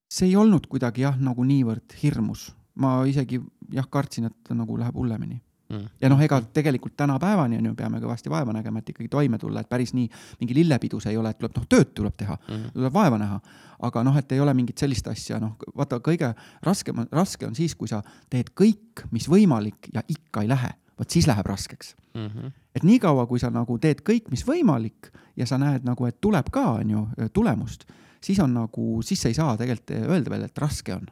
see 0.09 0.31
ei 0.31 0.37
olnud 0.39 0.69
kuidagi 0.71 1.05
jah, 1.05 1.19
nagu 1.21 1.45
niivõrd 1.45 1.99
hirmus. 2.03 2.53
ma 2.77 3.03
isegi 3.09 3.41
jah, 3.73 3.87
kartsin, 3.91 4.31
et 4.31 4.55
nagu 4.55 4.77
läheb 4.79 4.97
hullemini 4.97 5.41
mm.. 5.69 5.89
ja 6.01 6.09
noh, 6.09 6.21
ega 6.23 6.41
tegelikult 6.55 6.97
tänapäevani 6.97 7.59
on 7.59 7.71
ju, 7.71 7.75
peame 7.75 8.01
kõvasti 8.03 8.31
vaeva 8.31 8.55
nägema, 8.57 8.81
et 8.81 8.91
ikkagi 8.93 9.09
toime 9.13 9.39
tulla, 9.39 9.63
et 9.63 9.69
päris 9.69 9.95
nii 9.97 10.09
mingi 10.41 10.57
lillepidu 10.57 11.01
see 11.03 11.15
ei 11.15 11.21
ole, 11.21 11.33
et 11.33 11.41
tuleb 11.41 11.57
noh, 11.59 11.67
tööd 11.71 11.93
tuleb 11.97 12.17
teha 12.17 12.37
mm, 12.39 12.73
tuleb 12.77 12.95
vaeva 12.95 13.19
näha. 13.21 13.41
aga 13.89 14.03
noh, 14.07 14.17
et 14.17 14.33
ei 14.33 14.41
ole 14.41 14.55
mingit 14.55 14.79
sellist 14.79 15.09
asja, 15.09 15.41
noh, 15.43 15.57
vaata, 15.77 16.01
kõige 16.01 16.33
raskem, 16.65 17.05
raske 17.13 17.47
on 17.47 17.55
siis, 17.55 17.75
kui 17.75 17.89
sa 17.89 18.03
teed 18.31 18.53
kõik, 18.57 19.07
mis 19.13 19.29
võimalik 19.29 19.91
ja 19.95 20.03
ikka 20.09 20.47
ei 20.47 20.49
lähe, 20.53 20.73
vot 20.99 21.11
siis 21.11 21.29
läheb 21.29 21.47
raskeks 21.47 21.95
mm. 22.15 22.27
-hmm. 22.27 22.53
et 22.75 22.83
niikaua, 22.83 23.27
kui 23.27 23.41
sa 23.43 23.51
nagu 23.51 23.79
teed 23.79 24.03
kõik, 24.07 24.31
mis 24.31 24.47
võimalik 24.47 25.13
ja 25.37 25.47
sa 25.47 25.59
näed 25.59 25.85
nagu, 25.85 26.07
et 26.07 26.21
tuleb 26.21 26.51
ka, 26.51 26.65
on 26.81 26.91
ju, 26.91 27.07
tulemust, 27.33 27.85
siis 28.21 28.41
on 28.41 28.55
nagu, 28.55 29.03
siis 29.03 29.23
sa 29.23 29.29
ei 29.29 29.35
saa 29.35 29.57
tegelikult 29.57 29.91
öelda 29.91 30.31
veel, 30.31 30.43
et 30.43 30.59
raske 30.59 30.95
on. 30.95 31.07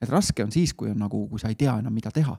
et 0.00 0.08
raske 0.08 0.44
on 0.44 0.52
siis, 0.52 0.72
kui 0.74 0.90
on 0.90 0.98
nagu, 0.98 1.28
kui 1.28 1.38
sa 1.38 1.48
ei 1.48 1.54
tea 1.54 1.78
enam, 1.78 1.92
mida 1.92 2.10
teha 2.10 2.38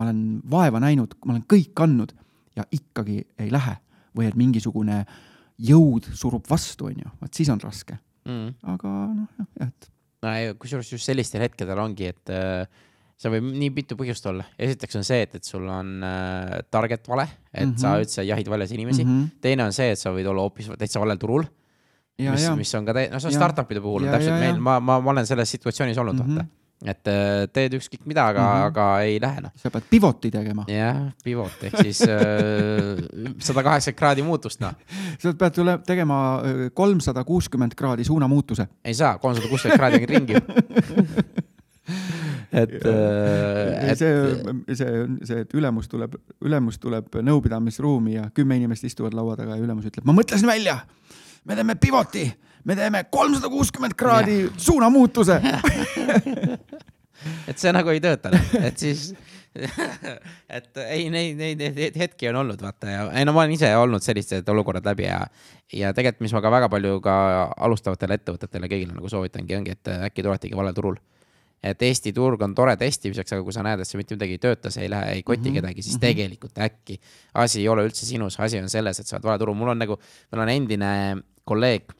ma 0.00 0.08
olen 0.08 0.20
vaeva 0.50 0.80
näinud, 0.80 1.14
ma 1.26 1.36
olen 1.36 1.46
kõik 1.50 1.84
andnud 1.84 2.14
ja 2.56 2.64
ikkagi 2.72 3.20
ei 3.38 3.50
lähe 3.52 3.76
või 4.16 4.30
et 4.30 4.36
mingisugune 4.38 5.02
jõud 5.60 6.08
surub 6.16 6.46
vastu, 6.48 6.88
on 6.88 7.02
ju, 7.04 7.16
vot 7.20 7.36
siis 7.36 7.50
on 7.52 7.60
raske 7.60 7.98
mm.. 8.24 8.54
aga 8.74 8.92
noh, 9.12 9.42
jah, 9.60 9.68
et. 9.68 9.90
no 10.24 10.36
kusjuures 10.62 10.94
just 10.94 11.08
sellistel 11.08 11.44
hetkedel 11.44 11.78
ongi, 11.82 12.08
et 12.14 12.32
äh, 12.32 12.64
see 13.20 13.32
võib 13.34 13.50
nii 13.52 13.70
mitu 13.76 13.98
põhjust 14.00 14.26
olla. 14.30 14.46
esiteks 14.56 15.00
on 15.02 15.06
see, 15.06 15.20
et, 15.26 15.36
et 15.36 15.46
sul 15.46 15.68
on 15.68 15.92
äh, 16.06 16.56
target 16.72 17.08
vale, 17.12 17.28
et 17.52 17.66
mm 17.66 17.74
-hmm. 17.74 17.80
sa 17.84 17.96
üldse 18.00 18.24
jahid 18.24 18.48
valjas 18.48 18.72
inimesi 18.72 19.04
mm. 19.04 19.10
-hmm. 19.10 19.40
teine 19.44 19.68
on 19.68 19.76
see, 19.76 19.90
et 19.92 20.00
sa 20.00 20.14
võid 20.16 20.26
olla 20.32 20.48
hoopis 20.48 20.72
täitsa 20.78 21.00
valel 21.00 21.20
turul. 21.20 21.44
mis, 22.20 22.48
mis 22.56 22.74
on 22.74 22.84
ka, 22.84 22.92
no 22.92 23.20
see 23.20 23.28
on 23.28 23.36
startup'ide 23.36 23.80
puhul 23.80 24.04
ja, 24.04 24.12
täpselt 24.12 24.34
ja, 24.34 24.40
meil, 24.40 24.58
ma, 24.60 24.80
ma, 24.80 24.98
ma 25.00 25.10
olen 25.10 25.26
selles 25.26 25.50
situatsioonis 25.50 25.98
olnud 25.98 26.18
vaata 26.20 26.48
et 26.88 27.08
äh, 27.12 27.44
teed 27.52 27.74
ükskõik 27.76 28.06
mida, 28.08 28.22
aga 28.32 28.40
mm, 28.40 28.46
-hmm. 28.54 28.66
aga 28.70 28.84
ei 29.04 29.18
lähe 29.20 29.40
noh. 29.44 29.52
sa 29.56 29.70
pead 29.70 29.84
pivoti 29.90 30.30
tegema. 30.32 30.64
jah, 30.68 31.12
pivot 31.24 31.64
ehk 31.68 31.76
siis 31.82 32.00
äh, 32.08 32.16
sada 33.46 33.62
kaheksakümmend 33.62 33.98
kraadi 33.98 34.22
muutust 34.24 34.60
noh. 34.64 34.72
sa 35.20 35.34
pead 35.34 35.52
tule, 35.54 35.78
tegema 35.86 36.40
äh, 36.40 36.44
kolmsada 36.74 37.24
kuuskümmend 37.24 37.74
kraadi 37.76 38.04
suunamuutuse. 38.04 38.66
ei 38.84 38.94
saa, 38.94 39.18
kolmsada 39.18 39.48
kuuskümmend 39.48 39.78
kraadi 39.78 39.96
on 40.00 40.08
ringi 40.08 40.34
et, 42.60 42.72
et. 42.72 43.98
see, 43.98 44.14
see, 44.74 45.06
see, 45.24 45.40
et 45.40 45.54
ülemus 45.54 45.88
tuleb, 45.88 46.14
ülemus 46.40 46.78
tuleb 46.78 47.06
nõupidamisruumi 47.22 48.14
ja 48.16 48.30
kümme 48.34 48.56
inimest 48.56 48.84
istuvad 48.88 49.14
laua 49.14 49.36
taga 49.36 49.56
ja 49.58 49.62
ülemus 49.62 49.86
ütleb, 49.90 50.04
ma 50.08 50.12
mõtlesin 50.16 50.48
välja, 50.48 50.78
me 51.44 51.54
teeme 51.58 51.74
pivoti 51.76 52.24
me 52.64 52.76
teeme 52.76 53.04
kolmsada 53.10 53.48
kuuskümmend 53.48 53.94
kraadi 53.98 54.50
suunamuutuse 54.56 55.40
et 57.48 57.58
see 57.58 57.72
nagu 57.72 57.92
ei 57.92 58.00
tööta, 58.02 58.32
et 58.60 58.78
siis 58.78 59.10
et 60.56 60.80
ei, 60.84 61.08
neid, 61.10 61.38
neid, 61.38 61.62
neid 61.74 61.96
hetki 61.98 62.28
on 62.30 62.38
olnud, 62.44 62.60
vaata 62.62 62.90
ja 62.90 63.06
ei 63.18 63.26
no 63.26 63.34
ma 63.34 63.42
olen 63.42 63.56
ise 63.56 63.70
olnud 63.76 64.04
sellised 64.04 64.48
olukorrad 64.52 64.86
läbi 64.86 65.08
ja, 65.08 65.24
ja 65.74 65.90
tegelikult, 65.96 66.22
mis 66.26 66.34
ma 66.36 66.42
ka 66.44 66.52
väga 66.54 66.68
palju 66.70 67.00
ka 67.02 67.14
alustavatele 67.66 68.20
ettevõtetele 68.20 68.70
kõigile 68.70 68.94
nagu 68.94 69.10
soovitangi, 69.10 69.56
ongi, 69.58 69.74
et 69.74 69.90
äkki 70.10 70.22
te 70.22 70.30
oletegi 70.30 70.58
valel 70.58 70.76
turul. 70.76 71.00
et 71.60 71.82
Eesti 71.82 72.14
turg 72.16 72.40
on 72.46 72.54
tore 72.56 72.76
testimiseks, 72.80 73.34
aga 73.34 73.44
kui 73.44 73.52
sa 73.52 73.64
näed, 73.66 73.82
et 73.82 73.88
see 73.88 73.98
mitte 74.00 74.16
midagi 74.16 74.38
ei 74.38 74.40
tööta, 74.40 74.70
see 74.72 74.86
ei 74.86 74.90
lähe, 74.90 75.16
ei 75.18 75.22
koti 75.22 75.40
mm 75.40 75.46
-hmm. 75.46 75.60
kedagi, 75.60 75.82
siis 75.82 75.96
-hmm. 75.96 76.06
tegelikult 76.06 76.58
äkki 76.58 77.00
asi 77.34 77.60
ei 77.60 77.68
ole 77.68 77.88
üldse 77.88 78.06
sinus, 78.06 78.40
asi 78.40 78.58
on 78.58 78.68
selles, 78.68 79.00
et 79.00 79.06
sa 79.06 79.16
oled 79.16 79.24
valel 79.24 79.38
turul. 79.38 79.54
mul 79.54 79.68
on 79.68 79.78
nagu, 79.78 79.98
mul 80.32 80.42
on 80.42 80.48
endine 80.48 81.16
kolleeg 81.44 81.92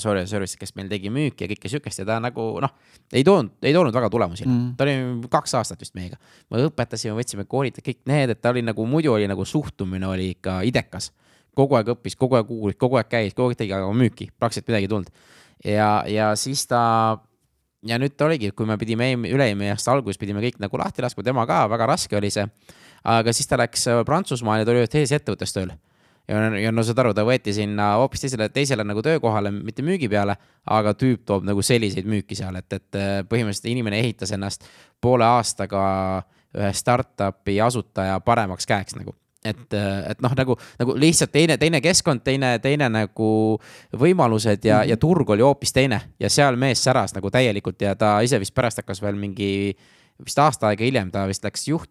sorry, 0.00 0.24
service, 0.26 0.56
kes 0.56 0.72
meil 0.78 0.88
tegi 0.88 1.10
müüki 1.12 1.44
ja 1.44 1.50
kõike 1.50 1.68
sihukest 1.68 2.00
ja 2.00 2.06
ta 2.08 2.16
nagu 2.24 2.44
noh, 2.64 2.72
ei 3.12 3.24
toonud, 3.26 3.58
ei 3.60 3.74
toonud 3.76 3.92
väga 3.92 4.08
tulemusi 4.12 4.46
mm.. 4.46 4.70
ta 4.78 4.86
oli 4.86 5.28
kaks 5.28 5.54
aastat 5.60 5.82
vist 5.84 5.96
meiega. 5.98 6.16
me 6.48 6.62
õpetasime, 6.64 7.12
võtsime 7.18 7.44
koolid, 7.44 7.76
kõik 7.84 8.00
need, 8.08 8.32
et 8.32 8.40
ta 8.40 8.54
oli 8.54 8.62
nagu 8.64 8.86
muidu 8.88 9.12
oli 9.12 9.28
nagu 9.28 9.44
suhtumine 9.44 10.08
oli 10.08 10.30
ikka 10.38 10.62
idekas. 10.64 11.10
kogu 11.58 11.76
aeg 11.76 11.92
õppis, 11.92 12.16
kogu 12.16 12.38
aeg 12.38 12.50
uuris, 12.54 12.78
kogu 12.80 12.96
aeg 12.96 13.10
käis, 13.12 13.34
kogu 13.36 13.52
aeg 13.52 13.60
tegi, 13.60 13.74
aga 13.76 13.90
müüki 13.92 14.30
praktiliselt 14.38 14.70
midagi 14.72 14.88
ei 14.88 14.92
tulnud. 14.94 15.10
ja, 15.64 15.90
ja 16.08 16.30
siis 16.36 16.64
ta 16.66 17.18
ja 17.84 17.98
nüüd 18.00 18.16
ta 18.16 18.24
oligi, 18.24 18.50
kui 18.56 18.66
me 18.66 18.78
pidime 18.80 19.10
üle-eelmine 19.28 19.74
aasta 19.74 19.92
alguses 19.92 20.16
pidime 20.18 20.40
kõik 20.46 20.56
nagu 20.64 20.80
lahti 20.80 21.04
laskma, 21.04 21.26
tema 21.26 21.44
ka, 21.46 21.66
väga 21.68 21.90
raske 21.92 22.16
oli 22.16 22.32
see. 22.32 22.48
aga 23.04 23.36
siis 23.36 23.46
ta 23.46 23.60
läks 23.60 23.84
Prantsusmaale, 24.08 24.64
ta 24.64 24.72
oli 24.72 24.88
ühes 24.88 25.12
ettevõttes 25.12 25.52
tööl 25.52 25.76
ja, 26.28 26.40
ja 26.60 26.72
no 26.72 26.84
saad 26.86 27.02
aru, 27.02 27.14
ta 27.16 27.24
võeti 27.26 27.54
sinna 27.56 27.92
hoopis 28.00 28.24
teisele, 28.24 28.48
teisele 28.54 28.84
nagu 28.86 29.02
töökohale, 29.04 29.52
mitte 29.54 29.84
müügi 29.86 30.10
peale, 30.12 30.36
aga 30.78 30.94
tüüp 30.98 31.24
toob 31.28 31.46
nagu 31.48 31.62
selliseid 31.64 32.08
müüki 32.08 32.38
seal, 32.38 32.58
et, 32.60 32.72
et 32.72 32.98
äh, 32.98 33.14
põhimõtteliselt 33.28 33.70
inimene 33.72 34.00
ehitas 34.02 34.34
ennast 34.36 34.68
poole 35.00 35.26
aastaga 35.28 35.86
ühe 36.58 36.72
startup'i 36.74 37.58
asutaja 37.60 38.20
paremaks 38.24 38.68
käeks 38.68 38.96
nagu 38.96 39.14
et, 39.44 39.74
äh, 39.74 40.10
et 40.10 40.22
noh, 40.24 40.32
nagu, 40.36 40.56
nagu 40.80 40.96
lihtsalt 40.98 41.32
teine, 41.32 41.56
teine 41.60 41.80
keskkond, 41.84 42.24
teine, 42.26 42.56
teine 42.62 42.88
nagu 42.92 43.30
võimalused 43.96 44.64
ja 44.64 44.78
mm, 44.78 44.82
-hmm. 44.82 44.90
ja 44.90 44.96
turg 44.96 45.30
oli 45.30 45.46
hoopis 45.46 45.72
teine 45.72 46.00
ja 46.20 46.30
seal 46.30 46.56
mees 46.56 46.84
säras 46.84 47.14
nagu 47.14 47.30
täielikult 47.30 47.82
ja 47.82 47.94
ta 47.94 48.20
ise 48.20 48.40
vist 48.40 48.54
pärast 48.54 48.82
hakkas 48.82 49.02
veel 49.02 49.16
mingi 49.16 49.76
vist 50.24 50.38
aasta 50.42 50.72
aega 50.72 50.82
hiljem 50.82 51.10
ta 51.14 51.22
vist 51.30 51.44
läks 51.46 51.66
juht, 51.68 51.90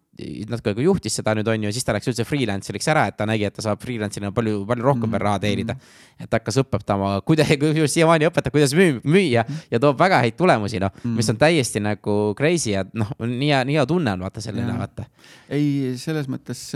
natuke 0.50 0.74
aega 0.74 0.84
juhtis 0.84 1.14
seda 1.16 1.32
nüüd 1.38 1.48
on 1.48 1.62
ju, 1.64 1.70
siis 1.72 1.86
ta 1.86 1.94
läks 1.96 2.10
üldse 2.10 2.26
freelancer'iks 2.28 2.90
ära, 2.92 3.06
et 3.08 3.16
ta 3.16 3.24
nägi, 3.28 3.46
et 3.48 3.54
ta 3.56 3.64
saab 3.64 3.80
freelancer'ina 3.80 4.32
palju, 4.36 4.64
palju 4.68 4.84
rohkem 4.84 5.06
veel 5.06 5.08
mm 5.08 5.16
-hmm. 5.16 5.24
raha 5.24 5.38
teenida. 5.44 5.74
Mm-hmm. 5.74 6.24
et 6.24 6.36
hakkas 6.36 6.60
õpetama, 6.62 7.12
kuidas, 7.28 7.48
siiamaani 7.94 8.28
õpetab, 8.28 8.52
kuidas 8.52 8.74
müü, 8.76 9.00
müüa 9.04 9.44
ja 9.70 9.80
toob 9.80 9.98
väga 9.98 10.20
häid 10.24 10.36
tulemusi, 10.36 10.80
noh 10.80 10.92
mm, 10.92 11.00
-hmm. 11.04 11.16
mis 11.16 11.30
on 11.30 11.38
täiesti 11.38 11.80
nagu 11.80 12.34
crazy 12.36 12.70
ja 12.70 12.84
noh, 12.92 13.14
nii 13.18 13.48
hea, 13.48 13.64
nii 13.64 13.80
hea 13.80 13.86
tunne 13.86 14.12
on 14.12 14.20
vaata 14.20 14.40
selle 14.40 14.62
üle, 14.62 14.78
vaata. 14.78 15.04
ei, 15.48 15.96
selles 15.96 16.28
mõttes 16.28 16.74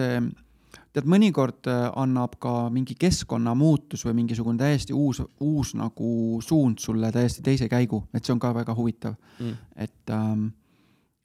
tead, 0.92 1.08
mõnikord 1.08 1.68
äh, 1.70 1.84
annab 1.96 2.36
ka 2.42 2.70
mingi 2.72 2.96
keskkonnamuutus 3.00 4.04
või 4.06 4.16
mingisugune 4.22 4.60
täiesti 4.60 4.96
uus, 4.96 5.22
uus 5.40 5.74
nagu 5.74 6.40
suund 6.44 6.78
sulle 6.78 7.12
täiesti 7.12 7.42
teise 7.42 7.68
käigu, 7.68 8.04
et 8.14 8.24
see 8.24 8.32
on 8.32 8.42
ka 8.42 8.52
väga 8.54 8.74
huvitav 8.76 9.14
mm.. 9.38 9.54
et 9.76 10.12
ähm, 10.16 10.50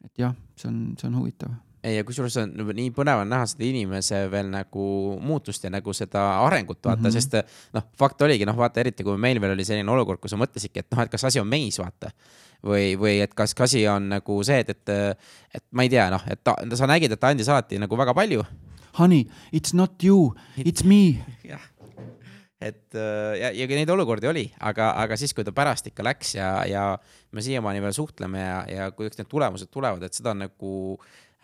et 0.07 0.25
jah, 0.25 0.35
see 0.57 0.71
on, 0.71 0.83
see 0.99 1.09
on 1.11 1.21
huvitav 1.21 1.55
ei, 1.87 1.95
ja 1.97 2.05
kusjuures 2.07 2.35
on 2.41 2.53
nii 2.75 2.89
põnev 2.95 3.21
on 3.21 3.29
näha 3.31 3.45
seda 3.49 3.65
inimese 3.67 4.23
veel 4.31 4.49
nagu 4.51 4.87
muutust 5.23 5.63
ja 5.63 5.71
nagu 5.73 5.93
seda 5.95 6.23
arengut 6.45 6.81
vaata 6.83 7.01
mm, 7.01 7.05
-hmm. 7.07 7.13
sest 7.13 7.73
noh, 7.77 7.85
fakt 7.99 8.21
oligi 8.25 8.47
noh, 8.49 8.57
vaata 8.57 8.81
eriti 8.83 9.05
kui 9.07 9.17
meil 9.17 9.41
veel 9.41 9.53
oli 9.55 9.65
selline 9.65 9.91
olukord, 9.91 10.19
kus 10.19 10.33
sa 10.33 10.41
mõtlesidki, 10.41 10.83
et 10.83 10.91
noh, 10.91 11.03
et 11.03 11.11
kas 11.11 11.27
asi 11.29 11.39
on 11.39 11.47
meis, 11.47 11.79
vaata. 11.79 12.11
või, 12.65 12.97
või 12.97 13.19
et 13.21 13.33
kas, 13.37 13.53
kas 13.53 13.69
asi 13.69 13.87
on 13.87 14.09
nagu 14.09 14.43
see, 14.43 14.59
et, 14.59 14.69
et, 14.69 14.89
et 15.53 15.63
ma 15.71 15.83
ei 15.85 15.89
tea, 15.89 16.09
noh, 16.09 16.23
et 16.27 16.41
ta, 16.43 16.55
sa 16.75 16.87
nägid, 16.89 17.11
et 17.13 17.19
ta 17.19 17.29
andis 17.29 17.49
alati 17.49 17.77
nagu 17.77 17.97
väga 17.97 18.13
palju. 18.17 18.43
Honey, 18.97 19.27
it's 19.53 19.75
not 19.77 20.03
you, 20.03 20.33
it's 20.57 20.83
me 20.83 21.21
jah 21.51 21.61
et 22.61 22.97
äh, 22.97 23.37
ja, 23.37 23.51
ja 23.53 23.67
neid 23.69 23.89
olukordi 23.93 24.29
oli, 24.29 24.45
aga, 24.59 24.91
aga 25.03 25.17
siis, 25.19 25.33
kui 25.37 25.45
ta 25.45 25.53
pärast 25.55 25.91
ikka 25.91 26.05
läks 26.05 26.35
ja, 26.39 26.51
ja 26.65 26.89
me 27.31 27.45
siiamaani 27.45 27.83
veel 27.83 27.93
suhtleme 27.93 28.41
ja, 28.41 28.59
ja 28.71 28.91
kuidas 28.91 29.19
need 29.19 29.29
tulemused 29.29 29.69
tulevad, 29.73 30.03
et 30.07 30.17
seda 30.17 30.33
on 30.33 30.45
nagu 30.47 30.75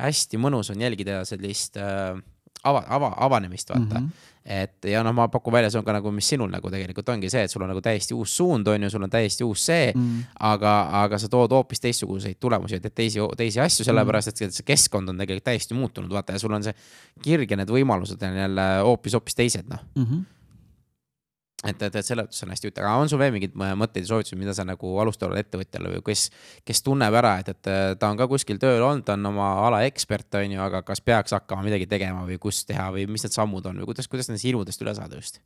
hästi 0.01 0.39
mõnus 0.41 0.73
on 0.73 0.81
jälgida 0.81 1.21
sellist 1.29 1.77
äh, 1.77 2.17
ava, 2.63 2.83
ava, 2.87 3.13
avanemist, 3.27 3.69
vaata 3.69 3.99
mm. 3.99 4.07
-hmm. 4.07 4.31
et 4.45 4.85
ja 4.89 5.03
noh, 5.03 5.13
ma 5.13 5.27
pakun 5.27 5.53
välja, 5.53 5.69
see 5.69 5.79
on 5.79 5.85
ka 5.85 5.93
nagu, 5.93 6.11
mis 6.11 6.27
sinul 6.33 6.49
nagu 6.49 6.71
tegelikult 6.71 7.09
ongi 7.09 7.29
see, 7.29 7.43
et 7.45 7.51
sul 7.51 7.61
on 7.61 7.69
nagu 7.69 7.81
täiesti 7.81 8.17
uus 8.17 8.35
suund, 8.37 8.67
on 8.67 8.83
ju, 8.83 8.89
sul 8.89 9.03
on 9.03 9.09
täiesti 9.09 9.43
uus 9.43 9.65
see 9.65 9.91
mm, 9.95 10.01
-hmm. 10.01 10.35
aga, 10.39 10.73
aga 11.03 11.17
sa 11.17 11.29
tood 11.29 11.51
hoopis 11.51 11.79
teistsuguseid 11.79 12.39
tulemusi, 12.39 12.79
teed 12.79 12.95
teisi, 12.95 13.19
teisi 13.37 13.59
asju, 13.59 13.85
sellepärast 13.85 14.27
et 14.27 14.37
see 14.49 14.65
keskkond 14.65 15.09
on 15.09 15.17
tegelikult 15.17 15.43
täiesti 15.43 15.73
muutunud, 15.73 16.09
vaata 16.09 16.33
ja 16.33 16.39
sul 16.39 16.53
on 16.53 16.63
see 16.63 16.73
kirg 17.21 17.51
ja 17.51 17.57
need 17.57 17.69
võimalused 17.69 18.29
on 18.29 18.37
jälle 18.37 18.69
hoopis, 18.81 19.13
hoopis 19.13 19.35
teised, 19.35 19.69
noh 19.69 19.83
mm 19.95 20.03
-hmm 20.05 20.23
et, 21.63 21.81
et, 21.81 21.95
et 21.95 22.05
selles 22.05 22.27
mõttes 22.27 22.43
on 22.43 22.51
hästi 22.51 22.67
huvitav, 22.67 22.85
aga 22.87 23.03
on 23.03 23.11
sul 23.11 23.21
veel 23.21 23.33
mingeid 23.35 23.55
mõtteid 23.55 24.03
ja 24.03 24.11
soovitusi, 24.11 24.37
mida 24.39 24.55
sa 24.55 24.65
nagu 24.67 24.93
alustavale 24.99 25.43
ettevõtjale 25.43 25.93
või 25.95 26.03
kes, 26.09 26.25
kes 26.67 26.83
tunneb 26.83 27.15
ära, 27.19 27.37
et, 27.43 27.53
et 27.53 27.71
ta 27.99 28.09
on 28.11 28.19
ka 28.19 28.27
kuskil 28.31 28.59
tööl 28.61 28.83
olnud, 28.83 29.05
ta 29.07 29.15
on 29.17 29.31
oma 29.31 29.49
ala 29.67 29.83
ekspert, 29.87 30.27
on 30.39 30.57
ju, 30.57 30.61
aga 30.63 30.83
kas 30.87 31.03
peaks 31.03 31.35
hakkama 31.35 31.65
midagi 31.67 31.87
tegema 31.89 32.25
või 32.27 32.39
kus 32.43 32.63
teha 32.67 32.89
või 32.95 33.07
mis 33.11 33.23
need 33.25 33.35
sammud 33.35 33.71
on 33.71 33.79
või 33.81 33.91
kuidas, 33.93 34.09
kuidas 34.11 34.29
nendest 34.29 34.49
hirmudest 34.49 34.83
üle 34.83 34.95
saada 34.97 35.19
just? 35.19 35.39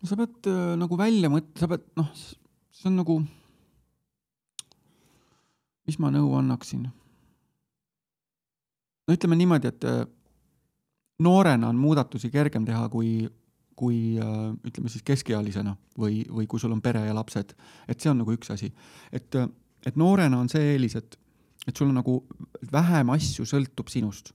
no 0.00 0.10
sa 0.10 0.18
pead 0.18 0.50
äh, 0.50 0.72
nagu 0.80 0.98
välja 0.98 1.30
mõt-, 1.32 1.52
sa 1.60 1.68
pead, 1.70 1.84
noh, 2.00 2.08
see 2.72 2.88
on 2.90 2.98
nagu, 3.02 3.20
mis 5.88 6.00
ma 6.02 6.10
nõu 6.14 6.32
annaksin? 6.40 6.88
no 9.02 9.14
ütleme 9.16 9.38
niimoodi, 9.38 9.70
et 9.70 9.86
äh, 9.88 10.02
noorena 11.22 11.70
on 11.70 11.78
muudatusi 11.78 12.30
kergem 12.32 12.66
teha 12.66 12.88
kui, 12.92 13.28
kui 13.82 14.18
äh, 14.20 14.44
ütleme 14.68 14.90
siis 14.92 15.02
keskealisena 15.06 15.74
või, 15.98 16.22
või 16.30 16.46
kui 16.50 16.62
sul 16.62 16.74
on 16.74 16.82
pere 16.84 17.02
ja 17.08 17.14
lapsed. 17.16 17.54
et 17.88 18.00
see 18.00 18.12
on 18.12 18.20
nagu 18.22 18.34
üks 18.36 18.52
asi. 18.54 18.70
et, 19.10 19.34
äh, 19.38 19.48
et 19.86 19.98
noorena 19.98 20.38
on 20.38 20.50
see 20.52 20.74
eelis, 20.74 20.94
et, 21.00 21.18
et 21.66 21.76
sul 21.76 21.90
on 21.90 21.98
nagu 21.98 22.20
vähem 22.72 23.10
asju 23.16 23.46
sõltub 23.48 23.90
sinust. 23.90 24.32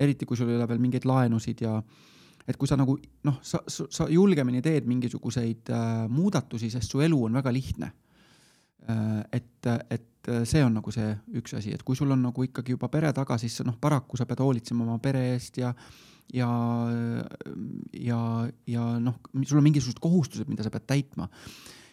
eriti 0.00 0.26
kui 0.26 0.38
sul 0.38 0.48
ei 0.48 0.56
ole 0.56 0.68
veel 0.68 0.80
mingeid 0.80 1.04
laenusid 1.04 1.60
ja 1.66 1.76
et 2.48 2.56
kui 2.56 2.68
sa 2.68 2.78
nagu 2.80 2.96
noh, 3.28 3.40
sa, 3.44 3.60
sa 3.68 4.08
julgemini 4.08 4.62
teed 4.64 4.88
mingisuguseid 4.88 5.72
äh, 5.76 6.06
muudatusi, 6.08 6.70
sest 6.72 6.90
su 6.90 7.04
elu 7.04 7.24
on 7.28 7.36
väga 7.36 7.52
lihtne 7.52 7.92
äh,. 8.88 9.24
et, 9.32 9.68
et 9.90 10.30
see 10.48 10.64
on 10.64 10.72
nagu 10.80 10.92
see 10.92 11.12
üks 11.36 11.58
asi, 11.58 11.74
et 11.76 11.84
kui 11.84 11.96
sul 11.96 12.12
on 12.12 12.22
nagu 12.30 12.44
ikkagi 12.44 12.76
juba 12.76 12.88
pere 12.92 13.12
taga, 13.16 13.36
siis 13.40 13.60
noh, 13.64 13.76
paraku 13.80 14.16
sa 14.16 14.24
pead 14.28 14.40
hoolitsema 14.40 14.84
oma 14.86 14.98
pere 15.04 15.34
eest 15.34 15.60
ja 15.60 15.74
ja, 16.34 16.50
ja, 17.96 18.20
ja 18.66 18.86
noh, 19.02 19.18
sul 19.44 19.60
on 19.60 19.66
mingisugused 19.66 20.00
kohustused, 20.02 20.48
mida 20.50 20.66
sa 20.66 20.72
pead 20.72 20.86
täitma. 20.86 21.28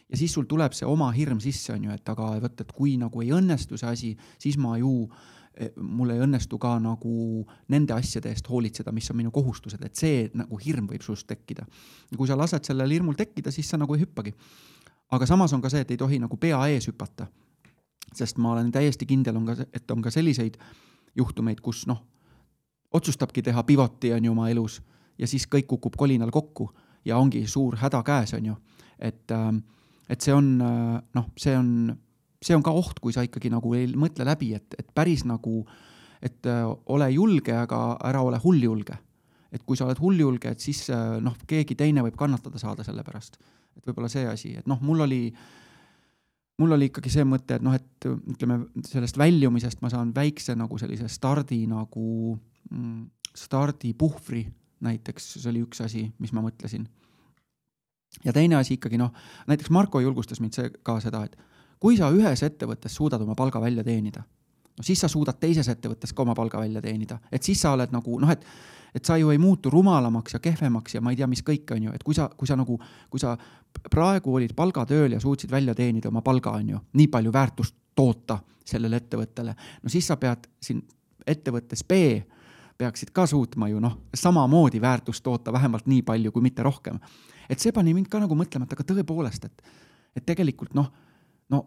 ja 0.09 0.17
siis 0.17 0.33
sul 0.33 0.45
tuleb 0.47 0.75
see 0.77 0.87
oma 0.87 1.09
hirm 1.11 1.39
sisse, 1.43 1.73
on 1.73 1.87
ju, 1.87 1.95
et 1.95 2.09
aga 2.09 2.35
vot, 2.41 2.61
et 2.61 2.71
kui 2.71 2.97
nagu 2.97 3.23
ei 3.23 3.33
õnnestu 3.35 3.79
see 3.79 3.89
asi, 3.89 4.13
siis 4.39 4.57
ma 4.61 4.77
ju 4.77 5.09
mul 5.81 6.11
ei 6.13 6.21
õnnestu 6.21 6.59
ka 6.61 6.75
nagu 6.81 7.43
nende 7.73 7.95
asjade 7.95 8.29
eest 8.29 8.49
hoolitseda, 8.49 8.91
mis 8.93 9.09
on 9.09 9.17
minu 9.17 9.31
kohustused, 9.33 9.81
et 9.83 9.97
see 9.97 10.27
nagu 10.37 10.59
hirm 10.61 10.85
võib 10.89 11.01
sinust 11.01 11.27
tekkida. 11.27 11.65
ja 12.11 12.17
kui 12.17 12.29
sa 12.29 12.37
lased 12.37 12.65
sellel 12.65 12.93
hirmul 12.93 13.17
tekkida, 13.17 13.51
siis 13.51 13.69
sa 13.69 13.77
nagu 13.77 13.95
ei 13.95 14.03
hüppagi. 14.05 14.33
aga 15.11 15.25
samas 15.25 15.53
on 15.53 15.61
ka 15.61 15.69
see, 15.69 15.81
et 15.81 15.91
ei 15.91 15.97
tohi 15.97 16.19
nagu 16.19 16.37
pea 16.37 16.59
ees 16.67 16.87
hüpata. 16.87 17.27
sest 18.13 18.37
ma 18.37 18.51
olen 18.51 18.71
täiesti 18.71 19.05
kindel, 19.05 19.35
on 19.35 19.45
ka, 19.45 19.65
et 19.73 19.91
on 19.91 20.01
ka 20.01 20.11
selliseid 20.11 20.57
juhtumeid, 21.15 21.61
kus 21.61 21.87
noh 21.87 22.03
otsustabki 22.93 23.41
teha 23.43 23.63
pivoti, 23.63 24.13
on 24.13 24.25
ju, 24.25 24.31
oma 24.31 24.49
elus 24.49 24.81
ja 25.17 25.27
siis 25.27 25.47
kõik 25.49 25.67
kukub 25.73 25.97
kolinal 25.97 26.31
kokku 26.33 26.69
ja 27.05 27.17
ongi 27.17 27.43
suur 27.47 27.77
häda 27.81 28.03
käes, 28.05 28.33
on 28.37 28.51
ju. 28.51 28.55
et, 28.99 29.31
ähm, 29.31 29.61
et 30.09 30.21
see 30.21 30.33
on 30.33 30.61
äh, 30.61 31.01
noh, 31.15 31.27
see 31.37 31.57
on, 31.57 31.97
see 32.41 32.55
on 32.55 32.63
ka 32.63 32.71
oht, 32.71 32.99
kui 32.99 33.13
sa 33.13 33.25
ikkagi 33.25 33.51
nagu 33.53 33.73
ei 33.77 33.87
mõtle 33.95 34.25
läbi, 34.27 34.53
et, 34.55 34.75
et 34.79 34.87
päris 34.95 35.25
nagu, 35.25 35.65
et 36.21 36.47
äh, 36.47 36.63
ole 36.93 37.11
julge, 37.11 37.53
aga 37.55 37.97
ära 38.03 38.21
ole 38.21 38.39
hulljulge. 38.43 38.97
et 39.51 39.63
kui 39.63 39.77
sa 39.77 39.85
oled 39.85 39.99
hulljulge, 39.99 40.51
et 40.51 40.59
siis 40.59 40.89
äh, 40.91 41.17
noh, 41.23 41.37
keegi 41.47 41.75
teine 41.75 42.03
võib 42.03 42.17
kannatada 42.19 42.59
saada 42.59 42.83
selle 42.83 43.03
pärast. 43.03 43.39
et 43.77 43.85
võib-olla 43.85 44.09
see 44.09 44.27
asi, 44.27 44.57
et 44.57 44.67
noh, 44.67 44.81
mul 44.81 45.05
oli 45.07 45.21
mul 46.57 46.73
oli 46.73 46.87
ikkagi 46.89 47.11
see 47.13 47.23
mõte, 47.27 47.59
et 47.59 47.63
noh, 47.65 47.75
et 47.77 48.05
ütleme, 48.07 48.63
sellest 48.87 49.17
väljumisest 49.17 49.81
ma 49.81 49.91
saan 49.93 50.13
väikse 50.15 50.55
nagu 50.57 50.77
sellise 50.81 51.09
stardi 51.11 51.65
nagu 51.69 52.37
Mm, 52.71 53.07
stardipuhvri 53.35 54.47
näiteks, 54.83 55.33
see 55.39 55.49
oli 55.51 55.61
üks 55.63 55.79
asi, 55.83 56.07
mis 56.19 56.33
ma 56.35 56.43
mõtlesin. 56.43 56.87
ja 58.25 58.33
teine 58.33 58.55
asi 58.55 58.75
ikkagi 58.75 58.97
noh, 58.97 59.13
näiteks 59.47 59.69
Marko 59.69 59.99
julgustas 59.99 60.41
mind 60.41 60.57
see 60.57 60.71
ka 60.83 60.97
seda, 60.99 61.23
et 61.23 61.37
kui 61.79 61.97
sa 61.97 62.09
ühes 62.11 62.43
ettevõttes 62.43 62.95
suudad 62.95 63.21
oma 63.21 63.35
palga 63.35 63.61
välja 63.61 63.83
teenida, 63.83 64.23
no 64.77 64.83
siis 64.83 64.99
sa 64.99 65.07
suudad 65.07 65.39
teises 65.39 65.67
ettevõttes 65.69 66.13
ka 66.13 66.23
oma 66.23 66.35
palga 66.35 66.59
välja 66.59 66.81
teenida, 66.81 67.19
et 67.31 67.43
siis 67.43 67.61
sa 67.61 67.71
oled 67.77 67.93
nagu 67.93 68.19
noh, 68.19 68.31
et 68.31 68.43
et 68.95 69.05
sa 69.05 69.17
ju 69.17 69.29
ei 69.29 69.37
muutu 69.37 69.69
rumalamaks 69.69 70.33
ja 70.33 70.39
kehvemaks 70.39 70.95
ja 70.95 71.01
ma 71.01 71.11
ei 71.11 71.19
tea, 71.19 71.27
mis 71.27 71.43
kõik, 71.45 71.71
on 71.75 71.83
ju, 71.87 71.93
et 71.93 72.03
kui 72.03 72.15
sa, 72.15 72.29
kui 72.37 72.47
sa 72.47 72.55
nagu, 72.59 72.79
kui 73.09 73.19
sa 73.19 73.35
praegu 73.91 74.35
olid 74.35 74.55
palgatööl 74.55 75.17
ja 75.17 75.19
suutsid 75.19 75.51
välja 75.51 75.75
teenida 75.75 76.09
oma 76.09 76.21
palga, 76.25 76.55
on 76.57 76.69
ju, 76.75 76.81
nii 76.93 77.07
palju 77.13 77.33
väärtust 77.33 77.75
toota 77.95 78.39
sellele 78.67 78.99
ettevõttele, 78.99 79.55
no 79.83 79.89
siis 79.91 80.07
sa 80.07 80.17
pead 80.21 80.47
siin 80.61 80.81
ettevõttes 81.27 81.83
B 81.87 82.01
peaksid 82.77 83.09
ka 83.15 83.25
suutma 83.27 83.69
ju 83.71 83.79
noh, 83.81 83.97
samamoodi 84.13 84.81
väärtust 84.81 85.23
toota 85.23 85.53
vähemalt 85.53 85.87
nii 85.89 86.03
palju, 86.05 86.31
kui 86.31 86.45
mitte 86.45 86.63
rohkem. 86.63 86.99
et 87.49 87.59
see 87.59 87.71
pani 87.71 87.93
mind 87.93 88.07
ka 88.11 88.19
nagu 88.19 88.35
mõtlema, 88.35 88.67
et 88.67 88.73
aga 88.73 88.83
tõepoolest, 88.83 89.45
et, 89.45 89.63
et 90.15 90.25
tegelikult 90.25 90.75
noh, 90.75 90.91
no, 91.49 91.63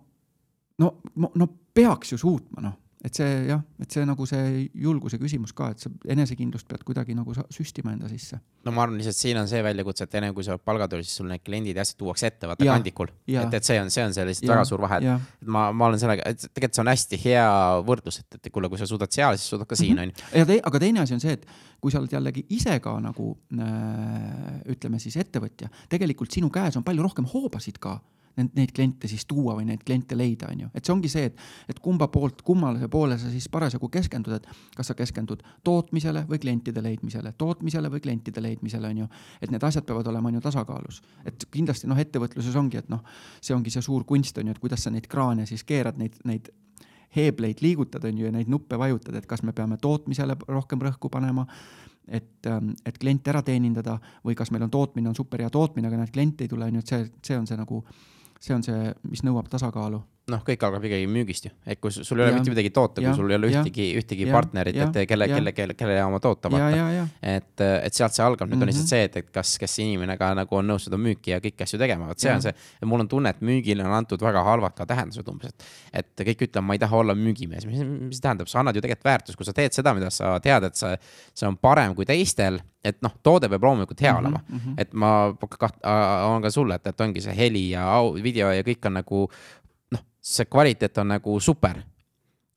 no, 0.78 0.92
no, 1.16 1.32
no 1.34 1.48
peaks 1.74 2.12
ju 2.12 2.18
suutma 2.18 2.62
noh 2.62 2.78
et 3.00 3.16
see 3.16 3.28
jah, 3.48 3.60
et 3.80 3.94
see 3.94 4.04
nagu 4.04 4.26
see 4.28 4.64
julguse 4.76 5.16
küsimus 5.20 5.54
ka, 5.56 5.70
et 5.72 5.80
sa 5.80 5.90
enesekindlust 6.12 6.66
pead 6.68 6.82
kuidagi 6.84 7.14
nagu 7.16 7.32
süstima 7.52 7.94
enda 7.94 8.10
sisse. 8.10 8.36
no 8.66 8.74
ma 8.76 8.84
arvan 8.84 8.98
lihtsalt 9.00 9.16
siin 9.16 9.40
on 9.40 9.48
see 9.48 9.62
väljakutse, 9.64 10.04
et 10.04 10.16
enne 10.20 10.32
kui 10.36 10.44
sa 10.44 10.52
oled 10.52 10.64
palgatööl, 10.68 11.04
siis 11.06 11.16
sul 11.22 11.30
need 11.30 11.44
kliendid 11.44 11.80
ja 11.80 11.86
asjad 11.86 11.96
tuuakse 12.02 12.28
ette, 12.28 12.50
vaata 12.50 12.68
kandikul. 12.68 13.08
et, 13.32 13.56
et 13.56 13.70
see 13.70 13.80
on, 13.80 13.88
see 13.94 14.04
on 14.04 14.16
see 14.16 14.26
lihtsalt 14.28 14.50
ja, 14.50 14.52
väga 14.52 14.68
suur 14.68 14.84
vahe, 14.84 15.00
et 15.00 15.48
ma, 15.56 15.64
ma 15.72 15.88
olen 15.88 16.02
sellega, 16.02 16.28
et 16.28 16.44
tegelikult 16.50 16.76
see 16.76 16.84
on 16.84 16.92
hästi 16.92 17.22
hea 17.24 17.48
võrdlus, 17.88 18.20
et, 18.20 18.38
et 18.40 18.52
kuule, 18.52 18.68
kui 18.72 18.82
sa 18.82 18.90
suudad 18.90 19.16
seal, 19.16 19.40
siis 19.40 19.54
suudad 19.54 19.70
ka 19.70 19.80
siin 19.80 19.96
mm, 19.96 20.12
-hmm. 20.12 20.20
onju. 20.20 20.40
ja 20.42 20.50
te, 20.52 20.60
aga 20.72 20.84
teine 20.84 21.04
asi 21.06 21.16
on 21.16 21.24
see, 21.24 21.38
et 21.40 21.48
kui 21.80 21.92
sa 21.92 22.04
oled 22.04 22.12
jällegi 22.12 22.44
ise 22.52 22.76
ka 22.84 22.98
nagu 23.00 23.32
äh, 23.56 24.60
ütleme 24.76 25.00
siis 25.00 25.16
ettevõtja, 25.16 25.72
tegelikult 25.88 26.36
sinu 26.36 26.52
käes 26.52 26.76
on 26.76 26.84
palju 26.84 27.08
rohkem 27.08 27.24
hoobasid 27.32 27.80
ka 27.80 27.96
neid, 28.36 28.72
kliente 28.74 29.08
siis 29.08 29.24
tuua 29.28 29.54
või 29.58 29.66
neid 29.68 29.82
kliente 29.86 30.16
leida, 30.18 30.50
on 30.52 30.64
ju. 30.64 30.68
et 30.74 30.84
see 30.84 30.94
ongi 30.94 31.10
see, 31.12 31.26
et, 31.30 31.42
et 31.68 31.80
kumba 31.82 32.08
poolt, 32.12 32.42
kummale 32.46 32.88
poole 32.88 33.18
sa 33.18 33.30
siis 33.32 33.48
parasjagu 33.52 33.88
keskendud, 33.92 34.36
et 34.38 34.48
kas 34.76 34.92
sa 34.92 34.96
keskendud 34.98 35.42
tootmisele 35.66 36.24
või 36.30 36.40
klientide 36.42 36.82
leidmisele, 36.84 37.34
tootmisele 37.38 37.90
või 37.92 38.02
klientide 38.04 38.42
leidmisele, 38.42 38.88
on 38.88 39.04
ju. 39.04 39.10
et 39.42 39.50
need 39.50 39.66
asjad 39.66 39.86
peavad 39.86 40.06
olema 40.12 40.30
on 40.30 40.38
ju 40.38 40.44
tasakaalus. 40.46 41.02
et 41.24 41.46
kindlasti 41.50 41.90
noh, 41.90 41.98
ettevõtluses 41.98 42.56
ongi, 42.56 42.80
et 42.80 42.88
noh, 42.88 43.04
see 43.40 43.54
ongi 43.54 43.70
see 43.70 43.82
suur 43.82 44.04
kunst 44.04 44.38
on 44.38 44.46
ju, 44.48 44.56
et 44.56 44.62
kuidas 44.62 44.86
sa 44.86 44.90
neid 44.94 45.08
kraane 45.10 45.46
siis 45.46 45.64
keerad, 45.64 45.98
neid, 45.98 46.16
neid 46.24 46.50
heebleid 47.16 47.58
liigutad, 47.60 48.04
on 48.04 48.18
ju, 48.18 48.26
ja 48.26 48.32
neid 48.32 48.48
nuppe 48.48 48.78
vajutad, 48.78 49.16
et 49.18 49.26
kas 49.26 49.42
me 49.42 49.52
peame 49.52 49.76
tootmisele 49.82 50.36
rohkem 50.48 50.82
rõhku 50.86 51.10
panema, 51.10 51.46
et, 52.08 52.46
ähm, 52.46 52.72
et 52.86 52.98
kliente 52.98 53.30
ära 53.30 53.42
teenindada 53.46 53.98
või 54.24 54.36
kas 54.38 54.50
meil 54.50 54.66
on 54.66 54.70
tootmine, 54.70 55.08
on 55.08 55.18
super 55.18 55.42
hea 55.42 55.50
tootmine, 55.50 55.88
aga 55.88 56.00
näed, 56.00 56.12
kliente 56.14 56.44
ei 56.44 56.50
tule, 56.50 56.66
on 56.66 56.78
ju, 56.78 56.84
et 56.84 56.92
see, 56.92 57.10
see 57.26 57.38
on 57.38 57.46
see 57.46 57.58
nagu 57.58 57.82
see 58.40 58.54
on 58.56 58.62
see, 58.64 58.94
mis 59.08 59.22
nõuab 59.26 59.50
tasakaalu 59.52 60.00
noh, 60.30 60.42
kõik 60.46 60.62
algab 60.66 60.84
ikkagi 60.86 61.06
müügist 61.10 61.46
ju, 61.48 61.52
et 61.66 61.80
kui 61.82 61.92
sul 61.94 62.20
ei 62.20 62.26
ole 62.26 62.36
mitte 62.36 62.52
midagi 62.52 62.72
toota, 62.74 63.02
kui 63.04 63.12
sul 63.16 63.30
ei 63.32 63.38
ole 63.38 63.50
ühtegi, 63.50 63.86
ühtegi 64.00 64.26
ja, 64.28 64.34
partnerit, 64.34 64.78
et 64.84 64.98
kelle, 65.10 65.28
kelle, 65.30 65.52
kelle, 65.56 65.76
kelle 65.78 65.96
oma 66.04 66.20
toota 66.22 66.50
vaata. 66.52 67.06
et, 67.22 67.64
et 67.64 67.96
sealt 67.96 68.16
see 68.16 68.24
algab, 68.24 68.48
nüüd 68.48 68.56
mm 68.56 68.60
-hmm. 68.60 68.62
on 68.62 68.72
lihtsalt 68.72 68.86
mhm. 68.86 68.90
see, 68.90 69.04
et, 69.04 69.16
et 69.16 69.30
kas, 69.34 69.56
kas 69.58 69.78
inimene 69.82 70.16
ka 70.20 70.32
nagu 70.38 70.56
on 70.56 70.66
nõus 70.72 70.88
seda 70.88 70.98
müüki 71.00 71.34
ja 71.34 71.40
kõiki 71.42 71.66
asju 71.66 71.78
tegema, 71.78 72.08
vot 72.10 72.18
see 72.18 72.30
ja. 72.30 72.36
on 72.36 72.42
see. 72.42 72.54
mul 72.84 73.00
on 73.00 73.08
tunne, 73.08 73.30
et 73.30 73.40
müügile 73.40 73.84
on 73.84 73.92
antud 73.92 74.22
väga 74.22 74.44
halvad 74.44 74.74
ka 74.74 74.86
tähendused 74.86 75.28
umbes, 75.28 75.54
et, 75.54 75.64
et 75.92 76.26
kõik 76.32 76.48
ütlevad, 76.48 76.66
ma 76.66 76.78
ei 76.78 76.82
taha 76.82 76.96
olla 76.96 77.14
müügimees, 77.14 77.66
mis, 77.66 77.84
mis 77.84 78.20
tähendab, 78.20 78.48
sa 78.48 78.60
annad 78.60 78.76
ju 78.76 78.80
tegelikult 78.80 79.04
väärtust, 79.12 79.36
kui 79.36 79.46
sa 79.46 79.52
teed 79.52 79.72
seda, 79.72 79.94
mida 79.94 80.10
sa 80.10 80.38
tead, 80.40 80.64
et 80.64 80.76
see, 80.76 80.96
see 81.34 81.48
on 81.48 81.56
parem 81.56 81.94
kui 81.94 82.06
teistel 82.06 82.60
et 82.84 82.96
noh, 83.04 83.12
toode 83.24 83.48
peab 83.52 83.64
loomulikult 83.64 84.00
hea 84.00 84.12
mm 84.12 84.16
-hmm, 84.16 84.20
olema 84.20 84.40
mm, 84.48 84.58
-hmm. 84.58 84.74
et 84.78 84.92
ma 84.92 85.34
kaht-, 85.62 85.80
on 86.26 86.42
ka 86.42 86.50
sulle, 86.50 86.74
et, 86.74 86.86
et 86.86 87.00
ongi 87.00 87.20
see 87.20 87.36
heli 87.36 87.70
ja 87.70 87.84
au, 87.96 88.14
video 88.14 88.50
ja 88.50 88.62
kõik 88.62 88.86
on 88.86 88.94
nagu 88.94 89.30
see 90.20 90.44
kvaliteet 90.44 90.98
on 90.98 91.16
nagu 91.16 91.40
super. 91.40 91.82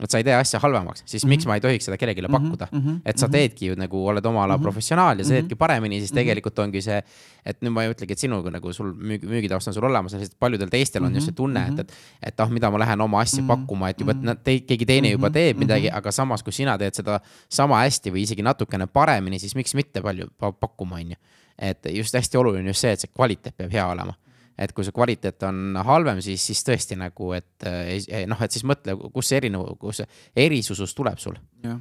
et 0.03 0.11
sa 0.11 0.19
ei 0.19 0.26
tee 0.27 0.34
asja 0.35 0.60
halvemaks, 0.60 1.03
siis 1.06 1.23
mm 1.23 1.27
-hmm. 1.27 1.30
miks 1.30 1.45
ma 1.48 1.56
ei 1.56 1.61
tohiks 1.61 1.85
seda 1.85 1.98
kellelegi 1.98 2.22
mhm, 2.22 2.31
pakkuda 2.31 2.68
mm. 2.72 2.80
-hmm. 2.80 2.99
et 3.06 3.18
sa 3.18 3.27
mhm. 3.27 3.31
teedki 3.31 3.65
ju 3.65 3.76
nagu, 3.76 4.07
oled 4.07 4.26
oma 4.26 4.44
ala 4.44 4.57
mm 4.57 4.60
-hmm. 4.60 4.64
professionaal 4.64 5.19
ja 5.19 5.26
sa 5.26 5.30
teedki 5.30 5.56
mhm. 5.56 5.57
paremini, 5.57 5.99
siis 5.99 6.11
tegelikult 6.11 6.60
ongi 6.60 6.81
see. 6.81 7.03
et 7.45 7.61
nüüd 7.61 7.69
ma 7.69 7.84
ei 7.84 7.91
ütlegi, 7.91 8.11
et 8.11 8.19
sinuga 8.19 8.52
nagu 8.52 8.73
sul 8.73 8.94
müügi, 8.94 9.27
müügitaust 9.27 9.68
on 9.68 9.73
sul 9.73 9.84
olemas, 9.84 10.14
lihtsalt 10.14 10.40
paljudel 10.40 10.69
teistel 10.69 11.03
on 11.03 11.15
just 11.15 11.26
see 11.26 11.35
tunne, 11.35 11.68
et, 11.68 11.80
et. 11.80 11.94
et 12.23 12.40
ah, 12.40 12.49
mida 12.49 12.72
ma 12.72 12.80
lähen 12.80 13.02
oma 13.02 13.19
asja 13.19 13.44
pakkuma, 13.48 13.90
et 13.90 13.99
juba, 13.99 14.11
et 14.31 14.44
te, 14.44 14.60
keegi 14.60 14.85
teine 14.85 15.11
juba 15.11 15.30
teeb 15.30 15.57
midagi, 15.57 15.90
aga 15.91 16.11
samas, 16.11 16.44
kui 16.44 16.53
sina 16.53 16.77
teed 16.77 16.94
seda 16.94 17.19
sama 17.49 17.80
hästi 17.84 18.11
või 18.11 18.22
isegi 18.22 18.41
natukene 18.41 18.88
paremini, 18.88 19.40
siis 19.40 19.56
miks 19.56 19.76
mitte 19.76 20.02
palju 20.02 20.27
pakkuma, 20.60 20.95
on 20.95 21.10
ju. 21.10 21.15
et 21.60 21.85
just 21.85 22.15
hästi 22.15 22.38
oluline 22.38 22.68
just 22.68 22.80
see, 22.80 22.91
et 22.91 22.99
see 22.99 23.10
kvaliteet 23.15 23.57
peab 23.57 23.72
hea 23.72 23.88
olema 23.88 24.14
et 24.58 24.74
kui 24.74 24.86
see 24.86 24.96
kvaliteet 24.96 25.46
on 25.48 25.78
halvem, 25.86 26.22
siis, 26.24 26.44
siis 26.50 26.62
tõesti 26.66 26.98
nagu, 27.00 27.32
et 27.38 27.68
eh, 27.68 28.24
noh, 28.30 28.42
et 28.44 28.54
siis 28.54 28.66
mõtle, 28.68 28.96
kus 29.14 29.32
see 29.32 29.42
erinev, 29.42 29.74
kus 29.82 30.04
see 30.04 30.10
erisusus 30.46 30.94
tuleb 30.98 31.22
sul. 31.22 31.38
jah. 31.66 31.80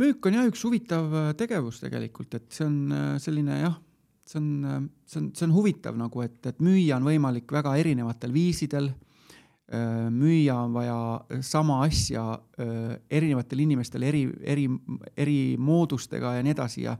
müük 0.00 0.26
on 0.26 0.40
jah 0.40 0.48
üks 0.48 0.64
huvitav 0.64 1.14
äh, 1.14 1.30
tegevus 1.38 1.80
tegelikult, 1.82 2.34
et 2.36 2.48
see 2.52 2.66
on 2.66 2.80
äh, 2.92 3.12
selline 3.22 3.60
jah, 3.62 3.78
see 4.28 4.40
on, 4.40 4.90
see 5.06 5.22
on, 5.22 5.30
see 5.36 5.46
on 5.48 5.54
huvitav 5.56 5.96
nagu, 5.98 6.24
et, 6.24 6.40
et 6.46 6.60
müüa 6.64 6.98
on 7.00 7.08
võimalik 7.08 7.52
väga 7.52 7.76
erinevatel 7.80 8.34
viisidel 8.34 8.92
müüa 9.70 10.54
on 10.64 10.72
vaja 10.74 11.42
sama 11.46 11.76
asja 11.84 12.24
erinevatel 13.06 13.60
inimestel 13.62 14.02
eri, 14.02 14.24
eri, 14.42 14.64
eri 15.14 15.36
moodustega 15.62 16.32
ja 16.34 16.42
nii 16.42 16.54
edasi 16.56 16.82
ja 16.88 16.96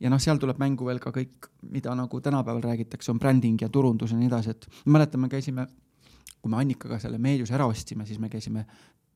ja 0.00 0.10
noh, 0.10 0.20
seal 0.22 0.40
tuleb 0.40 0.60
mängu 0.60 0.88
veel 0.88 1.00
ka 1.02 1.12
kõik, 1.14 1.50
mida 1.72 1.94
nagu 1.96 2.20
tänapäeval 2.24 2.62
räägitakse, 2.64 3.12
on 3.12 3.20
bränding 3.20 3.60
ja 3.60 3.68
turundus 3.68 4.14
ja 4.14 4.18
nii 4.18 4.30
edasi, 4.30 4.54
et 4.54 4.66
mäletan, 4.86 5.20
me 5.20 5.28
käisime, 5.32 5.66
kui 6.40 6.52
me 6.52 6.60
Annikaga 6.60 6.98
selle 7.02 7.18
Meedius 7.18 7.52
ära 7.52 7.66
ostsime, 7.68 8.06
siis 8.08 8.20
me 8.20 8.30
käisime 8.32 8.64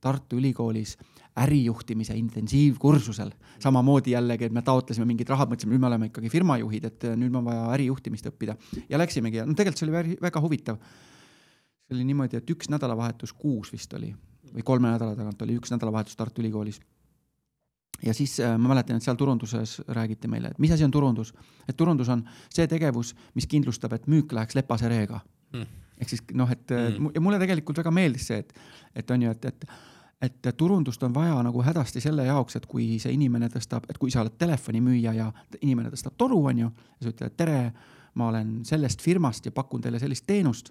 Tartu 0.05 0.37
Ülikoolis 0.37 0.99
ärijuhtimise 1.41 2.15
intensiivkursusel. 2.15 3.31
samamoodi 3.59 4.11
jällegi, 4.11 4.45
et 4.45 4.53
me 4.53 4.63
taotlesime 4.63 5.07
mingid 5.09 5.29
rahad, 5.33 5.49
mõtlesime, 5.49 5.73
nüüd 5.73 5.81
me 5.81 5.89
oleme 5.89 6.11
ikkagi 6.11 6.29
firmajuhid, 6.29 6.85
et 6.85 7.07
nüüd 7.17 7.35
on 7.35 7.45
vaja 7.45 7.65
ärijuhtimist 7.73 8.29
õppida 8.29 8.57
ja 8.89 9.01
läksimegi 9.01 9.41
ja 9.41 9.47
no 9.49 9.57
tegelikult 9.57 9.81
see 9.81 9.89
oli 9.89 10.19
väga 10.21 10.41
huvitav. 10.45 10.77
see 11.89 11.97
oli 11.97 12.05
niimoodi, 12.05 12.37
et 12.37 12.51
üks 12.51 12.69
nädalavahetus 12.69 13.33
kuus 13.33 13.73
vist 13.73 13.93
oli 13.95 14.13
või 14.55 14.63
kolme 14.63 14.93
nädala 14.93 15.17
tagant 15.17 15.43
oli 15.43 15.57
üks 15.57 15.73
nädalavahetus 15.73 16.17
Tartu 16.17 16.43
Ülikoolis 16.43 16.81
ja 18.07 18.15
siis 18.15 18.39
äh, 18.41 18.59
ma 18.59 18.75
mäletan, 18.75 18.97
et 18.97 19.07
seal 19.07 19.17
turunduses 19.17 19.79
räägiti 19.89 20.29
meile, 20.29 20.53
et 20.53 20.59
mis 20.59 20.73
asi 20.75 20.85
on 20.85 20.91
turundus. 20.91 21.35
et 21.69 21.77
turundus 21.77 22.09
on 22.09 22.25
see 22.51 22.67
tegevus, 22.67 23.15
mis 23.35 23.47
kindlustab, 23.47 23.93
et 23.93 24.07
müük 24.07 24.33
läheks 24.33 24.55
lepase 24.55 24.89
reega 24.89 25.21
mm.. 25.53 25.67
ehk 26.01 26.09
siis 26.09 26.23
noh, 26.33 26.51
et 26.51 26.71
mm. 26.71 27.11
ja 27.15 27.21
mulle 27.21 27.39
tegelikult 27.43 27.83
väga 27.83 27.91
meeldis 27.91 28.29
see, 28.31 28.39
et, 28.45 28.55
et 28.95 29.11
on 29.11 29.23
ju, 29.23 29.31
et, 29.31 29.45
et 29.45 29.69
et 30.25 30.57
turundust 30.57 31.03
on 31.03 31.15
vaja 31.15 31.35
nagu 31.45 31.63
hädasti 31.63 32.01
selle 32.01 32.25
jaoks, 32.25 32.57
et 32.57 32.67
kui 32.67 32.99
see 33.03 33.13
inimene 33.13 33.49
tõstab, 33.53 33.85
et 33.91 33.99
kui 34.01 34.13
sa 34.13 34.23
oled 34.23 34.37
telefonimüüja 34.41 35.13
ja 35.13 35.27
inimene 35.61 35.91
tõstab 35.93 36.17
toru, 36.17 36.39
on 36.49 36.63
ju, 36.63 36.71
ja 36.71 37.05
sa 37.05 37.13
ütled, 37.13 37.35
tere, 37.37 37.59
ma 38.15 38.31
olen 38.31 38.55
sellest 38.65 39.03
firmast 39.05 39.47
ja 39.47 39.53
pakun 39.53 39.83
teile 39.85 40.01
sellist 40.01 40.25
teenust, 40.27 40.71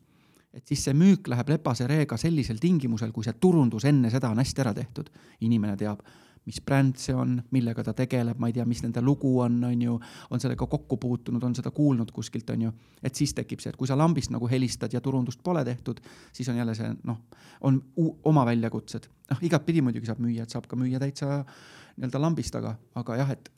et 0.54 0.66
siis 0.70 0.84
see 0.86 0.94
müük 0.98 1.28
läheb 1.30 1.50
lepase 1.56 1.88
reega 1.90 2.18
sellisel 2.18 2.60
tingimusel, 2.62 3.12
kui 3.12 3.26
see 3.26 3.36
turundus 3.42 3.86
enne 3.90 4.12
seda 4.14 4.30
on 4.34 4.42
hästi 4.42 4.62
ära 4.66 4.74
tehtud. 4.74 5.10
inimene 5.42 5.78
teab 5.78 6.02
mis 6.46 6.60
bränd 6.62 6.98
see 7.00 7.16
on, 7.16 7.38
millega 7.56 7.84
ta 7.84 7.94
tegeleb, 7.96 8.40
ma 8.40 8.50
ei 8.50 8.56
tea, 8.58 8.66
mis 8.68 8.82
nende 8.84 9.02
lugu 9.02 9.32
on, 9.44 9.62
on 9.64 9.82
ju, 9.82 9.96
on 10.30 10.44
sellega 10.44 10.68
kokku 10.68 10.98
puutunud, 10.98 11.44
on 11.44 11.56
seda 11.56 11.72
kuulnud 11.72 12.12
kuskilt, 12.12 12.50
on 12.50 12.68
ju. 12.68 12.74
et 13.04 13.16
siis 13.16 13.34
tekib 13.34 13.64
see, 13.64 13.72
et 13.74 13.80
kui 13.80 13.88
sa 13.88 13.98
lambist 13.98 14.34
nagu 14.34 14.50
helistad 14.52 14.94
ja 14.94 15.02
turundust 15.02 15.44
pole 15.44 15.64
tehtud, 15.66 16.02
siis 16.34 16.50
on 16.50 16.60
jälle 16.60 16.76
see 16.76 16.92
noh, 17.04 17.22
on 17.62 17.82
oma 18.24 18.46
väljakutsed. 18.46 19.10
noh, 19.32 19.44
igatpidi 19.50 19.82
muidugi 19.82 20.10
saab 20.10 20.22
müüa, 20.24 20.44
et 20.44 20.54
saab 20.54 20.68
ka 20.68 20.80
müüa 20.80 21.00
täitsa 21.00 21.44
nii-öelda 21.98 22.22
lambist, 22.22 22.56
aga, 22.60 22.76
aga 23.00 23.20
jah, 23.22 23.36
et, 23.36 23.52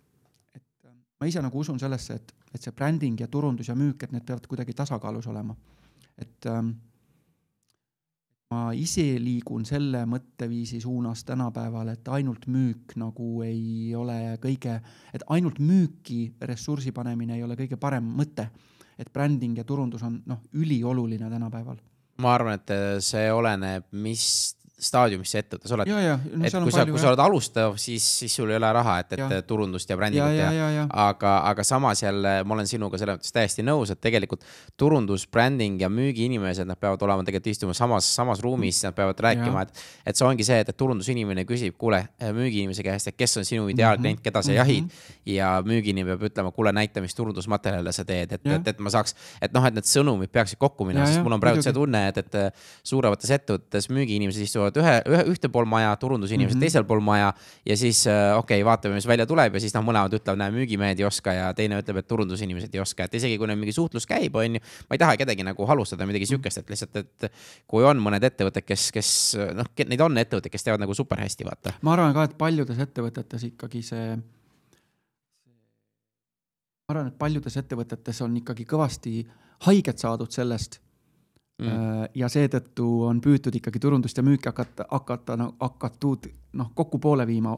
et 0.55 0.91
ma 1.19 1.29
ise 1.29 1.41
nagu 1.41 1.59
usun 1.59 1.79
sellesse, 1.79 2.19
et, 2.19 2.35
et 2.53 2.61
see 2.61 2.75
bränding 2.75 3.19
ja 3.21 3.27
turundus 3.31 3.71
ja 3.71 3.77
müük, 3.77 4.03
et 4.03 4.13
need 4.13 4.25
peavad 4.27 4.45
kuidagi 4.47 4.75
tasakaalus 4.77 5.27
olema. 5.31 5.55
et 6.17 6.45
ähm, 6.47 6.69
ma 8.53 8.69
ise 8.77 9.03
liigun 9.21 9.65
selle 9.65 10.03
mõtteviisi 10.09 10.79
suunas 10.83 11.23
tänapäeval, 11.25 11.89
et 11.95 12.07
ainult 12.13 12.45
müük 12.51 12.93
nagu 13.01 13.41
ei 13.45 13.95
ole 13.97 14.37
kõige, 14.43 14.77
et 15.13 15.25
ainult 15.33 15.59
müüki 15.59 16.35
ressursi 16.41 16.93
panemine 16.95 17.37
ei 17.37 17.43
ole 17.43 17.57
kõige 17.57 17.79
parem 17.81 18.13
mõte. 18.21 18.49
et 18.97 19.09
bränding 19.11 19.57
ja 19.57 19.63
turundus 19.67 20.03
on 20.07 20.21
noh, 20.25 20.37
ülioluline 20.53 21.29
tänapäeval. 21.29 21.77
ma 22.17 22.33
arvan, 22.33 22.53
et 22.53 22.71
see 23.03 23.31
oleneb, 23.31 23.83
mis 23.91 24.55
staadiumis 24.75 25.31
sa 25.31 25.39
ettevõttes 25.39 25.71
oled. 25.71 25.87
No, 25.87 25.99
et 26.43 26.55
kui 26.55 26.73
sa, 26.73 26.83
kui 26.89 26.99
sa 26.99 27.07
oled 27.11 27.21
alustav, 27.23 27.77
siis, 27.79 28.03
siis 28.19 28.33
sul 28.35 28.49
ei 28.51 28.57
ole 28.59 28.71
raha, 28.75 28.97
et, 29.03 29.13
et 29.15 29.21
ja. 29.23 29.41
turundust 29.47 29.89
ja 29.89 29.95
brändingut 29.95 30.35
teha. 30.35 30.85
aga, 31.05 31.35
aga 31.51 31.63
samas 31.63 32.01
jälle 32.03 32.33
ma 32.43 32.57
olen 32.57 32.67
sinuga 32.67 32.99
selles 32.99 33.19
mõttes 33.19 33.35
täiesti 33.35 33.63
nõus, 33.63 33.93
et 33.93 34.01
tegelikult 34.03 34.43
turundus, 34.77 35.23
bränding 35.31 35.79
ja 35.79 35.89
müügiinimesed, 35.91 36.67
nad 36.67 36.79
peavad 36.79 37.05
olema 37.07 37.23
tegelikult 37.23 37.53
istuma 37.53 37.75
samas, 37.77 38.09
samas 38.17 38.43
ruumis, 38.43 38.81
nad 38.83 38.97
peavad 38.97 39.23
rääkima, 39.27 39.63
et, 39.63 39.85
et 40.11 40.19
see 40.19 40.27
ongi 40.27 40.47
see, 40.47 40.59
et, 40.65 40.73
et 40.73 40.79
turundusinimene 40.83 41.47
küsib, 41.47 41.77
kuule, 41.79 42.01
müügiinimese 42.35 42.83
käest, 42.83 43.13
et 43.13 43.19
kes 43.19 43.39
on 43.39 43.47
sinu 43.47 43.69
ideaalklient, 43.71 44.19
keda 44.25 44.43
sa 44.43 44.57
jahid 44.57 44.83
mm. 44.83 44.91
-hmm. 44.91 45.31
ja 45.37 45.53
müügiinimene 45.65 46.17
peab 46.17 46.31
ütlema, 46.33 46.51
kuule, 46.51 46.75
näita, 46.75 47.01
mis 47.05 47.15
turundusmaterjale 47.15 47.95
sa 47.95 48.03
teed, 48.03 48.35
et, 48.35 48.51
et, 48.59 48.67
et 48.73 48.83
ma 48.83 48.91
saaks, 48.91 49.15
et 49.41 49.55
noh, 49.55 49.63
et 49.63 49.79
need 49.79 49.87
sõnumid 49.87 50.35
peaksid 50.35 50.59
kokku 50.59 50.85
minema, 50.85 51.07
sest 51.07 51.23
mul 51.23 51.39
on 51.39 51.43
praegu 51.43 51.63
see 51.63 51.73
tunne, 51.73 52.07
et, 52.11 52.17
et 52.17 52.61
suuremates 52.83 53.31
ettevõtetes 53.31 53.89
müügiinimesed 53.93 54.43
istuvad 54.43 54.64
istuvad 54.65 54.79
ühe, 54.81 54.95
ühe, 55.11 55.23
ühte 55.33 55.49
pool 55.51 55.65
maja, 55.69 55.95
turundusinimesed 55.99 56.55
mm 56.55 56.59
-hmm. 56.59 56.65
teisel 56.65 56.83
pool 56.83 56.99
maja. 56.99 57.33
ja 57.65 57.77
siis 57.77 58.07
äh, 58.07 58.37
okei 58.37 58.61
okay,, 58.61 58.65
vaatame, 58.65 58.95
mis 58.95 59.07
välja 59.07 59.25
tuleb 59.25 59.53
ja 59.53 59.59
siis 59.59 59.73
noh, 59.73 59.83
mõlemad 59.83 60.13
ütlevad, 60.13 60.37
näe, 60.39 60.51
müügimehed 60.51 60.99
ei 60.99 61.05
oska 61.05 61.33
ja 61.33 61.53
teine 61.53 61.79
ütleb, 61.79 61.97
et 61.97 62.07
turundusinimesed 62.07 62.73
ei 62.73 62.79
oska, 62.79 63.03
et 63.03 63.13
isegi 63.13 63.37
kui 63.37 63.47
neil 63.47 63.59
mingi 63.59 63.73
suhtlus 63.73 64.05
käib, 64.05 64.35
on 64.35 64.55
ju. 64.55 64.61
ma 64.89 64.95
ei 64.95 64.97
taha 64.97 65.17
kedagi 65.17 65.43
nagu 65.43 65.65
halvustada 65.65 66.05
midagi 66.05 66.25
sihukest, 66.25 66.57
et 66.57 66.69
lihtsalt, 66.69 66.95
et 66.95 67.31
kui 67.67 67.83
on 67.83 67.97
mõned 67.97 68.23
ettevõtted, 68.23 68.65
kes, 68.65 68.91
kes 68.91 69.37
noh, 69.53 69.65
neid 69.85 70.01
on 70.01 70.17
ettevõtteid, 70.17 70.51
kes 70.51 70.63
teevad 70.63 70.79
nagu 70.79 70.93
super 70.93 71.19
hästi, 71.19 71.45
vaata. 71.45 71.73
ma 71.81 71.93
arvan 71.93 72.13
ka, 72.13 72.23
et 72.23 72.37
paljudes 72.37 72.79
ettevõtetes 72.79 73.43
ikkagi 73.43 73.81
see 73.81 74.15
ma 76.85 76.93
arvan, 76.93 77.07
et 77.07 77.17
paljudes 77.17 77.57
ettevõtetes 77.57 78.21
on 78.21 78.35
ikkagi 78.37 78.65
kõvasti 78.65 79.25
haiget 79.65 79.97
saadud 79.97 80.31
sellest, 80.31 80.79
mm.. 81.61 81.67
Äh, 81.67 82.09
ja 82.15 82.29
seetõttu 82.31 82.89
on 83.09 83.21
püütud 83.21 83.55
ikkagi 83.55 83.79
turundust 83.79 84.17
ja 84.17 84.23
müüki 84.25 84.51
hakata, 84.51 84.87
hakata 84.91 85.37
no, 85.39 85.53
hakatud 85.59 86.29
noh, 86.53 86.71
kokku 86.75 86.99
poole 86.99 87.27
viima 87.27 87.55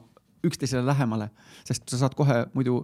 üksteisele 0.47 0.85
lähemale, 0.85 1.29
sest 1.65 1.89
sa 1.89 1.97
saad 2.03 2.13
kohe 2.15 2.35
muidu, 2.53 2.77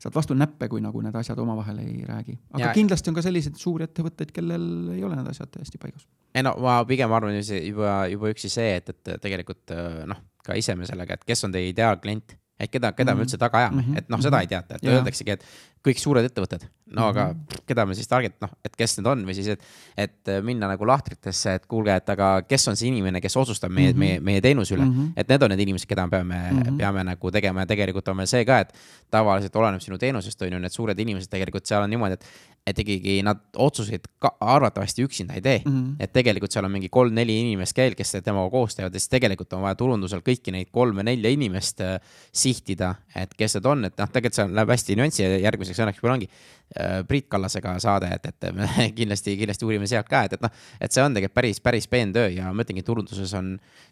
saad 0.00 0.14
vastu 0.14 0.34
näppe, 0.38 0.68
kui 0.70 0.80
nagu 0.80 1.02
need 1.02 1.16
asjad 1.18 1.38
omavahel 1.42 1.80
ei 1.82 2.04
räägi. 2.06 2.36
aga 2.52 2.64
ja, 2.64 2.72
kindlasti 2.76 3.10
on 3.10 3.18
ka 3.18 3.24
selliseid 3.26 3.58
suuri 3.60 3.84
ettevõtteid, 3.88 4.30
kellel 4.32 4.94
ei 4.94 5.02
ole 5.04 5.18
need 5.18 5.30
asjad 5.32 5.50
täiesti 5.56 5.80
paigas. 5.82 6.06
ei 6.34 6.46
no 6.46 6.54
ma 6.62 6.78
pigem 6.88 7.12
arvan 7.12 7.34
juba, 7.40 7.96
juba 8.12 8.30
üksi 8.30 8.52
see, 8.52 8.76
et, 8.78 8.94
et 8.94 9.16
tegelikult 9.20 9.74
noh, 10.06 10.22
ka 10.46 10.56
ise 10.56 10.78
me 10.78 10.86
sellega, 10.88 11.18
et 11.18 11.26
kes 11.26 11.44
on 11.48 11.56
teie 11.56 11.74
ideaalklient 11.74 12.38
et 12.60 12.70
keda, 12.70 12.92
keda 12.92 13.12
mm 13.12 13.14
-hmm. 13.14 13.18
me 13.18 13.24
üldse 13.24 13.38
taga 13.38 13.58
ajame 13.58 13.82
mm, 13.82 13.88
-hmm. 13.88 13.98
et 13.98 14.08
noh, 14.08 14.20
seda 14.20 14.40
ei 14.40 14.46
teata, 14.46 14.74
et 14.74 14.82
ja. 14.82 14.90
öeldaksegi, 14.90 15.30
et 15.30 15.44
kõik 15.86 16.00
suured 16.00 16.26
ettevõtted, 16.28 16.66
no 16.92 17.06
aga 17.08 17.30
mm 17.30 17.36
-hmm. 17.38 17.62
keda 17.66 17.86
me 17.86 17.94
siis 17.94 18.08
target, 18.08 18.34
noh, 18.42 18.50
et 18.64 18.74
kes 18.76 18.98
need 18.98 19.06
on 19.08 19.22
või 19.24 19.34
siis, 19.34 19.46
et, 19.48 19.62
et 19.96 20.30
minna 20.44 20.68
nagu 20.68 20.86
lahtritesse, 20.86 21.54
et 21.54 21.66
kuulge, 21.66 21.94
et 21.96 22.10
aga 22.10 22.42
kes 22.48 22.68
on 22.68 22.76
see 22.76 22.90
inimene, 22.90 23.20
kes 23.20 23.36
otsustab 23.36 23.72
meie 23.72 23.92
mm, 23.92 23.94
-hmm. 23.94 23.98
meie, 23.98 24.20
meie 24.20 24.40
teenuse 24.40 24.74
üle 24.74 24.84
mm. 24.84 24.92
-hmm. 24.92 25.12
et 25.16 25.28
need 25.28 25.42
on 25.42 25.50
need 25.50 25.60
inimesed, 25.60 25.88
keda 25.88 26.06
me 26.06 26.10
peame 26.10 26.36
mm, 26.50 26.62
-hmm. 26.62 26.78
peame 26.78 27.04
nagu 27.04 27.30
tegema 27.30 27.60
ja 27.60 27.66
tegelikult 27.66 28.08
on 28.08 28.16
veel 28.16 28.26
see 28.26 28.44
ka, 28.44 28.60
et 28.60 28.74
tavaliselt 29.10 29.56
oleneb 29.56 29.80
sinu 29.80 29.98
teenusest, 29.98 30.42
on 30.42 30.52
ju, 30.52 30.58
need 30.58 30.72
suured 30.72 30.98
inimesed 30.98 31.30
tegelikult 31.30 31.66
seal 31.66 31.82
on 31.82 31.90
niimoodi, 31.90 32.12
et 32.12 32.24
et 32.66 32.78
ikkagi 32.78 33.22
nad 33.24 33.38
otsuseid 33.56 34.04
ka 34.20 34.34
arvatavasti 34.40 35.04
üksinda 35.06 35.34
ei 35.34 35.42
tee 35.42 35.62
mm. 35.64 35.72
-hmm. 35.72 35.94
et 36.00 36.12
tegelikult 36.12 36.52
seal 36.52 36.64
on 36.64 36.72
mingi 36.72 36.88
kolm-neli 36.88 37.40
inimest 37.40 37.76
käil, 37.76 37.94
kes 37.96 38.12
temaga 38.24 38.50
koos 38.50 38.76
teevad 38.76 38.94
ja 38.94 39.00
siis 39.00 39.08
tegelikult 39.08 39.52
on 39.52 39.62
vaja 39.62 39.74
turundusel 39.74 40.20
kõiki 40.20 40.52
neid 40.52 40.68
kolme-nelja 40.70 41.30
inimest 41.30 41.80
äh, 41.80 41.96
sihtida, 42.32 42.94
et 43.16 43.34
kes 43.34 43.56
need 43.56 43.66
on, 43.66 43.84
et 43.84 43.96
noh, 43.98 44.08
tegelikult 44.12 44.34
see 44.34 44.48
läheb 44.60 44.74
hästi 44.74 44.96
nüansi 45.00 45.22
ja 45.22 45.40
järgmiseks 45.70 45.86
õnneks 45.86 46.02
meil 46.04 46.16
ongi 46.18 46.30
Äh, 46.78 47.04
Priit 47.04 47.26
Kallasega 47.26 47.72
saade, 47.82 48.06
et, 48.14 48.26
et 48.30 48.44
me 48.54 48.66
kindlasti, 48.98 49.32
kindlasti 49.40 49.66
uurime 49.66 49.88
sealt 49.90 50.06
ka, 50.06 50.20
et, 50.28 50.36
et 50.36 50.44
noh, 50.44 50.52
et 50.78 50.94
see 50.94 51.02
on 51.02 51.16
tegelikult 51.16 51.34
päris, 51.34 51.58
päris 51.64 51.88
peen 51.90 52.12
töö 52.14 52.28
ja 52.30 52.52
ma 52.54 52.62
ütlengi, 52.62 52.84
turunduses 52.86 53.32
on 53.34 53.48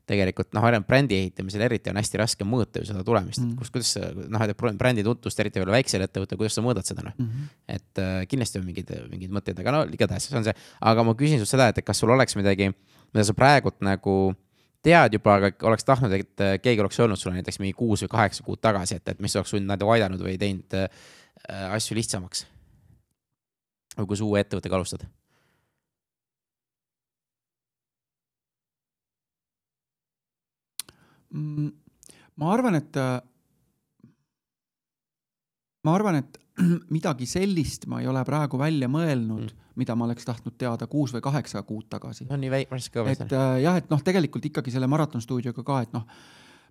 tegelikult 0.07 0.55
noh, 0.55 0.69
brändi 0.87 1.19
ehitamisel 1.19 1.65
eriti 1.67 1.91
on 1.91 1.99
hästi 1.99 2.23
raske 2.23 2.47
mõõta 2.47 2.79
ju 2.79 2.87
seda 2.93 3.03
tulemist 3.03 3.43
mm, 3.43 3.51
-hmm. 3.51 3.59
kus, 3.59 3.75
kuidas 3.75 4.31
noh, 4.31 4.47
et 4.47 4.79
brändi 4.79 5.03
tutvust, 5.03 5.43
eriti 5.43 5.59
veel 5.59 5.75
väiksel 5.75 6.07
ettevõttel, 6.07 6.39
kuidas 6.39 6.55
sa 6.55 6.63
mõõdad 6.63 6.87
seda 6.87 7.03
noh 7.09 7.19
mm. 7.19 7.27
-hmm. 7.27 7.51
et 7.67 8.05
äh, 8.05 8.23
kindlasti 8.31 8.63
on 8.63 8.71
mingid, 8.71 8.95
mingid 9.11 9.35
mõtted, 9.35 9.59
aga 9.59 9.75
no 9.75 9.85
igatahes 9.99 10.31
see 10.31 10.39
on 10.39 10.47
see, 10.47 10.55
aga 10.79 11.03
ma 11.03 11.19
küsin 11.19 11.43
sult 11.43 11.57
seda, 11.57 11.73
et 11.75 11.83
kas 11.83 11.99
sul 11.99 12.15
oleks 12.15 12.39
midagi, 12.39 12.71
mida 13.11 13.27
sa 13.27 13.35
praegult 13.35 13.83
nagu 13.83 14.37
tead 14.87 15.19
juba, 15.19 15.35
aga 15.41 15.51
oleks 15.67 15.83
tahtnud, 15.83 16.15
et 16.15 16.47
keegi 16.63 16.81
oleks 16.81 17.03
öelnud 17.03 17.19
sulle 17.19 17.41
näiteks 17.41 17.59
mingi 17.59 17.75
kuus 17.75 18.07
või 18.07 18.15
kaheksa 18.15 18.47
kuud 18.47 18.63
tagasi, 18.63 19.03
et, 19.03 19.09
et 19.09 19.19
mis 19.19 19.35
oleks 19.35 19.51
sind 19.51 19.67
nagu 19.67 19.91
aidanud 19.91 20.23
või 20.23 20.39
teinud 20.39 20.79
äh, 20.79 20.87
asju 21.49 21.97
lihtsamaks 21.97 22.45
või 23.99 24.11
kui 24.11 24.19
sa 24.19 24.27
uue 24.27 24.43
ettevõttega 24.43 24.79
alustad? 24.79 25.07
Mm, 31.29 31.73
ma 32.41 32.53
arvan, 32.55 32.79
et, 32.79 32.99
ma 35.85 35.95
arvan, 35.95 36.23
et 36.23 36.39
midagi 36.97 37.29
sellist 37.29 37.85
ma 37.91 38.01
ei 38.01 38.09
ole 38.09 38.23
praegu 38.25 38.61
välja 38.61 38.89
mõelnud 38.91 39.49
mm., 39.51 39.67
mida 39.79 39.95
ma 39.95 40.09
oleks 40.09 40.27
tahtnud 40.27 40.57
teada 40.59 40.89
kuus 40.91 41.13
või 41.15 41.23
kaheksa 41.23 41.63
kuud 41.63 41.87
tagasi. 41.93 42.27
no 42.31 42.39
nii 42.41 42.51
väike, 42.51 42.81
et 43.13 43.31
äh, 43.31 43.61
jah, 43.63 43.77
et 43.79 43.93
noh, 43.93 44.01
tegelikult 44.03 44.49
ikkagi 44.49 44.73
selle 44.75 44.89
maratonstuudioga 44.91 45.63
ka, 45.63 45.83
et 45.85 45.93
noh 45.95 46.09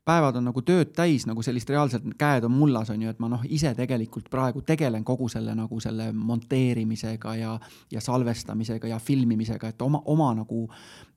päevad 0.07 0.37
on 0.39 0.47
nagu 0.47 0.61
tööd 0.65 0.93
täis, 0.95 1.25
nagu 1.27 1.43
sellist 1.43 1.69
reaalselt, 1.71 2.05
käed 2.19 2.45
on 2.47 2.53
mullas, 2.55 2.89
on 2.93 3.01
ju, 3.03 3.11
et 3.11 3.19
ma 3.19 3.29
noh, 3.31 3.43
ise 3.43 3.73
tegelikult 3.75 4.29
praegu 4.31 4.63
tegelen 4.65 5.03
kogu 5.07 5.27
selle 5.31 5.55
nagu 5.57 5.79
selle 5.83 6.09
monteerimisega 6.15 7.35
ja, 7.35 7.57
ja 7.91 8.03
salvestamisega 8.03 8.93
ja 8.93 9.01
filmimisega, 9.03 9.73
et 9.73 9.83
oma, 9.85 10.01
oma 10.13 10.31
nagu, 10.39 10.63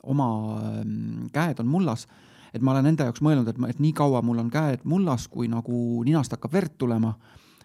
oma 0.03 0.29
mm, 0.83 1.31
käed 1.35 1.63
on 1.63 1.71
mullas. 1.71 2.07
et 2.55 2.63
ma 2.67 2.73
olen 2.73 2.91
enda 2.91 3.07
jaoks 3.07 3.23
mõelnud, 3.23 3.49
et 3.49 3.59
ma, 3.63 3.69
et 3.71 3.79
nii 3.79 3.93
kaua 3.95 4.23
mul 4.27 4.43
on 4.43 4.51
käed 4.51 4.83
mullas, 4.85 5.29
kui 5.31 5.49
nagu 5.49 6.03
ninast 6.05 6.33
hakkab 6.35 6.53
verd 6.53 6.79
tulema 6.79 7.15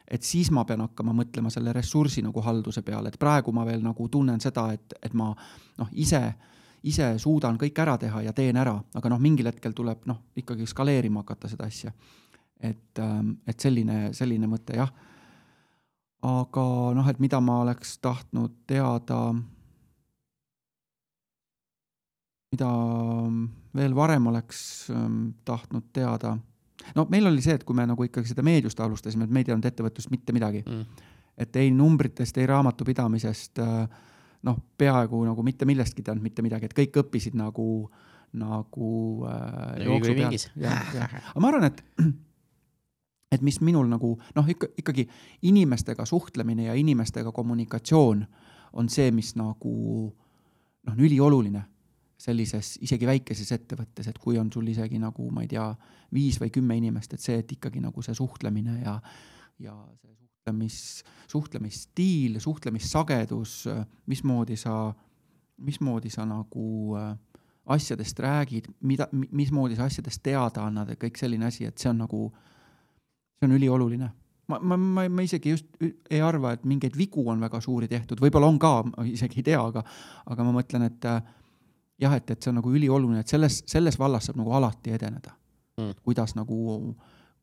et 0.06 0.22
siis 0.22 0.52
ma 0.54 0.62
pean 0.70 0.84
hakkama 0.84 1.16
mõtlema 1.18 1.50
selle 1.50 1.74
ressursi 1.74 2.22
nagu 2.22 2.42
halduse 2.46 2.84
peale, 2.86 3.10
et 3.10 3.18
praegu 3.18 3.52
ma 3.52 3.64
veel 3.66 3.82
nagu 3.82 4.06
tunnen 4.14 4.38
seda, 4.42 4.68
et, 4.78 4.94
et 5.02 5.14
ma 5.18 5.32
noh, 5.80 5.90
ise 5.98 6.22
äh, 6.22 6.55
ise 6.86 7.08
suudan 7.22 7.58
kõik 7.60 7.80
ära 7.82 7.98
teha 8.02 8.22
ja 8.28 8.34
teen 8.36 8.58
ära, 8.62 8.76
aga 8.96 9.12
noh, 9.12 9.22
mingil 9.22 9.50
hetkel 9.50 9.74
tuleb 9.76 10.06
noh, 10.10 10.22
ikkagi 10.38 10.68
skaleerima 10.70 11.24
hakata 11.24 11.50
seda 11.52 11.68
asja. 11.70 11.92
et, 12.60 13.00
ähm, 13.00 13.36
et 13.48 13.60
selline, 13.60 14.14
selline 14.14 14.48
mõte 14.48 14.78
jah. 14.78 14.92
aga 16.22 16.66
noh, 16.96 17.10
et 17.10 17.20
mida 17.20 17.42
ma 17.42 17.60
oleks 17.62 17.98
tahtnud 18.00 18.54
teada. 18.68 19.34
mida 22.52 22.72
veel 23.76 23.96
varem 23.96 24.28
oleks 24.28 24.90
ähm, 24.90 25.30
tahtnud 25.46 25.92
teada. 25.94 26.38
no 26.96 27.08
meil 27.10 27.28
oli 27.28 27.42
see, 27.42 27.56
et 27.56 27.64
kui 27.64 27.76
me 27.76 27.86
nagu 27.86 28.04
ikkagi 28.04 28.30
seda 28.30 28.44
meediust 28.44 28.80
alustasime, 28.80 29.26
et 29.26 29.32
me 29.32 29.42
ei 29.42 29.50
teadnud 29.50 29.66
ettevõtlust 29.66 30.12
mitte 30.12 30.34
midagi 30.34 30.64
mm.. 30.66 31.06
et 31.38 31.56
ei 31.56 31.72
numbritest, 31.72 32.38
ei 32.38 32.48
raamatupidamisest 32.48 33.60
äh,, 33.60 34.04
noh, 34.46 34.60
peaaegu 34.78 35.22
nagu 35.26 35.46
mitte 35.46 35.68
millestki 35.68 36.04
ei 36.04 36.10
teadnud 36.10 36.26
mitte 36.26 36.46
midagi, 36.46 36.70
et 36.70 36.78
kõik 36.78 37.02
õppisid 37.04 37.38
nagu, 37.40 37.68
nagu 38.38 38.92
äh, 39.30 39.84
jooksu 39.86 40.16
pealt. 40.20 40.48
aga 41.34 41.44
ma 41.44 41.52
arvan, 41.52 41.70
et 41.72 41.84
et 43.36 43.46
mis 43.46 43.60
minul 43.66 43.90
nagu 43.92 44.16
noh, 44.38 44.52
ikka, 44.52 44.72
ikkagi 44.82 45.08
inimestega 45.50 46.06
suhtlemine 46.08 46.70
ja 46.70 46.76
inimestega 46.78 47.34
kommunikatsioon 47.36 48.26
on 48.76 48.92
see, 48.92 49.10
mis 49.16 49.34
nagu 49.40 49.76
noh, 50.12 50.94
on 50.94 51.02
ülioluline 51.02 51.66
sellises 52.26 52.78
isegi 52.86 53.08
väikeses 53.08 53.52
ettevõttes, 53.52 54.08
et 54.08 54.20
kui 54.22 54.38
on 54.40 54.48
sul 54.54 54.68
isegi 54.72 55.00
nagu 55.02 55.28
ma 55.36 55.44
ei 55.44 55.50
tea, 55.52 55.68
viis 56.16 56.38
või 56.40 56.54
kümme 56.54 56.78
inimest, 56.80 57.18
et 57.18 57.24
see, 57.24 57.42
et 57.42 57.52
ikkagi 57.58 57.82
nagu 57.84 58.06
see 58.06 58.16
suhtlemine 58.16 58.80
ja 58.86 59.00
ja 59.60 59.74
see 60.02 60.16
suhtlemis, 60.46 61.04
suhtlemisstiil, 61.28 62.40
suhtlemissagedus, 62.40 63.66
mismoodi 64.06 64.56
sa, 64.56 64.94
mismoodi 65.58 66.10
sa 66.10 66.26
nagu 66.26 66.96
äh, 66.96 67.18
asjadest 67.66 68.20
räägid, 68.20 68.66
mida, 68.82 69.08
mismoodi 69.32 69.76
sa 69.76 69.86
asjadest 69.86 70.22
teada 70.24 70.68
annad 70.68 70.90
ja 70.90 70.96
kõik 70.96 71.18
selline 71.18 71.48
asi, 71.48 71.66
et 71.66 71.78
see 71.78 71.90
on 71.90 71.98
nagu, 72.04 72.28
see 73.40 73.48
on 73.48 73.56
ülioluline. 73.58 74.12
Ma, 74.48 74.60
ma, 74.62 74.78
ma, 74.78 75.08
ma 75.10 75.26
isegi 75.26 75.50
just 75.50 75.66
ei 75.82 76.22
arva, 76.22 76.54
et 76.54 76.66
mingeid 76.70 76.94
vigu 76.98 77.24
on 77.26 77.42
väga 77.42 77.62
suuri 77.62 77.90
tehtud, 77.90 78.22
võib-olla 78.22 78.46
on 78.46 78.60
ka, 78.62 78.76
ma 78.92 79.06
isegi 79.10 79.42
ei 79.42 79.48
tea, 79.50 79.64
aga, 79.64 79.82
aga 80.30 80.46
ma 80.46 80.54
mõtlen, 80.60 80.86
et 80.86 81.10
äh, 81.10 81.24
jah, 82.06 82.14
et, 82.14 82.30
et 82.30 82.38
see 82.38 82.54
on 82.54 82.62
nagu 82.62 82.70
ülioluline, 82.70 83.26
et 83.26 83.34
selles, 83.34 83.64
selles 83.66 83.98
vallas 83.98 84.30
saab 84.30 84.38
nagu 84.44 84.54
alati 84.54 84.94
edeneda. 84.94 85.34
Mm.. 85.76 85.98
kuidas 86.08 86.38
nagu, 86.38 86.94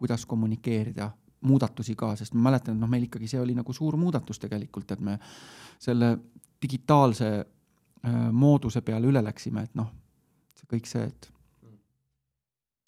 kuidas 0.00 0.22
kommunikeerida, 0.24 1.10
muudatusi 1.42 1.96
ka, 1.98 2.12
sest 2.16 2.34
ma 2.34 2.48
mäletan, 2.50 2.76
et 2.76 2.82
noh, 2.82 2.90
meil 2.90 3.08
ikkagi 3.08 3.28
see 3.30 3.40
oli 3.40 3.54
nagu 3.58 3.72
suur 3.72 3.96
muudatus 4.00 4.38
tegelikult, 4.42 4.94
et 4.94 5.00
me 5.00 5.18
selle 5.82 6.12
digitaalse 6.62 7.30
äh, 7.38 8.16
mooduse 8.32 8.82
peale 8.86 9.10
üle 9.10 9.22
läksime, 9.24 9.66
et 9.66 9.74
noh, 9.78 9.90
see 10.56 10.68
kõik 10.70 10.88
see, 10.90 11.04
et, 11.08 11.28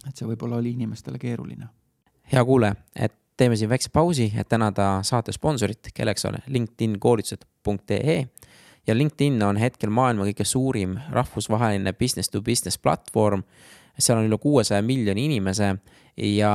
et 0.09 0.14
see 0.14 0.28
võib-olla 0.28 0.62
oli 0.62 0.74
inimestele 0.78 1.18
keeruline. 1.18 1.68
hea 2.32 2.44
kuulaja, 2.44 2.76
et 2.94 3.14
teeme 3.36 3.56
siin 3.56 3.70
väikse 3.70 3.90
pausi, 3.93 4.32
et 4.36 4.48
tänada 4.48 4.98
saate 5.02 5.32
sponsorit, 5.32 5.90
kelleks 5.94 6.24
on 6.24 6.39
LinkedIn 6.47 6.98
koolitused.ee 7.01 8.18
ja 8.86 8.98
LinkedIn 8.98 9.43
on 9.43 9.56
hetkel 9.56 9.90
maailma 9.90 10.26
kõige 10.28 10.44
suurim 10.47 10.98
rahvusvaheline 11.10 11.93
business 11.93 12.31
to 12.31 12.43
business 12.43 12.78
platvorm. 12.78 13.43
seal 13.98 14.18
on 14.18 14.26
üle 14.26 14.39
kuuesaja 14.39 14.82
miljoni 14.82 15.24
inimese 15.24 15.76
ja 16.16 16.55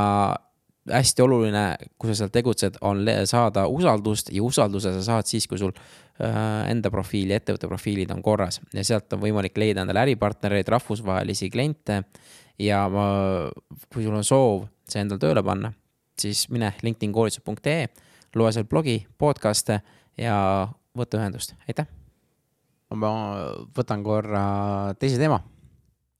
hästi 0.94 1.24
oluline, 1.26 1.64
kui 1.98 2.11
sa 2.11 2.22
seal 2.22 2.32
tegutsed, 2.34 2.80
on 2.86 3.03
saada 3.30 3.66
usaldust 3.68 4.32
ja 4.34 4.44
usalduse 4.44 4.94
sa 4.98 5.03
saad 5.06 5.30
siis, 5.30 5.48
kui 5.48 5.60
sul 5.61 5.74
äh, 5.76 6.70
enda 6.72 6.91
profiil 6.94 7.34
ja 7.34 7.40
ettevõtte 7.40 7.70
profiilid 7.72 8.11
on 8.16 8.24
korras 8.26 8.61
ja 8.74 8.86
sealt 8.86 9.14
on 9.16 9.24
võimalik 9.24 9.57
leida 9.57 9.86
endale 9.86 10.03
äripartnereid, 10.07 10.68
rahvusvahelisi 10.76 11.49
kliente. 11.53 12.03
ja 12.60 12.88
ma, 12.91 13.06
kui 13.94 14.03
sul 14.03 14.16
on 14.16 14.26
soov 14.28 14.66
see 14.90 15.03
endale 15.03 15.22
tööle 15.22 15.44
panna 15.45 15.74
siis 16.22 16.49
mine 16.49 16.74
linkedinkoolitused.ee, 16.82 17.88
loe 18.36 18.52
seal 18.53 18.68
blogi, 18.70 18.98
podcast'e 19.18 19.80
ja 20.20 20.36
võta 20.98 21.20
ühendust, 21.20 21.56
aitäh. 21.70 21.88
ma 22.95 23.14
võtan 23.78 24.03
korra 24.03 24.44
teise 24.99 25.22
teema. 25.22 25.41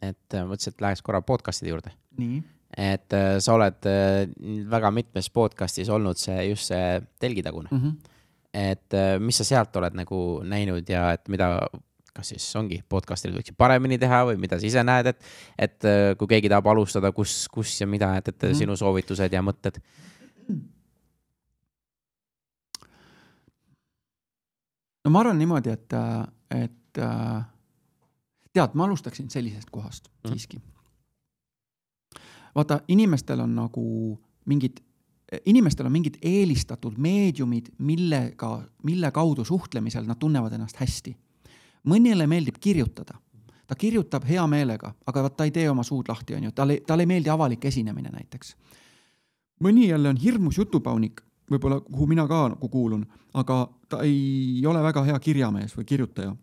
et 0.02 0.38
mõtlesin, 0.48 0.74
et 0.74 0.82
läheks 0.82 1.04
korra 1.04 1.22
podcast'ide 1.22 1.74
juurde. 1.74 1.92
Et 2.80 3.14
äh, 3.14 3.36
sa 3.44 3.58
oled 3.58 3.88
äh, 3.90 4.24
väga 4.72 4.92
mitmes 4.96 5.28
podcast'is 5.36 5.90
olnud 5.92 6.20
see 6.20 6.48
just 6.48 6.72
see 6.72 7.02
telgitagune 7.20 7.68
mm. 7.72 7.80
-hmm. 7.80 7.94
et 8.54 8.94
äh, 8.94 9.20
mis 9.20 9.38
sa 9.38 9.44
sealt 9.44 9.76
oled 9.76 9.98
nagu 10.00 10.42
näinud 10.44 10.90
ja 10.90 11.12
et 11.14 11.28
mida 11.28 11.68
kas 12.14 12.32
siis 12.34 12.56
ongi 12.56 12.82
podcast'id 12.90 13.36
võiksid 13.36 13.58
paremini 13.58 14.00
teha 14.00 14.24
või 14.32 14.40
mida 14.40 14.60
sa 14.60 14.66
ise 14.66 14.84
näed, 14.84 15.12
et, 15.12 15.20
et 15.58 15.90
kui 16.18 16.28
keegi 16.28 16.50
tahab 16.50 16.68
alustada, 16.68 17.12
kus, 17.12 17.48
kus 17.52 17.82
ja 17.82 17.88
mida, 17.88 18.16
et, 18.18 18.28
et 18.28 18.44
mm. 18.50 18.56
sinu 18.64 18.76
soovitused 18.76 19.34
ja 19.34 19.42
mõtted? 19.42 19.80
no 25.06 25.12
ma 25.12 25.20
arvan 25.20 25.38
niimoodi, 25.38 25.70
et, 25.70 25.94
et 26.50 27.04
tead, 28.54 28.74
ma 28.74 28.90
alustaksin 28.90 29.30
sellisest 29.30 29.70
kohast 29.72 30.10
mm. 30.24 30.34
siiski. 30.34 30.60
Vaata, 32.56 32.82
inimestel 32.88 33.40
on 33.40 33.56
nagu 33.56 34.20
mingid 34.46 34.80
inimestel 35.46 35.86
on 35.86 35.92
mingid 35.94 36.16
eelistatud 36.26 36.96
meediumid, 36.98 37.68
millega, 37.86 38.64
mille 38.84 39.12
kaudu 39.14 39.44
suhtlemisel 39.46 40.08
nad 40.10 40.18
tunnevad 40.18 40.56
ennast 40.58 40.80
hästi 40.82 41.14
mõnele 41.88 42.28
meeldib 42.28 42.60
kirjutada, 42.60 43.18
ta 43.68 43.78
kirjutab 43.78 44.26
hea 44.28 44.44
meelega, 44.50 44.94
aga 45.08 45.24
vot 45.26 45.38
ta 45.38 45.48
ei 45.48 45.54
tee 45.56 45.70
oma 45.70 45.84
suud 45.84 46.10
lahti, 46.10 46.36
on 46.36 46.50
ju, 46.50 46.52
talle, 46.56 46.80
talle 46.88 47.06
ei 47.06 47.12
meeldi 47.14 47.32
avalik 47.32 47.66
esinemine 47.66 48.12
näiteks. 48.14 48.56
mõni 49.64 49.90
jälle 49.90 50.10
on 50.10 50.18
hirmus 50.18 50.58
jutupaunik, 50.58 51.22
võib-olla 51.52 51.82
kuhu 51.82 52.08
mina 52.08 52.28
ka 52.28 52.48
nagu 52.50 52.70
kuulun, 52.70 53.06
aga 53.34 53.70
ta 53.90 54.02
ei 54.04 54.64
ole 54.66 54.84
väga 54.84 55.04
hea 55.04 55.20
kirjamees 55.20 55.78
või 55.78 55.86
kirjutaja. 55.86 56.36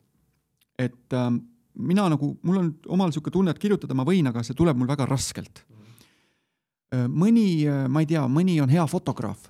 et 0.78 1.12
äh, 1.12 1.30
mina 1.74 2.08
nagu, 2.08 2.38
mul 2.42 2.56
on 2.56 2.74
omal 2.88 3.08
niisugune 3.08 3.32
tunne, 3.32 3.50
et 3.50 3.58
kirjutada 3.58 3.94
ma 3.94 4.04
võin, 4.04 4.26
aga 4.28 4.42
see 4.42 4.54
tuleb 4.54 4.76
mul 4.76 4.88
väga 4.88 5.06
raskelt. 5.06 5.64
Äh, 6.94 7.06
mõni, 7.10 7.66
äh, 7.66 7.86
ma 7.90 8.04
ei 8.04 8.06
tea, 8.06 8.22
mõni 8.30 8.60
on 8.62 8.70
hea 8.70 8.84
fotograaf 8.86 9.48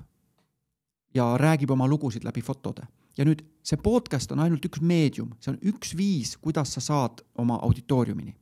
ja 1.15 1.35
räägib 1.37 1.71
oma 1.71 1.89
lugusid 1.89 2.25
läbi 2.25 2.41
fotode 2.45 2.87
ja 3.17 3.25
nüüd 3.25 3.43
see 3.65 3.77
podcast 3.81 4.33
on 4.33 4.41
ainult 4.45 4.65
üks 4.69 4.81
meedium, 4.81 5.35
see 5.41 5.53
on 5.53 5.59
üks 5.69 5.93
viis, 5.97 6.37
kuidas 6.41 6.73
sa 6.77 6.81
saad 6.81 7.21
oma 7.37 7.59
auditooriumini. 7.67 8.35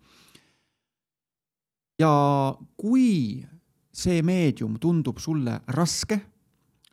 ja 1.98 2.10
kui 2.76 3.42
see 3.94 4.22
meedium 4.22 4.78
tundub 4.78 5.18
sulle 5.18 5.60
raske 5.68 6.18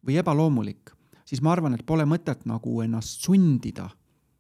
või 0.06 0.18
ebaloomulik, 0.22 0.92
siis 1.26 1.42
ma 1.42 1.54
arvan, 1.54 1.74
et 1.74 1.86
pole 1.86 2.06
mõtet 2.06 2.46
nagu 2.46 2.82
ennast 2.82 3.26
sundida 3.26 3.90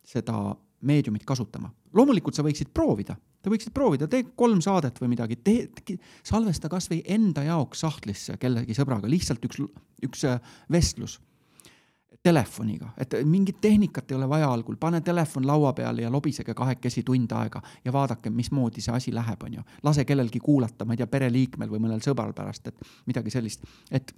seda 0.05 0.55
meediumit 0.81 1.25
kasutama. 1.25 1.69
loomulikult 1.93 2.35
sa 2.35 2.43
võiksid 2.45 2.73
proovida, 2.73 3.17
te 3.41 3.51
võiksid 3.53 3.73
proovida, 3.73 4.07
tee 4.07 4.29
kolm 4.37 4.61
saadet 4.61 5.01
või 5.01 5.13
midagi, 5.15 5.39
tee, 5.43 5.97
salvesta 6.23 6.69
kasvõi 6.69 7.01
enda 7.15 7.43
jaoks 7.47 7.83
sahtlisse 7.85 8.37
kellegi 8.41 8.77
sõbraga, 8.77 9.09
lihtsalt 9.09 9.45
üks, 9.49 9.61
üks 10.05 10.25
vestlus 10.71 11.19
telefoniga, 12.23 12.91
et 13.01 13.15
mingit 13.25 13.57
tehnikat 13.61 14.11
ei 14.11 14.15
ole 14.17 14.27
vaja 14.29 14.49
algul, 14.53 14.75
pane 14.79 15.01
telefon 15.01 15.47
laua 15.47 15.71
peale 15.73 16.03
ja 16.05 16.11
lobisege 16.13 16.53
kahekesi 16.53 17.01
tund 17.03 17.31
aega 17.33 17.61
ja 17.85 17.93
vaadake, 17.93 18.29
mismoodi 18.29 18.81
see 18.81 18.93
asi 18.93 19.13
läheb, 19.13 19.41
on 19.43 19.55
ju. 19.57 19.63
lase 19.83 20.05
kellelgi 20.05 20.39
kuulata, 20.39 20.85
ma 20.85 20.93
ei 20.93 21.01
tea, 21.01 21.07
pereliikmel 21.09 21.71
või 21.71 21.81
mõnel 21.87 22.03
sõbral 22.05 22.35
pärast, 22.37 22.67
et 22.67 22.91
midagi 23.09 23.33
sellist, 23.33 23.65
et 23.89 24.13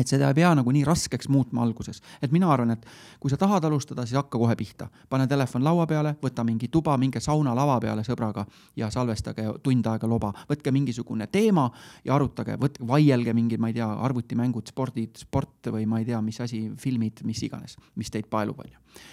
et 0.00 0.08
seda 0.08 0.30
ei 0.30 0.36
pea 0.38 0.50
nagu 0.56 0.72
nii 0.72 0.82
raskeks 0.86 1.28
muutma 1.28 1.62
alguses, 1.64 2.00
et 2.22 2.32
mina 2.32 2.48
arvan, 2.52 2.72
et 2.72 2.86
kui 3.20 3.30
sa 3.32 3.36
tahad 3.40 3.64
alustada, 3.68 4.06
siis 4.08 4.16
hakka 4.16 4.38
kohe 4.40 4.56
pihta, 4.56 4.88
pane 5.12 5.26
telefon 5.28 5.64
laua 5.64 5.84
peale, 5.90 6.14
võta 6.22 6.44
mingi 6.46 6.70
tuba, 6.72 6.96
minge 7.00 7.20
sauna 7.20 7.52
lava 7.56 7.76
peale 7.82 8.04
sõbraga 8.06 8.46
ja 8.80 8.88
salvestage 8.92 9.44
tund 9.64 9.86
aega 9.92 10.08
loba, 10.08 10.32
võtke 10.48 10.72
mingisugune 10.72 11.28
teema 11.32 11.68
ja 12.06 12.16
arutage, 12.16 12.56
võtke, 12.60 12.86
vaielge 12.88 13.36
mingid, 13.36 13.60
ma 13.60 13.70
ei 13.70 13.76
tea, 13.76 13.90
arvutimängud, 14.08 14.72
spordid, 14.72 15.20
sport 15.20 15.70
või 15.74 15.86
ma 15.90 16.00
ei 16.00 16.08
tea, 16.08 16.20
mis 16.24 16.40
asi, 16.40 16.64
filmid, 16.80 17.24
mis 17.28 17.44
iganes, 17.44 17.76
mis 18.00 18.12
teid 18.12 18.30
paelub, 18.32 18.64
on 18.64 18.72
ju. 18.72 19.06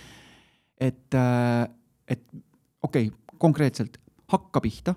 et, 0.88 1.14
äh, 1.14 1.68
et 2.08 2.24
okei 2.82 3.10
okay,, 3.12 3.38
konkreetselt 3.38 4.00
hakka 4.32 4.62
pihta, 4.64 4.96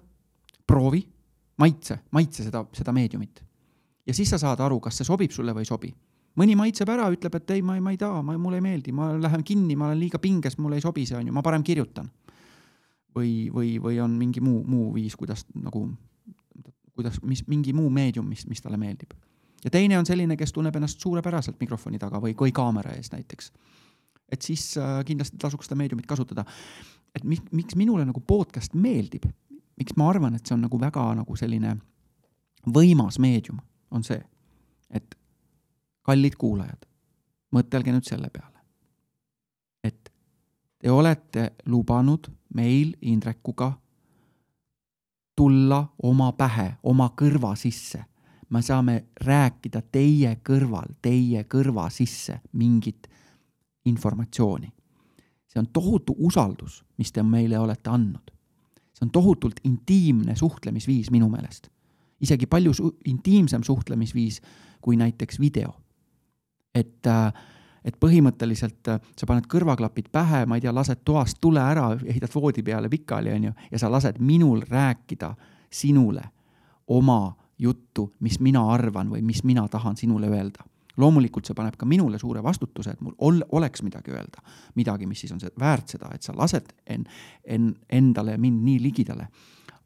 proovi, 0.67 1.03
maitse, 1.61 1.99
maitse 2.15 2.47
seda, 2.47 2.62
seda 2.77 2.93
meediumit 2.95 3.43
ja 4.11 4.15
siis 4.15 4.31
sa 4.32 4.39
saad 4.43 4.61
aru, 4.61 4.81
kas 4.82 4.99
see 4.99 5.07
sobib 5.07 5.31
sulle 5.35 5.55
või 5.55 5.62
ei 5.65 5.70
sobi. 5.70 5.93
mõni 6.41 6.55
maitseb 6.57 6.89
ära, 6.89 7.09
ütleb, 7.11 7.35
et 7.37 7.51
ei, 7.51 7.62
ma 7.62 7.74
ei, 7.74 7.81
ma 7.82 7.91
ei 7.91 7.99
taha, 7.99 8.20
ma, 8.23 8.37
mulle 8.39 8.61
ei 8.61 8.65
meeldi, 8.65 8.93
ma 8.95 9.11
lähen 9.19 9.43
kinni, 9.45 9.74
ma 9.77 9.89
olen 9.89 9.99
liiga 9.99 10.19
pinges, 10.23 10.57
mulle 10.59 10.78
ei 10.78 10.85
sobi 10.85 11.03
see, 11.07 11.19
on 11.19 11.27
ju, 11.27 11.35
ma 11.35 11.43
parem 11.43 11.62
kirjutan. 11.66 12.11
või, 13.15 13.51
või, 13.55 13.73
või 13.82 13.99
on 14.01 14.15
mingi 14.15 14.41
muu, 14.41 14.62
muu 14.66 14.93
viis, 14.95 15.16
kuidas 15.19 15.43
nagu, 15.55 15.89
kuidas, 16.95 17.19
mis, 17.27 17.43
mingi 17.51 17.73
muu 17.74 17.91
meedium, 17.91 18.28
mis, 18.31 18.47
mis 18.47 18.62
talle 18.62 18.78
meeldib. 18.78 19.15
ja 19.65 19.70
teine 19.70 19.99
on 19.99 20.07
selline, 20.07 20.37
kes 20.37 20.53
tunneb 20.53 20.77
ennast 20.77 21.01
suurepäraselt 21.01 21.61
mikrofoni 21.61 21.99
taga 21.99 22.20
või, 22.23 22.35
või 22.41 22.53
kaamera 22.53 22.95
ees 22.95 23.12
näiteks. 23.12 23.53
et 24.32 24.43
siis 24.43 24.77
äh, 24.78 25.05
kindlasti 25.05 25.37
tasuks 25.39 25.66
seda 25.66 25.78
meediumit 25.78 26.07
kasutada. 26.07 26.45
et 27.15 27.24
mi, 27.24 27.39
miks 27.53 27.77
minule 27.77 28.05
nagu 28.05 28.20
podcast 28.20 28.74
meeldib, 28.74 29.27
miks 29.77 29.97
ma 29.97 30.11
arvan, 30.11 30.35
et 30.35 30.47
see 30.47 30.55
on 30.55 30.62
nagu 30.66 30.81
väga 30.81 31.15
nagu 31.15 31.37
selline 31.37 31.77
võimas 32.66 33.19
meedium 33.19 33.59
on 33.91 34.05
see, 34.05 34.21
et 34.91 35.15
kallid 36.03 36.37
kuulajad, 36.39 36.87
mõtelge 37.55 37.93
nüüd 37.93 38.07
selle 38.07 38.31
peale, 38.31 38.59
et 39.85 40.11
te 40.79 40.91
olete 40.91 41.51
lubanud 41.67 42.31
meil 42.55 42.97
Indrekuga 43.03 43.73
tulla 45.41 45.85
oma 46.03 46.33
pähe, 46.33 46.75
oma 46.83 47.11
kõrva 47.17 47.55
sisse. 47.57 48.05
me 48.51 48.62
saame 48.62 49.05
rääkida 49.23 49.79
teie 49.93 50.33
kõrval, 50.43 50.97
teie 51.03 51.45
kõrva 51.45 51.85
sisse 51.91 52.41
mingit 52.53 53.07
informatsiooni. 53.85 54.73
see 55.47 55.61
on 55.61 55.67
tohutu 55.73 56.15
usaldus, 56.19 56.85
mis 56.99 57.12
te 57.12 57.23
meile 57.23 57.59
olete 57.59 57.91
andnud. 57.91 58.31
see 58.93 59.07
on 59.07 59.11
tohutult 59.11 59.61
intiimne 59.65 60.37
suhtlemisviis 60.37 61.11
minu 61.11 61.29
meelest. 61.29 61.71
Isegi 62.20 62.47
palju 62.47 62.74
su 62.74 62.90
intiimsem 63.05 63.62
suhtlemisviis 63.62 64.40
kui 64.80 64.97
näiteks 64.97 65.40
video. 65.40 65.74
et 66.74 67.06
äh, 67.06 67.32
et 67.84 67.97
põhimõtteliselt 68.01 68.88
äh, 68.92 69.01
sa 69.16 69.26
paned 69.28 69.47
kõrvaklapid 69.51 70.10
pähe, 70.12 70.44
ma 70.47 70.59
ei 70.59 70.64
tea, 70.64 70.72
lased 70.74 71.01
toast 71.05 71.40
tule 71.40 71.62
ära, 71.64 71.90
ehitad 72.05 72.32
voodi 72.34 72.62
peale 72.62 72.90
pikali, 72.92 73.32
onju, 73.32 73.52
ja 73.72 73.80
sa 73.80 73.90
lased 73.92 74.20
minul 74.20 74.60
rääkida 74.68 75.32
sinule 75.70 76.24
oma 76.90 77.36
juttu, 77.60 78.10
mis 78.20 78.40
mina 78.40 78.62
arvan 78.72 79.10
või 79.12 79.22
mis 79.24 79.44
mina 79.44 79.66
tahan 79.68 79.97
sinule 79.97 80.28
öelda. 80.28 80.66
loomulikult 81.01 81.47
see 81.47 81.55
paneb 81.56 81.76
ka 81.80 81.86
minule 81.86 82.18
suure 82.18 82.42
vastutuse, 82.44 82.90
et 82.90 83.01
mul 83.01 83.14
ol, 83.24 83.38
oleks 83.56 83.80
midagi 83.82 84.10
öelda, 84.12 84.42
midagi, 84.76 85.06
mis 85.06 85.20
siis 85.22 85.32
on 85.32 85.40
see 85.40 85.52
väärt 85.59 85.88
seda, 85.88 86.10
et 86.12 86.22
sa 86.22 86.34
lased 86.36 86.74
en, 86.86 87.06
en, 87.44 87.70
endale 87.88 88.36
mind 88.36 88.60
nii 88.66 88.82
ligidale. 88.82 89.28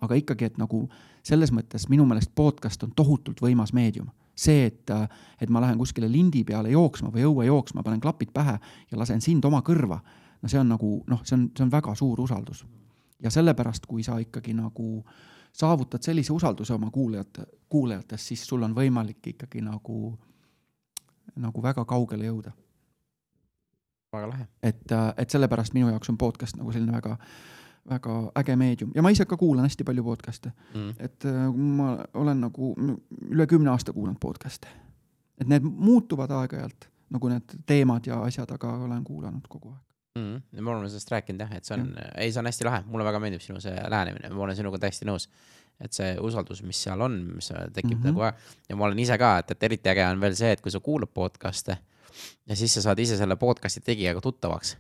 Aga 0.00 0.18
ikkagi, 0.18 0.44
et 0.44 0.58
nagu 0.58 0.88
selles 1.22 1.52
mõttes 1.52 1.88
minu 1.88 2.06
meelest 2.06 2.34
podcast 2.34 2.82
on 2.82 2.92
tohutult 2.96 3.40
võimas 3.40 3.72
meedium 3.72 4.10
see, 4.34 4.66
et, 4.66 4.90
et 5.40 5.50
ma 5.50 5.62
lähen 5.62 5.78
kuskile 5.78 6.08
lindi 6.10 6.42
peale 6.44 6.72
jooksma 6.72 7.12
või 7.14 7.24
õue 7.28 7.46
jooksma, 7.46 7.84
panen 7.86 8.02
klapid 8.02 8.32
pähe 8.34 8.58
ja 8.90 8.98
lasen 8.98 9.22
sind 9.22 9.44
oma 9.44 9.62
kõrva, 9.66 10.00
no 10.42 10.50
see 10.50 10.58
on 10.60 10.72
nagu 10.74 10.96
noh, 11.10 11.22
see 11.24 11.36
on, 11.38 11.46
see 11.54 11.64
on 11.64 11.70
väga 11.72 11.94
suur 11.98 12.20
usaldus. 12.20 12.64
ja 13.22 13.30
sellepärast, 13.30 13.86
kui 13.86 14.02
sa 14.02 14.18
ikkagi 14.18 14.54
nagu 14.54 15.04
saavutad 15.54 16.02
sellise 16.02 16.32
usalduse 16.32 16.74
oma 16.74 16.90
kuulajate, 16.90 17.46
kuulajatest, 17.68 18.26
siis 18.26 18.46
sul 18.46 18.62
on 18.62 18.74
võimalik 18.74 19.26
ikkagi 19.34 19.62
nagu, 19.62 20.18
nagu 21.36 21.62
väga 21.62 21.84
kaugele 21.84 22.26
jõuda. 22.26 22.52
väga 24.12 24.28
lahe. 24.28 24.46
et, 24.62 24.98
et 25.16 25.30
sellepärast 25.30 25.74
minu 25.74 25.88
jaoks 25.88 26.10
on 26.10 26.18
podcast 26.18 26.56
nagu 26.56 26.72
selline 26.72 26.92
väga 26.92 27.18
väga 27.88 28.16
äge 28.40 28.56
meedium. 28.56 28.92
Ja 28.94 29.02
ma 29.02 29.12
ise 29.12 29.26
ka 29.28 29.36
kuulan 29.36 29.68
hästi 29.68 29.84
palju 29.84 30.04
podcast'e. 30.04 30.52
Mm.. 30.74 30.92
et 30.98 31.24
äh, 31.28 31.46
ma 31.54 31.96
olen 32.14 32.44
nagu 32.46 32.72
üle 33.30 33.46
kümne 33.46 33.70
aasta 33.70 33.92
kuulanud 33.92 34.20
podcast'e. 34.20 34.68
et 35.40 35.48
need 35.50 35.64
muutuvad 35.64 36.30
aeg-ajalt, 36.30 36.86
nagu 37.10 37.28
need 37.32 37.56
teemad 37.66 38.06
ja 38.06 38.20
asjad, 38.22 38.50
aga 38.54 38.70
olen 38.86 39.02
kuulanud 39.04 39.48
kogu 39.48 39.72
aeg. 39.72 39.82
Mm.. 40.18 40.42
me 40.60 40.70
oleme 40.70 40.88
sellest 40.88 41.10
rääkinud 41.10 41.42
jah, 41.42 41.56
et 41.56 41.66
see 41.66 41.74
on, 41.74 41.88
ei, 42.14 42.30
see 42.30 42.38
on 42.38 42.46
hästi 42.46 42.68
lahe, 42.68 42.84
mulle 42.86 43.04
väga 43.04 43.18
meeldib 43.22 43.42
sinu 43.42 43.60
see 43.60 43.74
lähenemine, 43.74 44.30
ma 44.30 44.44
olen 44.46 44.56
sinuga 44.56 44.78
täiesti 44.84 45.08
nõus. 45.08 45.28
et 45.82 45.92
see 45.92 46.12
usaldus, 46.22 46.60
mis 46.62 46.78
seal 46.86 47.00
on, 47.02 47.16
mis 47.34 47.48
tekib 47.50 47.98
mm 47.98 48.02
-hmm. 48.02 48.12
nagu 48.12 48.20
ja 48.68 48.76
ma 48.76 48.84
olen 48.86 48.98
ise 48.98 49.18
ka, 49.18 49.38
et, 49.38 49.50
et 49.50 49.62
eriti 49.62 49.90
äge 49.90 50.06
on 50.06 50.20
veel 50.20 50.36
see, 50.38 50.52
et 50.52 50.60
kui 50.60 50.70
sa 50.70 50.80
kuulad 50.80 51.10
podcast'e 51.10 51.76
ja 52.46 52.56
siis 52.56 52.74
sa 52.74 52.82
saad 52.82 52.98
ise 52.98 53.16
selle 53.16 53.36
podcast'i 53.36 53.80
tegijaga 53.80 54.20
tuttavaks 54.20 54.76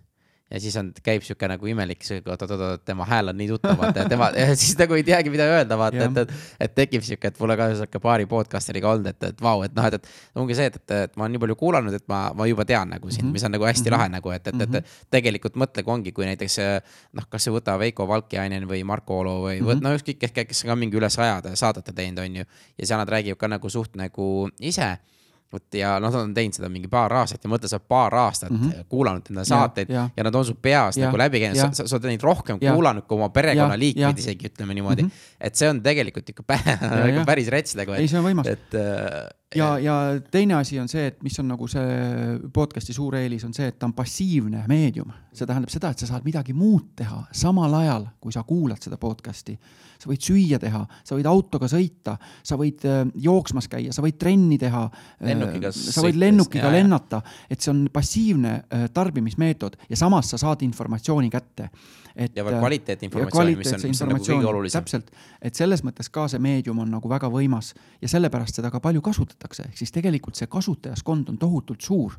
ja 0.50 0.60
siis 0.60 0.76
on, 0.76 0.90
käib 1.04 1.24
sihuke 1.24 1.48
nagu 1.48 1.68
imelik, 1.68 2.04
oot-oot-oot, 2.20 2.82
tema 2.84 3.06
hääl 3.08 3.32
on 3.32 3.38
nii 3.38 3.48
tuttav, 3.48 3.78
vaata 3.80 4.04
ja 4.04 4.08
tema, 4.10 4.28
siis 4.60 4.76
nagu 4.78 4.96
ei 4.98 5.04
teagi, 5.06 5.32
mida 5.32 5.46
öelda, 5.48 5.78
vaata, 5.80 6.08
et, 6.08 6.18
et, 6.24 6.34
et 6.66 6.74
tekib 6.76 7.04
sihuke, 7.06 7.30
et 7.32 7.40
mulle 7.40 7.56
ka 7.58 7.70
sihuke 7.72 8.00
paari 8.02 8.28
podcast'iga 8.30 8.92
olnud, 8.92 9.08
et, 9.14 9.30
et 9.30 9.40
vau, 9.44 9.62
et 9.64 9.74
noh, 9.76 9.88
et, 9.88 9.96
et 9.96 10.42
ongi 10.42 10.56
see, 10.58 10.68
et, 10.70 10.76
et, 10.82 10.96
et 11.06 11.16
ma 11.16 11.26
olen 11.26 11.36
nii 11.36 11.42
palju 11.46 11.56
kuulanud, 11.62 11.96
et 11.96 12.04
ma, 12.12 12.20
ma 12.36 12.48
juba 12.50 12.66
tean 12.68 12.92
nagu 12.92 13.10
sind 13.10 13.24
mm, 13.24 13.28
-hmm. 13.28 13.38
mis 13.38 13.46
on 13.48 13.56
nagu 13.56 13.68
hästi 13.68 13.88
mm 13.88 13.94
-hmm. 13.94 13.98
lahe 13.98 14.08
nagu, 14.16 14.30
et, 14.36 14.52
et, 14.52 14.60
et, 14.60 14.74
et 14.74 15.08
tegelikult 15.16 15.56
mõtle, 15.56 15.82
kui 15.82 15.94
ongi, 15.94 16.12
kui 16.12 16.28
näiteks 16.28 16.58
noh, 17.12 17.28
kas 17.30 17.48
see 17.48 17.54
võta 17.54 17.78
Veiko 17.78 18.08
Valkjainen 18.08 18.68
või 18.68 18.84
Marko 18.84 19.18
Olo 19.18 19.40
või 19.48 19.60
mm 19.60 19.66
-hmm. 19.68 19.82
no 19.82 19.94
ükskõik, 19.96 20.18
kes, 20.18 20.32
kes 20.46 20.64
ka 20.64 20.76
mingi 20.76 20.96
üle 20.96 21.10
sajade 21.10 21.56
saadete 21.56 21.92
teinud, 21.92 22.18
on 22.18 22.36
ju. 22.36 22.44
ja 22.78 22.86
seal 22.86 22.98
nad 22.98 23.08
räägivad 23.08 23.38
ka 23.38 23.48
nagu 23.48 23.68
suht 23.70 23.96
nagu 23.96 24.50
ise 24.60 24.98
vot 25.54 25.78
ja 25.78 25.94
nad 26.02 26.14
on 26.18 26.34
teinud 26.36 26.56
seda 26.56 26.70
mingi 26.72 26.90
paar 26.92 27.12
aastat 27.20 27.44
ja 27.44 27.50
mõtle, 27.52 27.70
sa 27.70 27.80
paar 27.80 28.14
aastat 28.24 28.50
mm 28.50 28.60
-hmm. 28.60 28.88
kuulanud 28.90 29.30
enda 29.30 29.44
saateid 29.48 29.92
ja, 29.92 30.02
ja. 30.02 30.08
ja 30.16 30.26
nad 30.28 30.34
on 30.34 30.44
su 30.44 30.54
peas 30.54 30.98
ja, 30.98 31.06
nagu 31.06 31.20
läbi 31.20 31.40
käinud, 31.44 31.60
sa, 31.60 31.86
sa 31.86 31.96
oled 31.96 32.10
neid 32.12 32.26
rohkem 32.26 32.58
ja, 32.60 32.74
kuulanud 32.74 33.06
kui 33.08 33.18
oma 33.18 33.30
perekonnaliikmeid 33.34 34.18
isegi 34.24 34.50
ütleme 34.50 34.74
niimoodi 34.74 35.02
mm. 35.02 35.08
-hmm. 35.08 35.38
et 35.40 35.54
see 35.56 35.70
on 35.70 35.82
tegelikult 35.82 36.34
ikka 36.34 36.42
päris, 36.42 37.24
päris 37.26 37.48
rets 37.48 37.76
nagu. 37.80 37.96
ei, 37.98 38.08
see 38.08 38.18
on 38.18 38.26
võimas. 38.26 38.50
et 38.50 38.74
äh, 38.74 39.28
ja, 39.54 39.68
ja 39.78 39.96
teine 40.30 40.58
asi 40.58 40.78
on 40.80 40.88
see, 40.90 41.06
et 41.12 41.22
mis 41.22 41.38
on 41.40 41.48
nagu 41.52 41.68
see 41.70 42.38
podcast'i 42.54 42.96
suur 42.96 43.16
eelis, 43.18 43.44
on 43.46 43.54
see, 43.56 43.68
et 43.70 43.78
ta 43.78 43.88
on 43.88 43.94
passiivne 43.96 44.64
meedium. 44.70 45.12
see 45.34 45.46
tähendab 45.46 45.72
seda, 45.72 45.90
et 45.90 46.02
sa 46.02 46.10
saad 46.10 46.26
midagi 46.26 46.54
muud 46.56 46.92
teha 46.96 47.24
samal 47.32 47.74
ajal, 47.80 48.06
kui 48.20 48.32
sa 48.32 48.44
kuulad 48.46 48.82
seda 48.82 48.98
podcast'i 49.00 49.58
sa 50.04 50.10
võid 50.10 50.24
süüa 50.24 50.60
teha, 50.60 50.82
sa 51.06 51.16
võid 51.16 51.28
autoga 51.30 51.68
sõita, 51.70 52.16
sa 52.44 52.58
võid 52.60 52.84
äh, 52.88 53.02
jooksmas 53.24 53.68
käia, 53.72 53.94
sa 53.94 54.04
võid 54.04 54.18
trenni 54.20 54.58
teha. 54.60 54.84
Äh, 55.24 55.68
sa 55.72 56.04
võid 56.04 56.18
lennukiga 56.20 56.68
jah, 56.68 56.74
lennata, 56.76 57.22
et 57.48 57.64
see 57.64 57.72
on 57.72 57.84
passiivne 57.92 58.56
tarbimismeetod 58.94 59.78
ja 59.88 59.98
samas 59.98 60.34
sa 60.34 60.40
saad 60.40 60.64
informatsiooni 60.66 61.30
kätte. 61.32 61.70
Et. 62.16 62.36
ja 62.36 62.44
veel 62.44 62.58
kvaliteetinformatsiooni, 62.58 63.56
mis 63.56 63.72
on, 63.72 63.84
mis 63.88 64.02
on 64.02 64.12
nagu 64.14 64.24
kõige 64.24 64.50
olulisem. 64.50 64.84
täpselt, 64.84 65.10
et 65.42 65.54
selles 65.54 65.84
mõttes 65.86 66.10
ka 66.10 66.28
see 66.28 66.42
meedium 66.42 66.78
on 66.84 66.90
nagu 66.90 67.10
väga 67.10 67.30
võimas 67.32 67.74
ja 68.02 68.08
sellepärast 68.08 68.60
seda 68.60 68.70
ka 68.70 68.80
palju 68.80 69.02
kasutatakse, 69.02 69.68
ehk 69.68 69.82
siis 69.82 69.92
tegelikult 69.94 70.38
see 70.38 70.50
kasutajaskond 70.50 71.34
on 71.34 71.38
tohutult 71.38 71.80
suur 71.80 72.18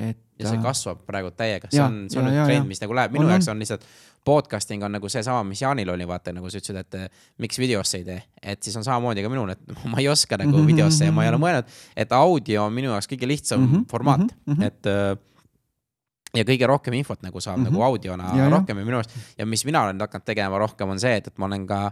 et. 0.00 0.18
ja 0.40 0.48
see 0.48 0.60
kasvab 0.64 1.02
praegu 1.08 1.32
täiega, 1.36 1.68
see 1.72 1.82
on, 1.84 2.04
see 2.12 2.20
on 2.20 2.30
ja, 2.32 2.46
trend, 2.48 2.68
mis 2.70 2.80
nagu 2.80 2.96
läheb, 2.96 3.12
minu 3.16 3.26
on, 3.26 3.34
jaoks 3.34 3.50
on 3.52 3.60
lihtsalt 3.60 3.84
podcasting 4.24 4.84
on 4.84 4.92
nagu 4.92 5.08
seesama, 5.12 5.44
mis 5.48 5.62
Jaanil 5.62 5.88
oli, 5.94 6.06
vaata 6.08 6.32
nagu 6.36 6.50
sa 6.52 6.60
ütlesid, 6.60 6.78
et 6.80 6.96
eh, 6.98 7.24
miks 7.40 7.60
videosse 7.60 8.00
ei 8.00 8.04
tee. 8.04 8.20
et 8.42 8.62
siis 8.62 8.76
on 8.76 8.84
samamoodi 8.84 9.24
ka 9.24 9.32
minul, 9.32 9.52
et 9.54 9.74
ma 9.92 10.00
ei 10.00 10.08
oska 10.08 10.38
nagu 10.40 10.52
mm 10.52 10.62
-hmm. 10.62 10.72
videosse 10.72 11.08
ja 11.08 11.12
ma 11.12 11.24
ei 11.24 11.32
ole 11.32 11.40
mõelnud, 11.40 11.80
et 11.96 12.12
audio 12.12 12.64
on 12.64 12.72
minu 12.72 12.92
jaoks 12.92 13.08
kõige 13.08 13.28
lihtsam 13.28 13.60
mm 13.60 13.72
-hmm. 13.72 13.84
formaat 13.90 14.20
mm, 14.20 14.54
-hmm. 14.54 14.64
et 14.64 15.20
ja 16.36 16.46
kõige 16.46 16.66
rohkem 16.70 16.94
infot 17.00 17.22
nagu 17.22 17.40
saab 17.40 17.58
mm 17.58 17.66
-hmm. 17.66 17.72
nagu 17.72 17.82
audiona 17.82 18.30
ja, 18.36 18.48
rohkem 18.50 18.78
ja 18.78 18.84
minu 18.84 19.00
arust 19.00 19.14
ja 19.38 19.46
mis 19.46 19.64
mina 19.64 19.82
olen 19.82 20.00
hakanud 20.00 20.24
tegema 20.24 20.58
rohkem, 20.58 20.88
on 20.88 21.00
see, 21.00 21.16
et, 21.16 21.26
et 21.26 21.38
ma 21.38 21.46
olen 21.46 21.66
ka 21.66 21.90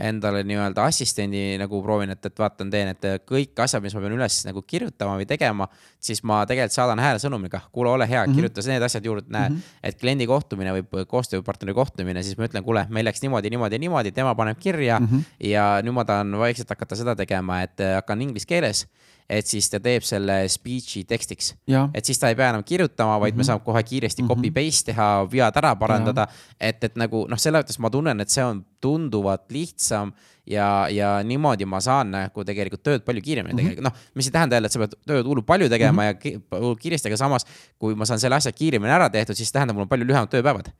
endale 0.00 0.42
nii-öelda 0.48 0.84
assistendi 0.84 1.58
nagu 1.60 1.82
proovin, 1.82 2.10
et, 2.14 2.26
et 2.26 2.38
vaatan, 2.38 2.70
teen, 2.72 2.88
et 2.94 3.06
kõik 3.28 3.58
asjad, 3.60 3.82
mis 3.84 3.94
ma 3.94 4.00
pean 4.00 4.14
üles 4.16 4.38
nagu 4.46 4.62
kirjutama 4.62 5.16
või 5.20 5.26
tegema, 5.28 5.66
siis 6.00 6.22
ma 6.24 6.40
tegelikult 6.48 6.76
saadan 6.76 7.02
häälesõnumiga, 7.04 7.60
kuule, 7.72 7.90
ole 7.90 8.08
hea 8.08 8.22
mm, 8.22 8.30
-hmm. 8.32 8.36
kirjuta 8.36 8.64
need 8.70 8.86
asjad 8.86 9.04
juurde, 9.04 9.26
näe 9.28 9.48
mm, 9.48 9.56
-hmm. 9.56 9.76
et 9.82 10.00
kliendi 10.00 10.26
kohtumine 10.26 10.72
või 10.72 11.04
koostööpartneri 11.06 11.74
kohtumine, 11.74 12.22
siis 12.22 12.38
ma 12.38 12.48
ütlen, 12.48 12.64
kuule, 12.64 12.86
meil 12.88 13.04
läks 13.04 13.22
niimoodi, 13.22 13.50
niimoodi, 13.50 13.78
niimoodi, 13.78 14.12
tema 14.12 14.34
paneb 14.34 14.58
kirja 14.58 15.00
mm 15.00 15.06
-hmm. 15.06 15.24
ja 15.50 15.82
nüüd 15.82 15.92
ma 15.92 16.04
tahan 16.04 16.38
vaikselt 16.38 16.70
hakata 16.70 16.96
seda 16.96 17.16
tegema, 17.16 17.62
et 17.62 17.76
hakkan 17.94 18.22
inglise 18.22 18.46
keeles 18.46 18.86
et 19.30 19.46
siis 19.46 19.68
ta 19.70 19.78
teeb 19.82 20.02
selle 20.06 20.40
speech'i 20.50 21.04
tekstiks. 21.08 21.54
et 21.94 22.04
siis 22.04 22.18
ta 22.18 22.28
ei 22.32 22.38
pea 22.38 22.50
enam 22.50 22.64
kirjutama, 22.66 23.20
vaid 23.20 23.34
mm 23.34 23.34
-hmm. 23.34 23.36
me 23.36 23.42
mhm. 23.42 23.46
saame 23.46 23.64
kohe 23.64 23.82
kiiresti 23.82 24.22
mm 24.22 24.28
-hmm. 24.28 24.34
copy 24.34 24.50
paste 24.50 24.92
teha, 24.92 25.28
vead 25.32 25.56
ära 25.56 25.76
parandada. 25.76 26.26
et, 26.60 26.84
et 26.84 26.96
nagu 26.96 27.26
noh, 27.28 27.38
selles 27.38 27.62
mõttes 27.64 27.78
ma 27.78 27.90
tunnen, 27.90 28.20
et 28.20 28.28
see 28.28 28.44
on 28.44 28.64
tunduvalt 28.80 29.52
lihtsam 29.52 30.12
ja, 30.46 30.88
ja 30.90 31.10
niimoodi 31.26 31.66
ma 31.68 31.80
saan 31.84 32.10
nagu 32.14 32.44
tegelikult 32.46 32.82
tööd 32.82 33.04
palju 33.06 33.22
kiiremini 33.22 33.52
mm 33.52 33.58
-hmm. 33.58 33.70
tegelikult, 33.70 33.84
noh, 33.84 34.14
mis 34.14 34.26
ei 34.26 34.32
tähenda 34.32 34.56
jälle, 34.56 34.66
et 34.66 34.72
sa 34.72 34.82
pead 34.82 34.96
tööd 35.06 35.26
hullult 35.26 35.46
palju 35.46 35.68
tegema 35.68 36.02
mm 36.02 36.18
-hmm. 36.18 36.70
ja 36.70 36.76
kiiresti, 36.80 37.08
aga 37.08 37.16
samas 37.16 37.46
kui 37.78 37.94
ma 37.94 38.04
saan 38.04 38.20
selle 38.20 38.36
asja 38.36 38.52
kiiremini 38.52 38.92
ära 38.92 39.10
tehtud, 39.10 39.36
siis 39.36 39.52
tähendab, 39.52 39.76
mul 39.76 39.82
on 39.82 39.88
palju 39.88 40.06
lühemad 40.06 40.30
tööpäevad. 40.30 40.70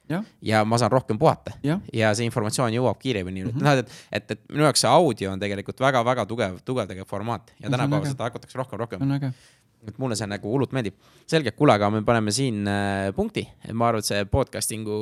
ja 0.42 0.64
ma 0.64 0.78
saan 0.78 0.90
rohkem 0.90 1.18
puhata 1.18 1.52
ja, 1.62 1.80
ja 1.92 2.14
see 2.14 2.24
informatsioon 2.24 2.72
jõuab 2.72 2.98
kiiremini 2.98 3.44
mm. 3.44 3.50
-hmm. 3.50 3.62
noh, 3.62 3.72
et, 3.72 3.90
et, 4.12 4.30
et 4.30 4.40
minu 4.48 4.62
jaoks 4.64 4.80
see 4.80 4.90
audio 4.90 5.32
on 5.32 5.40
tegelikult 5.40 5.80
väga-väga 5.80 6.26
tugev, 6.26 6.58
tugev 6.64 6.86
tegelikult 6.86 7.10
formaat 7.10 7.52
ja 7.62 7.70
tänapäeval 7.70 8.06
seda 8.06 8.24
hakatakse 8.24 8.58
rohkem, 8.58 8.78
rohkem. 8.78 9.32
On 9.82 9.88
et 9.88 9.98
mulle 10.00 10.16
see 10.18 10.28
nagu 10.28 10.52
hullult 10.52 10.74
meeldib. 10.76 10.96
selge, 11.30 11.52
kuule, 11.56 11.74
aga 11.76 11.90
me 11.92 12.02
paneme 12.06 12.32
siin 12.34 12.66
äh, 12.68 13.10
punkti, 13.16 13.44
et 13.64 13.72
ma 13.76 13.88
arvan, 13.88 14.02
et 14.02 14.08
see 14.08 14.24
podcasting'u 14.30 14.98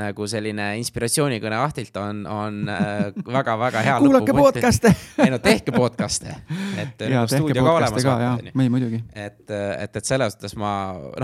nagu 0.00 0.28
selline 0.30 0.70
inspiratsioonikõne 0.82 1.58
Ahtilt 1.58 1.96
on, 2.02 2.24
on 2.26 2.60
väga-väga 2.68 3.80
äh, 3.80 3.88
hea. 3.88 3.96
kuulake 4.04 4.36
podcast'e 4.36 4.92
ei 5.24 5.32
no 5.32 5.40
tehke 5.42 5.74
podcast'e, 5.74 6.36
et 6.82 7.04
ja, 7.06 7.22
nagu 7.22 7.32
stuudio 7.32 7.64
ka 7.64 7.74
olemas. 7.80 8.08
ei 8.48 8.72
muidugi. 8.72 9.02
et, 9.14 9.44
et, 9.48 9.96
et 9.96 10.04
selles 10.04 10.36
suhtes 10.36 10.56
ma, 10.60 10.72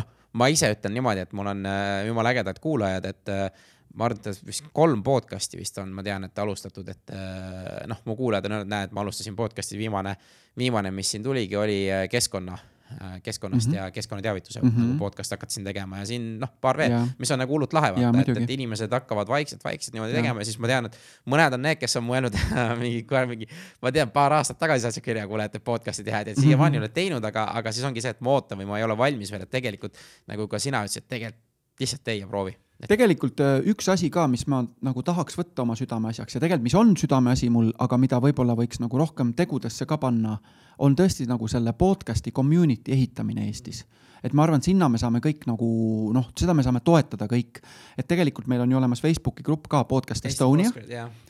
noh, 0.01 0.11
ma 0.41 0.51
ise 0.53 0.73
ütlen 0.75 0.97
niimoodi, 0.97 1.27
et 1.27 1.37
mul 1.37 1.53
on 1.53 1.65
äh, 1.69 2.03
jumala 2.09 2.35
ägedad 2.35 2.61
kuulajad, 2.63 3.09
et 3.11 3.33
äh, 3.35 3.49
ma 3.95 4.09
arvan, 4.09 4.23
et 4.23 4.47
vist 4.47 4.71
kolm 4.75 5.03
podcast'i 5.07 5.61
vist 5.61 5.79
on, 5.83 5.93
ma 5.95 6.03
tean, 6.07 6.27
et 6.27 6.45
alustatud, 6.45 6.89
et 6.91 7.15
äh, 7.15 7.83
noh, 7.91 8.01
mu 8.09 8.17
kuulajad 8.19 8.49
on 8.49 8.59
öelnud, 8.59 8.73
näed, 8.73 8.95
ma 8.95 9.05
alustasin 9.05 9.37
podcast'i 9.39 9.79
viimane, 9.79 10.17
viimane, 10.59 10.95
mis 10.95 11.11
siin 11.15 11.27
tuligi, 11.27 11.59
oli 11.59 11.83
äh, 11.91 12.07
keskkonna 12.11 12.59
Äh, 12.59 12.74
keskkonnast 13.23 13.69
mm 13.69 13.73
-hmm. 13.73 13.77
ja 13.77 13.91
keskkonnateavituse 13.91 14.61
mm 14.61 14.69
-hmm. 14.69 14.81
nagu 14.81 14.99
podcast 14.99 15.31
hakata 15.31 15.53
siin 15.53 15.65
tegema 15.65 15.99
ja 15.99 16.07
siin 16.07 16.39
noh, 16.41 16.53
paar 16.61 16.77
veel, 16.77 16.97
mis 17.19 17.31
on 17.31 17.39
nagu 17.39 17.53
hullult 17.53 17.73
lahe 17.73 17.95
vaata, 17.95 18.21
et, 18.21 18.43
et 18.43 18.51
inimesed 18.51 18.91
hakkavad 18.91 19.29
vaikselt-vaikselt 19.29 19.95
niimoodi 19.95 20.13
ja. 20.13 20.21
tegema 20.21 20.41
ja 20.41 20.45
siis 20.45 20.59
ma 20.59 20.67
tean, 20.67 20.87
et 20.87 20.99
mõned 21.27 21.55
on 21.55 21.63
need, 21.63 21.79
kes 21.81 21.97
on 21.97 22.05
mõelnud 22.05 22.39
mingi 22.83 23.07
mingi, 23.29 23.49
ma 23.83 23.93
tean, 23.93 24.11
paar 24.11 24.33
aastat 24.33 24.59
tagasi 24.59 24.83
saatsid 24.83 25.05
kirja, 25.05 25.27
kuule, 25.29 25.45
et 25.45 25.65
podcast'i 25.65 26.05
teha, 26.05 26.21
et 26.21 26.39
siiamaani 26.39 26.79
mm 26.79 26.83
-hmm. 26.83 26.85
oled 26.85 26.95
teinud, 26.95 27.25
aga, 27.25 27.49
aga 27.55 27.73
siis 27.73 27.85
ongi 27.85 28.01
see, 28.01 28.11
et 28.11 28.21
ma 28.21 28.31
ootan 28.31 28.59
või 28.59 28.67
ma 28.67 28.79
ei 28.79 28.85
ole 28.85 28.99
valmis 28.99 29.33
veel, 29.33 29.43
et 29.43 29.51
tegelikult 29.51 29.99
nagu 30.27 30.49
ka 30.49 30.59
sina 30.59 30.85
ütlesid, 30.85 31.09
tegelikult 31.09 31.44
lihtsalt 31.81 32.05
tee 32.05 32.21
ja 32.21 32.29
proovi. 32.31 32.55
Tegelikult 32.89 33.39
äh, 33.41 33.61
üks 33.71 33.87
asi 33.89 34.11
ka, 34.13 34.27
mis 34.29 34.45
ma 34.51 34.59
nagu 34.85 35.03
tahaks 35.07 35.39
võtta 35.39 35.63
oma 35.63 35.77
südameasjaks 35.79 36.37
ja 36.37 36.41
tegelikult, 36.43 36.67
mis 36.67 36.77
on 36.77 36.93
südameasi 36.99 37.49
mul, 37.53 37.71
aga 37.81 37.97
mida 38.01 38.19
võib-olla 38.21 38.57
võiks 38.59 38.81
nagu 38.83 38.99
rohkem 39.01 39.31
tegudesse 39.39 39.87
ka 39.89 39.97
panna, 40.03 40.35
on 40.83 40.97
tõesti 40.99 41.25
nagu 41.31 41.49
selle 41.49 41.73
podcast'i 41.79 42.35
community 42.35 42.93
ehitamine 42.93 43.47
Eestis. 43.47 43.85
et 44.25 44.33
ma 44.33 44.43
arvan, 44.43 44.63
sinna 44.63 44.89
me 44.89 44.99
saame 44.99 45.21
kõik 45.25 45.47
nagu 45.47 45.69
noh, 46.13 46.29
seda 46.37 46.55
me 46.55 46.65
saame 46.67 46.81
toetada 46.85 47.29
kõik. 47.31 47.63
et 47.97 48.09
tegelikult 48.11 48.51
meil 48.51 48.61
on 48.61 48.71
ju 48.71 48.77
olemas 48.77 49.01
Facebooki 49.01 49.43
grupp 49.43 49.69
ka 49.69 49.85
Podcast 49.85 50.27
Estonia, 50.27 50.71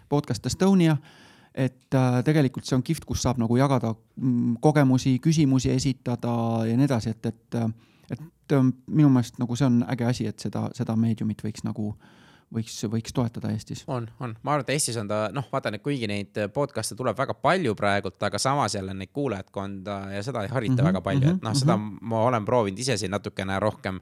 Podcast 0.09 0.47
Estonia. 0.47 0.97
Et 1.55 1.95
äh, 1.95 2.23
tegelikult 2.27 2.67
see 2.67 2.75
on 2.75 2.83
kihvt, 2.83 3.05
kus 3.07 3.21
saab 3.23 3.39
nagu 3.39 3.55
jagada 3.57 3.93
mm, 3.95 4.57
kogemusi, 4.61 5.21
küsimusi 5.23 5.71
esitada 5.71 6.65
ja 6.67 6.75
nii 6.75 6.89
edasi, 6.89 7.13
et, 7.15 7.27
et 7.31 7.59
äh, 7.61 7.69
et 8.11 8.53
ähm, 8.53 8.75
minu 8.87 9.09
meelest 9.09 9.39
nagu 9.39 9.57
see 9.57 9.67
on 9.67 9.85
äge 9.89 10.05
asi, 10.09 10.27
et 10.27 10.39
seda, 10.39 10.69
seda 10.77 10.97
meediumit 10.97 11.43
võiks 11.45 11.65
nagu, 11.65 11.95
võiks, 12.55 12.77
võiks 12.91 13.15
toetada 13.17 13.53
Eestis. 13.55 13.85
on, 13.87 14.09
on, 14.21 14.37
ma 14.43 14.55
arvan, 14.55 14.67
et 14.67 14.75
Eestis 14.77 14.99
on 15.01 15.09
ta 15.09 15.29
noh, 15.33 15.49
vaata, 15.53 15.73
et 15.75 15.83
kuigi 15.83 16.11
neid 16.11 16.45
podcast'e 16.55 16.99
tuleb 16.99 17.19
väga 17.19 17.35
palju 17.35 17.75
praegult, 17.79 18.21
aga 18.23 18.39
samas 18.39 18.75
jälle 18.75 18.95
neid 18.95 19.13
kuulajatkonda 19.13 19.99
ja 20.17 20.23
seda 20.23 20.45
ei 20.45 20.53
harita 20.53 20.75
mm 20.75 20.79
-hmm, 20.79 20.93
väga 20.93 21.01
palju 21.01 21.27
mm, 21.27 21.33
-hmm, 21.33 21.37
et 21.37 21.43
noh, 21.43 21.57
seda 21.57 21.77
mm 21.77 21.91
-hmm. 21.91 21.99
ma 22.13 22.23
olen 22.23 22.45
proovinud 22.45 22.79
ise 22.79 22.97
siin 22.97 23.11
natukene 23.11 23.61
rohkem 23.61 24.01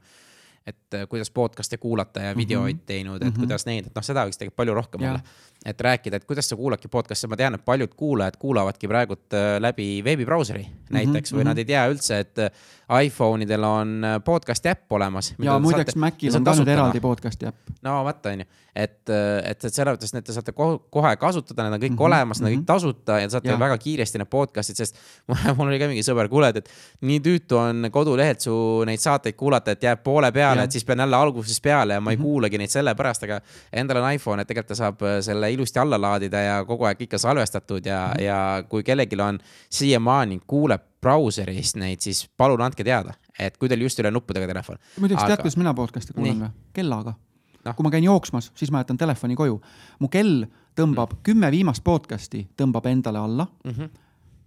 et 0.67 0.95
kuidas 1.09 1.31
podcast'e 1.31 1.77
kuulata 1.77 2.21
ja 2.21 2.35
videoid 2.37 2.75
mhm. 2.75 2.85
teinud, 2.85 3.15
et 3.15 3.23
mm 3.23 3.33
-hmm. 3.33 3.39
kuidas 3.39 3.65
neid, 3.65 3.87
et 3.87 3.95
noh, 3.95 4.03
seda 4.03 4.25
võiks 4.25 4.39
tegelikult 4.39 4.55
palju 4.55 4.73
rohkem 4.73 5.01
ja. 5.01 5.09
olla. 5.09 5.21
Et 5.65 5.81
rääkida, 5.81 6.19
et 6.19 6.25
kuidas 6.27 6.49
sa 6.49 6.57
kuuladki 6.59 6.91
podcast'e, 6.91 7.27
ma 7.31 7.37
tean, 7.39 7.55
et 7.55 7.65
paljud 7.65 7.93
kuulajad 7.95 8.37
kuulavadki 8.39 8.87
praegult 8.91 9.35
äh, 9.37 9.55
läbi 9.63 10.03
veebibrauseri 10.03 10.65
näiteks 10.89 11.31
mm 11.31 11.35
-hmm. 11.35 11.39
või 11.39 11.49
nad 11.49 11.57
ei 11.57 11.65
tea 11.65 11.85
üldse, 11.91 12.19
et 12.19 12.37
iPhone 13.01 13.43
idel 13.43 13.63
on 13.63 14.03
äh, 14.03 14.17
podcast'i 14.25 14.69
äpp 14.69 14.91
olemas. 14.91 15.33
ja 15.39 15.59
muideks 15.59 15.95
Macil 15.95 16.35
on 16.35 16.43
ka 16.43 16.55
nüüd 16.59 16.71
eraldi 16.73 16.99
podcast'i 17.01 17.47
äpp. 17.47 17.71
no 17.81 18.03
vot, 18.03 18.25
on 18.25 18.43
ju, 18.43 18.47
et, 18.75 19.09
äh, 19.09 19.51
et, 19.51 19.63
et 19.63 19.73
selles 19.73 19.95
mõttes, 19.95 20.13
et 20.17 20.25
te 20.25 20.35
saate 20.35 20.53
kohe 20.53 21.13
kasutada, 21.19 21.67
need 21.67 21.77
on 21.77 21.81
kõik 21.81 21.93
mm 21.93 21.97
-hmm. 21.97 22.05
olemas, 22.09 22.41
need 22.41 22.49
on 22.49 22.53
kõik 22.53 22.63
mhm. 22.63 22.65
tasuta 22.65 23.19
ja 23.19 23.29
saate 23.29 23.49
ja. 23.49 23.59
väga 23.59 23.77
kiiresti 23.77 24.21
need 24.21 24.29
podcast'id, 24.29 24.75
sest 24.75 24.99
mul 25.57 25.67
oli 25.67 25.79
ka 25.79 25.87
mingi 25.91 26.03
sõber, 26.03 26.29
kuule, 26.29 26.49
et 26.49 26.69
nii 27.01 27.19
tüütu 27.19 27.57
on 27.57 27.89
kodulehelt 27.91 28.41
su 28.41 28.55
neid 28.85 28.99
saateid 28.99 29.35
kuulata, 29.39 29.71
et 29.71 29.83
jääb 29.83 30.03
poole 30.03 30.31
peale, 30.31 30.63
et 30.63 30.71
siis 30.71 30.85
pean 30.85 30.99
jälle 30.99 31.15
algusest 31.15 31.63
peale 31.63 31.93
ja 31.93 32.01
ma 32.01 32.11
ei 32.11 32.17
mm 32.17 32.21
-hmm. 32.21 32.23
kuulagi 32.23 32.57
neid 32.57 32.69
sellepärast, 32.69 33.23
aga 33.23 33.41
endal 33.73 34.03
on 34.03 34.11
iPhone, 34.11 34.41
et 34.41 34.47
tegelikult 34.47 34.67
ta 34.67 34.75
saab 34.75 35.01
äh, 35.01 35.21
selle 35.21 35.52
ilusti 35.53 35.79
alla 35.79 35.99
laadida 36.01 36.41
ja 36.41 36.55
kogu 36.65 36.87
aeg 36.89 37.01
ikka 37.01 37.17
salvestatud 37.17 37.85
ja 37.85 38.07
mm, 38.07 38.13
-hmm. 38.13 38.23
ja 38.23 38.63
kui 38.69 38.83
kellelgi 38.83 39.21
on 39.21 39.39
siiamaani 39.69 40.41
kuuleb 40.47 40.81
brauserist 41.01 41.75
neid, 41.75 41.99
siis 41.99 42.29
palun 42.37 42.61
andke 42.61 42.83
teada, 42.83 43.13
et 43.39 43.57
kui 43.57 43.69
teil 43.69 43.81
just 43.81 43.99
ole 43.99 44.11
nuppudega 44.11 44.47
telefon. 44.47 44.77
muideks 44.99 45.21
Aga... 45.21 45.27
tead, 45.27 45.43
kuidas 45.43 45.57
mina 45.57 45.73
podcast'e 45.73 46.13
kuulan 46.13 46.39
või? 46.45 46.49
kellaga 46.73 47.13
no.. 47.65 47.73
kui 47.73 47.83
ma 47.83 47.91
käin 47.91 48.03
jooksmas, 48.03 48.51
siis 48.55 48.71
ma 48.71 48.83
jätan 48.83 48.97
telefoni 48.97 49.35
koju. 49.35 49.59
mu 49.99 50.09
kell 50.11 50.45
tõmbab 50.77 51.17
mm. 51.17 51.23
kümme 51.27 51.51
viimast 51.51 51.83
podcast'i, 51.83 52.47
tõmbab 52.59 52.87
endale 52.89 53.19
alla 53.19 53.47
mm. 53.63 53.71
-hmm. 53.71 53.89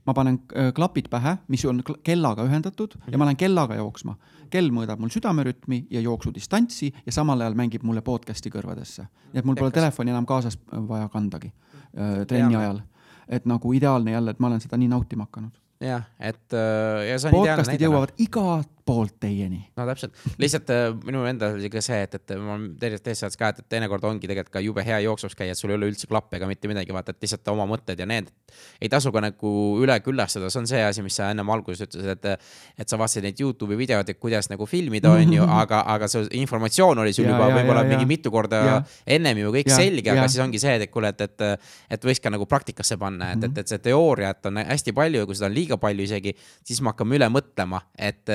ma 0.07 0.15
panen 0.15 0.41
äh, 0.57 0.73
klapid 0.74 1.11
pähe, 1.11 1.37
mis 1.49 1.65
on 1.65 1.83
kellaga 2.03 2.45
ühendatud 2.45 2.95
mm 2.95 3.01
-hmm. 3.01 3.12
ja 3.12 3.19
ma 3.19 3.24
lähen 3.24 3.37
kellaga 3.37 3.74
jooksma. 3.74 4.16
Kell 4.51 4.73
mõõdab 4.74 5.01
mul 5.02 5.12
südamerütmi 5.12 5.86
ja 5.90 6.02
jooksudistantsi 6.05 6.93
ja 7.06 7.12
samal 7.14 7.40
ajal 7.40 7.56
mängib 7.59 7.85
mulle 7.86 8.02
podcast'i 8.06 8.52
kõrvadesse. 8.52 9.06
nii 9.32 9.43
et 9.43 9.48
mul 9.48 9.59
pole 9.59 9.74
telefoni 9.74 10.14
enam 10.14 10.27
kaasas 10.27 10.59
vaja 10.89 11.09
kandagi 11.12 11.52
äh, 11.52 12.24
trenni 12.27 12.56
ajal. 12.56 12.81
et 13.28 13.47
nagu 13.47 13.73
ideaalne 13.73 14.10
jälle, 14.10 14.31
et 14.31 14.40
ma 14.40 14.52
olen 14.52 14.60
seda 14.60 14.77
nii 14.77 14.89
nautima 14.89 15.27
hakanud 15.28 15.52
jah, 15.81 16.06
et 16.18 16.52
äh, 16.52 17.10
ja 17.10 17.18
see 17.18 17.31
on 17.31 17.40
podcast'id 17.40 17.86
jõuavad 17.86 18.14
igalt 18.23 18.70
poolt 18.87 19.17
teieni. 19.21 19.59
no 19.77 19.85
täpselt, 19.89 20.15
lihtsalt 20.39 20.71
äh, 20.71 20.85
minu 21.07 21.25
enda 21.27 21.51
oli 21.57 21.71
ka 21.73 21.83
see, 21.83 21.99
et, 22.07 22.15
et 22.15 22.35
ma 22.39 22.57
teisest 22.81 23.05
teisest 23.07 23.25
saades 23.25 23.39
ka, 23.41 23.51
et, 23.51 23.63
et 23.65 23.69
teinekord 23.75 24.05
ongi 24.07 24.29
tegelikult 24.31 24.55
ka 24.55 24.63
jube 24.63 24.85
hea 24.87 25.01
jooksus 25.03 25.35
käia, 25.39 25.57
et 25.57 25.59
sul 25.59 25.73
ei 25.73 25.79
ole 25.79 25.89
üldse 25.91 26.07
klappe 26.11 26.39
ega 26.39 26.47
mitte 26.47 26.71
midagi, 26.71 26.95
vaata, 26.95 27.15
et 27.15 27.27
lihtsalt 27.27 27.51
oma 27.51 27.67
mõtted 27.69 27.99
ja 27.99 28.07
need. 28.07 28.31
Ei 28.79 28.91
tasu 28.93 29.11
ka 29.15 29.23
nagu 29.25 29.53
üle 29.83 29.97
küllastada, 30.05 30.51
see 30.53 30.63
on 30.63 30.71
see 30.71 30.83
asi, 30.87 31.03
mis 31.03 31.19
sa 31.19 31.33
ennem 31.35 31.51
alguses 31.51 31.83
ütlesid, 31.89 32.13
et, 32.15 32.47
et 32.79 32.93
sa 32.93 32.99
vaatasid 33.01 33.27
neid 33.27 33.43
Youtube'i 33.43 33.79
videoid, 33.81 34.13
et 34.13 34.21
kuidas 34.23 34.51
nagu 34.53 34.69
filmida, 34.71 35.11
on 35.19 35.35
ju, 35.35 35.49
aga, 35.63 35.83
aga 35.97 36.11
see 36.13 36.29
informatsioon 36.43 37.03
oli 37.03 37.17
sul 37.17 37.27
ja, 37.27 37.35
juba 37.35 37.51
võib-olla 37.57 37.83
mingi 37.91 38.07
mitu 38.07 38.31
korda 38.35 38.63
ja. 38.69 38.79
ennem 39.19 39.43
ju 39.43 39.53
kõik 39.59 39.73
ja, 39.73 39.81
selge, 39.83 40.15
aga 40.15 40.29
siis 40.31 40.45
ongi 40.47 40.63
see, 40.63 40.79
et 40.79 40.95
kuule, 40.95 41.11
et, 41.11 41.27
et, 41.27 41.67
et 41.99 42.09
võiks 42.11 42.23
ka 42.23 42.31
nagu 42.31 42.47
praktikasse 42.47 43.01
panna, 43.03 43.33
et, 43.35 43.51
et, 43.51 43.63
et 43.65 43.75
see 43.75 43.83
teooriat 43.89 44.47
on 44.47 44.63
hästi 44.63 44.95
palju 44.95 45.25
ja 45.25 45.29
kui 45.29 45.39
seda 45.39 45.51
on 45.51 45.59
liiga 45.59 45.81
palju 45.83 46.07
isegi, 46.07 46.37
siis 46.63 46.83
me 46.85 46.95
hakkame 46.95 47.19
üle 47.19 47.31
mõtlema, 47.35 47.83
et 47.99 48.31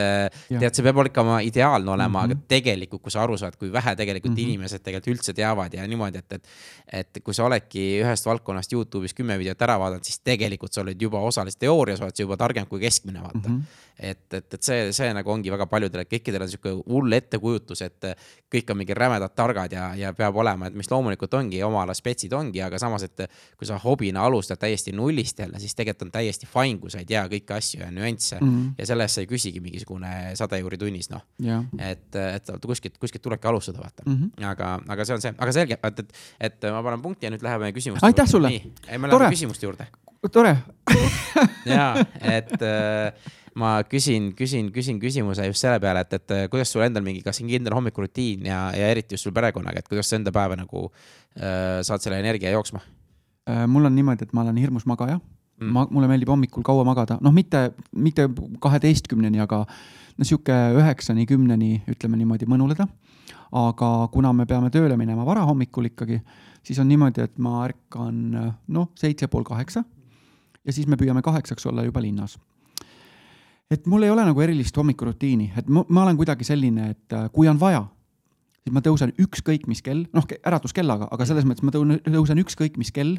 tead, 0.50 0.74
see 0.74 0.86
peab 0.86 1.02
ikka 1.06 1.22
oma 1.22 1.40
ideaalne 1.46 1.92
olema 1.92 2.08
mm, 2.10 2.16
-hmm. 2.16 2.24
aga 2.24 2.36
mhm. 2.36 2.48
tegelikult, 2.48 3.02
kui 3.02 3.12
sa 3.12 3.24
aru 3.24 3.38
saad, 3.38 3.56
kui 3.60 3.72
vähe 3.72 3.96
tegelikult 3.96 4.34
mm 4.34 4.38
-hmm. 4.38 4.50
inimesed 4.50 4.84
tegelikult 4.84 5.16
üldse 5.16 5.34
teavad 5.34 5.74
ja 5.74 5.88
niimoodi, 5.88 6.18
et, 6.18 6.34
et. 6.34 6.48
et 6.92 7.24
kui 7.24 7.34
sa 7.34 7.46
oledki 7.46 8.02
ühest 8.02 8.26
valdkonnast 8.26 8.74
Youtube'is 8.74 9.14
kümme 9.14 9.38
videot 9.40 9.62
ära 9.62 9.80
vaadanud, 9.80 10.04
siis 10.04 10.20
tegelikult 10.20 10.74
sa 10.74 10.82
oled 10.82 11.02
juba 11.02 11.20
osaliselt 11.20 11.60
teoorias 11.60 12.02
oled 12.02 12.16
sa 12.16 12.24
juba 12.24 12.38
targem 12.38 12.68
kui 12.68 12.80
keskmine, 12.80 13.22
vaata 13.22 13.50
mm. 13.50 13.58
-hmm 13.58 13.91
et, 14.02 14.34
et, 14.34 14.54
et 14.54 14.64
see, 14.66 14.90
see 14.96 15.10
nagu 15.14 15.32
ongi 15.32 15.52
väga 15.54 15.68
paljudel, 15.70 16.04
et 16.04 16.10
kõikidel 16.10 16.46
on 16.46 16.50
sihuke 16.50 16.74
hull 16.90 17.14
ettekujutus, 17.16 17.84
et 17.86 18.08
kõik 18.52 18.74
on 18.74 18.80
mingi 18.82 18.96
rämedad 18.98 19.36
targad 19.38 19.74
ja, 19.76 19.92
ja 19.98 20.12
peab 20.18 20.38
olema, 20.42 20.68
et 20.68 20.78
mis 20.78 20.90
loomulikult 20.92 21.38
ongi, 21.38 21.62
oma 21.66 21.84
ala 21.86 21.96
spetsid 21.98 22.34
ongi, 22.36 22.64
aga 22.66 22.80
samas, 22.82 23.06
et 23.08 23.26
kui 23.60 23.70
sa 23.70 23.78
hobina 23.84 24.26
alustad 24.26 24.60
täiesti 24.62 24.94
nullist 24.96 25.40
jälle, 25.40 25.62
siis 25.62 25.78
tegelikult 25.78 26.08
on 26.08 26.14
täiesti 26.18 26.50
fine, 26.50 26.80
kui 26.82 26.94
sa 26.94 27.02
ei 27.04 27.08
tea 27.10 27.24
kõiki 27.32 27.58
asju 27.58 27.84
ja 27.84 27.90
nüansse 27.94 28.40
mm. 28.40 28.52
-hmm. 28.52 28.76
ja 28.78 28.90
selle 28.90 29.08
eest 29.08 29.20
sa 29.20 29.26
ei 29.26 29.30
küsigi 29.30 29.62
mingisugune 29.64 30.36
sada 30.40 30.58
euri 30.58 30.78
tunnis, 30.82 31.12
noh 31.14 31.26
yeah.. 31.44 31.66
et, 31.78 32.16
et 32.16 32.54
kuskilt, 32.66 32.98
kuskilt 32.98 33.22
tulebki 33.22 33.48
alustada, 33.48 33.80
vaata 33.84 34.04
mm. 34.06 34.18
-hmm. 34.18 34.46
aga, 34.52 34.80
aga 34.88 35.06
see 35.06 35.16
on 35.16 35.22
see, 35.22 35.34
aga 35.38 35.52
selge, 35.52 35.78
et, 35.84 36.00
et, 36.00 36.14
et 36.50 36.72
ma 36.72 36.84
panen 36.84 37.02
punkti 37.02 37.30
ja 37.30 37.34
nüüd 37.34 37.44
läheme 37.46 37.72
küsimuste 37.72 38.06
juurde. 38.06 38.16
aitäh 38.16 38.32
sulle! 38.32 38.50
ei, 38.88 38.98
me 38.98 39.08
läheme 39.08 39.30
küsimuste 39.30 39.66
juurde. 39.66 39.88
tore 40.32 40.58
ja, 41.66 41.96
et 42.22 42.58
äh, 42.62 43.32
ma 43.60 43.82
küsin, 43.88 44.32
küsin, 44.38 44.70
küsin 44.72 45.00
küsimuse 45.02 45.46
just 45.50 45.64
selle 45.64 45.80
peale, 45.84 46.06
et, 46.06 46.16
et 46.16 46.34
kuidas 46.52 46.72
sul 46.72 46.86
endal 46.86 47.04
mingi, 47.04 47.24
kas 47.26 47.42
on 47.44 47.50
kindel 47.52 47.76
hommikurutiin 47.76 48.48
ja, 48.48 48.64
ja 48.78 48.90
eriti 48.94 49.18
just 49.18 49.28
sul 49.28 49.36
perekonnaga, 49.36 49.82
et 49.82 49.90
kuidas 49.92 50.10
sa 50.12 50.18
enda 50.20 50.32
päeva 50.36 50.58
nagu 50.60 50.88
äh, 50.88 51.82
saad 51.86 52.04
selle 52.04 52.22
energia 52.24 52.54
jooksma? 52.56 52.84
Äh,? 53.50 53.66
mul 53.68 53.90
on 53.90 53.96
niimoodi, 53.98 54.28
et 54.28 54.36
ma 54.38 54.46
olen 54.46 54.60
hirmus 54.62 54.88
magaja. 54.90 55.20
Mm.. 55.62 55.74
ma, 55.76 55.86
mulle 55.94 56.08
meeldib 56.10 56.32
hommikul 56.32 56.64
kaua 56.66 56.86
magada, 56.88 57.20
noh, 57.22 57.34
mitte, 57.36 57.68
mitte 57.94 58.26
kaheteistkümneni, 58.64 59.44
aga 59.44 59.66
no 60.18 60.26
sihuke 60.26 60.56
üheksani, 60.80 61.28
kümneni, 61.30 61.84
ütleme 61.92 62.18
niimoodi, 62.18 62.48
mõnuleda. 62.50 62.88
aga 63.52 63.90
kuna 64.14 64.32
me 64.34 64.46
peame 64.48 64.72
tööle 64.72 64.96
minema 64.98 65.26
varahommikul 65.28 65.90
ikkagi, 65.92 66.22
siis 66.64 66.80
on 66.80 66.88
niimoodi, 66.88 67.28
et 67.28 67.36
ma 67.38 67.66
ärkan 67.66 68.24
noh, 68.68 68.88
seitse 68.96 69.28
pool 69.28 69.44
kaheksa. 69.44 69.84
Ja 70.66 70.74
siis 70.74 70.88
me 70.88 70.96
püüame 70.96 71.22
kaheksaks 71.26 71.66
olla 71.68 71.84
juba 71.84 72.02
linnas 72.02 72.38
et 73.72 73.88
mul 73.88 74.04
ei 74.04 74.12
ole 74.12 74.26
nagu 74.28 74.44
erilist 74.44 74.78
hommikurutiini, 74.78 75.52
et 75.58 75.70
ma, 75.72 75.86
ma 75.88 76.06
olen 76.06 76.20
kuidagi 76.20 76.48
selline, 76.48 76.92
et 76.96 77.16
äh, 77.16 77.28
kui 77.34 77.48
on 77.48 77.60
vaja, 77.60 77.86
siis 78.62 78.76
ma 78.76 78.84
tõusen 78.86 79.14
ükskõik 79.22 79.68
mis 79.72 79.82
kell, 79.86 80.06
noh, 80.16 80.28
äratuskellaga, 80.46 81.08
aga 81.12 81.28
selles 81.30 81.48
mõttes 81.48 81.66
ma 81.66 81.74
tõusen 81.74 82.44
ükskõik 82.44 82.78
mis 82.82 82.92
kell, 82.96 83.18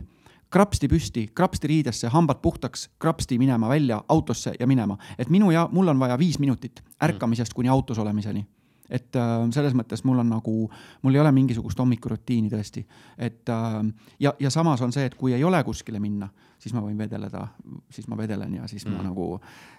krapsti 0.53 0.89
püsti, 0.93 1.27
krapsti 1.35 1.71
riidesse, 1.71 2.11
hambad 2.13 2.43
puhtaks, 2.45 2.91
krapsti 3.01 3.39
minema 3.41 3.71
välja 3.73 4.03
autosse 4.13 4.53
ja 4.59 4.67
minema. 4.69 4.99
et 5.19 5.31
minu 5.31 5.51
ja 5.51 5.69
mul 5.73 5.89
on 5.89 5.99
vaja 5.99 6.19
viis 6.19 6.39
minutit 6.39 6.83
ärkamisest 7.03 7.55
kuni 7.55 7.69
autos 7.69 7.99
olemiseni 7.99 8.45
et 8.93 9.17
äh, 9.17 9.35
selles 9.57 9.75
mõttes 9.79 10.05
mul 10.05 10.21
on 10.21 10.29
nagu, 10.35 10.55
mul 11.03 11.17
ei 11.17 11.23
ole 11.23 11.33
mingisugust 11.33 11.81
hommikurutiini 11.81 12.53
tõesti, 12.53 12.85
et 13.17 13.53
äh, 13.53 13.79
ja, 14.21 14.35
ja 14.41 14.53
samas 14.53 14.85
on 14.85 14.93
see, 14.95 15.07
et 15.09 15.17
kui 15.19 15.35
ei 15.37 15.45
ole 15.45 15.63
kuskile 15.65 16.01
minna, 16.03 16.29
siis 16.63 16.75
ma 16.77 16.85
võin 16.85 16.99
vedeleda, 17.01 17.47
siis 17.91 18.09
ma 18.09 18.19
vedelen 18.21 18.59
ja 18.61 18.69
siis 18.71 18.87
mm. 18.87 18.97
ma 18.99 19.09
nagu 19.09 19.29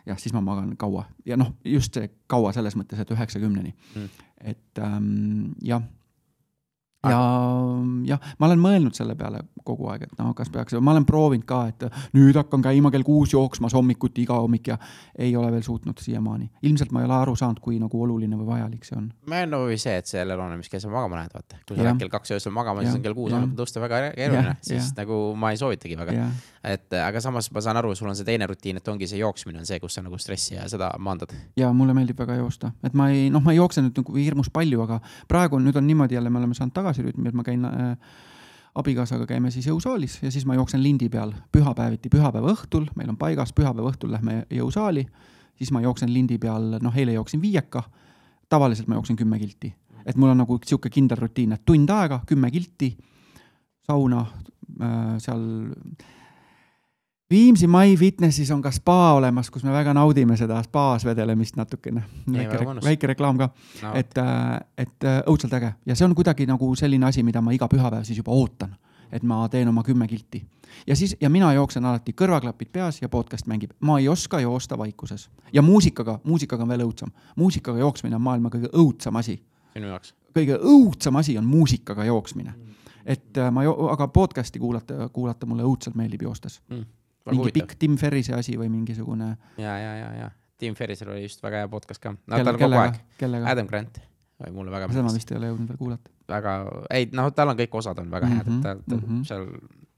jah, 0.10 0.20
siis 0.20 0.34
ma 0.36 0.42
magan 0.44 0.74
kaua. 0.80 1.06
Ja 1.26 1.38
noh, 1.40 1.54
just 1.66 1.96
see 1.96 2.10
kaua 2.28 2.52
selles 2.56 2.76
mõttes, 2.80 3.00
et 3.00 3.12
üheksakümneni. 3.14 3.76
Mm.. 3.96 4.24
et 4.54 4.82
ähm, 4.84 5.54
jah 5.64 5.84
ja 7.10 7.20
jah, 8.08 8.20
ma 8.40 8.48
olen 8.48 8.62
mõelnud 8.62 8.96
selle 8.96 9.16
peale 9.20 9.42
kogu 9.64 9.88
aeg, 9.92 10.06
et 10.08 10.16
noh, 10.20 10.32
kas 10.36 10.52
peaks, 10.52 10.76
ma 10.84 10.94
olen 10.94 11.06
proovinud 11.08 11.46
ka, 11.48 11.60
et 11.72 11.86
nüüd 12.16 12.36
hakkan 12.38 12.64
käima 12.64 12.92
kell 12.94 13.06
kuus 13.08 13.34
jooksmas 13.34 13.76
hommikuti 13.76 14.24
iga 14.24 14.38
hommik 14.44 14.70
ja 14.72 14.78
ei 15.20 15.36
ole 15.40 15.52
veel 15.54 15.64
suutnud 15.64 16.00
siiamaani. 16.04 16.50
ilmselt 16.64 16.92
ma 16.96 17.02
ei 17.02 17.08
ole 17.08 17.16
aru 17.18 17.36
saanud, 17.40 17.60
kui 17.64 17.80
nagu 17.80 18.02
oluline 18.04 18.38
või 18.40 18.48
vajalik 18.54 18.88
see 18.88 18.98
on. 19.00 19.10
ma 19.28 19.42
olen 19.42 19.54
nagu 19.56 19.78
see, 19.78 19.96
et 20.00 20.10
see 20.10 20.20
jälle 20.20 20.38
oleneb, 20.38 20.62
mis 20.64 20.72
kell 20.72 20.84
sa 20.84 20.92
magama 20.92 21.20
lähed, 21.20 21.36
vaata. 21.36 21.60
kui 21.68 21.78
sa 21.78 21.88
lähed 21.88 22.02
kell 22.04 22.14
kaks 22.14 22.36
öösel 22.38 22.56
magama, 22.56 22.86
siis 22.86 23.00
on 23.00 23.06
kell 23.06 23.18
kuus 23.18 23.36
hommikul 23.36 23.60
tõusta 23.64 23.84
väga 23.84 24.02
keeruline, 24.18 24.56
siis 24.62 24.90
ja. 24.90 24.98
nagu 25.02 25.20
ma 25.40 25.54
ei 25.54 25.60
soovitagi 25.60 26.00
väga. 26.00 26.28
et 26.74 27.00
aga 27.00 27.24
samas 27.24 27.52
ma 27.52 27.64
saan 27.64 27.80
aru, 27.80 27.96
sul 27.96 28.12
on 28.12 28.20
see 28.20 28.28
teine 28.28 28.48
rutiin, 28.48 28.80
et 28.80 28.88
ongi 28.88 29.08
see 29.12 29.20
jooksmine 29.20 29.64
on 29.64 29.68
see, 29.68 29.80
kus 29.84 30.00
sa 30.00 30.04
nagu 30.06 30.20
stressi 30.20 30.56
ja 30.56 30.68
seda 30.72 30.92
maandad. 31.00 31.36
ja 31.60 31.72
mulle 31.76 31.96
meeldib 31.96 32.20
väga 32.20 32.40
joosta, 32.40 32.72
et 32.84 32.96
ma 32.96 33.10
ei, 33.12 33.30
noh, 33.34 33.44
ma 33.44 33.56
ei 33.56 33.60
jookse 33.60 33.84
nüüd 33.84 34.00
nagu 34.00 34.20
hirmus 34.20 34.52
palju, 34.54 34.84
aga 34.88 35.00
praegu 35.28 35.60
nüüd 35.64 35.80
on 35.80 35.88
niimoodi 35.88 36.20
jälle, 36.20 36.32
me 36.32 36.40
oleme 36.42 36.56
saanud 36.58 36.76
tagasi 36.76 36.93
tagasirütmi, 36.94 37.30
et 37.30 37.38
ma 37.38 37.44
käin 37.44 37.66
äh, 37.66 37.98
abikaasaga 38.76 39.28
käime 39.30 39.52
siis 39.52 39.68
jõusaalis 39.68 40.20
ja 40.24 40.32
siis 40.32 40.46
ma 40.46 40.56
jooksen 40.58 40.82
lindi 40.84 41.10
peal 41.10 41.34
pühapäeviti, 41.52 42.10
pühapäeva 42.10 42.54
õhtul, 42.54 42.88
meil 42.96 43.10
on 43.10 43.18
paigas, 43.18 43.54
pühapäeva 43.54 43.92
õhtul 43.92 44.14
lähme 44.14 44.44
jõusaali, 44.54 45.06
siis 45.58 45.72
ma 45.72 45.82
jooksen 45.84 46.14
lindi 46.14 46.40
peal, 46.42 46.78
noh, 46.82 46.96
eile 46.96 47.14
jooksin 47.18 47.42
viieka, 47.42 47.84
tavaliselt 48.50 48.88
ma 48.88 48.98
jooksen 49.00 49.18
kümme 49.18 49.40
kilti. 49.40 49.74
Et 50.06 50.18
mul 50.18 50.34
on 50.34 50.42
nagu 50.42 50.58
sihuke 50.66 50.90
kindel 50.92 51.22
rutiin, 51.22 51.54
et 51.56 51.64
tund 51.66 51.90
aega, 51.90 52.22
kümme 52.28 52.50
kilti, 52.52 52.92
sauna 53.88 54.26
äh, 54.26 55.16
seal 55.24 55.46
Viimsi 57.34 57.68
My 57.68 57.96
Fitnessis 57.98 58.52
on 58.52 58.62
ka 58.62 58.70
spa 58.72 59.14
olemas, 59.14 59.48
kus 59.50 59.64
me 59.66 59.72
väga 59.74 59.94
naudime 59.98 60.36
seda 60.38 60.60
spaas 60.62 61.06
vedelemist 61.06 61.56
natukene. 61.58 62.04
väike, 62.34 62.60
väike 62.84 63.10
reklaam 63.10 63.40
ka 63.42 63.48
no., 63.82 63.94
et, 63.98 64.18
äh, 64.22 64.60
et 64.78 65.08
äh, 65.10 65.18
õudselt 65.32 65.56
äge 65.58 65.72
ja 65.86 65.96
see 65.98 66.06
on 66.06 66.14
kuidagi 66.14 66.46
nagu 66.46 66.70
selline 66.78 67.10
asi, 67.10 67.24
mida 67.26 67.42
ma 67.42 67.56
iga 67.58 67.66
pühapäev 67.72 68.06
siis 68.06 68.22
juba 68.22 68.36
ootan, 68.38 68.76
et 69.10 69.26
ma 69.26 69.48
teen 69.50 69.68
oma 69.68 69.82
kümme 69.84 70.08
kilti. 70.08 70.46
ja 70.88 70.96
siis, 70.96 71.18
ja 71.22 71.30
mina 71.30 71.50
jooksen 71.58 71.86
alati 71.86 72.14
kõrvaklapid 72.22 72.70
peas 72.72 73.02
ja 73.02 73.10
podcast 73.10 73.50
mängib, 73.50 73.74
ma 73.80 73.98
ei 74.00 74.08
oska 74.08 74.40
joosta 74.40 74.78
vaikuses 74.78 75.30
ja 75.54 75.62
muusikaga, 75.62 76.20
muusikaga 76.24 76.64
on 76.64 76.70
veel 76.70 76.86
õudsam. 76.86 77.10
muusikaga 77.36 77.80
jooksmine 77.80 78.16
on 78.16 78.22
maailma 78.22 78.54
kõige 78.54 78.70
õudsam 78.78 79.18
asi. 79.18 79.42
sinu 79.74 79.88
jaoks? 79.88 80.14
kõige 80.38 80.62
õudsam 80.62 81.18
asi 81.18 81.38
on 81.38 81.46
muusikaga 81.50 82.06
jooksmine 82.06 82.54
mm. 82.54 82.82
et 83.06 83.38
äh, 83.38 83.52
ma, 83.52 83.66
aga 83.92 84.08
podcast'i 84.08 84.60
kuulata, 84.60 85.10
kuulata 85.10 85.50
mulle 85.50 85.64
õudselt 85.64 85.96
meeldib 85.96 86.30
joostes 86.30 86.62
mm 86.70 86.92
mingi 87.32 87.42
huvitav. 87.42 87.68
pikk 87.68 87.80
Tim 87.80 87.98
Ferrise 87.98 88.34
asi 88.38 88.58
või 88.60 88.70
mingisugune. 88.70 89.36
ja, 89.58 89.78
ja, 89.78 89.94
ja, 89.98 90.10
ja 90.22 90.32
Tim 90.58 90.76
Ferrisel 90.76 91.12
oli 91.12 91.26
just 91.26 91.44
väga 91.44 91.64
hea 91.64 91.70
podcast 91.72 92.02
ka 92.02 92.14
no,. 92.14 92.36
tal 92.38 92.54
on 92.54 92.60
kogu 92.60 92.82
aeg. 92.82 93.00
Adam 93.44 93.68
Grant 93.68 94.02
oli 94.44 94.52
mulle 94.56 94.72
väga 94.74 94.88
meeldis. 94.88 95.00
seda 95.00 95.08
ma 95.08 95.16
vist 95.16 95.32
ei 95.32 95.40
ole 95.40 95.52
jõudnud 95.52 95.72
veel 95.72 95.80
kuulata. 95.80 96.12
väga, 96.34 96.58
ei 96.98 97.08
noh, 97.16 97.32
tal 97.36 97.54
on 97.54 97.60
kõik 97.60 97.80
osad 97.80 98.00
on 98.04 98.12
väga 98.12 98.30
head, 98.32 98.48
et 98.48 98.62
ta, 98.64 98.76
ta 98.76 98.96
mm 98.96 99.04
-hmm. 99.04 99.26
seal 99.28 99.48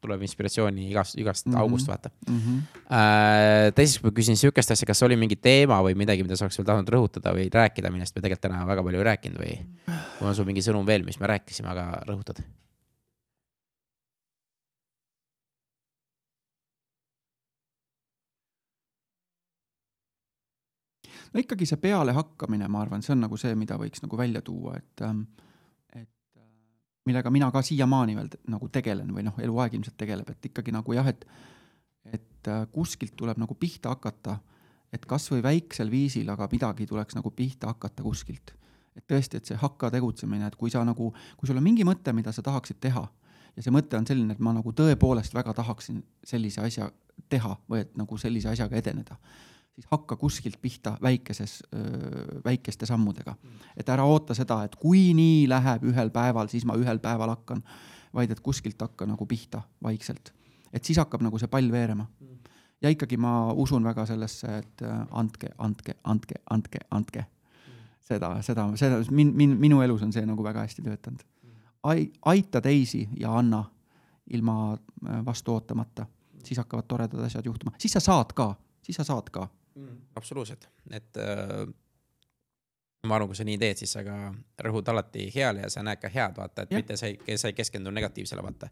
tuleb 0.05 0.25
inspiratsiooni 0.27 0.89
igast, 0.91 1.17
igast 1.17 1.47
mm 1.47 1.53
-hmm. 1.53 1.61
august 1.61 1.87
vaata 1.87 2.09
mm. 2.29 2.39
-hmm. 2.39 2.59
Äh, 2.97 3.71
teiseks 3.75 4.03
ma 4.03 4.11
küsin 4.11 4.37
sihukest 4.37 4.71
asja, 4.71 4.85
kas 4.85 5.03
oli 5.03 5.15
mingi 5.15 5.35
teema 5.35 5.81
või 5.81 5.95
midagi, 5.95 6.23
mida 6.23 6.35
sa 6.35 6.45
oleks 6.45 6.57
veel 6.59 6.67
tahtnud 6.67 6.89
rõhutada 6.89 7.33
või 7.33 7.49
rääkida, 7.53 7.91
millest 7.91 8.15
me 8.15 8.21
tegelikult 8.21 8.41
täna 8.41 8.67
väga 8.67 8.83
palju 8.83 8.99
ei 8.99 9.09
rääkinud 9.11 9.39
või? 9.41 9.55
või 10.21 10.27
on 10.27 10.35
sul 10.35 10.45
mingi 10.45 10.61
sõnum 10.61 10.85
veel, 10.85 11.05
mis 11.05 11.19
me 11.19 11.27
rääkisime, 11.27 11.69
aga 11.69 12.01
rõhutad? 12.07 12.43
No 21.35 21.43
ikkagi 21.43 21.67
see 21.67 21.81
pealehakkamine, 21.83 22.67
ma 22.71 22.81
arvan, 22.85 23.03
see 23.03 23.13
on 23.15 23.25
nagu 23.25 23.37
see, 23.39 23.55
mida 23.59 23.77
võiks 23.79 24.03
nagu 24.03 24.17
välja 24.19 24.41
tuua, 24.45 24.77
et, 24.79 25.03
ähm, 25.03 25.25
et 25.91 26.39
äh, 26.39 26.47
millega 27.09 27.31
mina 27.33 27.49
ka 27.51 27.63
siiamaani 27.65 28.15
veel 28.15 28.29
nagu 28.53 28.69
tegelen 28.71 29.11
või 29.15 29.25
noh, 29.27 29.35
eluaeg 29.43 29.75
ilmselt 29.75 29.97
tegeleb, 29.99 30.31
et 30.31 30.51
ikkagi 30.51 30.73
nagu 30.75 30.95
jah, 30.95 31.09
et, 31.11 31.25
et 32.07 32.51
äh, 32.51 32.63
kuskilt 32.71 33.17
tuleb 33.19 33.41
nagu 33.41 33.57
pihta 33.59 33.91
hakata, 33.91 34.39
et 34.95 35.03
kasvõi 35.09 35.43
väiksel 35.43 35.91
viisil, 35.91 36.29
aga 36.31 36.47
midagi 36.51 36.87
tuleks 36.87 37.17
nagu 37.17 37.33
pihta 37.35 37.73
hakata 37.73 38.03
kuskilt. 38.05 38.55
et 38.95 39.03
tõesti, 39.11 39.41
et 39.41 39.49
see 39.49 39.57
hakka 39.59 39.89
tegutsemine, 39.91 40.47
et 40.47 40.55
kui 40.55 40.71
sa 40.71 40.85
nagu, 40.87 41.09
kui 41.35 41.49
sul 41.49 41.57
on 41.59 41.63
mingi 41.65 41.83
mõte, 41.83 42.13
mida 42.15 42.31
sa 42.31 42.39
tahaksid 42.41 42.79
teha 42.79 43.01
ja 43.55 43.63
see 43.63 43.73
mõte 43.75 43.97
on 43.99 44.07
selline, 44.07 44.31
et 44.31 44.39
ma 44.39 44.53
nagu 44.55 44.71
tõepoolest 44.71 45.35
väga 45.35 45.51
tahaksin 45.57 45.99
sellise 46.23 46.61
asja 46.63 46.87
teha 47.27 47.57
või 47.67 47.81
et 47.83 47.91
nagu 47.99 48.17
sellise 48.17 48.53
asjaga 48.53 48.79
edeneda 48.79 49.19
siis 49.75 49.87
hakka 49.91 50.15
kuskilt 50.15 50.61
pihta 50.61 50.97
väikeses, 51.01 51.63
väikeste 52.45 52.85
sammudega. 52.85 53.35
et 53.77 53.89
ära 53.89 54.03
oota 54.03 54.33
seda, 54.33 54.63
et 54.63 54.75
kui 54.75 55.13
nii 55.13 55.49
läheb 55.49 55.83
ühel 55.91 56.09
päeval, 56.15 56.47
siis 56.47 56.65
ma 56.65 56.77
ühel 56.79 56.99
päeval 56.99 57.33
hakkan, 57.35 57.63
vaid 58.13 58.31
et 58.31 58.39
kuskilt 58.39 58.81
hakka 58.81 59.05
nagu 59.05 59.25
pihta 59.25 59.61
vaikselt. 59.83 60.33
et 60.73 60.83
siis 60.83 60.97
hakkab 60.97 61.21
nagu 61.21 61.39
see 61.39 61.47
pall 61.47 61.71
veerema. 61.71 62.07
ja 62.81 62.89
ikkagi 62.89 63.17
ma 63.17 63.51
usun 63.53 63.83
väga 63.83 64.05
sellesse, 64.05 64.57
et 64.57 64.81
andke, 65.11 65.51
andke, 65.57 65.95
andke, 66.03 66.35
andke, 66.49 66.79
andke. 66.91 67.25
seda, 68.01 68.41
seda, 68.41 68.69
seda 68.77 69.03
min-, 69.11 69.35
min-, 69.35 69.59
minu 69.59 69.81
elus 69.81 70.03
on 70.03 70.13
see 70.13 70.25
nagu 70.25 70.43
väga 70.43 70.61
hästi 70.61 70.81
töötanud. 70.81 71.23
Ai-, 71.83 72.11
aita 72.25 72.61
teisi 72.61 73.09
ja 73.19 73.37
anna 73.37 73.65
ilma 74.33 74.77
vastu 75.25 75.53
ootamata, 75.53 76.05
siis 76.43 76.57
hakkavad 76.57 76.87
toredad 76.87 77.25
asjad 77.25 77.45
juhtuma, 77.45 77.75
siis 77.77 77.93
sa 77.93 77.99
saad 77.99 78.33
ka, 78.33 78.55
siis 78.81 78.97
sa 78.97 79.03
saad 79.03 79.29
ka 79.29 79.49
mm,. 79.75 80.01
absoluutselt, 80.15 80.69
et 80.91 81.21
äh, 81.21 81.65
ma 83.05 83.15
arvan, 83.15 83.29
kui 83.29 83.37
sa 83.37 83.45
nii 83.47 83.57
teed, 83.61 83.81
siis 83.81 83.93
sa 83.95 84.03
ka 84.05 84.17
rõhud 84.65 84.89
alati 84.91 85.29
heale 85.35 85.65
ja 85.65 85.71
sa 85.71 85.83
näed 85.85 86.01
ka 86.01 86.11
head, 86.13 86.37
vaata, 86.37 86.65
et 86.65 86.73
ja. 86.73 86.81
mitte 86.81 86.97
sa 86.99 87.09
ei, 87.11 87.37
sa 87.37 87.51
ei 87.51 87.57
keskendu 87.57 87.93
negatiivsele, 87.93 88.43
vaata 88.45 88.69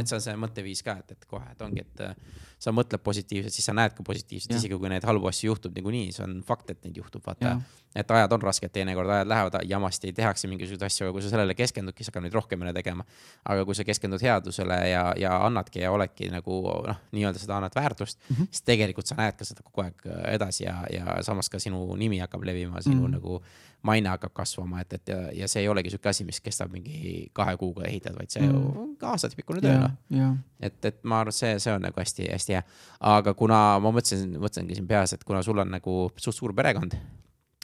et 0.00 0.10
see 0.10 0.16
on 0.18 0.24
see 0.24 0.34
mõtteviis 0.40 0.82
ka, 0.86 0.98
et, 1.02 1.14
et 1.16 1.24
kohe, 1.30 1.46
et 1.52 1.62
ongi, 1.62 1.84
et 1.84 2.04
äh, 2.06 2.42
sa 2.64 2.72
mõtled 2.74 3.02
positiivselt, 3.04 3.54
siis 3.54 3.66
sa 3.68 3.74
näed 3.76 3.94
ka 3.96 4.04
positiivselt, 4.06 4.54
isegi 4.56 4.76
kui 4.80 4.90
neid 4.90 5.04
halbu 5.06 5.28
asju 5.30 5.50
juhtub 5.50 5.74
niikuinii, 5.76 6.12
see 6.14 6.24
on 6.24 6.38
fakt, 6.46 6.70
et 6.72 6.84
neid 6.86 7.00
juhtub, 7.00 7.24
vaata. 7.26 7.56
et 7.94 8.10
ajad 8.10 8.32
on 8.34 8.42
rasked, 8.42 8.72
teinekord 8.74 9.10
ajad 9.16 9.28
lähevad 9.30 9.58
jamasti, 9.70 10.12
tehakse 10.16 10.48
mingisuguseid 10.50 10.86
asju, 10.88 11.06
aga 11.06 11.14
kui 11.14 11.24
sa 11.24 11.32
sellele 11.34 11.54
keskendudki, 11.58 12.02
siis 12.02 12.10
hakkab 12.10 12.24
neid 12.26 12.34
rohkem 12.34 12.64
jälle 12.64 12.72
tegema. 12.76 13.04
aga 13.44 13.64
kui 13.64 13.74
sa 13.74 13.84
keskendud 13.84 14.22
headusele 14.22 14.78
ja, 14.88 15.04
ja 15.20 15.34
annadki 15.46 15.84
ja 15.84 15.92
oledki 15.92 16.30
nagu 16.32 16.62
noh, 16.88 17.04
nii-öelda 17.12 17.42
seda 17.42 17.58
annad 17.58 17.76
väärtust 17.76 18.18
mm, 18.18 18.36
-hmm. 18.36 18.50
siis 18.50 18.62
tegelikult 18.62 19.06
sa 19.06 19.18
näed 19.18 19.36
ka 19.38 19.44
seda 19.44 19.62
kogu 19.62 19.84
aeg 19.84 20.06
äh, 20.06 20.34
edasi 20.34 20.64
ja, 20.64 20.80
ja 20.90 21.22
samas 21.22 21.50
ka 21.50 21.58
sinu 21.58 21.86
nimi 21.96 22.18
hakkab 22.18 22.42
levima, 22.42 22.82
sinu 22.82 22.96
mm 22.96 23.06
-hmm. 23.06 23.20
nagu 23.20 23.42
maine 23.82 24.08
hakkab 24.08 24.32
kasvama, 24.32 24.80
et, 24.80 24.92
et 24.92 25.08
ja, 25.08 25.16
ja 25.32 25.48
see 25.48 25.62
ei 25.62 25.68
olegi 25.68 25.90
sihuke 25.92 26.08
asi, 26.08 26.24
mis 26.24 26.40
kestab 26.40 26.72
mingi 26.72 27.28
kahe 27.36 27.56
kuuga 27.60 27.84
ehitad, 27.84 28.16
vaid 28.16 28.32
see 28.32 28.46
mm. 28.46 28.54
on 28.56 28.96
aastatepikkune 29.12 29.60
töö 29.60 29.73
noh. 29.80 30.38
et, 30.60 30.78
et 30.88 30.96
ma 31.02 31.20
arvan, 31.22 31.34
et 31.34 31.38
see, 31.38 31.52
see 31.62 31.74
on 31.74 31.84
nagu 31.84 32.00
hästi-hästi 32.00 32.56
hea. 32.56 32.62
aga 33.10 33.34
kuna 33.38 33.60
ma 33.82 33.92
mõtlesin, 33.94 34.36
mõtlesingi 34.40 34.78
siin 34.78 34.88
peas, 34.90 35.14
et 35.16 35.24
kuna 35.26 35.42
sul 35.46 35.60
on 35.62 35.70
nagu 35.74 35.98
suht 36.16 36.38
suur 36.38 36.54
perekond, 36.56 36.96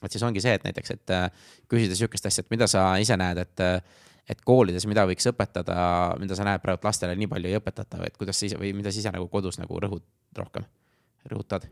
et 0.02 0.12
siis 0.12 0.24
ongi 0.26 0.42
see, 0.44 0.54
et 0.58 0.66
näiteks, 0.66 0.94
et 0.96 1.14
äh, 1.16 1.26
küsida 1.70 1.98
sihukest 1.98 2.30
asja, 2.30 2.44
et 2.44 2.54
mida 2.54 2.68
sa 2.70 2.92
ise 3.02 3.18
näed, 3.20 3.44
et 3.46 3.66
et 4.30 4.42
koolides, 4.46 4.84
mida 4.86 5.02
võiks 5.08 5.26
õpetada, 5.26 5.74
mida 6.20 6.36
sa 6.38 6.44
näed 6.46 6.62
praegu 6.62 6.86
lastele 6.86 7.16
nii 7.18 7.26
palju 7.32 7.50
ei 7.50 7.56
õpetata 7.58 7.98
et 8.06 8.18
kuidas 8.20 8.38
sa 8.38 8.46
ise 8.46 8.60
või 8.60 8.70
mida 8.78 8.92
sa 8.92 9.00
ise 9.00 9.10
nagu 9.10 9.26
kodus 9.32 9.58
nagu 9.58 9.80
rõhud 9.82 10.04
rohkem, 10.38 10.68
rõhutad? 11.32 11.66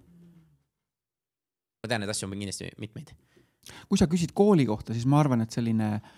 ma 1.79 1.91
tean, 1.93 2.03
neid 2.03 2.11
asju 2.11 2.27
on 2.27 2.35
kindlasti 2.35 2.73
mitmeid 2.83 3.15
kui 3.87 4.01
sa 4.01 4.09
küsid 4.11 4.33
kooli 4.35 4.65
kohta, 4.67 4.97
siis 4.97 5.07
ma 5.07 5.21
arvan, 5.21 5.45
et 5.45 5.55
selline 5.55 5.93
äh, 5.99 6.11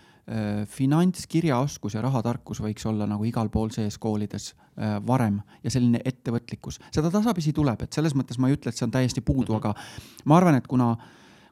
finantskirjaoskus 0.70 1.94
ja 1.96 2.02
rahatarkus 2.04 2.60
võiks 2.62 2.84
olla 2.86 3.06
nagu 3.08 3.24
igal 3.26 3.48
pool 3.50 3.72
sees 3.74 3.96
koolides 3.98 4.52
äh, 4.52 4.98
varem 5.06 5.40
ja 5.64 5.72
selline 5.72 6.00
ettevõtlikkus, 6.04 6.78
seda 6.94 7.10
tasapisi 7.10 7.52
tuleb, 7.56 7.82
et 7.82 7.92
selles 7.92 8.14
mõttes 8.14 8.38
ma 8.38 8.50
ei 8.50 8.54
ütle, 8.54 8.70
et 8.70 8.78
see 8.78 8.86
on 8.86 8.94
täiesti 8.94 9.20
puudu 9.20 9.52
mm, 9.52 9.58
-hmm. 9.58 9.72
aga 9.72 10.24
ma 10.30 10.36
arvan, 10.36 10.54
et 10.60 10.66
kuna, 10.70 10.92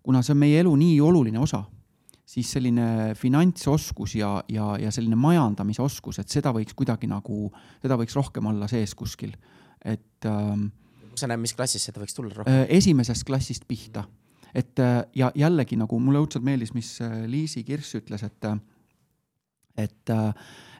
kuna 0.02 0.22
see 0.22 0.36
on 0.36 0.42
meie 0.44 0.60
elu 0.60 0.74
nii 0.76 1.00
oluline 1.00 1.38
osa, 1.38 1.64
siis 2.28 2.52
selline 2.52 3.14
finantsoskus 3.16 4.14
ja, 4.14 4.44
ja, 4.48 4.76
ja 4.78 4.90
selline 4.92 5.16
majandamisoskus, 5.16 6.18
et 6.18 6.28
seda 6.28 6.52
võiks 6.52 6.76
kuidagi 6.76 7.08
nagu, 7.08 7.48
seda 7.82 7.96
võiks 7.96 8.16
rohkem 8.16 8.46
olla 8.46 8.68
sees 8.68 8.94
kuskil, 8.94 9.34
et 9.84 10.28
ähm,. 10.28 10.70
sa 11.14 11.26
näed, 11.26 11.40
mis 11.40 11.54
klassis 11.54 11.84
seda 11.88 12.00
võiks 12.00 12.14
tulla 12.14 12.34
rohkem? 12.34 12.52
Äh, 12.52 12.66
esimesest 12.78 13.24
klassist 13.26 13.66
pihta 13.68 14.04
et 14.54 14.78
äh, 14.78 15.02
ja 15.16 15.30
jällegi 15.34 15.78
nagu 15.78 16.00
mulle 16.00 16.22
õudselt 16.22 16.46
meeldis, 16.46 16.74
mis 16.76 16.96
äh, 17.04 17.22
Liisi 17.30 17.64
Kirss 17.66 17.98
ütles, 17.98 18.24
et, 18.26 18.44
äh, 18.48 18.58
et, 19.78 20.10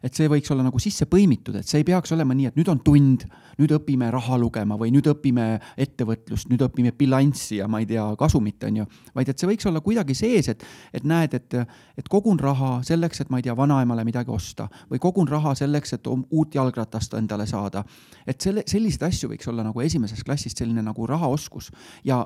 et 0.03 0.15
see 0.15 0.27
võiks 0.31 0.51
olla 0.51 0.65
nagu 0.67 0.81
sisse 0.83 1.07
põimitud, 1.11 1.55
et 1.59 1.69
see 1.69 1.83
ei 1.83 1.87
peaks 1.87 2.11
olema 2.15 2.35
nii, 2.35 2.49
et 2.51 2.57
nüüd 2.59 2.71
on 2.73 2.81
tund, 2.83 3.27
nüüd 3.59 3.75
õpime 3.77 4.09
raha 4.15 4.39
lugema 4.41 4.79
või 4.79 4.91
nüüd 4.95 5.07
õpime 5.11 5.47
ettevõtlust, 5.79 6.49
nüüd 6.51 6.65
õpime 6.67 6.91
bilanssi 6.99 7.61
ja 7.61 7.69
ma 7.71 7.83
ei 7.83 7.87
tea, 7.91 8.05
kasumit, 8.19 8.65
on 8.67 8.81
ju. 8.81 8.87
vaid 9.15 9.31
et 9.31 9.39
see 9.39 9.51
võiks 9.51 9.69
olla 9.71 9.83
kuidagi 9.85 10.17
sees, 10.19 10.51
et, 10.51 10.65
et 10.95 11.07
näed, 11.07 11.37
et, 11.39 11.59
et 11.99 12.11
kogun 12.11 12.41
raha 12.43 12.79
selleks, 12.87 13.23
et 13.23 13.31
ma 13.31 13.39
ei 13.39 13.47
tea, 13.47 13.55
vanaemale 13.59 14.07
midagi 14.09 14.35
osta 14.35 14.67
või 14.91 15.03
kogun 15.03 15.31
raha 15.31 15.55
selleks, 15.59 15.95
et 15.99 16.11
uut 16.11 16.59
jalgratast 16.59 17.15
endale 17.19 17.47
saada. 17.47 17.85
et 18.27 18.41
selle, 18.41 18.67
selliseid 18.67 19.07
asju 19.11 19.31
võiks 19.31 19.51
olla 19.51 19.67
nagu 19.67 19.81
esimesest 19.81 20.27
klassist 20.27 20.59
selline 20.59 20.83
nagu 20.83 21.07
rahaoskus 21.07 21.71
ja 22.05 22.25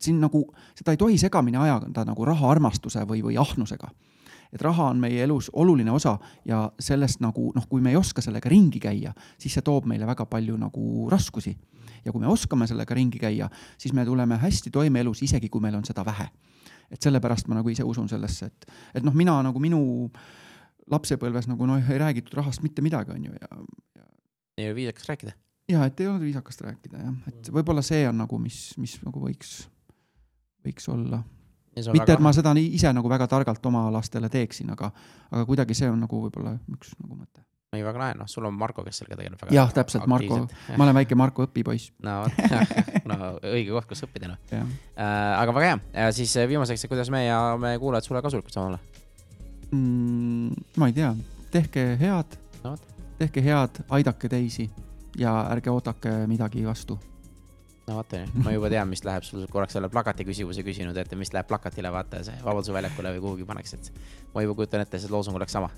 siin 0.00 0.20
nagu, 0.22 0.44
seda 0.76 0.94
ei 0.94 1.00
tohi 1.00 1.18
segamini 1.18 1.58
ajada 1.60 2.04
nagu 2.06 2.26
rahaarmastuse 2.28 3.04
või, 3.08 3.22
või 3.24 3.38
ahnusega. 3.40 3.90
et 4.54 4.62
raha 4.62 4.84
on 4.92 5.00
meie 5.02 5.22
elus 5.24 5.50
oluline 5.52 5.90
osa 5.90 6.18
ja 6.46 6.70
sellest 6.78 7.20
nagu 7.20 7.50
noh, 7.54 7.66
kui 7.68 7.80
me 7.80 7.90
ei 7.90 7.96
oska 7.96 8.22
sellega 8.22 8.48
ringi 8.48 8.80
käia, 8.80 9.12
siis 9.38 9.54
see 9.54 9.62
toob 9.62 9.88
meile 9.90 10.06
väga 10.06 10.26
palju 10.26 10.56
nagu 10.56 11.08
raskusi. 11.10 11.56
ja 12.04 12.12
kui 12.12 12.20
me 12.20 12.26
oskame 12.26 12.66
sellega 12.66 12.94
ringi 12.94 13.18
käia, 13.18 13.48
siis 13.78 13.92
me 13.92 14.04
tuleme 14.04 14.36
hästi 14.36 14.70
toime 14.70 15.00
elus, 15.00 15.22
isegi 15.22 15.48
kui 15.48 15.60
meil 15.60 15.74
on 15.74 15.84
seda 15.84 16.04
vähe. 16.04 16.28
et 16.90 17.02
sellepärast 17.02 17.48
ma 17.48 17.54
nagu 17.54 17.68
ise 17.68 17.84
usun 17.84 18.08
sellesse, 18.08 18.46
et, 18.46 18.66
et 18.94 19.02
noh, 19.02 19.14
mina 19.14 19.42
nagu 19.42 19.58
minu 19.58 20.10
lapsepõlves 20.90 21.48
nagu 21.48 21.66
noh, 21.66 21.90
ei 21.90 21.98
räägitud 21.98 22.34
rahast 22.34 22.62
mitte 22.62 22.82
midagi, 22.82 23.10
on 23.10 23.24
ju, 23.24 23.32
ja, 23.32 23.48
ja. 23.96 24.04
ei 24.58 24.66
ole 24.68 24.74
viisakas 24.74 25.08
rääkida 25.08 25.32
ja 25.68 25.84
et 25.88 26.00
ei 26.00 26.08
olnud 26.08 26.24
viisakast 26.24 26.64
rääkida 26.64 27.00
jah, 27.00 27.14
et 27.30 27.48
võib-olla 27.52 27.84
see 27.84 28.04
on 28.08 28.18
nagu, 28.20 28.38
mis, 28.40 28.58
mis 28.80 28.96
nagu 29.04 29.22
võiks 29.22 29.62
võiks 30.64 30.88
olla. 30.92 31.22
mitte, 31.92 32.12
et 32.12 32.22
ma 32.22 32.32
seda 32.32 32.54
nii 32.54 32.74
ise 32.78 32.92
nagu 32.92 33.08
väga 33.10 33.26
targalt 33.30 33.66
oma 33.66 33.86
lastele 33.92 34.28
teeksin, 34.30 34.70
aga, 34.70 34.92
aga 35.30 35.46
kuidagi 35.48 35.74
see 35.74 35.90
on 35.90 36.00
nagu 36.06 36.26
võib-olla 36.26 36.58
üks 36.76 36.94
nagu 37.00 37.16
mõte 37.16 37.44
ei, 37.74 37.82
väga 37.84 37.98
lahe, 38.00 38.14
noh, 38.18 38.28
sul 38.30 38.46
on 38.46 38.54
Marko, 38.58 38.84
kes 38.86 39.00
sellega 39.00 39.18
tegeleb 39.18 39.40
väga 39.40 39.54
jah, 39.54 39.72
täpselt, 39.74 40.06
Marko, 40.10 40.44
ma 40.78 40.86
olen 40.86 40.98
väike 41.00 41.16
Marko 41.18 41.46
õpipoiss. 41.48 41.90
no 42.06 42.20
vot, 42.22 42.42
no 43.10 43.18
õige 43.50 43.74
koht, 43.74 43.88
kus 43.90 44.04
õppida, 44.06 44.30
noh. 44.30 44.38
Äh, 44.52 45.06
aga 45.40 45.54
väga 45.56 45.70
hea, 45.72 46.10
siis 46.16 46.36
äh, 46.40 46.48
viimaseks, 46.50 46.86
kuidas 46.90 47.10
me 47.14 47.24
ja 47.26 47.40
meie 47.60 47.80
kuulajad 47.82 48.08
sulle 48.08 48.22
kasulikud 48.24 48.54
saame 48.54 48.74
olla? 48.74 48.82
mm,? 49.70 50.64
ma 50.78 50.90
ei 50.90 50.96
tea, 50.96 51.10
tehke 51.54 51.86
head 52.00 52.38
no,, 52.64 52.76
tehke 53.18 53.42
head, 53.44 53.82
aidake 53.98 54.30
teisi 54.30 54.68
ja 55.18 55.34
ärge 55.50 55.72
oodake 55.74 56.14
midagi 56.30 56.64
vastu. 56.66 56.98
No 57.88 57.96
vaata 57.98 58.20
nii, 58.20 58.44
ma 58.44 58.52
juba 58.54 58.70
tean, 58.72 58.88
mis 58.90 59.02
läheb 59.06 59.24
sul 59.26 59.44
korraks 59.52 59.76
selle 59.76 59.90
plakati 59.92 60.26
küsimuse 60.26 60.64
küsinud, 60.66 60.96
et 61.00 61.14
mis 61.18 61.32
läheb 61.34 61.48
plakatile, 61.48 61.90
vaata 61.92 62.22
see 62.26 62.36
Vabaduse 62.44 62.74
väljakule 62.76 63.14
või 63.16 63.24
kuhugi 63.24 63.48
pannakse, 63.48 63.80
et 63.80 63.90
ma 64.34 64.44
juba 64.44 64.56
kujutan 64.60 64.84
ette, 64.84 65.00
see 65.02 65.12
loosung 65.12 65.36
oleks 65.40 65.56
sama. 65.56 65.70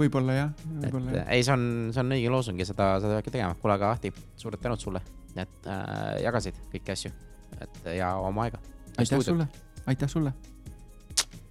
võib-olla 0.00 0.36
jah, 0.36 0.50
võib-olla 0.82 1.20
jah. 1.20 1.30
ei, 1.32 1.46
see 1.46 1.54
on, 1.54 1.68
see 1.94 2.02
on 2.02 2.16
õige 2.18 2.32
loosung 2.32 2.60
ja 2.60 2.68
seda, 2.68 2.90
seda 3.00 3.16
peabki 3.16 3.36
tegema. 3.38 3.56
kuule, 3.62 3.76
aga 3.78 3.92
Ahti, 3.96 4.12
suured 4.36 4.60
tänud 4.62 4.82
sulle, 4.82 5.02
et 5.36 5.70
äh, 5.70 6.18
jagasid 6.26 6.60
kõiki 6.74 6.96
asju, 6.96 7.14
et 7.60 7.80
ja 7.96 8.12
oma 8.20 8.48
aega. 8.48 8.60
aitäh 8.98 9.24
sulle, 9.30 9.48
aitäh 9.86 10.12
sulle. 10.12 10.34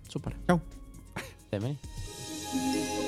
super. 0.09 0.37
teeme 1.49 1.73
nii. 1.73 3.04